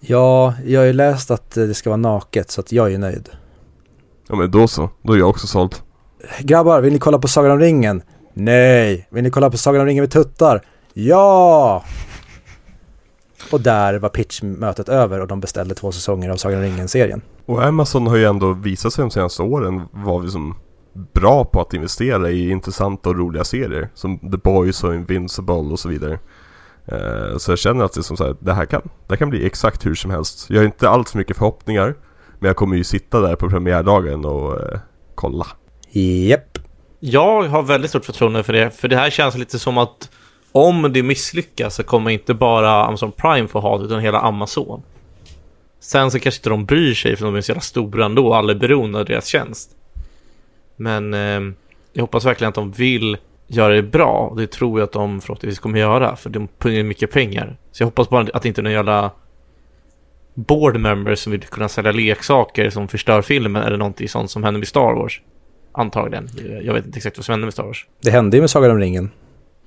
Ja, 0.00 0.54
jag 0.66 0.80
har 0.80 0.86
ju 0.86 0.92
läst 0.92 1.30
att 1.30 1.50
det 1.50 1.74
ska 1.74 1.90
vara 1.90 1.96
naket 1.96 2.50
så 2.50 2.60
att 2.60 2.72
jag 2.72 2.86
är 2.86 2.90
ju 2.90 2.98
nöjd. 2.98 3.28
Ja 4.28 4.36
men 4.36 4.50
då 4.50 4.68
så, 4.68 4.90
då 5.02 5.12
är 5.12 5.18
jag 5.18 5.28
också 5.28 5.46
såld. 5.46 5.74
Grabbar, 6.40 6.80
vill 6.80 6.92
ni 6.92 6.98
kolla 6.98 7.18
på 7.18 7.28
Sagan 7.28 7.50
om 7.50 7.58
ringen? 7.58 8.02
Nej. 8.34 9.08
Vill 9.10 9.22
ni 9.22 9.30
kolla 9.30 9.50
på 9.50 9.56
Sagan 9.56 9.80
om 9.80 9.86
ringen 9.86 10.02
med 10.02 10.10
tuttar? 10.10 10.62
Ja! 10.94 11.84
Och 13.50 13.60
där 13.60 13.98
var 13.98 14.08
pitchmötet 14.08 14.88
över 14.88 15.20
och 15.20 15.28
de 15.28 15.40
beställde 15.40 15.74
två 15.74 15.92
säsonger 15.92 16.30
av 16.30 16.36
Sagan 16.36 16.58
om 16.58 16.64
ringen-serien. 16.64 17.22
Och 17.46 17.64
Amazon 17.64 18.06
har 18.06 18.16
ju 18.16 18.24
ändå 18.24 18.52
visat 18.52 18.92
sig 18.92 19.02
de 19.02 19.10
senaste 19.10 19.42
åren 19.42 19.82
vara 19.92 20.22
liksom 20.22 20.54
bra 21.12 21.44
på 21.44 21.60
att 21.60 21.74
investera 21.74 22.30
i 22.30 22.50
intressanta 22.50 23.10
och 23.10 23.18
roliga 23.18 23.44
serier. 23.44 23.88
Som 23.94 24.18
The 24.18 24.36
Boys 24.36 24.84
och 24.84 24.94
Invincible 24.94 25.54
och 25.54 25.78
så 25.78 25.88
vidare. 25.88 26.18
Eh, 26.86 27.38
så 27.38 27.52
jag 27.52 27.58
känner 27.58 27.84
att 27.84 27.92
det, 27.92 28.00
är 28.00 28.02
som 28.02 28.16
så 28.16 28.24
här, 28.24 28.36
det 28.40 28.54
här 28.54 28.66
kan, 28.66 28.80
det 28.82 29.12
här 29.12 29.16
kan 29.16 29.30
bli 29.30 29.46
exakt 29.46 29.86
hur 29.86 29.94
som 29.94 30.10
helst. 30.10 30.50
Jag 30.50 30.58
har 30.58 30.64
inte 30.64 30.88
alls 30.88 31.14
mycket 31.14 31.36
förhoppningar. 31.36 31.94
Men 32.38 32.46
jag 32.46 32.56
kommer 32.56 32.76
ju 32.76 32.84
sitta 32.84 33.20
där 33.20 33.36
på 33.36 33.50
premiärdagen 33.50 34.24
och 34.24 34.60
eh, 34.60 34.78
kolla. 35.14 35.46
Japp. 35.90 36.58
Jag 37.00 37.42
har 37.42 37.62
väldigt 37.62 37.90
stort 37.90 38.04
förtroende 38.04 38.42
för 38.42 38.52
det, 38.52 38.70
för 38.70 38.88
det 38.88 38.96
här 38.96 39.10
känns 39.10 39.36
lite 39.36 39.58
som 39.58 39.78
att 39.78 40.10
om 40.52 40.92
det 40.92 41.02
misslyckas 41.02 41.74
så 41.74 41.82
kommer 41.82 42.10
inte 42.10 42.34
bara 42.34 42.84
Amazon 42.84 43.12
Prime 43.12 43.48
få 43.48 43.60
ha 43.60 43.78
det, 43.78 43.84
utan 43.84 44.00
hela 44.00 44.18
Amazon. 44.18 44.82
Sen 45.80 46.10
så 46.10 46.18
kanske 46.18 46.38
inte 46.38 46.50
de 46.50 46.64
bryr 46.64 46.94
sig, 46.94 47.16
för 47.16 47.24
de 47.24 47.34
är 47.34 47.40
så 47.40 47.50
jävla 47.50 47.60
stora 47.60 48.04
ändå, 48.04 48.26
och 48.26 48.36
alla 48.36 48.52
är 48.52 48.56
beroende 48.56 48.98
av 48.98 49.04
deras 49.04 49.26
tjänst. 49.26 49.70
Men 50.76 51.14
eh, 51.14 51.54
jag 51.92 52.02
hoppas 52.02 52.24
verkligen 52.24 52.48
att 52.48 52.54
de 52.54 52.72
vill 52.72 53.16
göra 53.46 53.74
det 53.74 53.82
bra, 53.82 54.28
och 54.30 54.36
det 54.36 54.46
tror 54.46 54.80
jag 54.80 54.86
att 54.86 54.92
de 54.92 55.20
förhoppningsvis 55.20 55.58
kommer 55.58 55.78
göra, 55.78 56.16
för 56.16 56.30
de 56.30 56.48
pungar 56.58 56.82
mycket 56.82 57.10
pengar. 57.10 57.56
Så 57.72 57.82
jag 57.82 57.86
hoppas 57.86 58.08
bara 58.08 58.26
att 58.34 58.42
det 58.42 58.48
inte 58.48 58.60
är 58.60 58.62
några 58.62 58.76
jävla 58.76 59.10
board 60.34 60.80
members 60.80 61.18
som 61.18 61.32
vill 61.32 61.40
kunna 61.40 61.68
sälja 61.68 61.92
leksaker 61.92 62.70
som 62.70 62.88
förstör 62.88 63.22
filmen, 63.22 63.62
eller 63.62 63.76
någonting 63.76 64.08
sånt 64.08 64.30
som 64.30 64.44
händer 64.44 64.58
med 64.58 64.68
Star 64.68 64.94
Wars. 64.94 65.20
Antagligen. 65.72 66.28
Jag 66.62 66.74
vet 66.74 66.86
inte 66.86 66.96
exakt 66.96 67.18
vad 67.18 67.24
som 67.24 67.32
hände 67.32 67.46
med 67.46 67.52
Star 67.52 67.64
Wars. 67.64 67.86
Det 68.00 68.10
hände 68.10 68.36
ju 68.36 68.40
med 68.40 68.50
Sagan 68.50 68.70
om 68.70 68.78
ringen. 68.78 69.10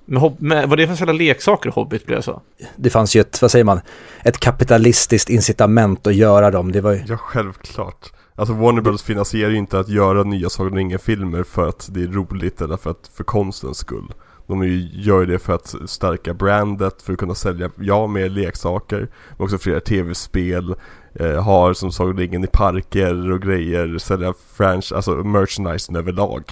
Men, 0.05 0.35
men 0.37 0.69
vad 0.69 0.77
det 0.77 0.87
för 0.87 0.95
sälja 0.95 1.13
leksaker 1.13 1.69
Hobbit 1.69 2.05
blev 2.05 2.21
så? 2.21 2.41
Det 2.75 2.89
fanns 2.89 3.15
ju 3.15 3.21
ett, 3.21 3.41
vad 3.41 3.51
säger 3.51 3.65
man, 3.65 3.79
ett 4.23 4.39
kapitalistiskt 4.39 5.29
incitament 5.29 6.07
att 6.07 6.15
göra 6.15 6.51
dem. 6.51 6.71
Det 6.71 6.81
var 6.81 6.93
ju, 6.93 7.03
Ja, 7.07 7.17
självklart. 7.17 8.11
Alltså 8.35 8.53
Warner 8.53 8.81
Bros 8.81 9.03
finansierar 9.03 9.49
ju 9.49 9.57
inte 9.57 9.79
att 9.79 9.89
göra 9.89 10.23
nya 10.23 10.49
Sagan 10.49 10.71
om 10.71 10.77
ringen-filmer 10.77 11.43
för 11.43 11.69
att 11.69 11.89
det 11.91 12.03
är 12.03 12.07
roligt 12.07 12.61
eller 12.61 12.77
för, 12.77 12.91
att, 12.91 13.11
för 13.13 13.23
konstens 13.23 13.77
skull. 13.77 14.13
De 14.47 14.63
ju, 14.63 14.89
gör 14.93 15.19
ju 15.19 15.25
det 15.25 15.39
för 15.39 15.53
att 15.53 15.75
stärka 15.85 16.33
brandet, 16.33 17.01
för 17.01 17.13
att 17.13 17.19
kunna 17.19 17.35
sälja, 17.35 17.69
ja, 17.79 18.07
mer 18.07 18.29
leksaker, 18.29 19.07
men 19.37 19.45
också 19.45 19.57
fler 19.57 19.79
tv-spel, 19.79 20.75
eh, 21.19 21.43
har 21.43 21.73
som 21.73 21.91
Sagan 21.91 22.11
om 22.11 22.17
ringen 22.17 22.43
i 22.43 22.47
parker 22.47 23.31
och 23.31 23.41
grejer, 23.41 23.97
sälja 23.97 24.33
franchise, 24.53 24.95
alltså 24.95 25.11
merchandise 25.11 25.97
överlag. 25.97 26.43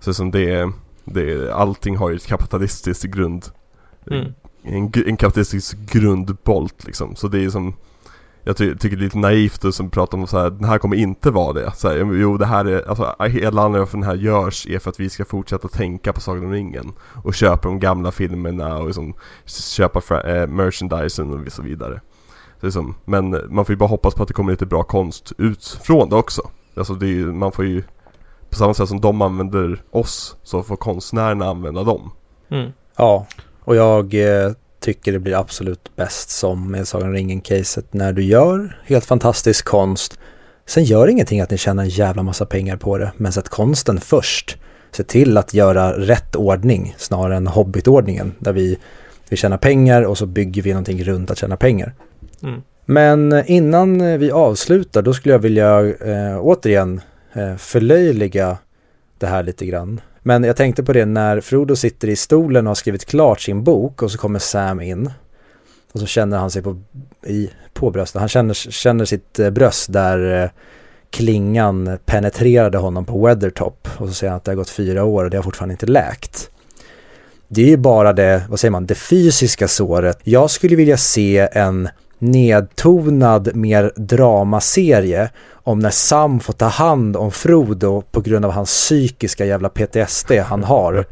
Så 0.00 0.14
som 0.14 0.30
det 0.30 0.50
är, 0.50 0.72
det 1.04 1.54
allting 1.54 1.96
har 1.96 2.10
ju 2.10 2.16
ett 2.16 2.26
kapitalistiskt 2.26 3.04
grund, 3.04 3.44
Mm. 4.10 4.32
en, 4.62 4.92
en 5.06 5.16
kapitalistisk 5.16 5.92
grundbolt 5.92 6.84
liksom. 6.84 7.16
Så 7.16 7.28
det 7.28 7.44
är 7.44 7.50
som 7.50 7.74
jag 8.46 8.56
ty 8.56 8.76
tycker 8.76 8.96
det 8.96 9.00
är 9.00 9.04
lite 9.04 9.18
naivt 9.18 9.64
att 9.64 9.74
som 9.74 9.90
prata 9.90 10.16
om 10.16 10.26
så 10.26 10.38
här, 10.38 10.50
den 10.50 10.64
här 10.64 10.78
kommer 10.78 10.96
inte 10.96 11.30
vara 11.30 11.52
det. 11.52 11.72
Så 11.76 11.88
här, 11.88 11.96
jo, 11.96 12.36
det 12.36 12.46
här 12.46 12.64
är, 12.64 12.88
alltså 12.88 13.16
hela 13.20 13.62
anledningen 13.62 13.80
varför 13.80 13.98
den 13.98 14.06
här 14.06 14.14
görs 14.14 14.66
är 14.66 14.78
för 14.78 14.90
att 14.90 15.00
vi 15.00 15.10
ska 15.10 15.24
fortsätta 15.24 15.68
tänka 15.68 16.12
på 16.12 16.20
Sagan 16.20 16.44
om 16.44 16.52
ringen. 16.52 16.92
Och 17.24 17.34
köpa 17.34 17.68
de 17.68 17.80
gamla 17.80 18.12
filmerna 18.12 18.78
och 18.78 18.86
liksom 18.86 19.14
köpa 19.46 20.20
eh, 20.20 20.46
merchandisen 20.46 21.30
och 21.46 21.52
så 21.52 21.62
vidare. 21.62 22.00
Så 22.60 22.66
liksom, 22.66 22.94
men 23.04 23.30
man 23.30 23.64
får 23.64 23.72
ju 23.72 23.76
bara 23.76 23.88
hoppas 23.88 24.14
på 24.14 24.22
att 24.22 24.28
det 24.28 24.34
kommer 24.34 24.52
lite 24.52 24.66
bra 24.66 24.82
konst 24.82 25.32
ut 25.38 25.78
från 25.82 26.08
det 26.08 26.16
också. 26.16 26.50
Alltså 26.76 26.94
det 26.94 27.06
är 27.06 27.10
ju, 27.10 27.32
man 27.32 27.52
får 27.52 27.64
ju, 27.64 27.82
på 28.54 28.58
samma 28.58 28.74
sätt 28.74 28.88
som 28.88 29.00
de 29.00 29.22
använder 29.22 29.82
oss, 29.90 30.36
så 30.42 30.62
får 30.62 30.76
konstnärerna 30.76 31.46
använda 31.46 31.82
dem. 31.82 32.10
Mm. 32.50 32.72
ja. 32.96 33.26
Och 33.64 33.76
jag 33.76 34.14
eh, 34.14 34.52
tycker 34.80 35.12
det 35.12 35.18
blir 35.18 35.40
absolut 35.40 35.96
bäst 35.96 36.30
som 36.30 36.70
med 36.70 36.88
Sagan 36.88 37.12
ringen-caset 37.12 37.94
när 37.94 38.12
du 38.12 38.22
gör 38.24 38.80
helt 38.86 39.04
fantastisk 39.04 39.64
konst. 39.64 40.18
Sen 40.66 40.84
gör 40.84 41.08
ingenting 41.08 41.40
att 41.40 41.50
ni 41.50 41.58
tjänar 41.58 41.82
en 41.82 41.88
jävla 41.88 42.22
massa 42.22 42.46
pengar 42.46 42.76
på 42.76 42.98
det, 42.98 43.12
men 43.16 43.32
sätt 43.32 43.48
konsten 43.48 44.00
först. 44.00 44.58
Se 44.90 45.04
till 45.04 45.36
att 45.36 45.54
göra 45.54 45.92
rätt 45.92 46.36
ordning 46.36 46.94
snarare 46.98 47.36
än 47.36 47.46
hobbitordningen 47.46 48.34
där 48.38 48.52
vi, 48.52 48.78
vi 49.28 49.36
tjänar 49.36 49.58
pengar 49.58 50.02
och 50.02 50.18
så 50.18 50.26
bygger 50.26 50.62
vi 50.62 50.70
någonting 50.70 51.04
runt 51.04 51.30
att 51.30 51.38
tjäna 51.38 51.56
pengar. 51.56 51.94
Mm. 52.42 52.62
Men 52.84 53.44
innan 53.46 54.18
vi 54.18 54.30
avslutar 54.30 55.02
då 55.02 55.14
skulle 55.14 55.34
jag 55.34 55.38
vilja 55.38 55.80
eh, 55.80 56.38
återigen 56.40 56.96
eh, 56.98 57.02
Eh, 57.34 57.56
förlöjliga 57.56 58.58
det 59.18 59.26
här 59.26 59.42
lite 59.42 59.66
grann. 59.66 60.00
Men 60.22 60.44
jag 60.44 60.56
tänkte 60.56 60.82
på 60.84 60.92
det 60.92 61.06
när 61.06 61.40
Frodo 61.40 61.76
sitter 61.76 62.08
i 62.08 62.16
stolen 62.16 62.66
och 62.66 62.70
har 62.70 62.74
skrivit 62.74 63.04
klart 63.04 63.40
sin 63.40 63.64
bok 63.64 64.02
och 64.02 64.10
så 64.10 64.18
kommer 64.18 64.38
Sam 64.38 64.80
in. 64.80 65.10
Och 65.92 66.00
så 66.00 66.06
känner 66.06 66.38
han 66.38 66.50
sig 66.50 66.62
på, 66.62 66.82
i, 67.26 67.50
på 67.72 67.90
bröstet. 67.90 68.20
Han 68.20 68.28
känner, 68.28 68.54
känner 68.54 69.04
sitt 69.04 69.38
eh, 69.38 69.50
bröst 69.50 69.92
där 69.92 70.42
eh, 70.42 70.50
klingan 71.10 71.98
penetrerade 72.04 72.78
honom 72.78 73.04
på 73.04 73.26
Weathertop. 73.26 73.88
Och 73.96 74.08
så 74.08 74.14
säger 74.14 74.30
han 74.30 74.36
att 74.36 74.44
det 74.44 74.50
har 74.50 74.56
gått 74.56 74.70
fyra 74.70 75.04
år 75.04 75.24
och 75.24 75.30
det 75.30 75.36
har 75.36 75.42
fortfarande 75.42 75.72
inte 75.72 75.86
läkt. 75.86 76.50
Det 77.48 77.62
är 77.62 77.66
ju 77.66 77.76
bara 77.76 78.12
det, 78.12 78.42
vad 78.48 78.60
säger 78.60 78.72
man, 78.72 78.86
det 78.86 78.94
fysiska 78.94 79.68
såret. 79.68 80.18
Jag 80.22 80.50
skulle 80.50 80.76
vilja 80.76 80.96
se 80.96 81.48
en 81.52 81.88
nedtonad, 82.24 83.56
mer 83.56 83.92
dramaserie 83.96 85.30
om 85.66 85.78
när 85.78 85.90
Sam 85.90 86.40
får 86.40 86.52
ta 86.52 86.66
hand 86.66 87.16
om 87.16 87.30
Frodo 87.30 88.02
på 88.10 88.20
grund 88.20 88.44
av 88.44 88.50
hans 88.50 88.70
psykiska 88.70 89.44
jävla 89.44 89.68
PTSD 89.68 90.32
han 90.32 90.64
har. 90.64 91.06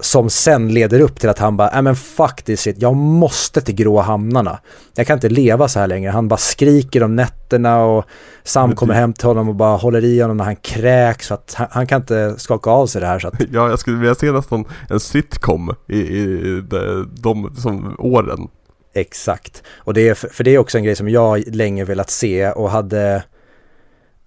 Som 0.00 0.30
sen 0.30 0.74
leder 0.74 1.00
upp 1.00 1.20
till 1.20 1.28
att 1.28 1.38
han 1.38 1.56
bara, 1.56 1.70
nej 1.72 1.82
men 1.82 1.96
fuck 1.96 2.42
this 2.42 2.60
shit, 2.60 2.76
jag 2.78 2.96
måste 2.96 3.60
till 3.60 3.74
grå 3.74 4.00
hamnarna. 4.00 4.58
Jag 4.94 5.06
kan 5.06 5.16
inte 5.16 5.28
leva 5.28 5.68
så 5.68 5.78
här 5.80 5.86
längre. 5.86 6.10
Han 6.10 6.28
bara 6.28 6.36
skriker 6.36 7.02
om 7.02 7.16
nätterna 7.16 7.84
och 7.84 8.04
Sam 8.44 8.74
kommer 8.74 8.94
hem 8.94 9.12
till 9.12 9.26
honom 9.26 9.48
och 9.48 9.54
bara 9.54 9.76
håller 9.76 10.04
i 10.04 10.20
honom 10.20 10.36
när 10.36 10.44
han 10.44 10.56
kräks 10.56 11.28
för 11.28 11.34
att 11.34 11.54
han, 11.56 11.66
han 11.70 11.86
kan 11.86 12.00
inte 12.00 12.34
skaka 12.38 12.70
av 12.70 12.86
sig 12.86 13.00
det 13.00 13.06
här 13.06 13.18
så 13.18 13.28
att... 13.28 13.34
Ja, 13.52 13.68
jag 13.68 13.78
skulle 13.78 13.96
vilja 13.96 14.14
se 14.14 14.32
nästan 14.32 14.64
en 14.88 15.00
sitcom 15.00 15.74
i, 15.88 15.98
i 15.98 16.62
de, 16.70 17.08
de 17.22 17.54
som 17.56 17.96
åren. 17.98 18.48
Exakt. 18.92 19.62
Och 19.76 19.94
det 19.94 20.08
är, 20.08 20.14
för 20.14 20.44
det 20.44 20.50
är 20.54 20.58
också 20.58 20.78
en 20.78 20.84
grej 20.84 20.96
som 20.96 21.08
jag 21.08 21.54
länge 21.54 21.84
velat 21.84 22.10
se 22.10 22.50
och 22.50 22.70
hade 22.70 23.22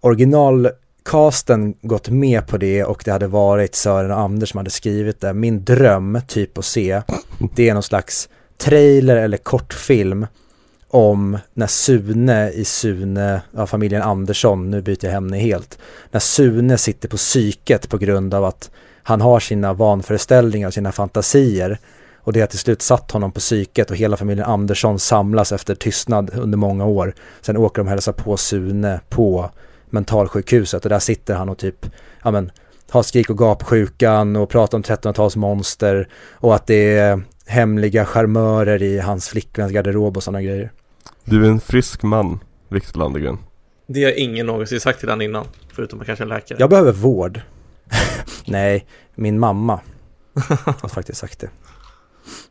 originalcasten 0.01 1.73
gått 1.81 2.09
med 2.09 2.47
på 2.47 2.57
det 2.57 2.83
och 2.83 3.01
det 3.05 3.11
hade 3.11 3.27
varit 3.27 3.75
Sören 3.75 4.11
och 4.11 4.19
Anders 4.19 4.49
som 4.49 4.57
hade 4.57 4.69
skrivit 4.69 5.21
det. 5.21 5.33
Min 5.33 5.63
dröm 5.63 6.21
typ 6.27 6.57
att 6.57 6.65
se, 6.65 7.01
det 7.55 7.69
är 7.69 7.73
någon 7.73 7.83
slags 7.83 8.29
trailer 8.57 9.15
eller 9.15 9.37
kortfilm 9.37 10.27
om 10.87 11.37
när 11.53 11.67
Sune 11.67 12.49
i 12.51 12.65
Sune, 12.65 13.41
ja, 13.51 13.67
familjen 13.67 14.01
Andersson, 14.01 14.69
nu 14.71 14.81
byter 14.81 15.05
jag 15.05 15.13
ämne 15.13 15.37
helt, 15.37 15.79
när 16.11 16.19
Sune 16.19 16.77
sitter 16.77 17.09
på 17.09 17.17
psyket 17.17 17.89
på 17.89 17.97
grund 17.97 18.33
av 18.33 18.45
att 18.45 18.71
han 19.03 19.21
har 19.21 19.39
sina 19.39 19.73
vanföreställningar 19.73 20.67
och 20.67 20.73
sina 20.73 20.91
fantasier 20.91 21.79
och 22.23 22.33
det 22.33 22.39
har 22.39 22.47
till 22.47 22.59
slut 22.59 22.81
satt 22.81 23.11
honom 23.11 23.31
på 23.31 23.39
psyket 23.39 23.91
och 23.91 23.97
hela 23.97 24.17
familjen 24.17 24.47
Andersson 24.47 24.99
samlas 24.99 25.51
efter 25.51 25.75
tystnad 25.75 26.31
under 26.33 26.57
många 26.57 26.85
år. 26.85 27.13
Sen 27.41 27.57
åker 27.57 27.81
de 27.81 27.87
och 27.87 27.89
hälsar 27.89 28.13
på 28.13 28.37
Sune 28.37 28.99
på 29.09 29.49
mentalsjukhuset 29.89 30.83
och 30.83 30.89
där 30.89 30.99
sitter 30.99 31.35
han 31.35 31.49
och 31.49 31.57
typ, 31.57 31.85
ja 32.23 32.31
men, 32.31 32.51
har 32.89 33.03
skrik 33.03 33.29
och 33.29 33.37
gapsjukan 33.37 34.35
och 34.35 34.49
pratar 34.49 34.77
om 34.77 34.83
1300-talsmonster 34.83 36.07
och 36.31 36.55
att 36.55 36.67
det 36.67 36.97
är 36.97 37.21
hemliga 37.45 38.05
charmörer 38.05 38.83
i 38.83 38.99
hans 38.99 39.29
flickväns 39.29 39.71
garderob 39.71 40.17
och 40.17 40.23
sådana 40.23 40.41
grejer. 40.41 40.71
Du 41.25 41.45
är 41.45 41.49
en 41.49 41.59
frisk 41.59 42.03
man, 42.03 42.39
Viktor 42.69 42.99
Landegren. 42.99 43.37
Det 43.87 44.03
har 44.03 44.19
ingen 44.19 44.45
någonsin 44.45 44.79
sagt 44.79 44.99
till 44.99 45.07
den 45.07 45.21
innan, 45.21 45.45
förutom 45.73 45.99
kanske 45.99 46.23
en 46.23 46.29
läkare. 46.29 46.57
Jag 46.59 46.69
behöver 46.69 46.91
vård. 46.91 47.41
Nej, 48.45 48.85
min 49.15 49.39
mamma 49.39 49.79
har 50.81 50.89
faktiskt 50.89 51.19
sagt 51.19 51.39
det. 51.39 51.49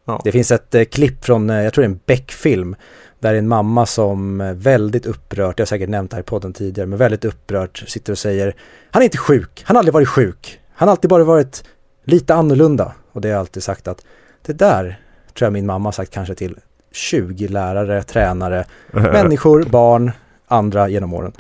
Ja. 0.05 0.21
Det 0.25 0.33
finns 0.33 0.51
ett 0.51 0.75
eh, 0.75 0.85
klipp 0.85 1.25
från, 1.25 1.51
eh, 1.51 1.63
jag 1.63 1.73
tror 1.73 1.83
det 1.83 1.87
är 1.87 1.91
en 1.91 2.01
Beck-film, 2.07 2.77
där 3.21 3.35
en 3.35 3.49
mamma 3.49 3.87
som 3.87 4.41
eh, 4.41 4.53
väldigt 4.53 5.07
upprört, 5.07 5.59
jag 5.59 5.65
har 5.65 5.69
säkert 5.69 5.89
nämnt 5.89 6.11
det 6.11 6.17
här 6.17 6.23
i 6.23 6.25
podden 6.25 6.53
tidigare, 6.53 6.87
men 6.89 6.99
väldigt 6.99 7.25
upprört 7.25 7.85
sitter 7.87 8.13
och 8.13 8.19
säger 8.19 8.57
Han 8.91 9.03
är 9.03 9.05
inte 9.05 9.19
sjuk, 9.19 9.63
han 9.67 9.77
har 9.77 9.81
aldrig 9.81 9.95
varit 9.95 10.09
sjuk, 10.09 10.61
han 10.75 10.89
har 10.89 10.93
alltid 10.93 11.11
bara 11.11 11.25
varit 11.25 11.65
lite 12.05 12.35
annorlunda. 12.35 12.93
Och 13.13 13.21
det 13.21 13.29
har 13.29 13.33
jag 13.33 13.41
alltid 13.41 13.63
sagt 13.63 13.89
att 13.89 14.05
det 14.43 14.53
där 14.53 15.01
tror 15.35 15.47
jag 15.47 15.53
min 15.53 15.67
mamma 15.67 15.87
har 15.87 15.93
sagt 15.93 16.11
kanske 16.11 16.35
till 16.35 16.59
20 16.93 17.49
lärare, 17.49 18.03
tränare, 18.03 18.65
människor, 18.91 19.63
barn, 19.63 20.13
andra 20.47 20.89
genom 20.89 21.15
åren. 21.15 21.33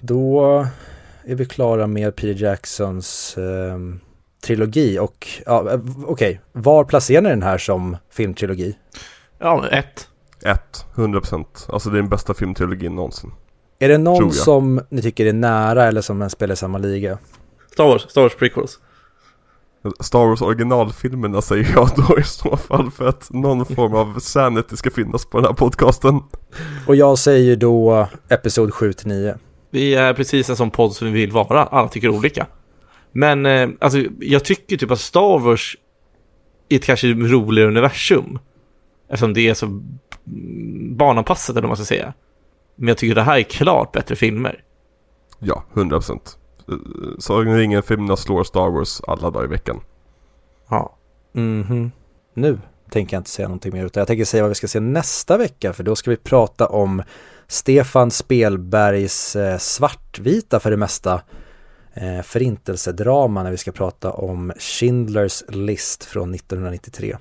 Då 0.00 0.42
är 1.24 1.34
vi 1.34 1.44
klara 1.44 1.86
med 1.86 2.16
Peter 2.16 2.42
Jacksons 2.42 3.38
eh, 3.38 3.78
trilogi 4.42 4.98
och 4.98 5.28
ja, 5.46 5.60
okej, 5.62 6.04
okay. 6.06 6.38
var 6.52 6.84
placerar 6.84 7.22
ni 7.22 7.28
den 7.28 7.42
här 7.42 7.58
som 7.58 7.96
filmtrilogi? 8.10 8.76
Ja, 9.38 9.68
ett. 9.68 10.08
Ett, 10.44 10.86
100%. 10.94 11.44
Alltså 11.68 11.90
det 11.90 11.96
är 11.96 12.00
den 12.00 12.08
bästa 12.08 12.34
filmtrilogin 12.34 12.94
någonsin. 12.94 13.32
Är 13.78 13.88
det 13.88 13.98
någon 13.98 14.32
som 14.32 14.80
ni 14.90 15.02
tycker 15.02 15.26
är 15.26 15.32
nära 15.32 15.84
eller 15.84 16.00
som 16.00 16.30
spelar 16.30 16.52
i 16.52 16.56
samma 16.56 16.78
liga? 16.78 17.18
Star 17.72 17.84
Wars, 17.84 18.02
Star 18.02 18.22
Wars 18.22 18.36
prequels. 18.36 18.78
Star 20.00 20.26
Wars 20.26 20.42
originalfilmerna 20.42 21.42
säger 21.42 21.72
jag 21.74 21.88
då 21.96 22.18
i 22.18 22.22
så 22.22 22.56
fall 22.56 22.90
för 22.90 23.08
att 23.08 23.30
någon 23.30 23.66
form 23.66 23.94
av 23.94 24.18
sanity 24.20 24.76
ska 24.76 24.90
finnas 24.90 25.26
på 25.26 25.38
den 25.38 25.46
här 25.46 25.54
podcasten. 25.54 26.20
Och 26.86 26.96
jag 26.96 27.18
säger 27.18 27.56
då 27.56 28.08
Episod 28.28 28.74
7 28.74 28.92
9. 29.04 29.34
Vi 29.70 29.94
är 29.94 30.14
precis 30.14 30.50
en 30.50 30.56
sån 30.56 30.70
podd 30.70 30.92
som 30.92 31.06
vi 31.06 31.12
vill 31.12 31.32
vara, 31.32 31.64
alla 31.64 31.88
tycker 31.88 32.08
olika. 32.08 32.46
Men 33.12 33.46
eh, 33.46 33.68
alltså, 33.80 34.04
jag 34.20 34.44
tycker 34.44 34.76
typ 34.76 34.90
att 34.90 35.00
Star 35.00 35.38
Wars 35.38 35.76
är 36.68 36.76
ett 36.76 36.84
kanske 36.84 37.06
roligare 37.06 37.68
universum. 37.68 38.38
Eftersom 39.08 39.34
det 39.34 39.48
är 39.48 39.54
så 39.54 39.82
barnanpassat 40.96 41.56
eller 41.56 41.62
vad 41.62 41.70
man 41.70 41.76
ska 41.76 41.86
säga. 41.86 42.14
Men 42.76 42.88
jag 42.88 42.98
tycker 42.98 43.14
det 43.14 43.22
här 43.22 43.38
är 43.38 43.42
klart 43.42 43.92
bättre 43.92 44.16
filmer. 44.16 44.64
Ja, 45.38 45.64
100%. 45.74 46.18
Sagan 47.18 47.56
ringen-filmerna 47.56 48.16
slår 48.16 48.44
Star 48.44 48.70
Wars 48.70 49.00
alla 49.06 49.30
dagar 49.30 49.44
i 49.44 49.48
veckan. 49.48 49.80
Ja. 50.68 50.96
Mhm. 51.32 51.62
Mm 51.70 51.90
nu 52.34 52.58
tänker 52.90 53.16
jag 53.16 53.20
inte 53.20 53.30
säga 53.30 53.48
någonting 53.48 53.72
mer 53.72 53.86
utan 53.86 54.00
jag 54.00 54.08
tänker 54.08 54.24
säga 54.24 54.42
vad 54.42 54.48
vi 54.48 54.54
ska 54.54 54.68
se 54.68 54.80
nästa 54.80 55.36
vecka 55.36 55.72
för 55.72 55.84
då 55.84 55.96
ska 55.96 56.10
vi 56.10 56.16
prata 56.16 56.66
om 56.66 57.02
Stefan 57.46 58.10
Spelbergs 58.10 59.36
eh, 59.36 59.58
svartvita 59.58 60.60
för 60.60 60.70
det 60.70 60.76
mesta 60.76 61.22
eh, 61.94 62.22
förintelsedrama 62.22 63.42
när 63.42 63.50
vi 63.50 63.56
ska 63.56 63.72
prata 63.72 64.12
om 64.12 64.52
Schindlers 64.58 65.42
list 65.48 66.04
från 66.04 66.34
1993. 66.34 67.16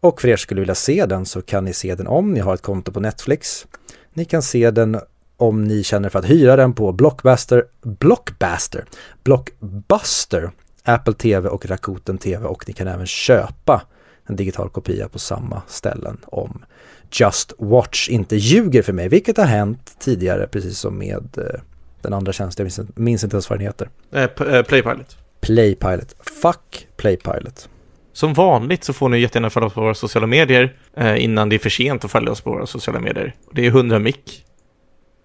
Och 0.00 0.20
för 0.20 0.28
er 0.28 0.36
som 0.36 0.42
skulle 0.42 0.60
vilja 0.60 0.74
se 0.74 1.06
den 1.06 1.26
så 1.26 1.42
kan 1.42 1.64
ni 1.64 1.72
se 1.72 1.94
den 1.94 2.06
om 2.06 2.32
ni 2.32 2.40
har 2.40 2.54
ett 2.54 2.62
konto 2.62 2.92
på 2.92 3.00
Netflix. 3.00 3.66
Ni 4.12 4.24
kan 4.24 4.42
se 4.42 4.70
den 4.70 5.00
om 5.36 5.64
ni 5.64 5.82
känner 5.82 6.08
för 6.08 6.18
att 6.18 6.30
hyra 6.30 6.56
den 6.56 6.72
på 6.72 6.92
Blockbuster, 6.92 7.64
Blockbuster, 7.82 8.84
Blockbuster, 9.24 10.50
Apple 10.82 11.14
TV 11.14 11.48
och 11.48 11.66
Rakuten 11.66 12.18
TV 12.18 12.46
och 12.46 12.64
ni 12.68 12.72
kan 12.72 12.88
även 12.88 13.06
köpa 13.06 13.82
en 14.26 14.36
digital 14.36 14.70
kopia 14.70 15.08
på 15.08 15.18
samma 15.18 15.62
ställen 15.68 16.18
om 16.26 16.64
Just 17.12 17.52
Watch 17.58 18.08
inte 18.08 18.36
ljuger 18.36 18.82
för 18.82 18.92
mig, 18.92 19.08
vilket 19.08 19.36
har 19.36 19.44
hänt 19.44 19.94
tidigare 19.98 20.46
precis 20.46 20.78
som 20.78 20.98
med 20.98 21.38
eh, 21.38 21.60
den 22.02 22.12
andra 22.12 22.32
tjänsten, 22.32 22.66
jag 22.66 22.78
minns, 22.78 22.96
minns 22.96 23.24
inte 23.24 23.34
ens 23.34 23.50
vad 23.50 23.58
den 23.58 23.66
heter. 23.66 23.88
Eh, 24.12 24.22
eh, 24.22 24.62
Playpilot. 24.62 25.16
Playpilot. 25.40 26.16
Fuck 26.42 26.86
Playpilot. 26.96 27.68
Som 28.12 28.34
vanligt 28.34 28.84
så 28.84 28.92
får 28.92 29.08
ni 29.08 29.18
jättegärna 29.18 29.50
följa 29.50 29.66
oss 29.66 29.74
på 29.74 29.80
våra 29.80 29.94
sociala 29.94 30.26
medier 30.26 30.76
eh, 30.96 31.24
innan 31.24 31.48
det 31.48 31.56
är 31.56 31.58
för 31.58 31.70
sent 31.70 32.04
att 32.04 32.10
följa 32.10 32.30
oss 32.30 32.40
på 32.40 32.50
våra 32.50 32.66
sociala 32.66 33.00
medier. 33.00 33.34
Det 33.52 33.66
är 33.66 33.68
100 33.68 33.98
mick. 33.98 34.44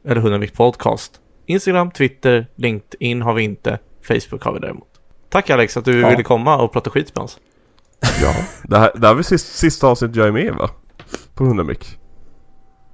Eller 0.05 0.21
100 0.21 0.37
mick 0.37 0.53
podcast. 0.53 1.21
Instagram, 1.45 1.91
Twitter, 1.91 2.47
LinkedIn 2.55 3.21
har 3.21 3.33
vi 3.33 3.43
inte. 3.43 3.79
Facebook 4.07 4.43
har 4.43 4.53
vi 4.53 4.59
däremot. 4.59 4.87
Tack 5.29 5.49
Alex 5.49 5.77
att 5.77 5.85
du 5.85 6.01
ja. 6.01 6.09
ville 6.09 6.23
komma 6.23 6.57
och 6.57 6.73
prata 6.73 6.89
skit 6.89 7.15
med 7.15 7.23
oss. 7.23 7.39
Ja, 8.21 8.35
det 8.63 8.77
här, 8.77 8.91
det 8.95 9.07
här 9.07 9.15
är 9.15 9.21
sista, 9.21 9.49
sista 9.57 9.87
avsnittet 9.87 10.15
jag 10.15 10.27
är 10.27 10.31
med 10.31 10.53
va? 10.53 10.69
På 11.33 11.43
100 11.43 11.63
mick. 11.63 11.97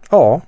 Ja. 0.09 0.41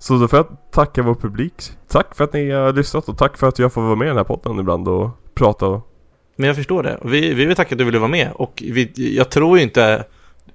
Så 0.00 0.18
då 0.18 0.28
får 0.28 0.36
jag 0.36 0.46
tacka 0.70 1.02
vår 1.02 1.14
publik. 1.14 1.54
Tack 1.88 2.14
för 2.14 2.24
att 2.24 2.32
ni 2.32 2.50
har 2.50 2.72
lyssnat 2.72 3.08
och 3.08 3.18
tack 3.18 3.36
för 3.36 3.48
att 3.48 3.58
jag 3.58 3.72
får 3.72 3.82
vara 3.82 3.96
med 3.96 4.06
i 4.06 4.08
den 4.08 4.16
här 4.16 4.24
podden 4.24 4.58
ibland 4.58 4.88
och 4.88 5.10
prata 5.34 5.82
men 6.40 6.46
jag 6.46 6.56
förstår 6.56 6.82
det. 6.82 6.98
Vi, 7.04 7.34
vi 7.34 7.44
vill 7.44 7.56
tacka 7.56 7.74
att 7.74 7.78
du 7.78 7.84
ville 7.84 7.98
vara 7.98 8.10
med. 8.10 8.32
Och 8.34 8.62
vi, 8.66 9.16
jag 9.16 9.30
tror 9.30 9.58
ju 9.58 9.64
inte... 9.64 10.04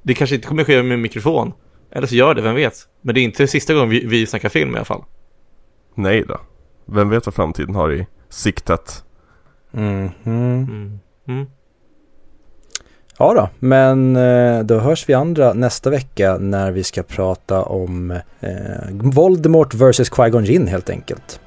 Det 0.02 0.14
kanske 0.14 0.36
inte 0.36 0.48
kommer 0.48 0.64
ske 0.64 0.84
med 0.84 1.00
mikrofon. 1.00 1.54
Eller 1.92 2.08
så 2.08 2.16
gör 2.16 2.36
det, 2.36 2.42
vem 2.42 2.56
vet. 2.56 2.74
Men 3.02 3.16
det 3.16 3.22
är 3.22 3.24
inte 3.24 3.48
sista 3.48 3.74
gången 3.74 3.90
vi, 3.90 4.06
vi 4.06 4.28
snackar 4.28 4.50
film 4.50 4.74
i 4.74 4.76
alla 4.76 4.86
fall. 4.86 5.04
Nej 5.96 6.24
då. 6.28 6.40
Vem 6.86 7.10
vet 7.10 7.26
vad 7.26 7.36
framtiden 7.36 7.76
har 7.76 7.94
i 7.94 8.08
siktet. 8.30 9.04
Mm. 9.74 10.10
Mm. 10.24 11.00
Mm. 11.28 11.46
Ja 13.18 13.34
då, 13.34 13.50
men 13.60 14.16
eh, 14.16 14.60
då 14.60 14.80
hörs 14.80 15.10
vi 15.10 15.14
andra 15.14 15.54
nästa 15.54 15.90
vecka 15.90 16.38
när 16.38 16.72
vi 16.72 16.84
ska 16.84 17.04
prata 17.04 17.64
om 17.64 18.12
eh, 18.40 18.50
Voldemort 18.92 19.74
vs. 19.74 20.12
Qui-Gon 20.12 20.44
Jinn 20.44 20.68
helt 20.68 20.90
enkelt. 20.90 21.40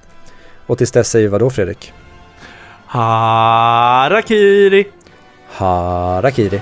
Och 0.66 0.78
tills 0.78 0.90
dess 0.90 1.10
säger 1.10 1.26
vi 1.26 1.30
vad 1.30 1.40
då 1.40 1.50
Fredrik? 1.50 1.92
Harakiri! 2.86 4.86
Harakiri. 5.50 6.60